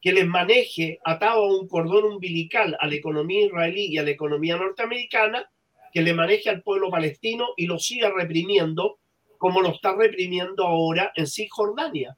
que 0.01 0.12
les 0.12 0.27
maneje 0.27 0.99
atado 1.05 1.44
a 1.44 1.57
un 1.57 1.69
cordón 1.69 2.05
umbilical 2.05 2.77
a 2.78 2.86
la 2.86 2.94
economía 2.94 3.47
israelí 3.47 3.86
y 3.86 3.99
a 3.99 4.03
la 4.03 4.11
economía 4.11 4.57
norteamericana 4.57 5.49
que 5.93 6.03
le 6.03 6.15
maneje 6.15 6.51
al 6.51 6.62
pueblo 6.62 6.90
palestino 6.90 7.49
y 7.57 7.66
lo 7.66 7.78
siga 7.78 8.11
reprimiendo 8.11 8.99
como 9.39 9.61
lo 9.61 9.70
está 9.70 9.94
reprimiendo 9.94 10.65
ahora 10.65 11.12
en 11.16 11.27
Cisjordania. 11.27 12.16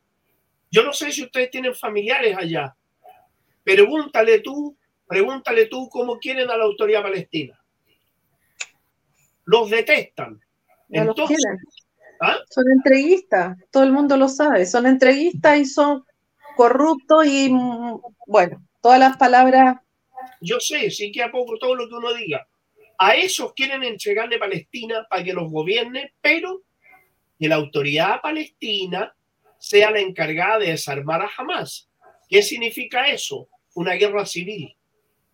Yo 0.70 0.82
no 0.82 0.93
sé 0.93 1.10
si 1.10 1.22
ustedes 1.22 1.51
tienen 1.51 1.74
familiares 1.74 2.36
allá. 2.36 2.76
Pregúntale 3.62 4.40
tú, 4.40 4.76
pregúntale 5.06 5.66
tú 5.66 5.89
cómo 5.89 6.18
quieren 6.18 6.51
a 6.51 6.56
la 6.56 6.64
autoridad 6.64 7.02
palestina. 7.02 7.59
Los 9.44 9.70
detestan. 9.70 10.40
Entonces, 10.89 11.39
¿ah? 12.20 12.39
Son 12.51 12.64
entreguistas, 12.70 13.56
todo 13.70 13.82
el 13.85 13.93
mundo 13.93 14.16
lo 14.16 14.28
sabe, 14.28 14.66
son 14.66 14.86
entreguistas 14.86 15.59
y 15.59 15.64
son 15.64 16.05
corruptos 16.56 17.26
y, 17.26 17.51
mm, 17.51 18.01
bueno, 18.26 18.62
todas 18.81 18.98
las 18.98 19.16
palabras. 19.16 19.78
Yo 20.40 20.60
sé, 20.60 20.90
sí 20.90 21.10
que 21.10 21.22
a 21.22 21.31
poco 21.31 21.59
todo 21.59 21.74
lo 21.74 21.89
que 21.89 21.94
uno 21.94 22.12
diga. 22.14 22.47
A 22.98 23.14
esos 23.14 23.52
quieren 23.55 23.82
entregarle 23.82 24.39
Palestina 24.39 25.06
para 25.10 25.24
que 25.24 25.32
los 25.32 25.51
gobierne, 25.51 26.14
pero 26.20 26.62
que 27.39 27.48
la 27.48 27.56
autoridad 27.56 28.20
palestina 28.22 29.14
sea 29.59 29.90
la 29.90 30.01
encargada 30.01 30.59
de 30.59 30.66
desarmar 30.68 31.22
a 31.22 31.31
Hamas. 31.36 31.89
¿Qué 32.28 32.43
significa 32.43 33.09
eso? 33.09 33.48
Una 33.74 33.94
guerra 33.94 34.24
civil. 34.26 34.76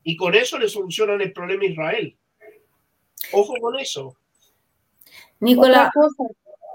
Y 0.02 0.16
con 0.16 0.34
eso 0.34 0.58
le 0.58 0.68
solucionan 0.68 1.20
el 1.20 1.32
problema 1.32 1.64
a 1.64 1.66
Israel. 1.66 2.16
Ojo 3.32 3.54
con 3.60 3.78
eso. 3.78 4.16
Nicolás. 5.40 5.90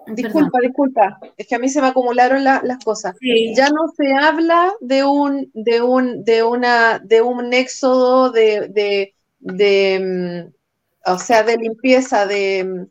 Disculpa, 0.07 0.59
disculpa. 0.61 1.19
Es 1.35 1.47
que 1.47 1.55
a 1.55 1.59
mí 1.59 1.67
se 1.67 1.81
me 1.81 1.87
acumularon 1.87 2.43
las 2.43 2.83
cosas. 2.83 3.15
Ya 3.55 3.69
no 3.69 3.91
se 3.95 4.13
habla 4.13 4.71
de 4.79 5.03
un, 5.03 5.49
de 5.53 5.81
un, 5.81 6.23
de 6.23 6.43
una, 6.43 6.99
de 6.99 7.21
un 7.21 7.53
éxodo 7.53 8.31
de, 8.31 9.13
de, 9.39 9.99
mm, 9.99 11.11
o 11.11 11.17
sea, 11.17 11.43
de 11.43 11.57
limpieza, 11.57 12.27
de 12.27 12.87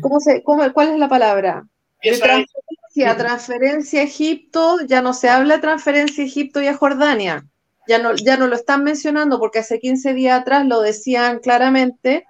¿cómo 0.00 0.20
se, 0.20 0.42
cómo, 0.42 0.72
¿cuál 0.72 0.90
es 0.90 0.98
la 0.98 1.08
palabra? 1.08 1.66
De 2.02 2.18
transferencia, 2.18 3.16
transferencia 3.16 4.00
a 4.00 4.04
Egipto, 4.04 4.78
ya 4.86 5.02
no 5.02 5.14
se 5.14 5.28
habla 5.28 5.56
de 5.56 5.62
transferencia 5.62 6.22
a 6.22 6.26
Egipto 6.26 6.62
y 6.62 6.66
a 6.66 6.76
Jordania. 6.76 7.46
Ya 7.86 7.98
no, 7.98 8.14
ya 8.14 8.36
no 8.36 8.46
lo 8.46 8.56
están 8.56 8.82
mencionando 8.82 9.38
porque 9.38 9.58
hace 9.58 9.78
15 9.78 10.14
días 10.14 10.40
atrás 10.40 10.66
lo 10.66 10.80
decían 10.80 11.38
claramente, 11.40 12.26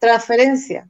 transferencia. 0.00 0.88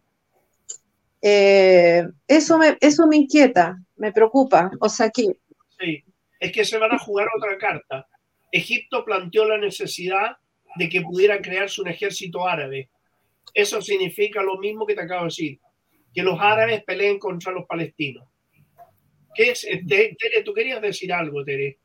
Eh, 1.21 2.07
eso, 2.27 2.59
me, 2.59 2.79
eso 2.81 3.07
me 3.07 3.17
inquieta, 3.17 3.77
me 3.97 4.13
preocupa. 4.13 4.71
O 4.81 4.89
sea 4.89 5.11
que... 5.11 5.25
Sí, 5.79 6.05
es 6.41 6.53
que 6.53 6.65
se 6.65 6.79
van 6.79 6.93
a 6.93 6.99
jugar 6.99 7.29
otra 7.37 7.59
carta. 7.59 8.07
Egipto 8.51 9.05
planteó 9.05 9.47
la 9.47 9.59
necesidad 9.59 10.37
de 10.77 10.89
que 10.89 11.03
pudiera 11.03 11.41
crearse 11.41 11.81
un 11.81 11.89
ejército 11.89 12.47
árabe. 12.47 12.91
Eso 13.55 13.83
significa 13.83 14.43
lo 14.43 14.59
mismo 14.59 14.87
que 14.87 14.95
te 14.95 15.03
acabo 15.03 15.23
de 15.23 15.27
decir, 15.27 15.61
que 16.15 16.23
los 16.23 16.39
árabes 16.41 16.85
peleen 16.85 17.19
contra 17.19 17.53
los 17.53 17.67
palestinos. 17.67 18.27
¿Qué 19.35 19.51
es? 19.51 19.67
Tere, 19.87 20.43
tú 20.45 20.53
querías 20.53 20.81
decir 20.81 21.13
algo, 21.13 21.45
Tere. 21.45 21.79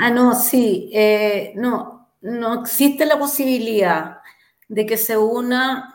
Ah, 0.00 0.10
no, 0.10 0.34
sí. 0.34 0.90
Eh, 0.92 1.52
no, 1.56 2.08
no 2.20 2.60
existe 2.62 3.04
la 3.06 3.18
posibilidad 3.18 4.18
de 4.68 4.86
que 4.86 4.96
se 4.96 5.16
una 5.16 5.94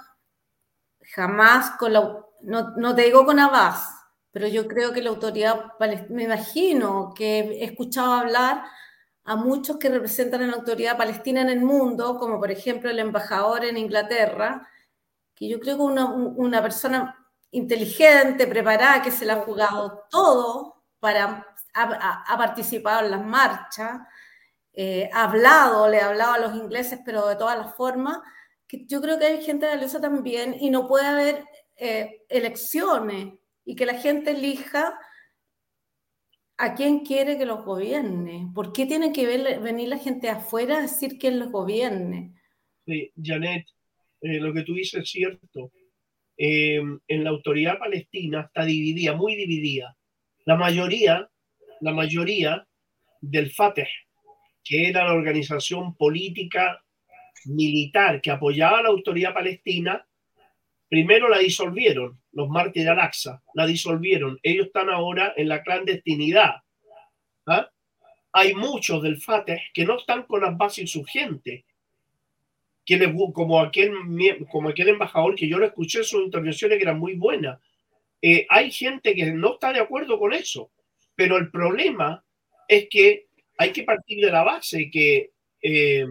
jamás 1.02 1.72
con 1.78 1.94
la 1.94 2.20
no, 2.42 2.96
te 2.96 3.04
digo 3.04 3.26
con 3.26 3.40
Abbas, 3.40 3.88
pero 4.32 4.48
yo 4.48 4.68
creo 4.68 4.92
que 4.92 5.02
la 5.02 5.12
autoridad 5.12 5.72
me 6.10 6.24
imagino 6.24 7.14
que 7.16 7.40
he 7.40 7.64
escuchado 7.64 8.14
hablar 8.14 8.64
a 9.24 9.36
muchos 9.38 9.78
que 9.78 9.88
representan 9.90 10.42
a 10.44 10.48
la 10.48 10.56
autoridad 10.56 10.98
palestina 10.98 11.42
en 11.42 11.50
el 11.50 11.62
mundo, 11.62 12.18
como 12.20 12.40
por 12.40 12.52
ejemplo 12.52 12.90
el 12.90 13.00
embajador 13.00 13.64
en 13.64 13.78
Inglaterra, 13.78 14.68
que 15.36 15.48
yo 15.50 15.60
creo 15.60 15.78
que 15.78 15.84
una, 15.84 16.06
una 16.08 16.62
persona 16.62 17.18
inteligente, 17.52 18.48
preparada, 18.48 19.02
que 19.02 19.12
se 19.12 19.26
la 19.26 19.36
ha 19.36 19.42
jugado 19.42 20.04
todo 20.10 20.84
para, 21.00 21.53
ha, 21.74 22.38
participado 22.38 23.06
en 23.06 23.12
las 23.12 23.26
marchas, 23.26 24.02
eh, 24.74 25.10
ha 25.14 25.26
hablado, 25.26 25.90
le 25.90 26.00
ha 26.00 26.10
hablado 26.10 26.34
a 26.34 26.40
los 26.40 26.56
ingleses, 26.56 27.00
pero 27.06 27.28
de 27.28 27.36
todas 27.36 27.58
las 27.58 27.76
formas, 27.76 28.20
que 28.68 28.86
yo 28.86 29.02
creo 29.02 29.20
que 29.20 29.26
hay 29.26 29.44
gente 29.44 29.66
valiosa 29.66 30.02
también 30.02 30.56
y 30.60 30.70
no 30.70 30.88
puede 30.88 31.06
haber 31.06 31.46
eh, 31.76 32.22
elecciones 32.30 33.34
y 33.66 33.76
que 33.76 33.86
la 33.86 33.96
gente 33.96 34.32
elija 34.32 34.98
a 36.58 36.76
quién 36.76 37.00
quiere 37.00 37.38
que 37.38 37.46
los 37.46 37.66
gobierne. 37.66 38.52
¿Por 38.54 38.72
qué 38.72 38.86
tiene 38.86 39.12
que 39.12 39.26
venir 39.60 39.90
la 39.90 39.98
gente 39.98 40.30
afuera 40.30 40.78
a 40.78 40.82
decir 40.82 41.18
quién 41.18 41.40
los 41.40 41.52
gobierne? 41.52 42.34
Sí, 42.86 43.12
Janet, 43.22 43.66
eh, 44.22 44.40
lo 44.40 44.54
que 44.54 44.64
tú 44.64 44.74
dices 44.74 45.04
es 45.04 45.10
cierto. 45.10 45.72
Em, 46.38 47.00
en 47.08 47.24
la 47.24 47.30
autoridad 47.30 47.78
palestina 47.78 48.42
está 48.42 48.66
dividida, 48.66 49.16
muy 49.16 49.36
dividida. 49.36 49.96
La 50.46 50.56
mayoría, 50.56 51.30
la 51.84 51.94
mayoría 51.94 52.66
del 53.22 53.52
Fateh, 53.52 53.90
que 54.64 54.90
era 54.90 55.06
la 55.06 55.14
organización 55.14 55.96
política 55.96 56.84
militar 57.46 58.22
que 58.22 58.32
apoyaba 58.32 58.80
a 58.80 58.84
la 58.84 58.90
autoridad 58.90 59.34
palestina, 59.34 60.06
Primero 60.94 61.28
la 61.28 61.40
disolvieron, 61.40 62.22
los 62.34 62.50
mártires 62.50 62.86
de 62.86 62.92
Al-Aqsa, 62.92 63.42
la 63.56 63.66
disolvieron. 63.66 64.40
Ellos 64.44 64.68
están 64.68 64.92
ahora 64.92 65.34
en 65.36 65.50
la 65.50 65.64
clandestinidad. 65.64 66.58
¿ah? 67.48 67.68
Hay 68.32 68.54
muchos 68.54 69.02
del 69.02 69.20
Fatah 69.20 69.58
que 69.74 69.86
no 69.86 69.98
están 69.98 70.22
con 70.22 70.42
las 70.42 70.56
bases 70.56 70.84
insurgentes. 70.84 71.64
como, 73.34 73.60
aquel, 73.60 73.92
como 74.52 74.70
aquel 74.70 74.90
embajador 74.90 75.34
que 75.34 75.48
yo 75.48 75.58
lo 75.58 75.66
escuché, 75.66 76.04
sus 76.04 76.26
intervenciones 76.26 76.78
que 76.78 76.84
eran 76.84 77.00
muy 77.00 77.16
buenas. 77.16 77.60
Eh, 78.22 78.46
hay 78.48 78.70
gente 78.70 79.16
que 79.16 79.32
no 79.32 79.56
está 79.56 79.74
de 79.74 79.80
acuerdo 79.80 80.20
con 80.20 80.32
eso, 80.32 80.70
pero 81.16 81.38
el 81.38 81.52
problema 81.52 82.24
es 82.68 82.88
que 82.90 83.28
hay 83.58 83.72
que 83.72 83.84
partir 83.84 84.24
de 84.26 84.32
la 84.32 84.44
base 84.44 84.90
que 84.92 85.32
eh, 85.62 86.06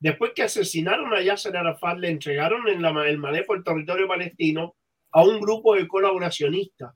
Después 0.00 0.32
que 0.34 0.44
asesinaron 0.44 1.12
a 1.12 1.20
Yasser 1.20 1.56
Arafat, 1.56 1.98
le 1.98 2.08
entregaron 2.08 2.68
el, 2.68 2.78
manejo 3.18 3.54
del 3.54 3.64
territorio 3.64 4.06
palestino 4.06 4.76
a 5.10 5.24
un 5.24 5.40
grupo 5.40 5.74
de 5.74 5.88
colaboracionistas. 5.88 6.94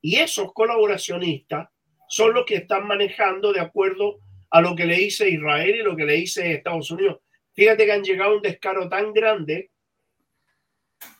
Y 0.00 0.16
esos 0.16 0.52
colaboracionistas 0.54 1.68
son 2.08 2.32
los 2.32 2.46
que 2.46 2.56
están 2.56 2.86
manejando 2.86 3.52
de 3.52 3.60
acuerdo 3.60 4.18
a 4.50 4.62
lo 4.62 4.74
que 4.74 4.86
le 4.86 4.96
dice 4.96 5.28
Israel 5.28 5.76
y 5.76 5.82
lo 5.82 5.94
que 5.94 6.06
le 6.06 6.14
dice 6.14 6.54
Estados 6.54 6.90
Unidos. 6.90 7.18
Fíjate 7.52 7.84
que 7.84 7.92
han 7.92 8.02
llegado 8.02 8.32
a 8.32 8.36
un 8.36 8.42
descaro 8.42 8.88
tan 8.88 9.12
grande. 9.12 9.70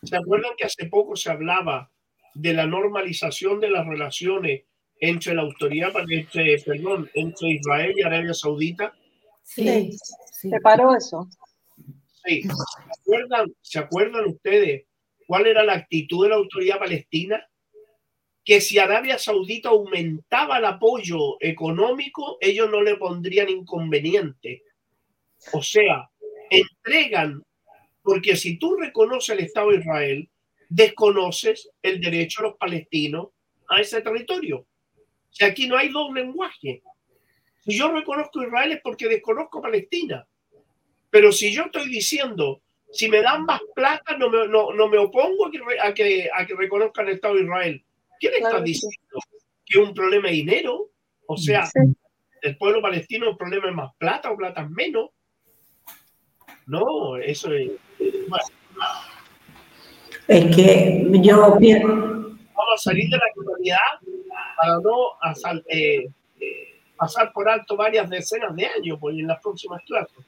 ¿Se 0.01 0.15
acuerdan 0.15 0.53
que 0.57 0.65
hace 0.65 0.87
poco 0.87 1.15
se 1.15 1.29
hablaba 1.29 1.91
de 2.33 2.53
la 2.53 2.65
normalización 2.65 3.59
de 3.59 3.69
las 3.69 3.85
relaciones 3.85 4.63
entre 5.01 5.33
la 5.33 5.41
autoridad, 5.41 5.91
entre, 6.07 6.59
perdón, 6.59 7.09
entre 7.15 7.49
Israel 7.49 7.93
y 7.97 8.03
Arabia 8.03 8.33
Saudita? 8.33 8.93
Sí. 9.43 9.97
¿Se 10.31 10.59
paró 10.61 10.95
eso? 10.95 11.27
Sí. 12.23 12.43
¿Se 13.61 13.79
acuerdan, 13.79 14.25
ustedes 14.27 14.85
cuál 15.27 15.47
era 15.47 15.63
la 15.63 15.73
actitud 15.73 16.23
de 16.23 16.29
la 16.29 16.35
autoridad 16.35 16.79
palestina? 16.79 17.45
Que 18.45 18.61
si 18.61 18.77
Arabia 18.77 19.17
Saudita 19.17 19.69
aumentaba 19.69 20.59
el 20.59 20.65
apoyo 20.65 21.37
económico, 21.39 22.37
ellos 22.39 22.69
no 22.69 22.81
le 22.81 22.95
pondrían 22.95 23.49
inconveniente. 23.49 24.63
O 25.53 25.63
sea, 25.63 26.09
entregan, 26.49 27.43
porque 28.03 28.35
si 28.35 28.57
tú 28.57 28.75
reconoces 28.75 29.35
el 29.35 29.45
Estado 29.45 29.71
de 29.71 29.77
Israel, 29.77 30.29
desconoces 30.69 31.71
el 31.81 31.99
derecho 31.99 32.41
de 32.41 32.49
los 32.49 32.57
palestinos 32.57 33.29
a 33.67 33.81
ese 33.81 34.01
territorio. 34.01 34.67
Sea, 35.31 35.47
aquí 35.47 35.67
no 35.67 35.77
hay 35.77 35.89
dos 35.89 36.13
lenguajes. 36.13 36.81
Si 37.63 37.77
yo 37.77 37.91
reconozco 37.91 38.43
Israel 38.43 38.73
es 38.73 38.81
porque 38.81 39.07
desconozco 39.07 39.61
Palestina. 39.61 40.27
Pero 41.09 41.31
si 41.31 41.53
yo 41.53 41.63
estoy 41.63 41.89
diciendo, 41.89 42.61
si 42.91 43.09
me 43.09 43.21
dan 43.21 43.45
más 43.45 43.61
plata, 43.75 44.17
no 44.17 44.29
me, 44.29 44.47
no, 44.47 44.87
me 44.87 44.97
opongo 44.97 45.47
a 45.47 45.93
que, 45.93 46.29
a, 46.33 46.45
que, 46.45 46.55
reconozcan 46.55 47.07
el 47.07 47.15
Estado 47.15 47.35
de 47.35 47.43
Israel. 47.43 47.85
¿Qué 48.19 48.29
le 48.29 48.37
está 48.37 48.61
diciendo? 48.61 48.97
¿Que 49.65 49.79
es 49.79 49.87
un 49.87 49.93
problema 49.93 50.27
de 50.27 50.35
dinero? 50.35 50.89
O 51.27 51.37
sea, 51.37 51.69
el 52.41 52.57
pueblo 52.57 52.81
palestino 52.81 53.29
el 53.29 53.37
problema 53.37 53.69
es 53.69 53.75
más 53.75 53.91
plata 53.97 54.31
o 54.31 54.37
plata 54.37 54.67
menos. 54.67 55.09
No, 56.65 57.17
eso 57.17 57.53
es. 57.53 57.71
Es 60.27 60.55
que 60.55 61.07
yo 61.21 61.57
Vamos 62.61 62.79
a 62.79 62.91
salir 62.91 63.09
de 63.09 63.17
la 63.17 63.25
comunidad 63.33 63.77
para 64.55 64.75
no 64.79 65.17
eh, 65.67 66.11
pasar 66.95 67.33
por 67.33 67.49
alto 67.49 67.75
varias 67.75 68.07
decenas 68.07 68.55
de 68.55 68.67
años 68.67 68.99
pues, 69.01 69.17
en 69.17 69.27
las 69.27 69.41
próximas 69.41 69.81
clases. 69.87 70.23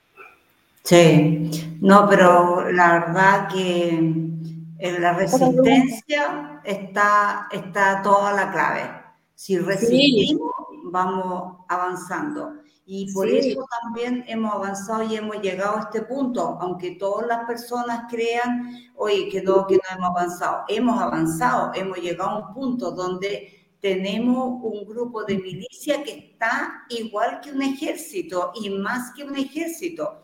Sí, 0.81 1.77
no, 1.79 2.09
pero 2.09 2.71
la 2.71 2.99
verdad 2.99 3.47
que 3.49 3.89
en 3.89 5.01
la 5.01 5.13
resistencia 5.13 6.59
está, 6.63 7.47
está 7.51 8.01
toda 8.01 8.33
la 8.33 8.51
clave. 8.51 8.89
Si 9.35 9.59
resistimos, 9.59 10.51
vamos 10.85 11.57
avanzando. 11.69 12.62
Y 12.85 13.13
por 13.13 13.29
eso 13.29 13.65
también 13.81 14.25
hemos 14.27 14.53
avanzado 14.53 15.03
y 15.03 15.15
hemos 15.15 15.41
llegado 15.41 15.77
a 15.77 15.81
este 15.81 16.01
punto, 16.01 16.57
aunque 16.59 16.91
todas 16.91 17.27
las 17.27 17.45
personas 17.45 18.05
crean, 18.09 18.91
oye, 18.95 19.29
que 19.29 19.41
no, 19.41 19.65
que 19.65 19.75
no 19.75 19.81
hemos 19.95 20.09
avanzado. 20.09 20.63
Hemos 20.67 21.01
avanzado, 21.01 21.71
hemos 21.75 21.97
llegado 21.99 22.29
a 22.29 22.47
un 22.47 22.53
punto 22.53 22.91
donde 22.91 23.63
tenemos 23.79 24.61
un 24.63 24.85
grupo 24.85 25.23
de 25.23 25.37
milicia 25.37 26.03
que 26.03 26.11
está 26.11 26.85
igual 26.89 27.39
que 27.41 27.51
un 27.51 27.61
ejército 27.61 28.51
y 28.55 28.69
más 28.69 29.13
que 29.13 29.23
un 29.23 29.37
ejército. 29.37 30.21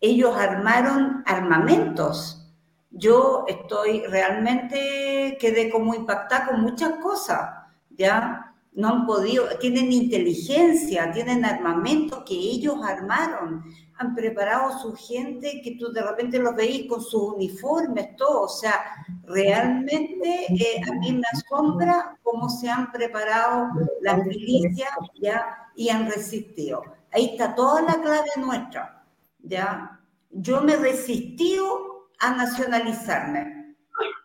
Ellos 0.00 0.36
armaron 0.36 1.22
armamentos. 1.26 2.48
Yo 2.90 3.44
estoy 3.46 4.02
realmente, 4.06 5.36
quedé 5.40 5.70
como 5.70 5.94
impactada 5.94 6.46
con 6.46 6.60
muchas 6.60 6.92
cosas, 6.98 7.50
¿ya? 7.90 8.51
No 8.74 8.88
han 8.88 9.06
podido, 9.06 9.46
tienen 9.58 9.92
inteligencia, 9.92 11.12
tienen 11.12 11.44
armamento 11.44 12.24
que 12.24 12.34
ellos 12.34 12.76
armaron, 12.82 13.62
han 13.98 14.14
preparado 14.14 14.78
su 14.78 14.94
gente 14.94 15.60
que 15.62 15.76
tú 15.76 15.92
de 15.92 16.02
repente 16.02 16.38
los 16.38 16.56
veis 16.56 16.88
con 16.88 17.02
sus 17.02 17.34
uniformes, 17.34 18.16
todo, 18.16 18.42
o 18.42 18.48
sea, 18.48 18.82
realmente 19.24 20.46
eh, 20.48 20.80
a 20.88 20.94
mí 20.94 21.12
me 21.12 21.26
asombra 21.32 22.18
cómo 22.22 22.48
se 22.48 22.70
han 22.70 22.90
preparado 22.90 23.68
las 24.00 24.24
milicias 24.24 24.90
ya 25.20 25.44
y 25.76 25.90
han 25.90 26.10
resistido. 26.10 26.82
Ahí 27.12 27.30
está 27.32 27.54
toda 27.54 27.82
la 27.82 28.00
clave 28.00 28.30
nuestra, 28.38 29.04
ya. 29.42 30.00
Yo 30.30 30.62
me 30.62 30.72
he 30.72 30.76
resistido 30.76 32.08
a 32.18 32.34
nacionalizarme 32.34 33.76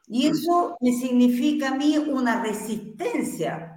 y 0.07 0.27
eso 0.27 0.77
me 0.79 0.93
significa 0.93 1.69
a 1.69 1.75
mí 1.75 1.97
una 1.97 2.41
resistencia 2.41 3.76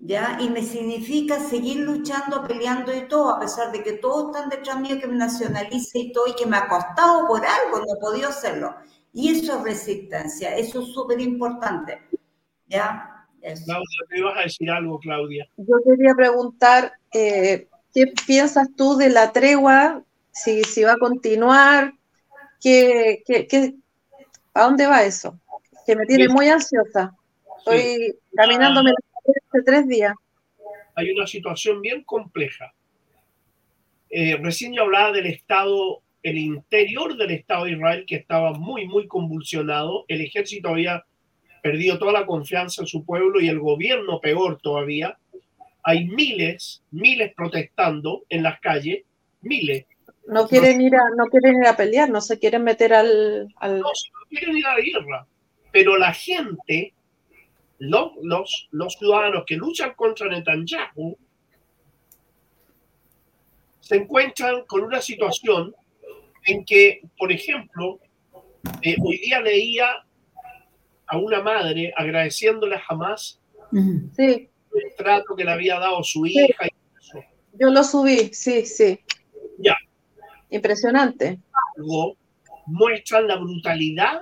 ¿ya? 0.00 0.38
Y 0.40 0.48
me 0.48 0.62
significa 0.62 1.38
seguir 1.38 1.80
luchando, 1.80 2.46
peleando 2.46 2.94
y 2.94 3.06
todo, 3.08 3.30
a 3.30 3.40
pesar 3.40 3.70
de 3.70 3.82
que 3.82 3.94
todos 3.94 4.34
están 4.34 4.50
detrás 4.50 4.80
mío, 4.80 4.98
que 5.00 5.06
me 5.06 5.16
nacionalice 5.16 5.98
y 5.98 6.12
todo, 6.12 6.26
y 6.26 6.34
que 6.34 6.46
me 6.46 6.56
ha 6.56 6.68
costado 6.68 7.26
por 7.26 7.42
algo, 7.44 7.78
no 7.78 7.94
he 7.94 8.00
podido 8.00 8.28
hacerlo. 8.30 8.74
Y 9.12 9.30
eso 9.30 9.58
es 9.58 9.64
resistencia, 9.64 10.56
eso 10.56 10.80
es 10.82 10.92
súper 10.92 11.20
importante, 11.20 12.00
¿ya? 12.66 13.26
Claudia, 13.40 13.84
¿te 14.08 14.18
ibas 14.18 14.36
a 14.36 14.42
decir 14.42 14.70
algo, 14.70 14.98
Claudia? 14.98 15.48
Yo 15.56 15.76
quería 15.84 16.14
preguntar, 16.14 16.92
eh, 17.12 17.68
¿qué 17.94 18.12
piensas 18.26 18.68
tú 18.76 18.96
de 18.96 19.08
la 19.08 19.32
tregua? 19.32 20.02
Si, 20.30 20.62
si 20.64 20.84
va 20.84 20.92
a 20.92 20.98
continuar, 20.98 21.94
¿qué, 22.60 23.22
qué, 23.26 23.46
qué, 23.46 23.74
¿a 24.54 24.64
dónde 24.64 24.86
va 24.86 25.04
eso? 25.04 25.38
Que 25.86 25.96
me 25.96 26.06
tiene 26.06 26.28
muy 26.28 26.48
ansiosa. 26.48 27.16
Estoy 27.58 28.16
caminándome 28.36 28.92
hace 29.30 29.62
tres 29.64 29.88
días. 29.88 30.14
Hay 30.94 31.10
una 31.10 31.26
situación 31.26 31.80
bien 31.80 32.02
compleja. 32.04 32.72
Eh, 34.10 34.36
recién 34.42 34.72
yo 34.72 34.82
hablaba 34.82 35.12
del 35.12 35.26
Estado, 35.26 36.02
el 36.22 36.38
interior 36.38 37.16
del 37.16 37.30
Estado 37.30 37.64
de 37.64 37.72
Israel 37.72 38.04
que 38.06 38.16
estaba 38.16 38.52
muy, 38.52 38.86
muy 38.86 39.06
convulsionado. 39.06 40.04
El 40.08 40.20
ejército 40.20 40.68
había 40.68 41.04
perdido 41.62 41.98
toda 41.98 42.12
la 42.12 42.26
confianza 42.26 42.82
en 42.82 42.88
su 42.88 43.04
pueblo 43.04 43.40
y 43.40 43.48
el 43.48 43.60
gobierno 43.60 44.20
peor 44.20 44.58
todavía. 44.60 45.16
Hay 45.82 46.06
miles, 46.06 46.82
miles 46.90 47.32
protestando 47.34 48.24
en 48.28 48.42
las 48.42 48.60
calles, 48.60 49.04
miles. 49.42 49.86
No 50.26 50.46
quieren 50.46 50.80
ir 50.80 50.94
a, 50.94 51.02
no 51.16 51.26
quieren 51.26 51.58
ir 51.58 51.66
a 51.66 51.76
pelear, 51.76 52.10
no 52.10 52.20
se 52.20 52.38
quieren 52.38 52.62
meter 52.62 52.92
al, 52.92 53.48
al... 53.56 53.80
No, 53.80 53.86
no 53.86 54.28
quieren 54.28 54.56
ir 54.56 54.66
a 54.66 54.74
la 54.76 54.80
guerra, 54.80 55.26
pero 55.72 55.96
la 55.96 56.12
gente 56.12 56.92
los, 57.80 58.68
los, 58.70 58.94
ciudadanos 58.94 59.44
que 59.46 59.56
luchan 59.56 59.94
contra 59.94 60.28
Netanyahu 60.28 61.16
se 63.80 63.96
encuentran 63.96 64.64
con 64.66 64.84
una 64.84 65.00
situación 65.00 65.74
en 66.44 66.64
que, 66.64 67.00
por 67.18 67.32
ejemplo, 67.32 67.98
eh, 68.82 68.96
hoy 69.02 69.18
día 69.18 69.40
leía 69.40 69.88
a 71.06 71.18
una 71.18 71.42
madre 71.42 71.92
agradeciéndole 71.96 72.76
a 72.76 72.82
Hamas 72.88 73.40
sí. 74.14 74.48
el 74.74 74.94
trato 74.96 75.34
que 75.34 75.44
le 75.44 75.50
había 75.50 75.78
dado 75.78 76.04
su 76.04 76.26
hija. 76.26 76.68
Yo 77.54 77.70
lo 77.70 77.82
subí, 77.82 78.32
sí, 78.32 78.64
sí. 78.66 79.00
Ya. 79.58 79.76
Impresionante. 80.50 81.40
Luego 81.76 82.16
muestran 82.66 83.26
la 83.26 83.36
brutalidad 83.36 84.20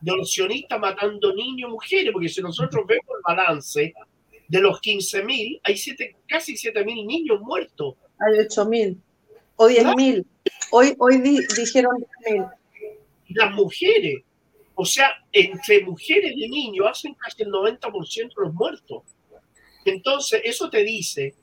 de 0.00 0.16
los 0.16 0.30
sionistas 0.30 0.78
matando 0.78 1.34
niños 1.34 1.68
y 1.68 1.72
mujeres, 1.72 2.12
porque 2.12 2.28
si 2.28 2.40
nosotros 2.42 2.86
vemos 2.86 3.06
el 3.08 3.22
balance 3.26 3.94
de 4.48 4.60
los 4.60 4.80
15.000, 4.80 5.60
hay 5.62 5.76
siete, 5.76 6.16
casi 6.26 6.54
7.000 6.54 7.06
niños 7.06 7.40
muertos. 7.40 7.94
Hay 8.18 8.38
8.000 8.38 8.96
o 9.56 9.68
10.000. 9.68 10.24
Hoy, 10.70 10.94
hoy 10.98 11.18
dijeron 11.18 11.92
10.000. 12.26 12.52
Las 13.30 13.54
mujeres, 13.54 14.22
o 14.74 14.84
sea, 14.84 15.10
entre 15.32 15.82
mujeres 15.82 16.32
y 16.36 16.48
niños 16.48 16.86
hacen 16.88 17.14
casi 17.14 17.42
el 17.42 17.50
90% 17.50 18.14
de 18.14 18.28
los 18.36 18.54
muertos. 18.54 19.02
Entonces, 19.84 20.42
eso 20.44 20.70
te 20.70 20.84
dice 20.84 21.34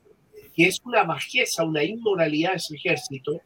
que 0.54 0.66
es 0.66 0.80
una 0.84 1.02
bajeza, 1.02 1.64
una 1.64 1.82
inmoralidad 1.82 2.52
de 2.52 2.56
ese 2.56 2.76
ejército 2.76 3.40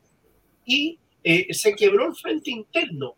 y 0.65 0.99
eh, 1.25 1.53
se 1.55 1.75
quebró 1.75 2.07
el 2.07 2.15
frente 2.15 2.51
interno 2.51 3.17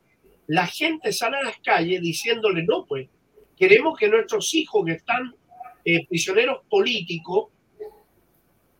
la 0.50 0.66
gente 0.66 1.12
sale 1.12 1.36
a 1.36 1.44
las 1.44 1.58
calles 1.60 2.02
diciéndole, 2.02 2.64
no, 2.64 2.84
pues, 2.84 3.08
queremos 3.56 3.96
que 3.96 4.08
nuestros 4.08 4.52
hijos 4.54 4.84
que 4.84 4.92
están 4.92 5.32
eh, 5.84 6.04
prisioneros 6.08 6.62
políticos, 6.68 7.50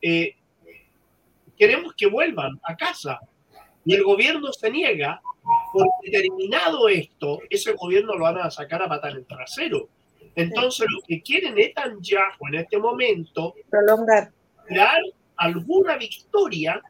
eh, 0.03 0.35
queremos 1.57 1.95
que 1.95 2.07
vuelvan 2.07 2.61
a 2.65 2.77
casa. 2.77 3.21
Y 3.85 3.95
el 3.95 4.03
gobierno 4.03 4.53
se 4.53 4.69
niega, 4.69 5.23
porque 5.73 6.11
terminado 6.11 6.89
esto, 6.89 7.39
ese 7.49 7.75
gobierno 7.75 8.17
lo 8.17 8.25
van 8.25 8.39
a 8.39 8.51
sacar 8.51 8.83
a 8.83 8.89
matar 8.89 9.13
el 9.13 9.25
trasero. 9.25 9.89
Entonces, 10.35 10.89
lo 10.91 11.01
que 11.07 11.23
quieren 11.23 11.55
Netanyahu 11.55 12.49
en 12.49 12.55
este 12.57 12.79
momento, 12.79 13.55
prolongar, 13.71 14.33
dar 14.71 15.01
alguna 15.37 15.97
victoria 15.97 16.83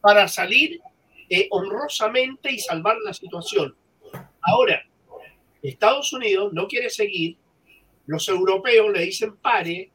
para 0.00 0.26
salir 0.28 0.80
eh, 1.28 1.46
honrosamente 1.50 2.50
y 2.50 2.58
salvar 2.58 2.96
la 3.04 3.12
situación. 3.12 3.76
Ahora, 4.44 4.82
Estados 5.62 6.12
Unidos 6.12 6.52
no 6.52 6.68
quiere 6.68 6.90
seguir, 6.90 7.36
los 8.06 8.28
europeos 8.28 8.92
le 8.92 9.06
dicen 9.06 9.36
pare, 9.36 9.90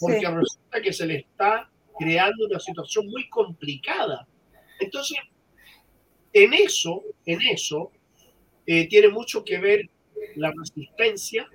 porque 0.00 0.26
resulta 0.26 0.80
que 0.82 0.92
se 0.92 1.06
le 1.06 1.16
está 1.16 1.70
creando 1.98 2.46
una 2.46 2.58
situación 2.58 3.06
muy 3.08 3.28
complicada. 3.28 4.26
Entonces, 4.80 5.18
en 6.32 6.54
eso, 6.54 7.02
en 7.26 7.40
eso, 7.42 7.92
eh, 8.66 8.88
tiene 8.88 9.08
mucho 9.08 9.44
que 9.44 9.58
ver 9.58 9.90
la 10.36 10.50
resistencia, 10.56 11.46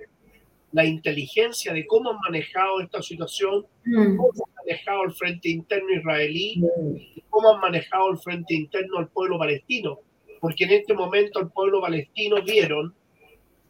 la 0.70 0.84
inteligencia 0.84 1.72
de 1.72 1.84
cómo 1.86 2.10
han 2.10 2.18
manejado 2.20 2.80
esta 2.80 3.02
situación, 3.02 3.66
mm. 3.84 4.16
cómo 4.16 4.30
han 4.46 4.54
manejado 4.66 5.04
el 5.04 5.12
frente 5.12 5.48
interno 5.48 5.92
israelí, 5.92 6.58
mm. 6.60 7.20
cómo 7.28 7.54
han 7.54 7.60
manejado 7.60 8.12
el 8.12 8.18
frente 8.18 8.54
interno 8.54 8.98
al 8.98 9.08
pueblo 9.08 9.36
palestino 9.38 9.98
porque 10.40 10.64
en 10.64 10.72
este 10.72 10.94
momento 10.94 11.40
el 11.40 11.50
pueblo 11.50 11.80
palestino 11.80 12.42
vieron 12.42 12.94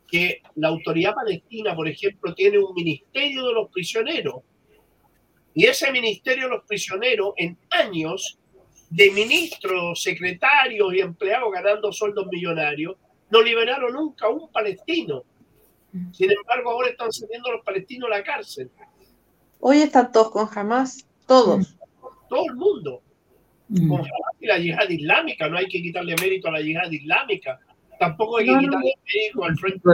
que 0.07 0.43
la 0.55 0.69
autoridad 0.69 1.15
palestina, 1.15 1.74
por 1.77 1.86
ejemplo, 1.86 2.35
tiene 2.35 2.59
un 2.59 2.74
ministerio 2.74 3.47
de 3.47 3.53
los 3.53 3.70
prisioneros. 3.70 4.36
Y 5.55 5.66
ese 5.66 5.93
ministerio 5.93 6.45
de 6.45 6.51
los 6.51 6.65
prisioneros, 6.65 7.35
en 7.36 7.59
años 7.70 8.39
de 8.90 9.11
ministros, 9.11 10.03
secretarios 10.03 10.95
y 10.95 11.01
empleados 11.01 11.53
ganando 11.53 11.93
sueldos 11.93 12.27
millonarios, 12.28 12.97
no 13.31 13.43
liberaron 13.43 13.93
nunca 13.93 14.27
a 14.27 14.31
un 14.31 14.51
palestino. 14.51 15.24
Sin 16.12 16.31
embargo, 16.31 16.70
ahora 16.70 16.89
están 16.89 17.12
saliendo 17.12 17.53
los 17.53 17.65
palestinos 17.65 18.11
a 18.11 18.19
la 18.19 18.24
cárcel. 18.24 18.70
Hoy 19.61 19.78
están 19.78 20.12
todos 20.12 20.31
con 20.31 20.49
Hamas, 20.55 21.07
todos. 21.27 21.77
Todo 22.28 22.45
el 22.47 22.55
mundo. 22.55 23.03
Mm. 23.69 23.89
con 23.89 24.03
la 24.40 24.59
yihad 24.59 24.89
islámica, 24.89 25.49
no 25.49 25.59
hay 25.59 25.66
que 25.66 25.82
quitarle 25.82 26.15
mérito 26.16 26.49
a 26.49 26.53
la 26.53 26.61
yihad 26.61 26.90
islámica, 26.90 27.59
tampoco 27.99 28.39
hay 28.39 28.47
que 28.47 28.59
quitarle 28.59 28.95
mérito 29.05 29.45
al 29.45 29.59
frente 29.59 29.89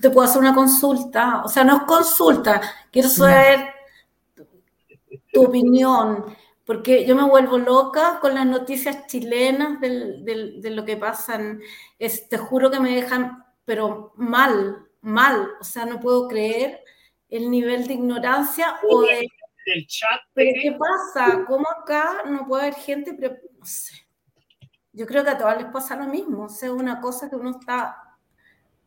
te 0.00 0.10
puedo 0.10 0.26
hacer 0.26 0.40
una 0.40 0.54
consulta, 0.54 1.42
o 1.42 1.48
sea, 1.48 1.64
no 1.64 1.76
es 1.78 1.82
consulta, 1.84 2.60
quiero 2.90 3.08
saber 3.08 3.60
tu 5.32 5.46
opinión, 5.46 6.24
porque 6.66 7.06
yo 7.06 7.16
me 7.16 7.24
vuelvo 7.24 7.56
loca 7.56 8.18
con 8.20 8.34
las 8.34 8.46
noticias 8.46 9.06
chilenas 9.06 9.80
de 9.80 10.70
lo 10.70 10.84
que 10.84 10.98
pasan, 10.98 11.60
te 11.98 12.36
juro 12.36 12.70
que 12.70 12.80
me 12.80 12.94
dejan, 12.94 13.42
pero 13.64 14.12
mal, 14.16 14.86
mal, 15.00 15.48
o 15.58 15.64
sea, 15.64 15.86
no 15.86 15.98
puedo 15.98 16.28
creer 16.28 16.80
el 17.30 17.50
nivel 17.50 17.86
de 17.86 17.94
ignorancia 17.94 18.76
o 18.86 19.00
de 19.00 19.26
chat. 19.86 20.20
¿Pero 20.34 20.50
qué 20.60 20.72
pasa? 20.72 21.44
¿Cómo 21.46 21.66
acá 21.68 22.22
no 22.26 22.46
puede 22.46 22.62
haber 22.64 22.74
gente? 22.74 23.12
No 23.12 23.64
sé. 23.64 24.06
Yo 24.92 25.06
creo 25.06 25.24
que 25.24 25.30
a 25.30 25.38
todas 25.38 25.62
les 25.62 25.72
pasa 25.72 25.96
lo 25.96 26.06
mismo. 26.06 26.44
O 26.44 26.48
sea, 26.48 26.72
una 26.72 27.00
cosa 27.00 27.30
que 27.30 27.36
uno 27.36 27.58
está, 27.58 27.96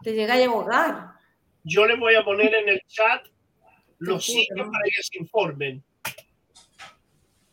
te 0.01 0.13
llega 0.13 0.35
a 0.35 0.45
abogar. 0.45 1.13
Yo 1.63 1.85
les 1.85 1.99
voy 1.99 2.15
a 2.15 2.23
poner 2.23 2.53
en 2.53 2.69
el 2.69 2.81
chat 2.87 3.25
los 3.99 4.25
sitios 4.25 4.67
para 4.67 4.83
que 4.83 5.03
se 5.03 5.17
informen. 5.17 5.83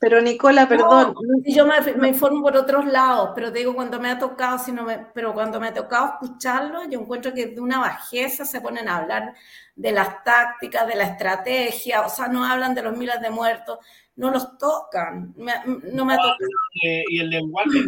Pero 0.03 0.21
Nicola, 0.21 0.69
perdón. 0.69 1.15
yo 1.47 1.65
me, 1.65 2.09
informo 2.09 2.43
por 2.43 2.57
otros 2.57 2.87
lados, 2.87 3.31
pero 3.37 3.53
te 3.53 3.61
digo, 3.61 3.73
cuando 3.73 4.01
me 4.01 4.11
ha 4.11 4.19
tocado, 4.19 4.59
si 4.59 4.73
no 4.73 4.83
me, 4.83 4.99
pero 5.15 5.33
cuando 5.33 5.61
me 5.61 5.69
ha 5.69 5.75
tocado 5.75 6.15
escucharlo, 6.21 6.91
yo 6.91 6.99
encuentro 6.99 7.33
que 7.33 7.47
de 7.47 7.61
una 7.61 7.79
bajeza 7.79 8.45
se 8.45 8.61
ponen 8.61 8.89
a 8.89 8.97
hablar 8.97 9.33
de 9.77 9.93
las 9.93 10.25
tácticas, 10.25 10.89
de 10.89 10.97
la 10.97 11.05
estrategia, 11.05 12.05
o 12.05 12.09
sea, 12.09 12.27
no 12.27 12.45
hablan 12.45 12.75
de 12.75 12.83
los 12.83 12.99
miles 12.99 13.21
de 13.21 13.31
muertos, 13.31 13.79
no 14.17 14.33
los 14.33 14.59
tocan. 14.59 15.33
no 15.37 16.05
me 16.05 16.15
ha 16.15 16.17
tocado. 16.17 16.37
Y 16.83 17.21
el 17.21 17.31
lenguaje 17.31 17.79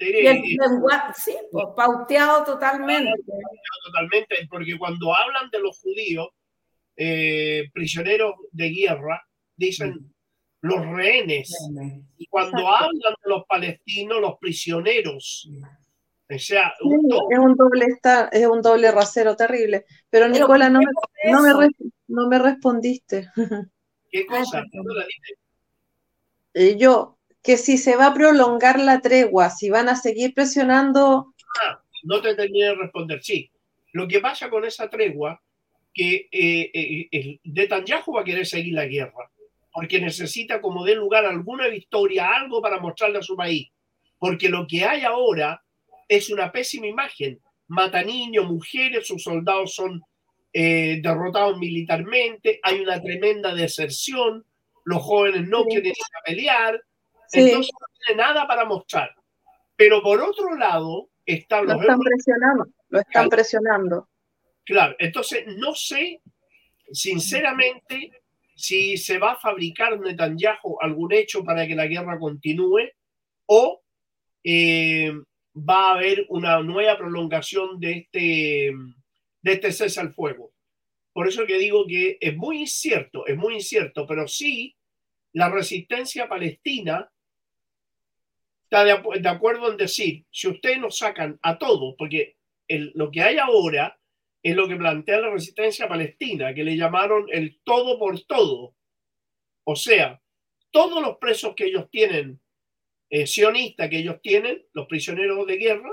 y 0.00 0.26
el 0.26 0.42
lenguaje, 0.42 1.12
sí, 1.22 1.36
pues, 1.52 1.66
pauteado 1.76 2.42
totalmente. 2.42 3.12
Totalmente, 3.84 4.48
porque 4.50 4.76
cuando 4.76 5.14
hablan 5.14 5.48
de 5.50 5.60
los 5.60 5.78
judíos, 5.78 6.30
eh, 6.96 7.70
prisioneros 7.72 8.34
de 8.50 8.70
guerra, 8.70 9.22
dicen 9.56 10.12
los 10.60 10.86
rehenes. 10.86 11.54
Y 12.16 12.26
cuando 12.26 12.68
hablan 12.68 13.14
de 13.24 13.30
los 13.30 13.44
palestinos, 13.46 14.20
los 14.20 14.38
prisioneros. 14.38 15.48
O 16.30 16.38
sea, 16.38 16.74
es, 16.78 17.38
un 17.38 17.56
doble 17.56 17.86
es 18.32 18.46
un 18.46 18.60
doble 18.60 18.90
rasero 18.90 19.34
terrible. 19.34 19.86
Pero, 20.10 20.28
Nicola, 20.28 20.68
no 20.68 20.80
me, 20.80 21.30
no, 21.30 21.42
me 21.42 21.68
no 22.08 22.28
me 22.28 22.38
respondiste. 22.38 23.28
¿Qué 24.10 24.26
cosa? 24.26 24.62
Eh, 26.54 26.76
yo, 26.76 27.18
que 27.42 27.56
si 27.56 27.78
se 27.78 27.96
va 27.96 28.08
a 28.08 28.14
prolongar 28.14 28.80
la 28.80 29.00
tregua, 29.00 29.50
si 29.50 29.70
van 29.70 29.88
a 29.88 29.96
seguir 29.96 30.34
presionando. 30.34 31.34
Ah, 31.62 31.80
no 32.02 32.20
te 32.20 32.34
terminé 32.34 32.66
de 32.66 32.74
responder. 32.74 33.22
Sí. 33.22 33.50
Lo 33.92 34.06
que 34.06 34.20
pasa 34.20 34.50
con 34.50 34.64
esa 34.64 34.90
tregua, 34.90 35.40
que 35.94 36.28
eh, 36.30 37.08
eh, 37.10 37.40
Netanyahu 37.44 38.14
va 38.14 38.20
a 38.20 38.24
querer 38.24 38.46
seguir 38.46 38.74
la 38.74 38.86
guerra 38.86 39.30
porque 39.78 40.00
necesita 40.00 40.60
como 40.60 40.84
dé 40.84 40.96
lugar 40.96 41.24
alguna 41.24 41.68
victoria, 41.68 42.32
algo 42.32 42.60
para 42.60 42.80
mostrarle 42.80 43.18
a 43.18 43.22
su 43.22 43.36
país. 43.36 43.70
Porque 44.18 44.48
lo 44.48 44.66
que 44.66 44.84
hay 44.84 45.02
ahora 45.02 45.62
es 46.08 46.30
una 46.30 46.50
pésima 46.50 46.88
imagen. 46.88 47.40
Mata 47.68 48.02
niños, 48.02 48.46
mujeres, 48.46 49.06
sus 49.06 49.22
soldados 49.22 49.76
son 49.76 50.02
eh, 50.52 50.98
derrotados 51.00 51.58
militarmente, 51.58 52.58
hay 52.60 52.80
una 52.80 53.00
tremenda 53.00 53.54
deserción, 53.54 54.44
los 54.84 55.00
jóvenes 55.00 55.46
no 55.46 55.64
quieren 55.64 55.92
ir 55.92 55.94
a 55.94 56.24
pelear, 56.24 56.82
entonces 57.30 57.72
no 57.80 57.86
tiene 58.04 58.20
nada 58.20 58.48
para 58.48 58.64
mostrar. 58.64 59.14
Pero 59.76 60.02
por 60.02 60.20
otro 60.20 60.56
lado, 60.56 61.08
están 61.24 61.66
lo 61.66 61.80
están 61.80 62.00
presionando, 62.00 62.66
lo 62.88 62.98
están 62.98 63.28
presionando. 63.28 64.08
Claro, 64.64 64.96
entonces 64.98 65.44
no 65.46 65.72
sé, 65.76 66.20
sinceramente, 66.90 68.10
si 68.58 68.96
se 68.96 69.18
va 69.18 69.32
a 69.32 69.40
fabricar 69.40 70.00
Netanyahu 70.00 70.78
algún 70.80 71.12
hecho 71.12 71.44
para 71.44 71.66
que 71.66 71.76
la 71.76 71.86
guerra 71.86 72.18
continúe 72.18 72.90
o 73.46 73.80
eh, 74.42 75.12
va 75.56 75.90
a 75.90 75.94
haber 75.94 76.26
una 76.28 76.60
nueva 76.60 76.98
prolongación 76.98 77.78
de 77.78 77.92
este, 77.92 78.72
de 79.42 79.52
este 79.52 79.70
cese 79.70 80.00
al 80.00 80.12
fuego. 80.12 80.52
Por 81.12 81.28
eso 81.28 81.46
que 81.46 81.56
digo 81.56 81.86
que 81.86 82.18
es 82.20 82.36
muy 82.36 82.60
incierto, 82.62 83.26
es 83.26 83.36
muy 83.36 83.54
incierto, 83.54 84.06
pero 84.08 84.26
sí 84.26 84.74
la 85.32 85.48
resistencia 85.48 86.28
palestina 86.28 87.08
está 88.64 88.84
de, 88.84 89.28
acuerdo 89.28 89.70
en 89.70 89.76
decir, 89.76 90.24
si 90.32 90.48
ustedes 90.48 90.78
nos 90.78 90.98
sacan 90.98 91.38
a 91.42 91.58
todos, 91.58 91.94
porque 91.96 92.36
lo 92.68 93.10
que 93.10 93.22
hay 93.22 93.38
ahora 93.38 93.96
es 94.42 94.56
lo 94.56 94.68
que 94.68 94.76
plantea 94.76 95.20
la 95.20 95.30
resistencia 95.30 95.88
palestina, 95.88 96.54
que 96.54 96.64
le 96.64 96.76
llamaron 96.76 97.26
el 97.30 97.60
todo 97.64 97.98
por 97.98 98.20
todo. 98.22 98.74
O 99.64 99.76
sea, 99.76 100.20
todos 100.70 101.02
los 101.02 101.18
presos 101.18 101.54
que 101.54 101.66
ellos 101.66 101.90
tienen, 101.90 102.40
eh, 103.10 103.26
sionistas 103.26 103.88
que 103.88 103.98
ellos 103.98 104.20
tienen, 104.22 104.64
los 104.72 104.86
prisioneros 104.86 105.46
de 105.46 105.56
guerra, 105.56 105.92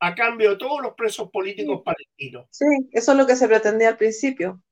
a 0.00 0.14
cambio 0.14 0.50
de 0.50 0.56
todos 0.56 0.80
los 0.82 0.94
presos 0.94 1.30
políticos 1.30 1.82
palestinos. 1.84 2.46
Sí, 2.50 2.64
eso 2.92 3.12
es 3.12 3.18
lo 3.18 3.26
que 3.26 3.36
se 3.36 3.48
pretendía 3.48 3.88
al 3.90 3.96
principio. 3.96 4.62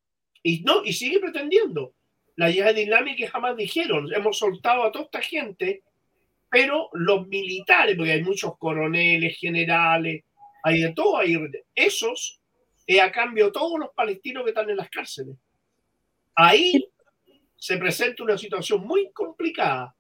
Y 0.43 0.61
no, 0.63 0.85
y 0.85 0.93
sigue 0.93 1.19
pretendiendo. 1.19 1.95
La 2.37 2.51
yihad 2.51 2.77
islámica 2.77 3.31
jamás 3.31 3.57
dijeron, 3.57 4.13
hemos 4.15 4.39
soltado 4.39 4.85
a 4.85 4.93
toda 4.93 5.05
esta 5.07 5.23
gente, 5.23 5.83
pero 6.51 6.91
los 6.93 7.27
militares, 7.29 7.97
porque 7.97 8.13
hay 8.13 8.23
muchos 8.23 8.59
coroneles, 8.59 9.39
generales, 9.39 10.25
hay 10.63 10.83
de 10.83 10.93
todo, 10.93 11.19
hay 11.19 11.37
esos 11.75 12.41
y 12.87 12.99
a 12.99 13.11
cambio 13.11 13.51
todos 13.51 13.79
los 13.79 13.91
palestinos 13.95 14.45
que 14.45 14.51
están 14.51 14.69
en 14.71 14.77
las 14.77 14.91
cárceles. 14.91 15.37
Ahí 16.35 16.87
se 17.57 17.77
presenta 17.79 18.23
una 18.23 18.37
situación 18.37 18.87
muy 18.87 19.11
complicada. 19.13 19.95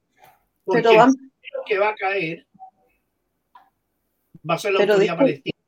Porque 0.65 0.83
Pero 0.83 1.07
lo 1.07 1.65
que 1.67 1.79
va 1.79 1.89
a 1.91 1.95
caer 1.95 2.47
va 4.49 4.55
a 4.55 4.59
ser 4.59 4.73
la 4.73 4.81
autoridad 4.81 5.17
palestina. 5.17 5.59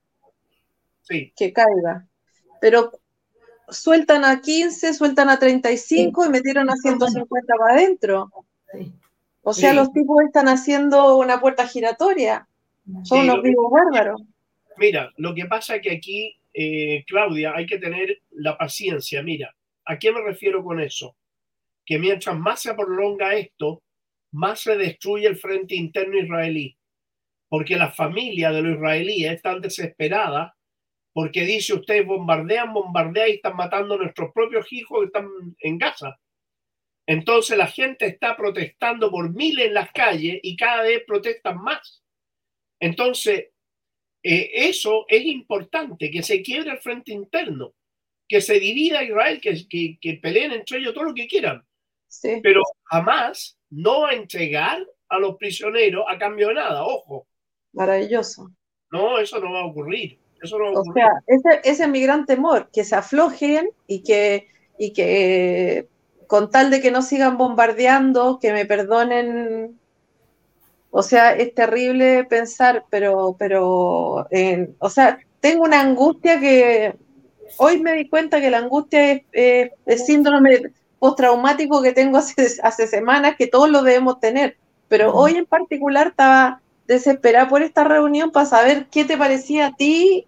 Sí. 1.03 1.33
Que 1.37 1.53
caiga. 1.53 2.07
Pero 2.61 2.93
sueltan 3.69 4.25
a 4.25 4.41
15, 4.41 4.95
sueltan 4.95 5.29
a 5.29 5.39
35 5.39 6.27
y 6.27 6.29
metieron 6.29 6.71
a 6.71 6.77
150 6.77 7.55
para 7.57 7.75
adentro. 7.75 8.31
O 9.43 9.53
sea, 9.53 9.73
los 9.73 9.93
tipos 9.93 10.23
están 10.25 10.49
haciendo 10.49 11.17
una 11.17 11.41
puerta 11.41 11.67
giratoria. 11.67 12.49
Son 13.05 13.21
unos 13.21 13.43
vivos 13.43 13.71
bárbaros. 13.71 14.23
Mira, 14.77 15.13
lo 15.17 15.35
que 15.35 15.47
pasa 15.47 15.77
es 15.77 15.83
que 15.83 15.93
aquí 15.93 16.36
eh, 16.59 17.05
Claudia, 17.07 17.53
hay 17.55 17.67
que 17.67 17.79
tener 17.79 18.23
la 18.31 18.57
paciencia. 18.57 19.23
Mira, 19.23 19.55
¿a 19.85 19.99
qué 19.99 20.11
me 20.11 20.23
refiero 20.23 20.65
con 20.65 20.81
eso? 20.81 21.15
Que 21.85 21.99
mientras 21.99 22.39
más 22.39 22.63
se 22.63 22.73
prolonga 22.73 23.35
esto, 23.35 23.83
más 24.33 24.61
se 24.61 24.77
destruye 24.79 25.27
el 25.27 25.37
frente 25.37 25.75
interno 25.75 26.19
israelí. 26.19 26.75
Porque 27.51 27.77
la 27.77 27.91
familia 27.91 28.51
de 28.53 28.63
los 28.63 28.77
israelíes 28.77 29.33
están 29.33 29.61
desesperada 29.61 30.57
porque 31.13 31.43
dice 31.43 31.75
ustedes 31.75 32.07
bombardean, 32.07 32.73
bombardean 32.73 33.29
y 33.29 33.33
están 33.33 33.57
matando 33.57 33.95
a 33.95 33.99
nuestros 33.99 34.33
propios 34.33 34.71
hijos 34.73 35.01
que 35.01 35.07
están 35.07 35.29
en 35.61 35.79
Gaza. 35.79 36.19
Entonces 37.07 37.57
la 37.57 37.67
gente 37.69 38.07
está 38.07 38.35
protestando 38.35 39.11
por 39.11 39.33
miles 39.35 39.67
en 39.67 39.75
las 39.75 39.93
calles 39.93 40.41
y 40.43 40.57
cada 40.57 40.83
vez 40.83 41.05
protestan 41.07 41.59
más. 41.63 42.03
Entonces, 42.81 43.51
eh, 44.29 44.69
eso 44.69 45.05
es 45.09 45.25
importante, 45.25 46.11
que 46.11 46.21
se 46.21 46.43
quiebre 46.43 46.73
el 46.73 46.79
frente 46.79 47.13
interno, 47.13 47.75
que 48.27 48.41
se 48.41 48.59
divida 48.59 49.05
Israel, 49.05 49.41
que, 49.41 49.69
que, 50.01 50.15
peleen 50.15 50.51
entre 50.51 50.79
ellos 50.79 50.95
todo 50.95 51.05
lo 51.05 51.15
que 51.15 51.29
quieran. 51.29 51.65
Pero 52.43 52.63
jamás 52.87 53.57
no 53.71 54.11
entregar 54.11 54.85
a 55.09 55.19
los 55.21 55.37
prisioneros 55.37 56.05
a 56.09 56.19
cambio 56.19 56.49
de 56.49 56.55
nada, 56.55 56.85
ojo. 56.85 57.29
Maravilloso. 57.73 58.51
No, 58.91 59.21
eso 59.21 59.39
no 59.39 59.53
va 59.53 59.61
a 59.61 59.67
ocurrir. 59.67 60.19
Eso 60.43 60.57
o 60.57 60.93
sea, 60.93 61.09
ese, 61.29 61.61
ese, 61.63 61.85
es 61.85 61.89
mi 61.89 62.01
gran 62.01 62.27
temor, 62.27 62.69
que 62.73 62.83
se 62.83 62.97
aflojen 62.97 63.71
y 63.87 64.03
que, 64.03 64.49
y 64.77 64.93
que 64.93 65.89
con 66.27 66.51
tal 66.51 66.73
de 66.73 66.81
que 66.81 66.91
no 66.91 67.01
sigan 67.01 67.39
bombardeando, 67.39 68.41
que 68.41 68.53
me 68.53 68.67
perdonen 68.67 69.79
o 70.91 71.03
sea, 71.03 71.33
es 71.35 71.55
terrible 71.55 72.25
pensar, 72.25 72.85
pero, 72.91 73.37
pero, 73.39 74.27
o 74.79 74.91
sea, 74.91 75.19
tengo 75.41 75.65
una 75.65 75.81
angustia 75.81 76.41
que 76.41 76.95
hoy 77.59 77.81
me 77.81 77.93
di 77.93 78.09
cuenta 78.09 78.41
que 78.41 78.51
la 78.51 78.59
angustia 78.59 79.13
es, 79.33 79.71
el 79.85 79.99
síndrome 79.99 80.73
postraumático 80.99 81.83
que 81.83 81.93
tengo 81.93 82.19
hace, 82.19 82.61
hace 82.63 82.87
semanas, 82.87 83.37
que 83.37 83.47
todos 83.47 83.69
lo 83.69 83.83
debemos 83.83 84.21
tener. 84.21 84.57
Pero 84.89 85.13
hoy 85.15 85.37
en 85.37 85.47
particular 85.47 86.09
estaba 86.09 86.63
desesperada 86.87 87.49
por 87.49 87.63
esta 87.63 87.85
reunión 87.85 88.31
para 88.31 88.47
saber 88.47 88.87
qué 88.91 89.05
te 89.05 89.19
parecía 89.19 89.67
a 89.67 89.77
ti 89.77 90.27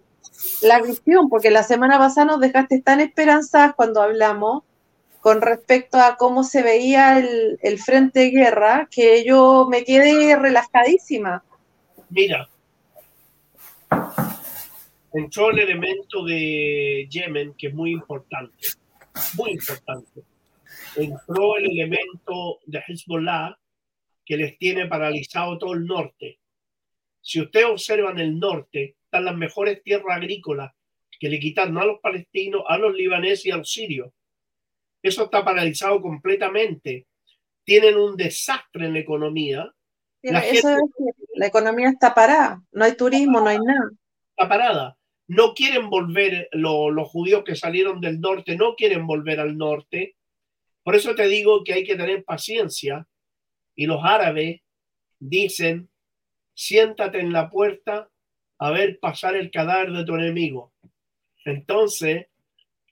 la 0.61 0.81
visión, 0.81 1.29
porque 1.29 1.51
la 1.51 1.63
semana 1.63 1.97
pasada 1.97 2.25
nos 2.25 2.39
dejaste 2.39 2.81
tan 2.81 2.99
esperanzadas 3.01 3.73
cuando 3.75 4.01
hablamos 4.01 4.63
con 5.21 5.41
respecto 5.41 5.97
a 5.97 6.15
cómo 6.17 6.43
se 6.43 6.63
veía 6.63 7.19
el, 7.19 7.79
frente 7.79 8.19
de 8.19 8.29
guerra, 8.31 8.87
que 8.89 9.23
yo 9.25 9.67
me 9.69 9.83
quedé 9.83 10.35
relajadísima. 10.37 11.43
Mira, 12.09 12.49
entró 15.13 15.51
el 15.51 15.59
elemento 15.59 16.23
de 16.23 17.07
Yemen, 17.09 17.53
que 17.57 17.67
es 17.67 17.73
muy 17.73 17.91
importante, 17.91 18.67
muy 19.35 19.51
importante. 19.51 20.23
Entró 20.95 21.57
el 21.57 21.65
elemento 21.65 22.59
de 22.65 22.81
Hezbollah, 22.87 23.57
que 24.25 24.37
les 24.37 24.57
tiene 24.57 24.87
paralizado 24.87 25.57
todo 25.57 25.73
el 25.73 25.85
norte. 25.85 26.39
Si 27.21 27.41
ustedes 27.41 27.65
observan 27.65 28.19
el 28.19 28.39
norte, 28.39 28.95
están 29.03 29.25
las 29.25 29.35
mejores 29.35 29.83
tierras 29.83 30.17
agrícolas 30.17 30.71
que 31.19 31.29
le 31.29 31.39
quitaron 31.39 31.77
a 31.77 31.85
los 31.85 31.99
palestinos, 31.99 32.63
a 32.67 32.77
los 32.77 32.93
libaneses 32.93 33.47
y 33.47 33.51
a 33.51 33.57
los 33.57 33.69
sirios 33.69 34.11
eso 35.01 35.23
está 35.23 35.43
paralizado 35.43 36.01
completamente. 36.01 37.07
Tienen 37.63 37.97
un 37.97 38.15
desastre 38.15 38.85
en 38.85 38.93
la 38.93 38.99
economía. 38.99 39.73
La, 40.21 40.43
la 41.35 41.47
economía 41.47 41.89
está 41.89 42.13
parada, 42.13 42.61
no 42.71 42.83
hay 42.83 42.97
turismo, 42.97 43.39
no 43.39 43.47
hay 43.47 43.59
nada. 43.59 43.89
Está 44.31 44.49
parada. 44.49 44.97
No 45.27 45.53
quieren 45.53 45.89
volver, 45.89 46.49
los 46.51 47.07
judíos 47.07 47.43
que 47.43 47.55
salieron 47.55 48.01
del 48.01 48.19
norte 48.19 48.55
no 48.57 48.75
quieren 48.75 49.05
volver 49.05 49.39
al 49.39 49.57
norte. 49.57 50.15
Por 50.83 50.95
eso 50.95 51.13
te 51.13 51.27
digo 51.27 51.63
que 51.63 51.73
hay 51.73 51.83
que 51.83 51.95
tener 51.95 52.23
paciencia 52.23 53.07
y 53.75 53.85
los 53.85 54.03
árabes 54.03 54.61
dicen, 55.19 55.89
siéntate 56.53 57.19
en 57.19 57.31
la 57.31 57.49
puerta 57.49 58.09
a 58.57 58.71
ver 58.71 58.99
pasar 58.99 59.35
el 59.35 59.51
cadáver 59.51 59.91
de 59.91 60.03
tu 60.03 60.15
enemigo. 60.15 60.73
Entonces, 61.45 62.27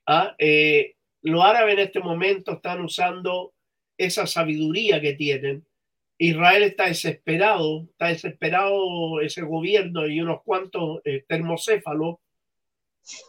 ¿ah? 0.06 0.34
eh, 0.38 0.94
los 1.22 1.44
árabes 1.44 1.74
en 1.74 1.80
este 1.80 2.00
momento 2.00 2.52
están 2.52 2.80
usando 2.80 3.54
esa 3.96 4.26
sabiduría 4.26 5.00
que 5.00 5.14
tienen. 5.14 5.66
Israel 6.18 6.64
está 6.64 6.86
desesperado, 6.86 7.82
está 7.90 8.08
desesperado 8.08 9.20
ese 9.20 9.42
gobierno 9.42 10.06
y 10.06 10.20
unos 10.20 10.42
cuantos 10.42 11.00
eh, 11.04 11.24
termocéfalos 11.28 12.16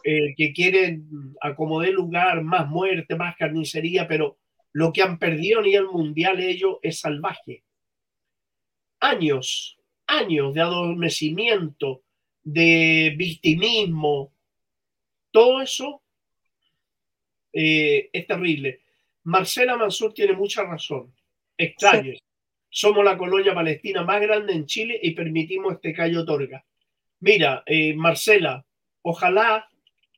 eh, 0.04 0.34
que 0.36 0.52
quieren 0.52 1.34
acomodar 1.40 1.90
lugar, 1.90 2.42
más 2.42 2.68
muerte, 2.68 3.16
más 3.16 3.36
carnicería, 3.36 4.06
pero 4.06 4.38
lo 4.72 4.92
que 4.92 5.02
han 5.02 5.18
perdido 5.18 5.60
a 5.60 5.62
nivel 5.62 5.86
mundial 5.86 6.40
ellos 6.40 6.78
es 6.82 7.00
salvaje. 7.00 7.64
Años, 9.00 9.78
años 10.06 10.52
de 10.52 10.60
adormecimiento, 10.60 12.02
de 12.42 13.14
victimismo, 13.16 14.32
todo 15.30 15.62
eso 15.62 16.02
eh, 17.52 18.10
es 18.12 18.26
terrible. 18.26 18.80
Marcela 19.24 19.76
Mansur 19.76 20.14
tiene 20.14 20.32
mucha 20.32 20.64
razón. 20.64 21.12
Extraño. 21.56 22.14
Somos 22.68 23.04
la 23.04 23.18
colonia 23.18 23.54
palestina 23.54 24.04
más 24.04 24.20
grande 24.20 24.52
en 24.52 24.66
Chile 24.66 24.98
y 25.02 25.10
permitimos 25.12 25.74
este 25.74 25.92
callo 25.92 26.20
otorga. 26.20 26.64
Mira, 27.20 27.62
eh, 27.66 27.94
Marcela, 27.94 28.64
ojalá 29.02 29.68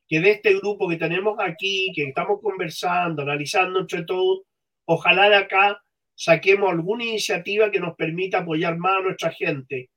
que 0.07 0.19
de 0.19 0.31
este 0.31 0.53
grupo 0.55 0.87
que 0.87 0.97
tenemos 0.97 1.37
aquí, 1.39 1.91
que 1.95 2.03
estamos 2.03 2.39
conversando, 2.41 3.23
analizando 3.23 3.79
entre 3.79 4.03
todos, 4.03 4.41
ojalá 4.85 5.29
de 5.29 5.35
acá 5.35 5.83
saquemos 6.15 6.69
alguna 6.69 7.03
iniciativa 7.03 7.71
que 7.71 7.79
nos 7.79 7.95
permita 7.95 8.39
apoyar 8.39 8.77
más 8.77 8.97
a 8.97 9.01
nuestra 9.01 9.31
gente. 9.31 9.89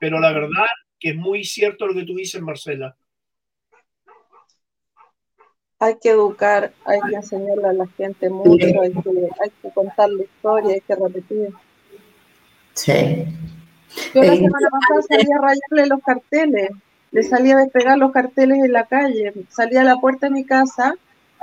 Pero 0.00 0.18
la 0.18 0.32
verdad 0.32 0.66
que 0.98 1.10
es 1.10 1.16
muy 1.16 1.44
cierto 1.44 1.86
lo 1.86 1.94
que 1.94 2.04
tú 2.04 2.16
dices, 2.16 2.42
Marcela 2.42 2.96
hay 5.82 5.96
que 5.96 6.10
educar, 6.10 6.72
hay 6.84 7.00
que 7.00 7.16
enseñarle 7.16 7.66
a 7.66 7.72
la 7.72 7.88
gente 7.96 8.30
mucho, 8.30 8.66
hay 8.80 8.92
que, 8.92 9.28
hay 9.42 9.50
que 9.60 9.70
contar 9.74 10.08
la 10.10 10.22
historia, 10.22 10.74
hay 10.74 10.80
que 10.80 10.94
repetir. 10.94 11.48
Sí. 12.74 13.26
Yo 14.14 14.22
la 14.22 14.36
semana 14.36 14.68
pasada 14.70 15.02
salí 15.08 15.32
a 15.32 15.42
rayarle 15.42 15.86
los 15.88 16.00
carteles, 16.04 16.70
le 17.10 17.22
salí 17.24 17.50
a 17.50 17.56
despegar 17.56 17.98
los 17.98 18.12
carteles 18.12 18.58
en 18.64 18.72
la 18.72 18.86
calle, 18.86 19.32
salí 19.48 19.76
a 19.76 19.82
la 19.82 19.96
puerta 19.96 20.28
de 20.28 20.34
mi 20.34 20.44
casa 20.44 20.94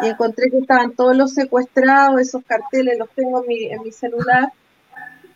y 0.02 0.08
encontré 0.08 0.50
que 0.50 0.60
estaban 0.60 0.94
todos 0.94 1.18
los 1.18 1.34
secuestrados, 1.34 2.22
esos 2.22 2.42
carteles 2.46 2.98
los 2.98 3.10
tengo 3.10 3.44
en 3.44 3.48
mi, 3.50 3.64
en 3.66 3.84
mi 3.84 3.92
celular, 3.92 4.54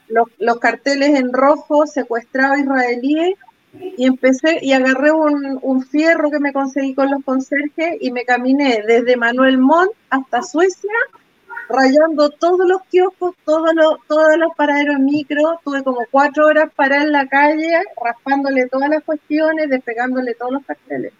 los, 0.07 0.29
los 0.39 0.59
carteles 0.59 1.19
en 1.19 1.33
rojo, 1.33 1.85
secuestrados 1.87 2.59
israelíes, 2.59 3.35
y 3.73 4.05
empecé 4.05 4.59
y 4.61 4.73
agarré 4.73 5.11
un, 5.11 5.59
un, 5.61 5.83
fierro 5.83 6.29
que 6.29 6.39
me 6.39 6.53
conseguí 6.53 6.93
con 6.93 7.09
los 7.09 7.23
conserjes 7.23 7.97
y 7.99 8.11
me 8.11 8.23
caminé 8.23 8.83
desde 8.85 9.17
Manuel 9.17 9.57
Montt 9.57 9.91
hasta 10.09 10.43
Suecia, 10.43 10.91
rayando 11.69 12.29
todos 12.29 12.67
los 12.67 12.83
kioscos, 12.83 13.35
todos 13.45 13.73
los, 13.73 13.97
todos 14.07 14.37
los 14.37 14.53
paraderos 14.55 14.99
micro. 14.99 15.59
Tuve 15.63 15.83
como 15.83 16.05
cuatro 16.11 16.47
horas 16.47 16.71
para 16.75 17.01
en 17.01 17.11
la 17.11 17.27
calle, 17.27 17.81
raspándole 18.03 18.67
todas 18.67 18.89
las 18.89 19.03
cuestiones, 19.03 19.69
despegándole 19.69 20.35
todos 20.35 20.53
los 20.53 20.65
carteles. 20.65 21.13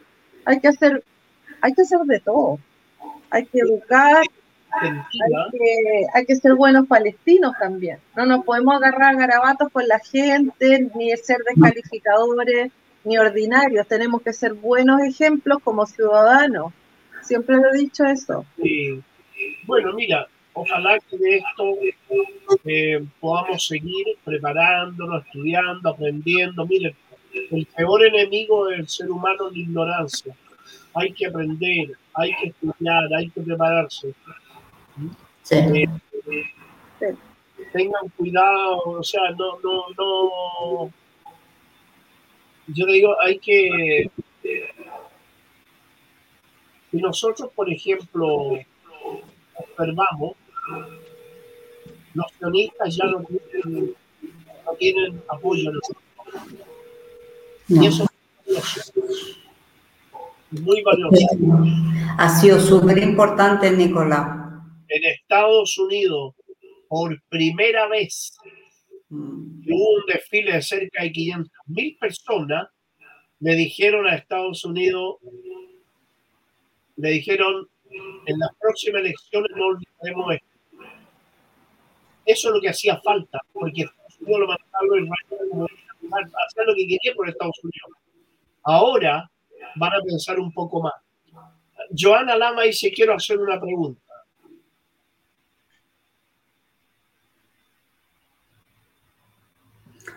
Hay 0.45 0.59
que 0.59 0.67
hacer, 0.67 1.03
hay 1.61 1.73
que 1.73 1.81
hacer 1.81 1.99
de 2.01 2.19
todo. 2.19 2.59
Hay 3.31 3.45
que 3.47 3.59
educar, 3.59 4.23
hay 6.13 6.25
que, 6.25 6.35
ser 6.35 6.55
buenos 6.55 6.87
palestinos 6.87 7.53
también. 7.59 7.99
No 8.15 8.25
nos 8.25 8.43
podemos 8.43 8.75
agarrar 8.75 9.15
garabatos 9.15 9.69
con 9.71 9.87
la 9.87 9.99
gente, 9.99 10.89
ni 10.95 11.15
ser 11.17 11.37
descalificadores, 11.47 12.71
ni 13.03 13.17
ordinarios. 13.17 13.87
Tenemos 13.87 14.21
que 14.21 14.33
ser 14.33 14.53
buenos 14.53 15.01
ejemplos 15.01 15.59
como 15.63 15.85
ciudadanos. 15.85 16.73
Siempre 17.21 17.57
lo 17.57 17.73
he 17.73 17.77
dicho 17.77 18.05
eso. 18.05 18.45
Bueno, 19.65 19.93
mira, 19.93 20.27
ojalá 20.53 20.97
que 21.09 21.17
de 21.17 21.37
esto 21.37 22.57
eh, 22.65 23.05
podamos 23.19 23.65
seguir 23.65 24.05
preparándonos, 24.23 25.25
estudiando, 25.25 25.89
aprendiendo. 25.89 26.65
Miren, 26.65 26.95
el 27.51 27.65
peor 27.65 28.05
enemigo 28.05 28.67
del 28.67 28.87
ser 28.87 29.09
humano 29.09 29.47
es 29.47 29.53
la 29.53 29.59
ignorancia. 29.59 30.35
Hay 30.95 31.11
que 31.13 31.25
aprender, 31.25 31.91
hay 32.13 32.31
que 32.35 32.49
estudiar, 32.49 33.13
hay 33.15 33.29
que 33.29 33.41
prepararse. 33.41 34.13
Eh, 35.51 35.85
tengan 37.71 38.09
cuidado, 38.15 38.77
o 38.85 39.03
sea, 39.03 39.31
no, 39.31 39.59
no, 39.59 39.83
no. 39.97 40.91
Yo 42.67 42.85
digo, 42.85 43.15
hay 43.21 43.39
que. 43.39 44.09
Si 46.91 46.97
nosotros, 46.97 47.51
por 47.55 47.71
ejemplo, 47.71 48.51
observamos, 49.55 50.33
los 52.13 52.31
sionistas 52.37 52.95
ya 52.95 53.05
no 53.05 53.23
tienen, 53.23 53.95
no 54.65 54.71
tienen 54.77 55.21
apoyo 55.27 55.71
en 55.71 57.81
Y 57.81 57.87
eso 57.87 58.05
es 58.45 58.93
muy 60.51 60.83
valioso. 60.83 61.27
Ha 62.17 62.29
sido 62.29 62.59
súper 62.59 62.99
importante, 62.99 63.71
Nicolás 63.71 64.42
en 64.93 65.03
Estados 65.05 65.77
Unidos, 65.79 66.35
por 66.87 67.19
primera 67.29 67.87
vez, 67.87 68.37
mm. 69.09 69.63
hubo 69.67 69.95
un 69.95 70.03
desfile 70.07 70.53
de 70.53 70.61
cerca 70.61 71.01
de 71.01 71.11
500 71.11 71.51
mil 71.67 71.97
personas, 71.97 72.67
le 73.39 73.55
dijeron 73.55 74.05
a 74.05 74.15
Estados 74.15 74.63
Unidos, 74.63 75.15
le 76.95 77.09
dijeron, 77.09 77.67
en 78.27 78.39
las 78.39 78.49
próximas 78.59 79.01
elecciones 79.01 79.51
no 79.55 79.65
olvidaremos 79.65 80.35
esto. 80.35 80.47
Eso 82.25 82.47
es 82.49 82.55
lo 82.55 82.61
que 82.61 82.69
hacía 82.69 83.01
falta, 83.01 83.39
porque 83.51 83.81
Estados 83.81 84.19
Unidos 84.19 84.39
lo 84.41 84.47
mandaron 84.47 85.09
hacer 86.47 86.65
lo 86.67 86.75
que 86.75 86.87
quería 86.87 87.15
por 87.15 87.27
Estados 87.27 87.59
Unidos. 87.63 87.97
Ahora 88.61 89.29
van 89.75 89.93
a 89.93 90.01
pensar 90.03 90.39
un 90.39 90.53
poco 90.53 90.83
más. 90.83 90.93
Joana 91.97 92.37
Lama 92.37 92.61
dice, 92.61 92.91
quiero 92.91 93.15
hacer 93.15 93.39
una 93.39 93.59
pregunta. 93.59 93.99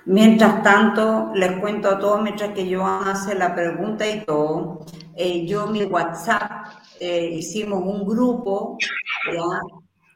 Mientras 0.07 0.63
tanto, 0.63 1.33
les 1.35 1.59
cuento 1.61 1.89
a 1.89 1.99
todos, 1.99 2.23
mientras 2.23 2.53
que 2.53 2.73
Joan 2.73 3.09
hace 3.09 3.35
la 3.35 3.53
pregunta 3.53 4.09
y 4.09 4.25
todo, 4.25 4.87
eh, 5.17 5.45
yo 5.47 5.67
mi 5.67 5.83
WhatsApp 5.83 6.69
eh, 7.01 7.31
hicimos 7.33 7.83
un 7.85 8.07
grupo 8.07 8.79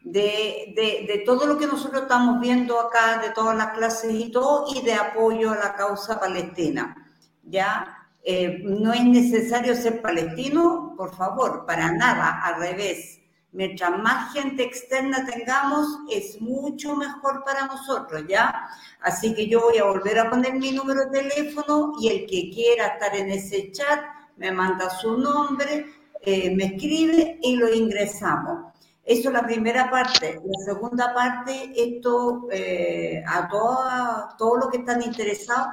De, 0.03 0.73
de, 0.75 1.23
todo 1.27 1.47
lo 1.47 1.59
que 1.59 1.67
nosotros 1.67 2.03
estamos 2.03 2.41
viendo 2.41 2.81
acá, 2.81 3.21
de 3.21 3.31
todas 3.31 3.57
las 3.57 3.73
clases 3.73 4.15
y 4.15 4.31
todo, 4.31 4.65
y 4.75 4.81
de 4.83 4.95
apoyo 4.95 5.51
a 5.51 5.57
la 5.57 5.75
causa 5.75 6.19
palestina. 6.19 6.97
¿ya? 7.43 8.09
Eh, 8.23 8.61
no 8.65 8.93
es 8.93 9.05
necesario 9.05 9.75
ser 9.75 10.01
palestino, 10.01 10.95
por 10.97 11.15
favor, 11.15 11.67
para 11.67 11.93
nada, 11.93 12.41
al 12.43 12.61
revés. 12.61 13.21
Mientras 13.53 13.99
más 13.99 14.33
gente 14.33 14.63
externa 14.63 15.27
tengamos, 15.27 15.99
es 16.11 16.41
mucho 16.41 16.95
mejor 16.95 17.43
para 17.45 17.67
nosotros, 17.67 18.25
¿ya? 18.29 18.69
Así 19.01 19.35
que 19.35 19.49
yo 19.49 19.63
voy 19.63 19.79
a 19.79 19.85
volver 19.85 20.21
a 20.21 20.31
poner 20.31 20.55
mi 20.55 20.71
número 20.71 21.07
de 21.07 21.23
teléfono 21.23 21.95
y 22.01 22.09
el 22.09 22.27
que 22.27 22.51
quiera 22.51 22.87
estar 22.87 23.17
en 23.17 23.31
ese 23.31 23.73
chat 23.73 24.01
me 24.37 24.53
manda 24.53 24.89
su 24.89 25.19
nombre, 25.19 25.87
eh, 26.23 26.55
me 26.55 26.65
escribe 26.65 27.41
y 27.43 27.57
lo 27.57 27.73
ingresamos. 27.75 28.73
Eso 29.05 29.29
es 29.29 29.35
la 29.35 29.43
primera 29.43 29.91
parte. 29.91 30.41
La 30.45 30.65
segunda 30.65 31.13
parte, 31.13 31.73
esto 31.75 32.47
eh, 32.53 33.25
a 33.27 33.49
todos 33.49 34.37
todo 34.39 34.57
lo 34.59 34.69
que 34.69 34.79
están 34.79 35.03
interesados, 35.03 35.67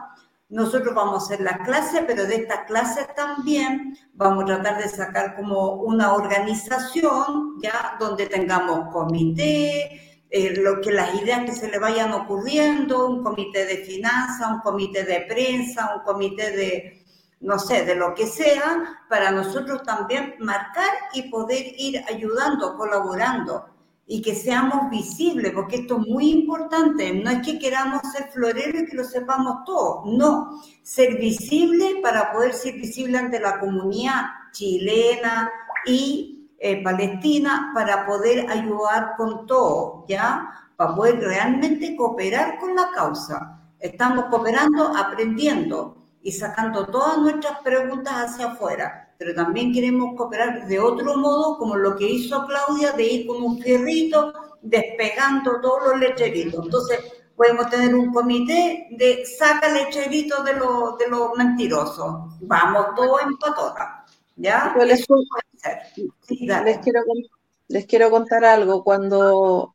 nosotros 0.50 0.96
vamos 0.96 1.16
a 1.16 1.26
hacer 1.26 1.42
las 1.42 1.60
clases, 1.60 2.04
pero 2.08 2.26
de 2.26 2.36
estas 2.36 2.66
clases 2.66 3.14
también 3.16 3.98
vamos 4.14 4.44
a 4.44 4.48
tratar 4.48 4.82
de 4.82 4.88
sacar 4.88 5.36
como 5.36 5.74
una 5.74 6.14
organización, 6.14 7.60
ya, 7.62 7.98
donde 8.00 8.28
tengamos 8.28 8.94
comité, 8.94 10.24
eh, 10.30 10.54
lo 10.58 10.80
que 10.82 10.92
las 10.92 11.14
ideas 11.16 11.46
que 11.46 11.54
se 11.54 11.70
le 11.70 11.80
vayan 11.80 12.14
ocurriendo, 12.14 13.10
un 13.10 13.24
comité 13.24 13.66
de 13.66 13.78
finanzas, 13.78 14.50
un 14.50 14.62
comité 14.62 15.04
de 15.04 15.26
prensa, 15.28 15.96
un 15.96 16.04
comité 16.04 16.52
de, 16.52 17.06
no 17.42 17.60
sé, 17.60 17.84
de 17.86 17.96
lo 17.96 18.14
que 18.14 18.26
sea, 18.26 19.04
para 19.10 19.32
nosotros 19.32 19.84
también 19.84 20.36
marcar 20.40 20.92
y 21.14 21.30
poder 21.30 21.74
ir 21.78 22.02
ayudando, 22.10 22.76
colaborando 22.78 23.77
y 24.10 24.22
que 24.22 24.34
seamos 24.34 24.90
visibles, 24.90 25.52
porque 25.52 25.76
esto 25.78 26.00
es 26.00 26.08
muy 26.08 26.32
importante. 26.32 27.14
No 27.14 27.30
es 27.30 27.46
que 27.46 27.60
queramos 27.60 28.02
ser 28.14 28.30
floreros 28.32 28.84
y 28.84 28.86
que 28.86 28.96
lo 28.96 29.04
sepamos 29.04 29.66
todo, 29.66 30.04
no. 30.06 30.62
Ser 30.82 31.18
visible 31.18 32.00
para 32.02 32.32
poder 32.32 32.54
ser 32.54 32.76
visible 32.76 33.18
ante 33.18 33.40
la 33.40 33.60
comunidad 33.60 34.24
chilena 34.54 35.52
y 35.86 36.50
eh, 36.58 36.82
Palestina 36.82 37.72
para 37.74 38.06
poder 38.06 38.50
ayudar 38.50 39.16
con 39.18 39.46
todo, 39.46 40.06
¿ya? 40.08 40.52
Para 40.78 40.96
poder 40.96 41.20
realmente 41.20 41.96
cooperar 41.98 42.60
con 42.60 42.76
la 42.76 42.90
causa. 42.96 43.62
Estamos 43.78 44.26
cooperando, 44.26 44.96
aprendiendo 44.96 45.98
y 46.24 46.32
sacando 46.32 46.88
todas 46.88 47.18
nuestras 47.20 47.60
preguntas 47.60 48.14
hacia 48.14 48.48
afuera, 48.54 49.07
pero 49.18 49.34
también 49.34 49.74
queremos 49.74 50.16
cooperar 50.16 50.68
de 50.68 50.80
otro 50.80 51.18
modo, 51.18 51.58
como 51.58 51.76
lo 51.76 51.96
que 51.96 52.10
hizo 52.10 52.46
Claudia, 52.46 52.92
de 52.92 53.04
ir 53.04 53.28
con 53.28 53.42
un 53.42 53.60
fierrito 53.60 54.34
despegando 54.62 55.60
todos 55.62 55.88
los 55.88 56.00
lecheritos. 56.00 56.66
Entonces, 56.66 57.00
podemos 57.36 57.70
tener 57.70 57.96
un 57.96 58.12
comité 58.12 58.88
de 58.92 59.26
saca 59.26 59.70
lecheritos 59.70 60.44
de, 60.46 60.54
los 60.54 60.98
de 60.98 61.08
los 61.08 61.32
mentirosos. 61.38 62.40
Vamos 62.42 62.88
todos 62.96 63.22
en 63.22 63.38
patota. 63.38 64.06
¿Ya? 64.36 64.76
les, 64.86 65.06
quiero, 66.84 67.02
les 67.68 67.86
quiero 67.88 68.12
contar 68.12 68.46
algo. 68.46 68.84
Cuando 68.84 69.74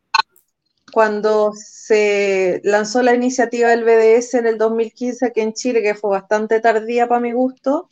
cuando 0.92 1.52
se 1.54 2.60
lanzó 2.64 3.02
la 3.02 3.14
iniciativa 3.14 3.70
del 3.70 3.82
BDS 3.82 4.34
en 4.34 4.46
el 4.46 4.58
2015 4.58 5.26
aquí 5.26 5.40
en 5.40 5.54
Chile, 5.54 5.82
que 5.82 5.94
fue 5.94 6.10
bastante 6.10 6.60
tardía 6.60 7.08
para 7.08 7.20
mi 7.20 7.32
gusto, 7.32 7.88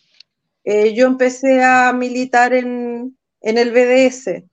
eh, 0.64 0.94
yo 0.94 1.06
empecé 1.06 1.62
a 1.62 1.92
militar 1.92 2.52
en, 2.52 3.16
el 3.40 3.70
BDS 3.70 4.44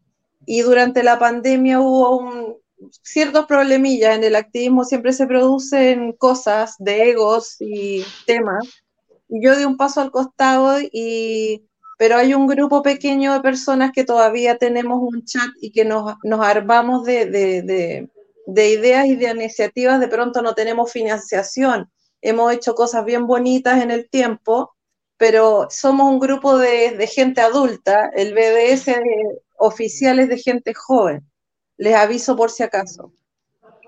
y 0.46 0.62
durante 0.62 1.04
la 1.04 1.20
pandemia 1.20 1.82
hubo 1.82 2.62
ciertos 3.04 3.46
problemillas 3.48 4.16
en 4.16 4.24
el 4.24 4.36
activismo, 4.36 4.86
siempre 4.86 5.12
se 5.12 5.28
producen 5.28 6.14
cosas 6.14 6.76
de 6.80 7.10
egos 7.10 7.58
y 7.60 8.06
temas. 8.26 8.66
Yo 9.28 9.58
di 9.58 9.66
un 9.66 9.76
paso 9.76 10.00
al 10.02 10.12
costado 10.12 10.80
y 10.80 11.64
pero 11.98 12.16
hay 12.16 12.36
un 12.36 12.46
grupo 12.48 12.84
pequeño 12.84 13.34
de 13.34 13.42
personas 13.42 13.92
que 13.92 14.06
todavía 14.06 14.58
tenemos 14.58 15.00
un 15.02 15.26
chat 15.26 15.50
y 15.60 15.72
que 15.72 15.84
nos, 15.84 16.16
armamos 16.40 17.04
de, 17.04 17.26
de 18.48 18.70
ideas 18.70 19.08
y 19.08 19.16
de 19.16 19.32
iniciativas, 19.32 20.00
de 20.00 20.08
pronto 20.08 20.42
no 20.42 20.56
tenemos 20.56 20.92
financiación. 20.92 21.92
Hemos 22.22 22.54
hecho 22.54 22.76
cosas 22.76 23.04
bien 23.04 23.28
bonitas 23.28 23.84
en 23.84 23.92
el 23.92 24.10
tiempo, 24.10 24.77
pero 25.18 25.68
somos 25.70 26.10
un 26.12 26.20
grupo 26.20 26.58
de, 26.58 27.08
gente 27.08 27.42
adulta. 27.42 28.12
El 28.16 28.34
BDS 28.34 28.92
oficial 29.58 30.20
es 30.20 30.30
de 30.30 30.38
gente 30.38 30.74
joven. 30.74 31.28
Les 31.78 31.96
aviso 31.96 32.36
por 32.36 32.52
si 32.52 32.64
acaso. 32.64 33.12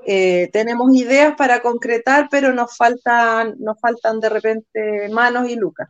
Eh, 0.05 0.49
tenemos 0.51 0.95
ideas 0.95 1.35
para 1.35 1.61
concretar, 1.61 2.27
pero 2.31 2.53
nos 2.53 2.75
faltan, 2.75 3.55
nos 3.59 3.79
faltan 3.79 4.19
de 4.19 4.29
repente 4.29 5.09
manos 5.09 5.49
y 5.49 5.55
lucas. 5.55 5.89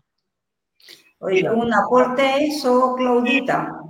Oye, 1.20 1.50
un 1.50 1.74
aporte 1.74 2.22
a 2.22 2.38
eso, 2.38 2.96
Claudita. 2.96 3.82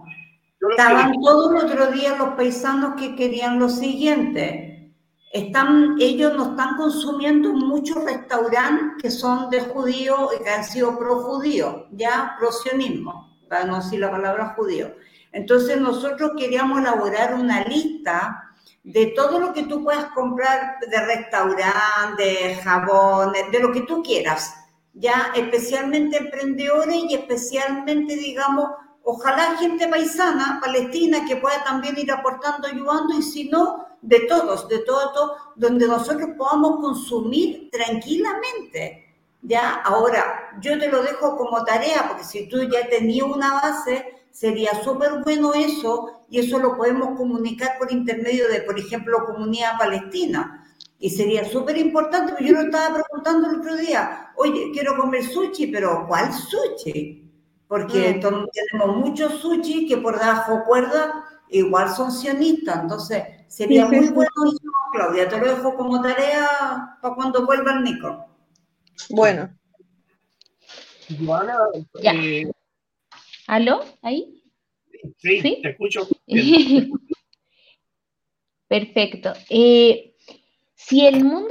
Estaban 0.71 1.13
todos 1.21 1.63
el 1.63 1.71
otro 1.71 1.91
día 1.91 2.15
los 2.17 2.35
paisanos 2.35 2.95
que 2.99 3.15
querían 3.15 3.59
lo 3.59 3.69
siguiente 3.69 4.68
están, 5.31 5.95
ellos 5.99 6.33
no 6.35 6.51
están 6.51 6.75
consumiendo 6.75 7.51
muchos 7.53 8.03
restaurantes 8.03 9.01
que 9.01 9.11
son 9.11 9.49
de 9.49 9.61
judíos 9.61 10.31
y 10.39 10.43
que 10.43 10.49
han 10.49 10.63
sido 10.63 10.97
pro-judíos, 10.97 11.85
ya 11.91 12.35
pro-sionismo, 12.39 13.37
para 13.47 13.65
no 13.65 13.77
decir 13.77 13.99
la 13.99 14.11
palabra 14.11 14.53
judío. 14.55 14.95
Entonces 15.31 15.79
nosotros 15.79 16.31
queríamos 16.37 16.79
elaborar 16.79 17.35
una 17.35 17.63
lista 17.63 18.43
de 18.83 19.07
todo 19.07 19.39
lo 19.39 19.53
que 19.53 19.63
tú 19.63 19.83
puedas 19.83 20.05
comprar 20.05 20.77
de 20.79 21.05
restaurante, 21.05 22.23
de 22.23 22.55
jabones, 22.55 23.51
de 23.51 23.59
lo 23.59 23.71
que 23.71 23.81
tú 23.81 24.01
quieras, 24.01 24.55
ya 24.93 25.31
especialmente 25.35 26.17
emprendedores 26.17 26.95
y 27.07 27.13
especialmente, 27.13 28.15
digamos, 28.15 28.69
ojalá 29.03 29.57
gente 29.57 29.87
paisana, 29.87 30.59
palestina, 30.59 31.25
que 31.27 31.35
pueda 31.35 31.63
también 31.63 31.99
ir 31.99 32.11
aportando, 32.11 32.67
ayudando, 32.67 33.13
y 33.17 33.21
si 33.21 33.49
no, 33.49 33.85
de 34.01 34.21
todos, 34.21 34.67
de 34.67 34.79
todo, 34.79 35.35
donde 35.55 35.87
nosotros 35.87 36.29
podamos 36.37 36.79
consumir 36.79 37.69
tranquilamente. 37.71 39.05
Ya, 39.41 39.75
ahora, 39.75 40.57
yo 40.61 40.77
te 40.77 40.89
lo 40.89 41.01
dejo 41.01 41.37
como 41.37 41.63
tarea, 41.63 42.07
porque 42.07 42.23
si 42.23 42.47
tú 42.47 42.63
ya 42.63 42.87
tenías 42.89 43.27
una 43.27 43.53
base, 43.53 44.25
sería 44.31 44.71
súper 44.83 45.23
bueno 45.23 45.53
eso, 45.53 46.23
y 46.29 46.39
eso 46.39 46.59
lo 46.59 46.75
podemos 46.77 47.17
comunicar 47.17 47.77
por 47.77 47.91
intermedio 47.91 48.47
de, 48.49 48.61
por 48.61 48.77
ejemplo, 48.77 49.25
comunidad 49.25 49.77
palestina. 49.77 50.65
Y 50.99 51.09
sería 51.09 51.45
súper 51.45 51.77
importante, 51.77 52.33
yo 52.43 52.53
lo 52.53 52.61
estaba 52.61 52.95
preguntando 52.95 53.49
el 53.49 53.59
otro 53.59 53.77
día, 53.77 54.31
oye, 54.35 54.69
quiero 54.73 54.97
comer 54.97 55.23
sushi, 55.23 55.67
pero 55.67 56.05
¿cuál 56.07 56.33
sushi? 56.33 57.25
Porque 57.69 58.15
mm. 58.15 58.47
tenemos 58.51 58.97
muchos 58.97 59.39
sushi 59.39 59.87
que 59.87 59.97
por 59.97 60.19
debajo 60.19 60.63
cuerda 60.65 61.28
igual 61.49 61.89
son 61.89 62.11
sionistas, 62.11 62.81
entonces 62.81 63.23
Sería 63.49 63.87
muy 63.87 64.09
bueno 64.09 64.29
Claudia, 64.93 65.27
te 65.27 65.39
lo 65.39 65.55
dejo 65.55 65.75
como 65.75 66.01
tarea 66.01 66.97
para 67.01 67.15
cuando 67.15 67.45
vuelva 67.47 67.73
el 67.73 67.83
Nico. 67.83 68.27
Bueno. 69.09 69.49
Joana, 71.25 71.57
eh, 72.03 72.45
¿Aló? 73.47 73.83
¿Ahí? 74.03 74.43
Sí, 75.17 75.41
te 75.41 75.69
escucho. 75.71 76.07
Perfecto. 78.67 79.33
Eh, 79.49 80.15
si 80.75 81.07
el 81.07 81.25
mundo 81.25 81.49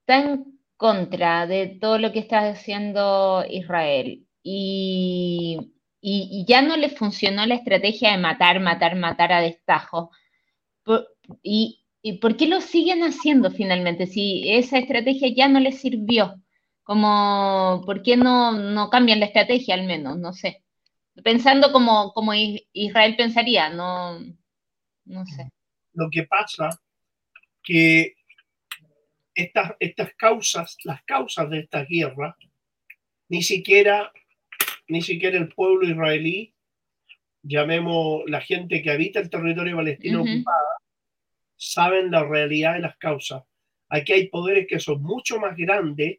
está 0.00 0.20
en 0.20 0.60
contra 0.76 1.46
de 1.46 1.78
todo 1.80 1.96
lo 1.96 2.12
que 2.12 2.18
está 2.18 2.50
haciendo 2.50 3.46
Israel 3.48 4.26
y, 4.42 5.72
y 6.00 6.44
ya 6.48 6.62
no 6.62 6.76
le 6.76 6.88
funcionó 6.90 7.44
la 7.46 7.56
estrategia 7.56 8.12
de 8.12 8.18
matar, 8.18 8.60
matar, 8.60 8.96
matar 8.96 9.32
a 9.32 9.40
destajo, 9.40 10.10
¿Y, 11.42 11.82
por 12.20 12.36
qué 12.36 12.46
lo 12.46 12.60
siguen 12.60 13.02
haciendo 13.02 13.50
finalmente? 13.50 14.06
Si 14.06 14.50
esa 14.50 14.78
estrategia 14.78 15.28
ya 15.34 15.48
no 15.48 15.60
les 15.60 15.80
sirvió, 15.80 16.42
como, 16.82 17.82
¿por 17.84 18.02
qué 18.02 18.16
no, 18.16 18.52
no 18.52 18.90
cambian 18.90 19.20
la 19.20 19.26
estrategia 19.26 19.74
al 19.74 19.86
menos? 19.86 20.18
No 20.18 20.32
sé. 20.32 20.62
Pensando 21.22 21.72
como, 21.72 22.12
como 22.12 22.32
Israel 22.34 23.16
pensaría, 23.16 23.68
no, 23.68 24.18
no 25.04 25.26
sé. 25.26 25.50
Lo 25.92 26.08
que 26.10 26.22
pasa 26.24 26.70
que 27.62 28.14
estas, 29.34 29.72
estas 29.78 30.14
causas, 30.14 30.76
las 30.84 31.02
causas 31.02 31.50
de 31.50 31.60
esta 31.60 31.84
guerra, 31.84 32.36
ni 33.28 33.42
siquiera, 33.42 34.10
ni 34.90 35.02
siquiera 35.02 35.38
el 35.38 35.48
pueblo 35.48 35.88
israelí, 35.88 36.52
llamemos 37.42 38.22
la 38.26 38.40
gente 38.40 38.82
que 38.82 38.90
habita 38.90 39.20
el 39.20 39.30
territorio 39.30 39.76
palestino 39.76 40.22
ocupado, 40.22 40.66
saben 41.56 42.10
la 42.10 42.24
realidad 42.24 42.74
de 42.74 42.80
las 42.80 42.96
causas. 42.96 43.42
Aquí 43.88 44.12
hay 44.12 44.28
poderes 44.28 44.66
que 44.68 44.78
son 44.78 45.02
mucho 45.02 45.38
más 45.38 45.56
grandes 45.56 46.18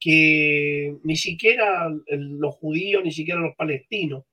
que 0.00 0.96
ni 1.02 1.16
siquiera 1.16 1.90
los 2.06 2.54
judíos, 2.56 3.02
ni 3.02 3.12
siquiera 3.12 3.40
los 3.40 3.56
palestinos. 3.56 4.24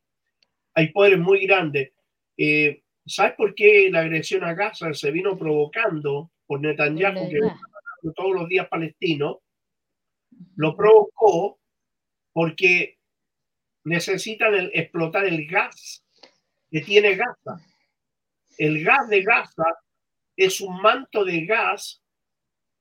Hay 0.73 0.91
poderes 0.91 1.19
muy 1.19 1.45
grandes. 1.45 1.91
Eh, 2.37 2.81
¿Sabes 3.05 3.33
por 3.33 3.55
qué 3.55 3.89
la 3.91 4.01
agresión 4.01 4.43
a 4.43 4.53
Gaza 4.53 4.93
se 4.93 5.11
vino 5.11 5.37
provocando 5.37 6.31
por 6.45 6.61
Netanyahu, 6.61 7.29
que 7.29 7.39
todos 8.15 8.33
los 8.33 8.49
días 8.49 8.67
palestinos? 8.67 9.37
Lo 10.55 10.75
provocó 10.75 11.59
porque 12.33 12.94
necesitan 13.85 14.53
explotar 14.73 15.25
el 15.25 15.47
gas 15.47 16.03
que 16.69 16.81
tiene 16.81 17.15
Gaza. 17.15 17.63
El 18.57 18.83
gas 18.83 19.07
de 19.09 19.21
Gaza 19.21 19.65
es 20.35 20.59
un 20.59 20.81
manto 20.81 21.23
de 21.23 21.45
gas 21.45 22.01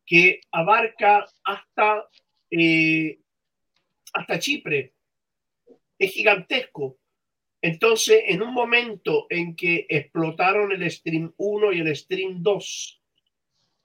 que 0.06 0.40
abarca 0.50 1.26
hasta, 1.44 2.08
eh, 2.50 3.20
hasta 4.12 4.38
Chipre. 4.38 4.94
Es 5.98 6.12
gigantesco. 6.12 6.98
Entonces, 7.60 8.24
en 8.26 8.42
un 8.42 8.52
momento 8.52 9.26
en 9.30 9.54
que 9.54 9.86
explotaron 9.88 10.72
el 10.72 10.90
Stream 10.90 11.32
1 11.36 11.72
y 11.72 11.80
el 11.80 11.96
Stream 11.96 12.42
2 12.42 13.02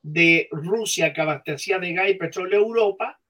de 0.02 0.48
Rusia 0.52 1.14
que 1.14 1.22
abastecía 1.22 1.80
de 1.80 1.94
gas 1.94 2.10
y 2.10 2.16
petróleo 2.16 2.60
a 2.60 2.64
Europa, 2.64 3.22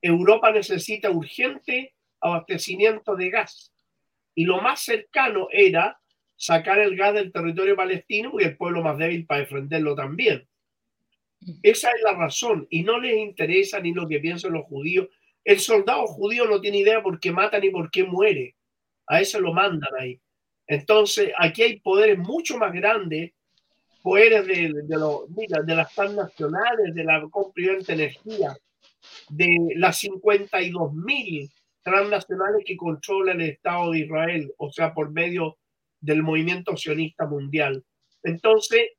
Europa 0.00 0.50
necesita 0.50 1.10
urgente 1.10 1.94
abastecimiento 2.20 3.16
de 3.16 3.30
gas. 3.30 3.72
Y 4.34 4.44
lo 4.44 4.60
más 4.60 4.80
cercano 4.80 5.48
era 5.50 5.98
sacar 6.36 6.78
el 6.78 6.96
gas 6.96 7.14
del 7.14 7.32
territorio 7.32 7.76
palestino 7.76 8.32
y 8.38 8.44
el 8.44 8.56
pueblo 8.56 8.82
más 8.82 8.96
débil 8.96 9.26
para 9.26 9.40
defenderlo 9.40 9.94
también. 9.94 10.48
Esa 11.62 11.90
es 11.90 12.02
la 12.02 12.14
razón 12.14 12.66
y 12.70 12.82
no 12.82 13.00
les 13.00 13.16
interesa 13.16 13.80
ni 13.80 13.92
lo 13.92 14.08
que 14.08 14.20
piensan 14.20 14.52
los 14.52 14.66
judíos. 14.66 15.08
El 15.44 15.60
soldado 15.60 16.06
judío 16.06 16.44
no 16.46 16.60
tiene 16.60 16.78
idea 16.78 17.02
por 17.02 17.18
qué 17.18 17.32
mata 17.32 17.58
ni 17.58 17.70
por 17.70 17.90
qué 17.90 18.04
muere. 18.04 18.54
A 19.06 19.20
eso 19.20 19.40
lo 19.40 19.52
mandan 19.52 19.90
ahí. 19.98 20.20
Entonces, 20.66 21.32
aquí 21.38 21.62
hay 21.62 21.80
poderes 21.80 22.18
mucho 22.18 22.58
más 22.58 22.72
grandes, 22.72 23.32
poderes 24.02 24.46
de, 24.46 24.72
de, 24.72 25.64
de 25.64 25.74
las 25.74 25.94
transnacionales, 25.94 26.94
de 26.94 27.04
la 27.04 27.26
comprimente 27.30 27.94
energía, 27.94 28.56
de 29.30 29.72
las 29.76 29.98
52 29.98 30.92
mil 30.92 31.50
transnacionales 31.82 32.64
que 32.64 32.76
controlan 32.76 33.40
el 33.40 33.50
Estado 33.50 33.92
de 33.92 34.00
Israel, 34.00 34.52
o 34.58 34.70
sea, 34.70 34.92
por 34.92 35.10
medio 35.10 35.58
del 36.00 36.22
movimiento 36.22 36.76
sionista 36.76 37.26
mundial. 37.26 37.84
Entonces, 38.22 38.90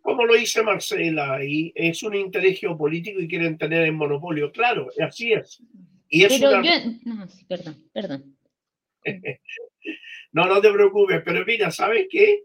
como 0.00 0.24
lo 0.26 0.34
dice 0.34 0.62
Marcela, 0.62 1.44
y 1.44 1.72
es 1.74 2.02
un 2.02 2.14
interés 2.14 2.58
geopolítico 2.58 3.20
y 3.20 3.28
quieren 3.28 3.56
tener 3.56 3.84
el 3.84 3.92
monopolio, 3.92 4.50
claro, 4.50 4.88
así 5.00 5.32
es. 5.32 5.62
Y 6.08 6.24
es 6.24 6.38
pero 6.38 6.62
yo, 6.62 6.70
no, 7.04 7.26
perdón, 7.48 7.76
perdón. 7.92 8.36
no, 10.32 10.46
no 10.46 10.60
te 10.60 10.72
preocupes, 10.72 11.22
pero 11.24 11.44
mira, 11.46 11.70
¿sabes 11.70 12.06
qué? 12.10 12.44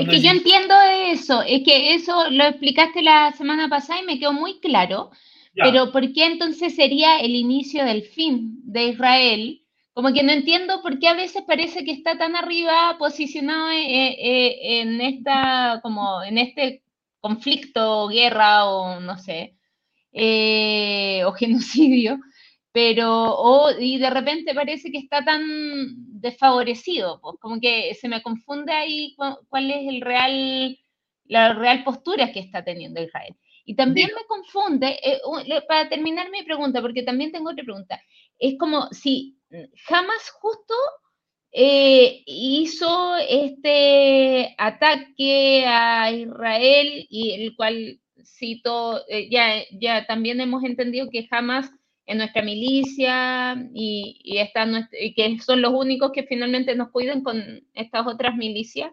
es 0.00 0.08
que 0.08 0.20
yo 0.20 0.30
entiendo 0.30 0.74
eso, 1.06 1.42
es 1.42 1.62
que 1.62 1.94
eso 1.94 2.30
lo 2.30 2.44
explicaste 2.44 3.02
la 3.02 3.32
semana 3.32 3.68
pasada 3.68 4.00
y 4.00 4.06
me 4.06 4.18
quedó 4.18 4.32
muy 4.32 4.58
claro, 4.60 5.10
pero 5.54 5.92
¿por 5.92 6.12
qué 6.12 6.26
entonces 6.26 6.74
sería 6.74 7.18
el 7.18 7.34
inicio 7.34 7.84
del 7.84 8.02
fin 8.02 8.60
de 8.64 8.88
Israel? 8.88 9.60
Como 9.92 10.12
que 10.12 10.24
no 10.24 10.32
entiendo 10.32 10.82
por 10.82 10.98
qué 10.98 11.08
a 11.08 11.14
veces 11.14 11.44
parece 11.46 11.84
que 11.84 11.92
está 11.92 12.18
tan 12.18 12.34
arriba 12.34 12.96
posicionado 12.98 13.70
eh, 13.70 13.86
eh, 13.86 14.16
eh, 14.18 14.80
en, 14.80 15.00
esta, 15.00 15.80
como 15.82 16.22
en 16.24 16.38
este 16.38 16.82
conflicto, 17.20 18.08
guerra 18.08 18.66
o 18.66 19.00
no 19.00 19.16
sé, 19.18 19.56
o 21.24 21.32
genocidio, 21.38 22.18
pero, 22.72 23.34
o, 23.36 23.70
y 23.78 23.98
de 23.98 24.10
repente 24.10 24.54
parece 24.54 24.90
que 24.90 24.98
está 24.98 25.24
tan 25.24 25.42
desfavorecido, 26.20 27.20
pues 27.20 27.36
como 27.40 27.60
que 27.60 27.94
se 27.94 28.08
me 28.08 28.22
confunde 28.22 28.72
ahí 28.72 29.14
cuál 29.48 29.70
es 29.70 29.88
el 29.88 30.00
real, 30.00 30.78
la 31.26 31.54
real 31.54 31.84
postura 31.84 32.32
que 32.32 32.40
está 32.40 32.64
teniendo 32.64 33.00
Israel. 33.02 33.36
Y 33.64 33.74
también 33.76 34.10
me 34.14 34.26
confunde, 34.26 34.98
eh, 35.02 35.20
para 35.66 35.88
terminar 35.88 36.30
mi 36.30 36.42
pregunta, 36.42 36.82
porque 36.82 37.02
también 37.02 37.32
tengo 37.32 37.50
otra 37.50 37.64
pregunta, 37.64 38.00
es 38.38 38.56
como 38.58 38.88
si 38.90 39.38
jamás 39.86 40.30
justo 40.30 40.74
eh, 41.52 42.22
hizo 42.26 43.16
este 43.16 44.54
ataque 44.58 45.64
a 45.66 46.10
Israel 46.10 47.06
y 47.08 47.30
el 47.32 47.54
cual 47.54 48.00
cito, 48.24 49.02
eh, 49.08 49.28
ya, 49.30 49.62
ya 49.70 50.06
también 50.06 50.40
hemos 50.40 50.64
entendido 50.64 51.08
que 51.10 51.28
jamás 51.28 51.70
en 52.06 52.18
nuestra 52.18 52.42
milicia 52.42 53.56
y, 53.72 54.20
y, 54.24 55.14
que 55.14 55.38
son 55.40 55.62
los 55.62 55.72
únicos 55.72 56.12
que 56.12 56.24
finalmente 56.24 56.74
nos 56.74 56.90
cuidan 56.90 57.22
con 57.22 57.62
estas 57.72 58.06
otras 58.06 58.36
milicias, 58.36 58.90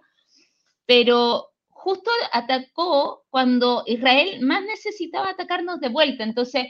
pero 0.85 1.50
justo 1.81 2.11
atacó 2.31 3.23
cuando 3.31 3.83
Israel 3.87 4.41
más 4.41 4.63
necesitaba 4.63 5.31
atacarnos 5.31 5.79
de 5.79 5.89
vuelta. 5.89 6.23
Entonces, 6.23 6.67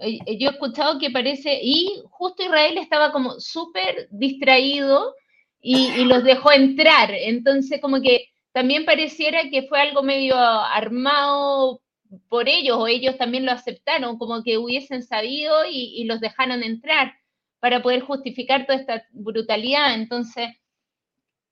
eh, 0.00 0.18
eh, 0.24 0.38
yo 0.38 0.48
he 0.48 0.52
escuchado 0.52 0.98
que 0.98 1.10
parece, 1.10 1.60
y 1.62 2.02
justo 2.10 2.42
Israel 2.42 2.78
estaba 2.78 3.12
como 3.12 3.38
súper 3.38 4.08
distraído 4.10 5.14
y, 5.60 6.04
los 6.04 6.24
dejó 6.24 6.52
entrar. 6.52 7.10
Entonces, 7.12 7.80
como 7.82 8.00
que 8.00 8.28
también 8.52 8.86
pareciera 8.86 9.50
que 9.50 9.64
fue 9.64 9.80
algo 9.80 10.02
medio 10.02 10.38
armado 10.38 11.82
por 12.28 12.48
ellos 12.48 12.78
o 12.78 12.86
ellos 12.86 13.18
también 13.18 13.44
lo 13.44 13.52
aceptaron, 13.52 14.16
como 14.16 14.42
que 14.42 14.56
hubiesen 14.56 15.02
sabido 15.02 15.66
y, 15.70 16.04
los 16.04 16.20
dejaron 16.20 16.62
entrar 16.62 17.14
para 17.60 17.82
poder 17.82 18.00
justificar 18.00 18.64
toda 18.64 18.78
esta 18.78 19.04
brutalidad. 19.12 19.94
Entonces, 19.94 20.48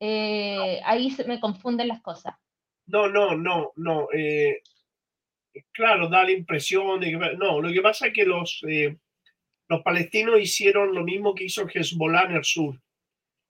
eh, 0.01 0.81
ahí 0.85 1.11
se 1.11 1.25
me 1.25 1.41
confunden 1.41 1.89
las 1.89 2.01
cosas. 2.01 2.35
No, 2.87 3.09
no, 3.09 3.37
no, 3.37 3.73
no. 3.77 4.09
Eh, 4.13 4.61
claro, 5.73 6.09
da 6.09 6.25
la 6.25 6.33
impresión 6.33 7.01
de 7.01 7.11
que... 7.11 7.17
No, 7.37 7.61
lo 7.61 7.73
que 7.73 7.81
pasa 7.81 8.09
es 8.09 8.13
que 8.13 8.25
los, 8.25 8.63
eh, 8.69 8.97
los 9.69 9.83
palestinos 9.83 10.41
hicieron 10.41 10.95
lo 10.95 11.05
mismo 11.05 11.35
que 11.35 11.45
hizo 11.45 11.67
Hezbollah 11.67 12.25
en 12.25 12.37
el 12.37 12.45
sur, 12.45 12.81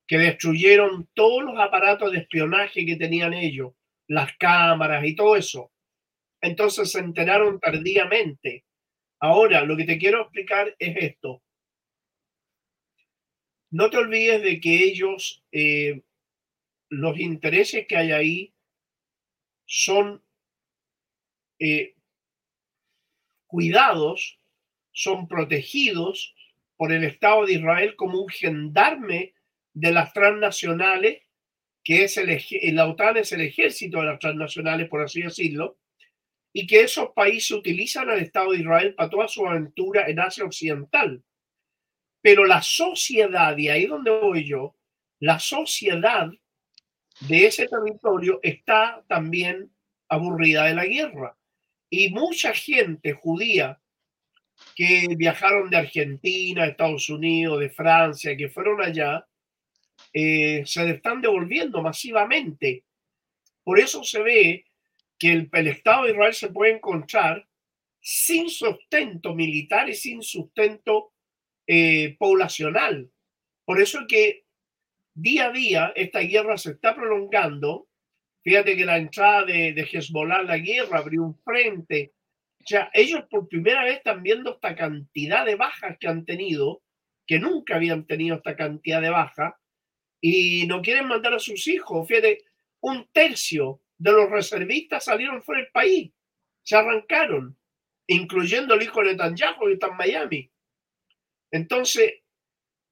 que 0.06 0.18
destruyeron 0.18 1.08
todos 1.14 1.42
los 1.42 1.58
aparatos 1.58 2.12
de 2.12 2.18
espionaje 2.18 2.86
que 2.86 2.96
tenían 2.96 3.34
ellos, 3.34 3.72
las 4.06 4.36
cámaras 4.36 5.04
y 5.04 5.14
todo 5.16 5.36
eso 5.36 5.70
entonces 6.44 6.92
se 6.92 7.00
enteraron 7.00 7.58
tardíamente. 7.58 8.64
Ahora, 9.20 9.64
lo 9.64 9.76
que 9.76 9.84
te 9.84 9.98
quiero 9.98 10.22
explicar 10.22 10.74
es 10.78 10.96
esto. 10.96 11.42
No 13.70 13.90
te 13.90 13.96
olvides 13.96 14.42
de 14.42 14.60
que 14.60 14.84
ellos, 14.84 15.42
eh, 15.50 16.02
los 16.90 17.18
intereses 17.18 17.86
que 17.88 17.96
hay 17.96 18.12
ahí 18.12 18.53
son 19.66 20.22
eh, 21.58 21.94
cuidados, 23.46 24.38
son 24.92 25.28
protegidos 25.28 26.34
por 26.76 26.92
el 26.92 27.04
Estado 27.04 27.46
de 27.46 27.54
Israel 27.54 27.96
como 27.96 28.20
un 28.20 28.28
gendarme 28.28 29.34
de 29.72 29.92
las 29.92 30.12
transnacionales, 30.12 31.22
que 31.82 32.04
es 32.04 32.16
el, 32.16 32.40
la 32.74 32.88
OTAN 32.88 33.18
es 33.18 33.32
el 33.32 33.42
ejército 33.42 34.00
de 34.00 34.06
las 34.06 34.18
transnacionales, 34.18 34.88
por 34.88 35.02
así 35.02 35.22
decirlo, 35.22 35.78
y 36.52 36.66
que 36.66 36.82
esos 36.82 37.10
países 37.10 37.50
utilizan 37.50 38.08
al 38.08 38.20
Estado 38.20 38.52
de 38.52 38.60
Israel 38.60 38.94
para 38.94 39.10
toda 39.10 39.28
su 39.28 39.46
aventura 39.46 40.08
en 40.08 40.20
Asia 40.20 40.44
Occidental. 40.44 41.22
Pero 42.22 42.44
la 42.44 42.62
sociedad, 42.62 43.56
y 43.58 43.68
ahí 43.68 43.86
donde 43.86 44.10
voy 44.10 44.44
yo, 44.44 44.76
la 45.18 45.38
sociedad 45.38 46.30
de 47.20 47.46
ese 47.46 47.68
territorio 47.68 48.40
está 48.42 49.04
también 49.08 49.70
aburrida 50.08 50.64
de 50.64 50.74
la 50.74 50.86
guerra. 50.86 51.36
Y 51.88 52.10
mucha 52.10 52.52
gente 52.52 53.12
judía 53.12 53.80
que 54.74 55.08
viajaron 55.16 55.70
de 55.70 55.76
Argentina, 55.76 56.66
Estados 56.66 57.08
Unidos, 57.08 57.60
de 57.60 57.70
Francia, 57.70 58.36
que 58.36 58.48
fueron 58.48 58.82
allá, 58.82 59.26
eh, 60.12 60.62
se 60.66 60.90
están 60.90 61.20
devolviendo 61.20 61.82
masivamente. 61.82 62.84
Por 63.62 63.78
eso 63.78 64.02
se 64.04 64.20
ve 64.22 64.64
que 65.18 65.32
el, 65.32 65.66
Estado 65.68 66.04
de 66.04 66.10
Israel 66.10 66.34
se 66.34 66.48
puede 66.48 66.72
encontrar 66.72 67.46
sin 68.00 68.50
sustento 68.50 69.34
militar 69.34 69.88
y 69.88 69.94
sin 69.94 70.22
sustento 70.22 71.12
eh, 71.66 72.16
poblacional. 72.18 73.10
Por 73.64 73.80
eso 73.80 74.00
es 74.00 74.06
que 74.06 74.43
día 75.14 75.46
a 75.46 75.52
día 75.52 75.92
esta 75.94 76.20
guerra 76.20 76.58
se 76.58 76.72
está 76.72 76.94
prolongando. 76.94 77.88
Fíjate 78.42 78.76
que 78.76 78.84
la 78.84 78.98
entrada 78.98 79.44
de, 79.44 79.72
de 79.72 79.88
Hezbollah 79.90 80.42
la 80.42 80.58
guerra 80.58 80.98
abrió 80.98 81.22
un 81.22 81.38
frente. 81.42 82.12
O 82.60 82.66
sea, 82.66 82.90
ellos 82.92 83.24
por 83.30 83.48
primera 83.48 83.84
vez 83.84 83.98
están 83.98 84.22
viendo 84.22 84.54
esta 84.54 84.74
cantidad 84.74 85.46
de 85.46 85.54
bajas 85.54 85.96
que 85.98 86.08
han 86.08 86.24
tenido, 86.24 86.82
que 87.26 87.38
nunca 87.38 87.76
habían 87.76 88.06
tenido 88.06 88.36
esta 88.36 88.56
cantidad 88.56 89.00
de 89.00 89.10
bajas, 89.10 89.54
y 90.20 90.66
no 90.66 90.80
quieren 90.80 91.06
mandar 91.06 91.34
a 91.34 91.38
sus 91.38 91.66
hijos. 91.68 92.08
Fíjate, 92.08 92.44
un 92.80 93.06
tercio 93.12 93.82
de 93.98 94.12
los 94.12 94.30
reservistas 94.30 95.04
salieron 95.04 95.42
fuera 95.42 95.60
del 95.60 95.70
país, 95.70 96.12
se 96.62 96.76
arrancaron, 96.76 97.58
incluyendo 98.06 98.74
el 98.74 98.82
hijo 98.82 99.00
de 99.00 99.12
Netanyahu 99.12 99.66
que 99.66 99.72
está 99.74 99.88
en 99.88 99.96
Miami. 99.96 100.50
Entonces, 101.50 102.23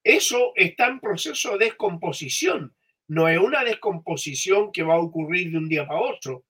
eso 0.03 0.51
está 0.55 0.87
en 0.87 0.99
proceso 0.99 1.57
de 1.57 1.65
descomposición. 1.65 2.75
No 3.07 3.27
es 3.27 3.37
una 3.37 3.63
descomposición 3.63 4.71
que 4.71 4.83
va 4.83 4.95
a 4.95 4.99
ocurrir 4.99 5.51
de 5.51 5.57
un 5.57 5.69
día 5.69 5.87
para 5.87 6.01
otro, 6.01 6.45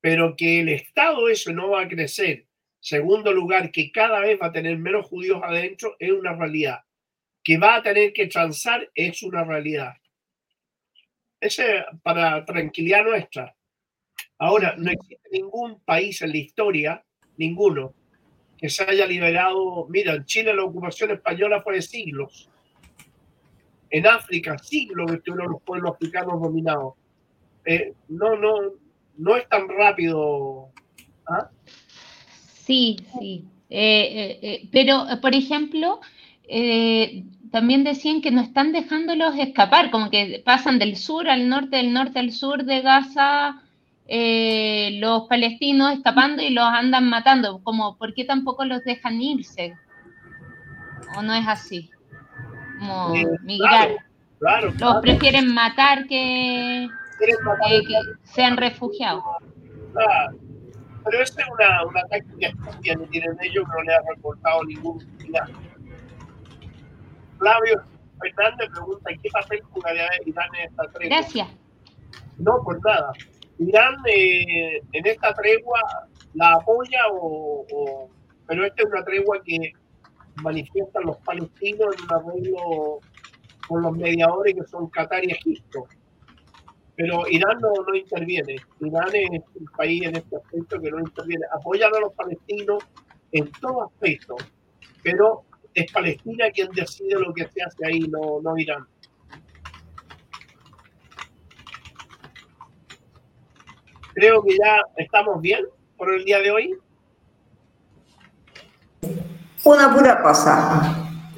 pero 0.00 0.34
que 0.36 0.60
el 0.60 0.68
Estado 0.70 1.28
eso 1.28 1.52
no 1.52 1.70
va 1.70 1.82
a 1.82 1.88
crecer. 1.88 2.46
Segundo 2.80 3.32
lugar, 3.32 3.70
que 3.70 3.92
cada 3.92 4.20
vez 4.20 4.38
va 4.40 4.46
a 4.46 4.52
tener 4.52 4.78
menos 4.78 5.06
judíos 5.06 5.40
adentro 5.42 5.96
es 5.98 6.10
una 6.10 6.34
realidad. 6.34 6.80
Que 7.44 7.58
va 7.58 7.76
a 7.76 7.82
tener 7.82 8.12
que 8.12 8.26
transar 8.26 8.90
es 8.94 9.22
una 9.22 9.44
realidad. 9.44 9.94
Ese 11.38 11.84
para 12.02 12.44
tranquilidad 12.44 13.04
nuestra. 13.04 13.54
Ahora, 14.38 14.74
no 14.76 14.90
existe 14.90 15.28
ningún 15.32 15.80
país 15.84 16.22
en 16.22 16.30
la 16.30 16.38
historia, 16.38 17.04
ninguno, 17.36 17.94
que 18.56 18.70
se 18.70 18.84
haya 18.84 19.06
liberado. 19.06 19.86
Mira, 19.88 20.14
en 20.14 20.24
Chile 20.24 20.54
la 20.54 20.64
ocupación 20.64 21.10
española 21.10 21.62
fue 21.62 21.74
de 21.74 21.82
siglos. 21.82 22.49
En 23.90 24.06
África, 24.06 24.56
siglos 24.58 25.12
estuvieron 25.12 25.52
los 25.52 25.62
pueblos 25.62 25.94
africanos 25.94 26.40
dominados. 26.40 26.94
Eh, 27.64 27.92
no, 28.08 28.36
no, 28.36 28.54
no 29.16 29.36
es 29.36 29.48
tan 29.48 29.68
rápido. 29.68 30.68
¿ah? 31.26 31.50
Sí, 32.64 32.96
sí. 33.18 33.44
Eh, 33.68 34.38
eh, 34.42 34.68
pero, 34.72 35.06
por 35.20 35.34
ejemplo, 35.34 36.00
también 37.50 37.84
decían 37.84 38.20
que 38.20 38.30
no 38.30 38.40
están 38.40 38.72
dejándolos 38.72 39.36
escapar, 39.36 39.90
como 39.90 40.10
que 40.10 40.42
pasan 40.44 40.78
del 40.78 40.96
sur 40.96 41.28
al 41.28 41.48
norte, 41.48 41.76
del 41.76 41.92
norte 41.92 42.18
al 42.20 42.32
sur 42.32 42.64
de 42.64 42.80
Gaza 42.80 43.62
los 44.08 45.28
palestinos 45.28 45.92
escapando 45.92 46.42
y 46.42 46.50
los 46.50 46.64
andan 46.64 47.08
matando, 47.08 47.62
como 47.62 47.96
¿por 47.96 48.12
qué 48.12 48.24
tampoco 48.24 48.64
los 48.64 48.82
dejan 48.82 49.22
irse? 49.22 49.76
¿O 51.16 51.22
no 51.22 51.32
es 51.32 51.46
así? 51.46 51.90
Como 52.80 53.14
migrar. 53.42 53.90
los 54.40 55.00
prefieren 55.02 55.54
matar 55.54 56.06
que, 56.08 56.88
sean 58.24 58.56
refugiados. 58.56 59.22
Pero 61.04 61.22
esa 61.22 61.40
es 61.40 61.48
una, 61.48 61.84
una 61.86 62.02
táctica 62.08 62.48
que 62.82 62.96
tienen 63.06 63.36
ellos 63.42 63.64
que 63.64 63.76
no 63.76 63.82
le 63.82 63.94
ha 63.94 64.00
reportado 64.14 64.64
ningún 64.64 64.98
Flavio, 67.38 67.82
Fernández 68.20 68.68
pregunta 68.70 69.10
qué 69.22 69.30
papel 69.30 69.62
jugaría 69.70 70.08
Irán 70.26 70.48
en 70.58 70.68
esta 70.68 70.82
tregua. 70.92 71.16
Gracias. 71.16 71.48
No, 72.36 72.60
pues 72.64 72.78
nada. 72.84 73.12
Irán 73.58 73.96
eh, 74.06 74.80
en 74.92 75.06
esta 75.06 75.34
tregua 75.34 75.80
la 76.34 76.52
apoya 76.52 77.00
o, 77.12 78.08
pero 78.46 78.64
esta 78.66 78.82
es 78.82 78.88
una 78.88 79.04
tregua 79.04 79.38
que 79.44 79.72
manifiestan 80.36 81.04
los 81.04 81.16
palestinos 81.18 81.94
en 81.96 82.04
un 82.04 82.12
arreglo 82.12 83.00
con 83.68 83.82
los 83.82 83.96
mediadores 83.96 84.54
que 84.54 84.64
son 84.64 84.88
Qatar 84.90 85.24
y 85.24 85.32
Egipto. 85.32 85.86
Pero 86.96 87.26
Irán 87.28 87.58
no, 87.60 87.70
no 87.86 87.94
interviene. 87.94 88.56
Irán 88.80 89.08
es 89.14 89.42
un 89.54 89.66
país 89.76 90.02
en 90.02 90.16
este 90.16 90.36
aspecto 90.36 90.80
que 90.80 90.90
no 90.90 91.00
interviene. 91.00 91.44
Apoyan 91.52 91.94
a 91.94 92.00
los 92.00 92.12
palestinos 92.14 92.84
en 93.32 93.50
todo 93.60 93.84
aspecto, 93.84 94.36
pero 95.02 95.44
es 95.74 95.90
Palestina 95.92 96.50
quien 96.50 96.68
decide 96.72 97.18
lo 97.18 97.32
que 97.32 97.46
se 97.48 97.62
hace 97.62 97.86
ahí, 97.86 98.00
no, 98.00 98.40
no 98.42 98.58
Irán. 98.58 98.86
Creo 104.14 104.42
que 104.42 104.56
ya 104.56 104.82
estamos 104.96 105.40
bien 105.40 105.64
por 105.96 106.12
el 106.12 106.24
día 106.24 106.40
de 106.40 106.50
hoy. 106.50 106.76
Una 109.64 109.94
pura 109.94 110.22
cosa. 110.22 110.96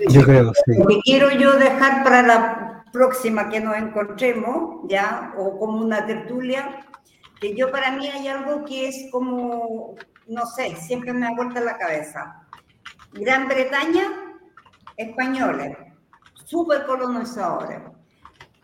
Yo 0.09 0.23
creo, 0.23 0.53
sí. 0.55 0.79
Lo 0.79 0.87
que 0.87 1.01
quiero 1.01 1.31
yo 1.31 1.59
dejar 1.59 2.05
para 2.05 2.23
la 2.23 2.85
próxima 2.93 3.49
que 3.49 3.61
nos 3.61 3.77
encontremos, 3.77 4.81
ya, 4.89 5.33
o 5.37 5.59
como 5.59 5.79
una 5.79 6.07
tertulia, 6.07 6.87
que 7.41 7.57
yo 7.57 7.71
para 7.73 7.91
mí 7.91 8.07
hay 8.09 8.29
algo 8.29 8.65
que 8.65 8.89
es 8.89 9.09
como, 9.11 9.97
no 10.29 10.47
sé, 10.47 10.77
siempre 10.77 11.13
me 11.13 11.27
ha 11.27 11.35
vuelto 11.35 11.61
la 11.61 11.77
cabeza. 11.77 12.47
Gran 13.13 13.49
Bretaña, 13.49 14.05
españoles, 14.97 15.77
super 16.45 16.87
colonizadores. 16.87 17.81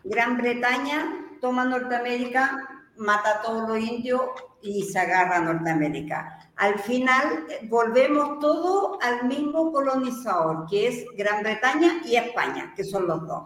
Gran 0.03 0.37
Bretaña 0.37 1.27
toma 1.41 1.65
Norteamérica, 1.65 2.85
mata 2.97 3.31
a 3.31 3.41
todos 3.41 3.67
los 3.67 3.79
indios 3.79 4.21
y 4.61 4.83
se 4.83 4.99
agarra 4.99 5.37
a 5.37 5.41
Norteamérica. 5.41 6.38
Al 6.59 6.77
final 6.77 7.45
eh, 7.49 7.61
volvemos 7.69 8.39
todo 8.39 8.99
al 9.01 9.25
mismo 9.25 9.71
colonizador, 9.71 10.65
que 10.69 10.87
es 10.89 11.05
Gran 11.15 11.41
Bretaña 11.41 12.01
y 12.03 12.17
España, 12.17 12.73
que 12.75 12.83
son 12.83 13.07
los 13.07 13.25
dos. 13.25 13.43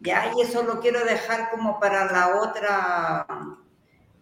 Ya, 0.00 0.32
y 0.34 0.40
eso 0.40 0.62
lo 0.62 0.80
quiero 0.80 1.04
dejar 1.04 1.50
como 1.50 1.78
para 1.78 2.10
la 2.10 2.40
otra 2.40 3.26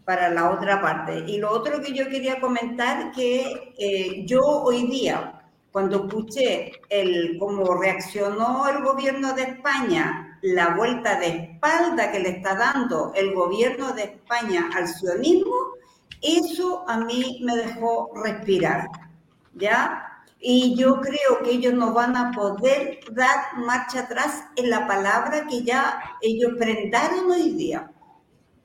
para 0.04 0.28
la 0.30 0.50
otra 0.50 0.82
parte. 0.82 1.24
Y 1.28 1.38
lo 1.38 1.50
otro 1.52 1.80
que 1.80 1.92
yo 1.94 2.08
quería 2.08 2.40
comentar 2.40 3.12
que 3.12 3.72
eh, 3.78 4.24
yo 4.26 4.42
hoy 4.42 4.88
día, 4.88 5.40
cuando 5.70 6.06
escuché 6.06 6.72
el 6.88 7.36
cómo 7.38 7.74
reaccionó 7.74 8.66
el 8.68 8.82
gobierno 8.82 9.32
de 9.32 9.42
España, 9.42 10.38
la 10.42 10.74
vuelta 10.74 11.20
de 11.20 11.28
espalda 11.28 12.10
que 12.10 12.18
le 12.18 12.30
está 12.30 12.56
dando 12.56 13.12
el 13.14 13.32
gobierno 13.32 13.92
de 13.92 14.02
España 14.02 14.70
al 14.74 14.88
sionismo, 14.88 15.73
eso 16.24 16.88
a 16.88 16.98
mí 16.98 17.40
me 17.44 17.54
dejó 17.54 18.10
respirar, 18.14 18.88
¿ya? 19.52 20.24
Y 20.40 20.74
yo 20.76 21.00
creo 21.00 21.42
que 21.42 21.52
ellos 21.52 21.74
no 21.74 21.92
van 21.92 22.16
a 22.16 22.32
poder 22.32 23.00
dar 23.12 23.58
marcha 23.58 24.00
atrás 24.00 24.44
en 24.56 24.70
la 24.70 24.86
palabra 24.86 25.46
que 25.46 25.62
ya 25.62 26.02
ellos 26.22 26.52
prendaron 26.58 27.30
hoy 27.30 27.50
día. 27.50 27.90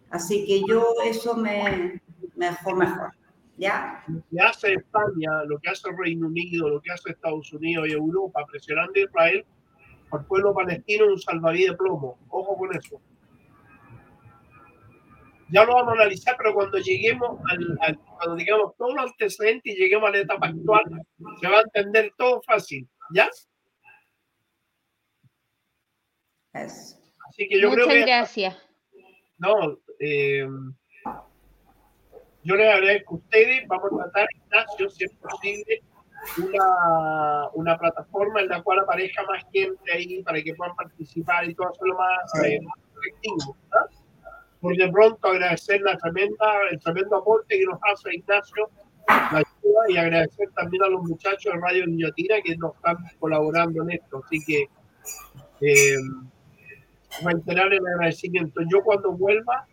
Así 0.10 0.45
que 0.45 0.61
yo 0.68 0.94
eso 1.06 1.36
me, 1.36 2.02
me 2.36 2.48
dejó 2.48 2.76
mejor. 2.76 3.11
¿Ya? 3.57 4.03
Lo 4.07 4.22
que 4.31 4.40
hace 4.41 4.73
España, 4.76 5.44
lo 5.45 5.60
que 5.60 5.69
hace 5.69 5.90
Reino 5.98 6.27
Unido, 6.27 6.69
lo 6.69 6.81
que 6.81 6.91
hace 6.91 7.11
Estados 7.11 7.52
Unidos 7.52 7.90
y 7.90 7.91
Europa 7.91 8.45
presionando 8.49 8.94
a 8.95 8.99
Israel, 8.99 9.45
al 10.11 10.26
pueblo 10.26 10.53
palestino 10.53 11.06
es 11.06 11.11
un 11.11 11.19
salvavidas 11.19 11.72
de 11.72 11.77
plomo. 11.77 12.18
Ojo 12.30 12.57
con 12.57 12.73
eso 12.73 13.02
ya 15.52 15.64
lo 15.64 15.74
vamos 15.74 15.90
a 15.90 16.02
analizar, 16.02 16.36
pero 16.38 16.54
cuando 16.54 16.78
lleguemos 16.78 17.40
al, 17.82 17.98
cuando 18.18 18.36
digamos 18.36 18.76
todos 18.78 18.94
los 18.96 19.12
antecedentes 19.12 19.74
y 19.74 19.78
lleguemos 19.78 20.10
a 20.10 20.12
la 20.12 20.20
etapa 20.20 20.48
actual, 20.48 20.84
se 21.42 21.48
va 21.48 21.58
a 21.58 21.62
entender 21.62 22.14
todo 22.18 22.42
fácil, 22.44 22.88
¿ya? 23.14 23.30
Así 26.54 27.48
que 27.48 27.62
yo 27.62 27.70
Muchas 27.70 27.86
creo 27.86 28.00
que. 28.00 28.06
gracias. 28.06 28.58
No, 29.38 29.78
eh, 30.00 30.48
yo 32.44 32.56
les 32.56 32.74
agradezco 32.74 33.16
a 33.16 33.18
ustedes. 33.18 33.68
Vamos 33.68 33.92
a 33.94 34.04
tratar, 34.04 34.28
Ignacio, 34.36 34.90
si 34.90 35.04
es 35.06 35.14
posible, 35.14 35.82
una, 36.38 37.50
una 37.54 37.78
plataforma 37.78 38.42
en 38.42 38.50
la 38.50 38.62
cual 38.62 38.80
aparezca 38.80 39.24
más 39.24 39.44
gente 39.54 39.92
ahí 39.94 40.22
para 40.24 40.42
que 40.42 40.54
puedan 40.56 40.76
participar 40.76 41.50
y 41.50 41.56
todo 41.56 41.70
hacerlo 41.70 41.98
más, 41.98 42.46
eh, 42.46 42.60
más 42.62 42.78
efectivo. 42.98 43.56
¿no? 43.72 43.99
Por 44.61 44.76
de 44.76 44.91
pronto 44.91 45.27
agradecer 45.27 45.81
la 45.81 45.98
tremenda, 45.98 46.45
el 46.72 46.80
tremendo 46.80 47.18
aporte 47.18 47.57
que 47.57 47.65
nos 47.65 47.80
hace 47.91 48.15
Ignacio, 48.15 48.69
la 49.07 49.38
ayuda, 49.38 49.81
y 49.90 49.98
agradecer 49.98 50.49
también 50.56 50.84
a 50.84 50.88
los 50.90 51.03
muchachos 51.03 51.53
de 51.53 51.60
Radio 51.60 51.86
Guillotina 51.86 52.41
que 52.44 52.56
nos 52.57 52.76
están 52.76 52.98
colaborando 53.19 53.84
en 53.84 53.91
esto. 53.91 54.22
Así 54.26 54.40
que 54.45 54.68
eh, 55.61 55.98
reiterar 57.23 57.73
el 57.73 57.88
agradecimiento. 57.88 58.61
Yo 58.69 58.84
cuando 58.84 59.11
vuelva 59.11 59.65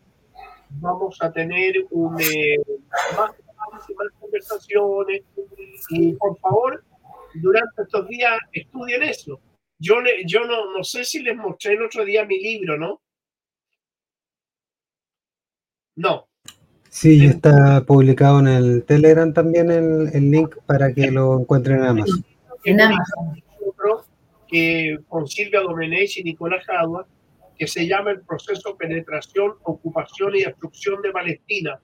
vamos 0.71 1.17
a 1.21 1.33
tener 1.33 1.75
un, 1.91 2.21
eh, 2.21 2.57
más, 3.17 3.33
conversaciones 4.21 5.23
y 5.91 6.13
por 6.15 6.39
favor 6.39 6.85
durante 7.35 7.83
estos 7.83 8.09
días 8.09 8.39
estudien 8.53 9.03
eso. 9.03 9.41
Yo, 9.79 9.97
yo 10.27 10.45
no, 10.45 10.73
no 10.73 10.85
sé 10.85 11.05
si 11.05 11.23
les 11.23 11.37
mostré 11.37 11.75
el 11.75 11.83
otro 11.83 12.05
día 12.05 12.25
mi 12.25 12.41
libro, 12.41 12.79
¿no? 12.79 13.01
No. 15.97 16.29
Sí, 16.91 17.27
está 17.27 17.85
publicado 17.85 18.41
en 18.41 18.49
el 18.49 18.85
Telegram 18.85 19.33
también 19.33 19.71
el, 19.71 20.09
el 20.15 20.31
link 20.31 20.57
para 20.67 20.93
que 20.93 21.11
lo 21.11 21.41
encuentren 21.41 21.79
en 21.79 21.85
Amazon. 21.85 22.25
En 22.65 22.81
Amazon. 22.81 23.43
Que 24.49 24.99
con 25.09 25.27
Silvia 25.27 25.61
Domenech 25.61 26.19
y 26.19 26.23
Nicolás 26.23 26.65
Jadua, 26.67 27.07
que 27.59 27.67
se 27.67 27.87
llama 27.87 28.13
El 28.13 28.21
proceso 28.21 28.77
penetración, 28.77 29.55
ocupación 29.65 30.37
y 30.37 30.45
destrucción 30.45 31.03
de 31.03 31.11
Palestina. 31.11 31.81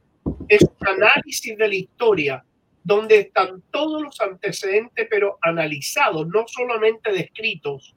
Es 0.48 0.62
un 0.62 0.88
análisis 0.88 1.56
de 1.56 1.68
la 1.68 1.74
historia 1.74 2.44
donde 2.84 3.18
están 3.18 3.62
todos 3.70 4.02
los 4.02 4.20
antecedentes, 4.20 5.06
pero 5.10 5.38
analizados, 5.42 6.26
no 6.28 6.44
solamente 6.46 7.12
descritos. 7.12 7.94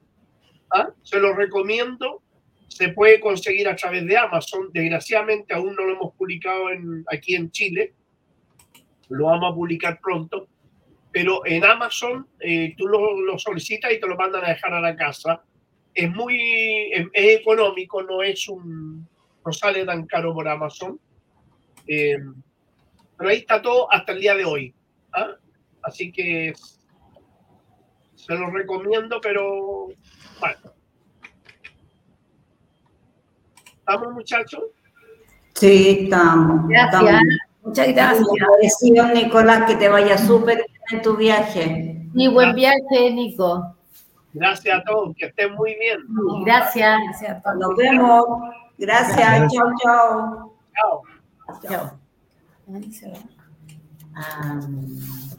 ¿Ah? 0.70 0.88
Se 1.02 1.20
los 1.20 1.36
recomiendo 1.36 2.22
se 2.68 2.90
puede 2.90 3.20
conseguir 3.20 3.68
a 3.68 3.76
través 3.76 4.06
de 4.06 4.16
Amazon. 4.16 4.70
Desgraciadamente 4.72 5.54
aún 5.54 5.74
no 5.74 5.84
lo 5.84 5.92
hemos 5.92 6.14
publicado 6.14 6.70
en, 6.70 7.04
aquí 7.10 7.34
en 7.34 7.50
Chile. 7.50 7.94
Lo 9.08 9.26
vamos 9.26 9.52
a 9.52 9.54
publicar 9.54 10.00
pronto. 10.00 10.48
Pero 11.12 11.46
en 11.46 11.64
Amazon 11.64 12.26
eh, 12.40 12.74
tú 12.76 12.86
lo, 12.86 13.38
solicitas 13.38 13.92
y 13.92 14.00
te 14.00 14.06
lo 14.06 14.16
mandan 14.16 14.44
a 14.44 14.48
dejar 14.48 14.74
a 14.74 14.80
la 14.80 14.94
casa. 14.94 15.42
Es 15.94 16.10
muy 16.10 16.92
es, 16.92 17.08
económico, 17.14 18.02
no 18.02 18.22
es 18.22 18.48
un 18.48 19.08
no 19.44 19.52
sale 19.52 19.84
tan 19.86 20.06
caro 20.06 20.34
por 20.34 20.48
Amazon. 20.48 20.98
Eh, 21.86 22.18
pero 23.16 23.30
ahí 23.30 23.38
está 23.38 23.62
todo 23.62 23.90
hasta 23.92 24.12
el 24.12 24.20
día 24.20 24.34
de 24.34 24.44
hoy. 24.44 24.74
¿ah? 25.12 25.36
Así 25.82 26.10
que 26.10 26.52
se 28.14 28.34
lo 28.34 28.50
recomiendo, 28.50 29.20
pero 29.20 29.86
bueno, 30.40 30.75
¿Estamos, 33.88 34.14
muchachos? 34.14 34.64
Sí, 35.54 36.00
estamos. 36.02 36.66
Gracias. 36.66 37.22
Muchas 37.62 37.86
gracias. 37.94 38.26
Gracias, 38.34 39.14
Nicolás, 39.14 39.62
que 39.68 39.76
te 39.76 39.88
vaya 39.88 40.18
súper 40.18 40.56
bien 40.56 40.68
en 40.90 41.02
tu 41.02 41.16
viaje. 41.16 42.08
Y 42.12 42.26
buen 42.26 42.52
viaje, 42.56 43.12
Nico. 43.12 43.76
Gracias 44.32 44.80
a 44.80 44.82
todos, 44.82 45.14
que 45.16 45.26
estén 45.26 45.54
muy 45.54 45.76
bien. 45.78 45.98
Gracias. 46.44 46.98
gracias 47.04 47.30
a 47.30 47.42
todos. 47.42 47.58
Nos 47.58 47.76
vemos. 47.76 48.24
Gracias. 48.76 49.52
Chao, 49.52 49.70
chao. 49.80 50.52
Chao. 50.74 51.02
Chao. 51.68 52.00
chao. 54.10 55.20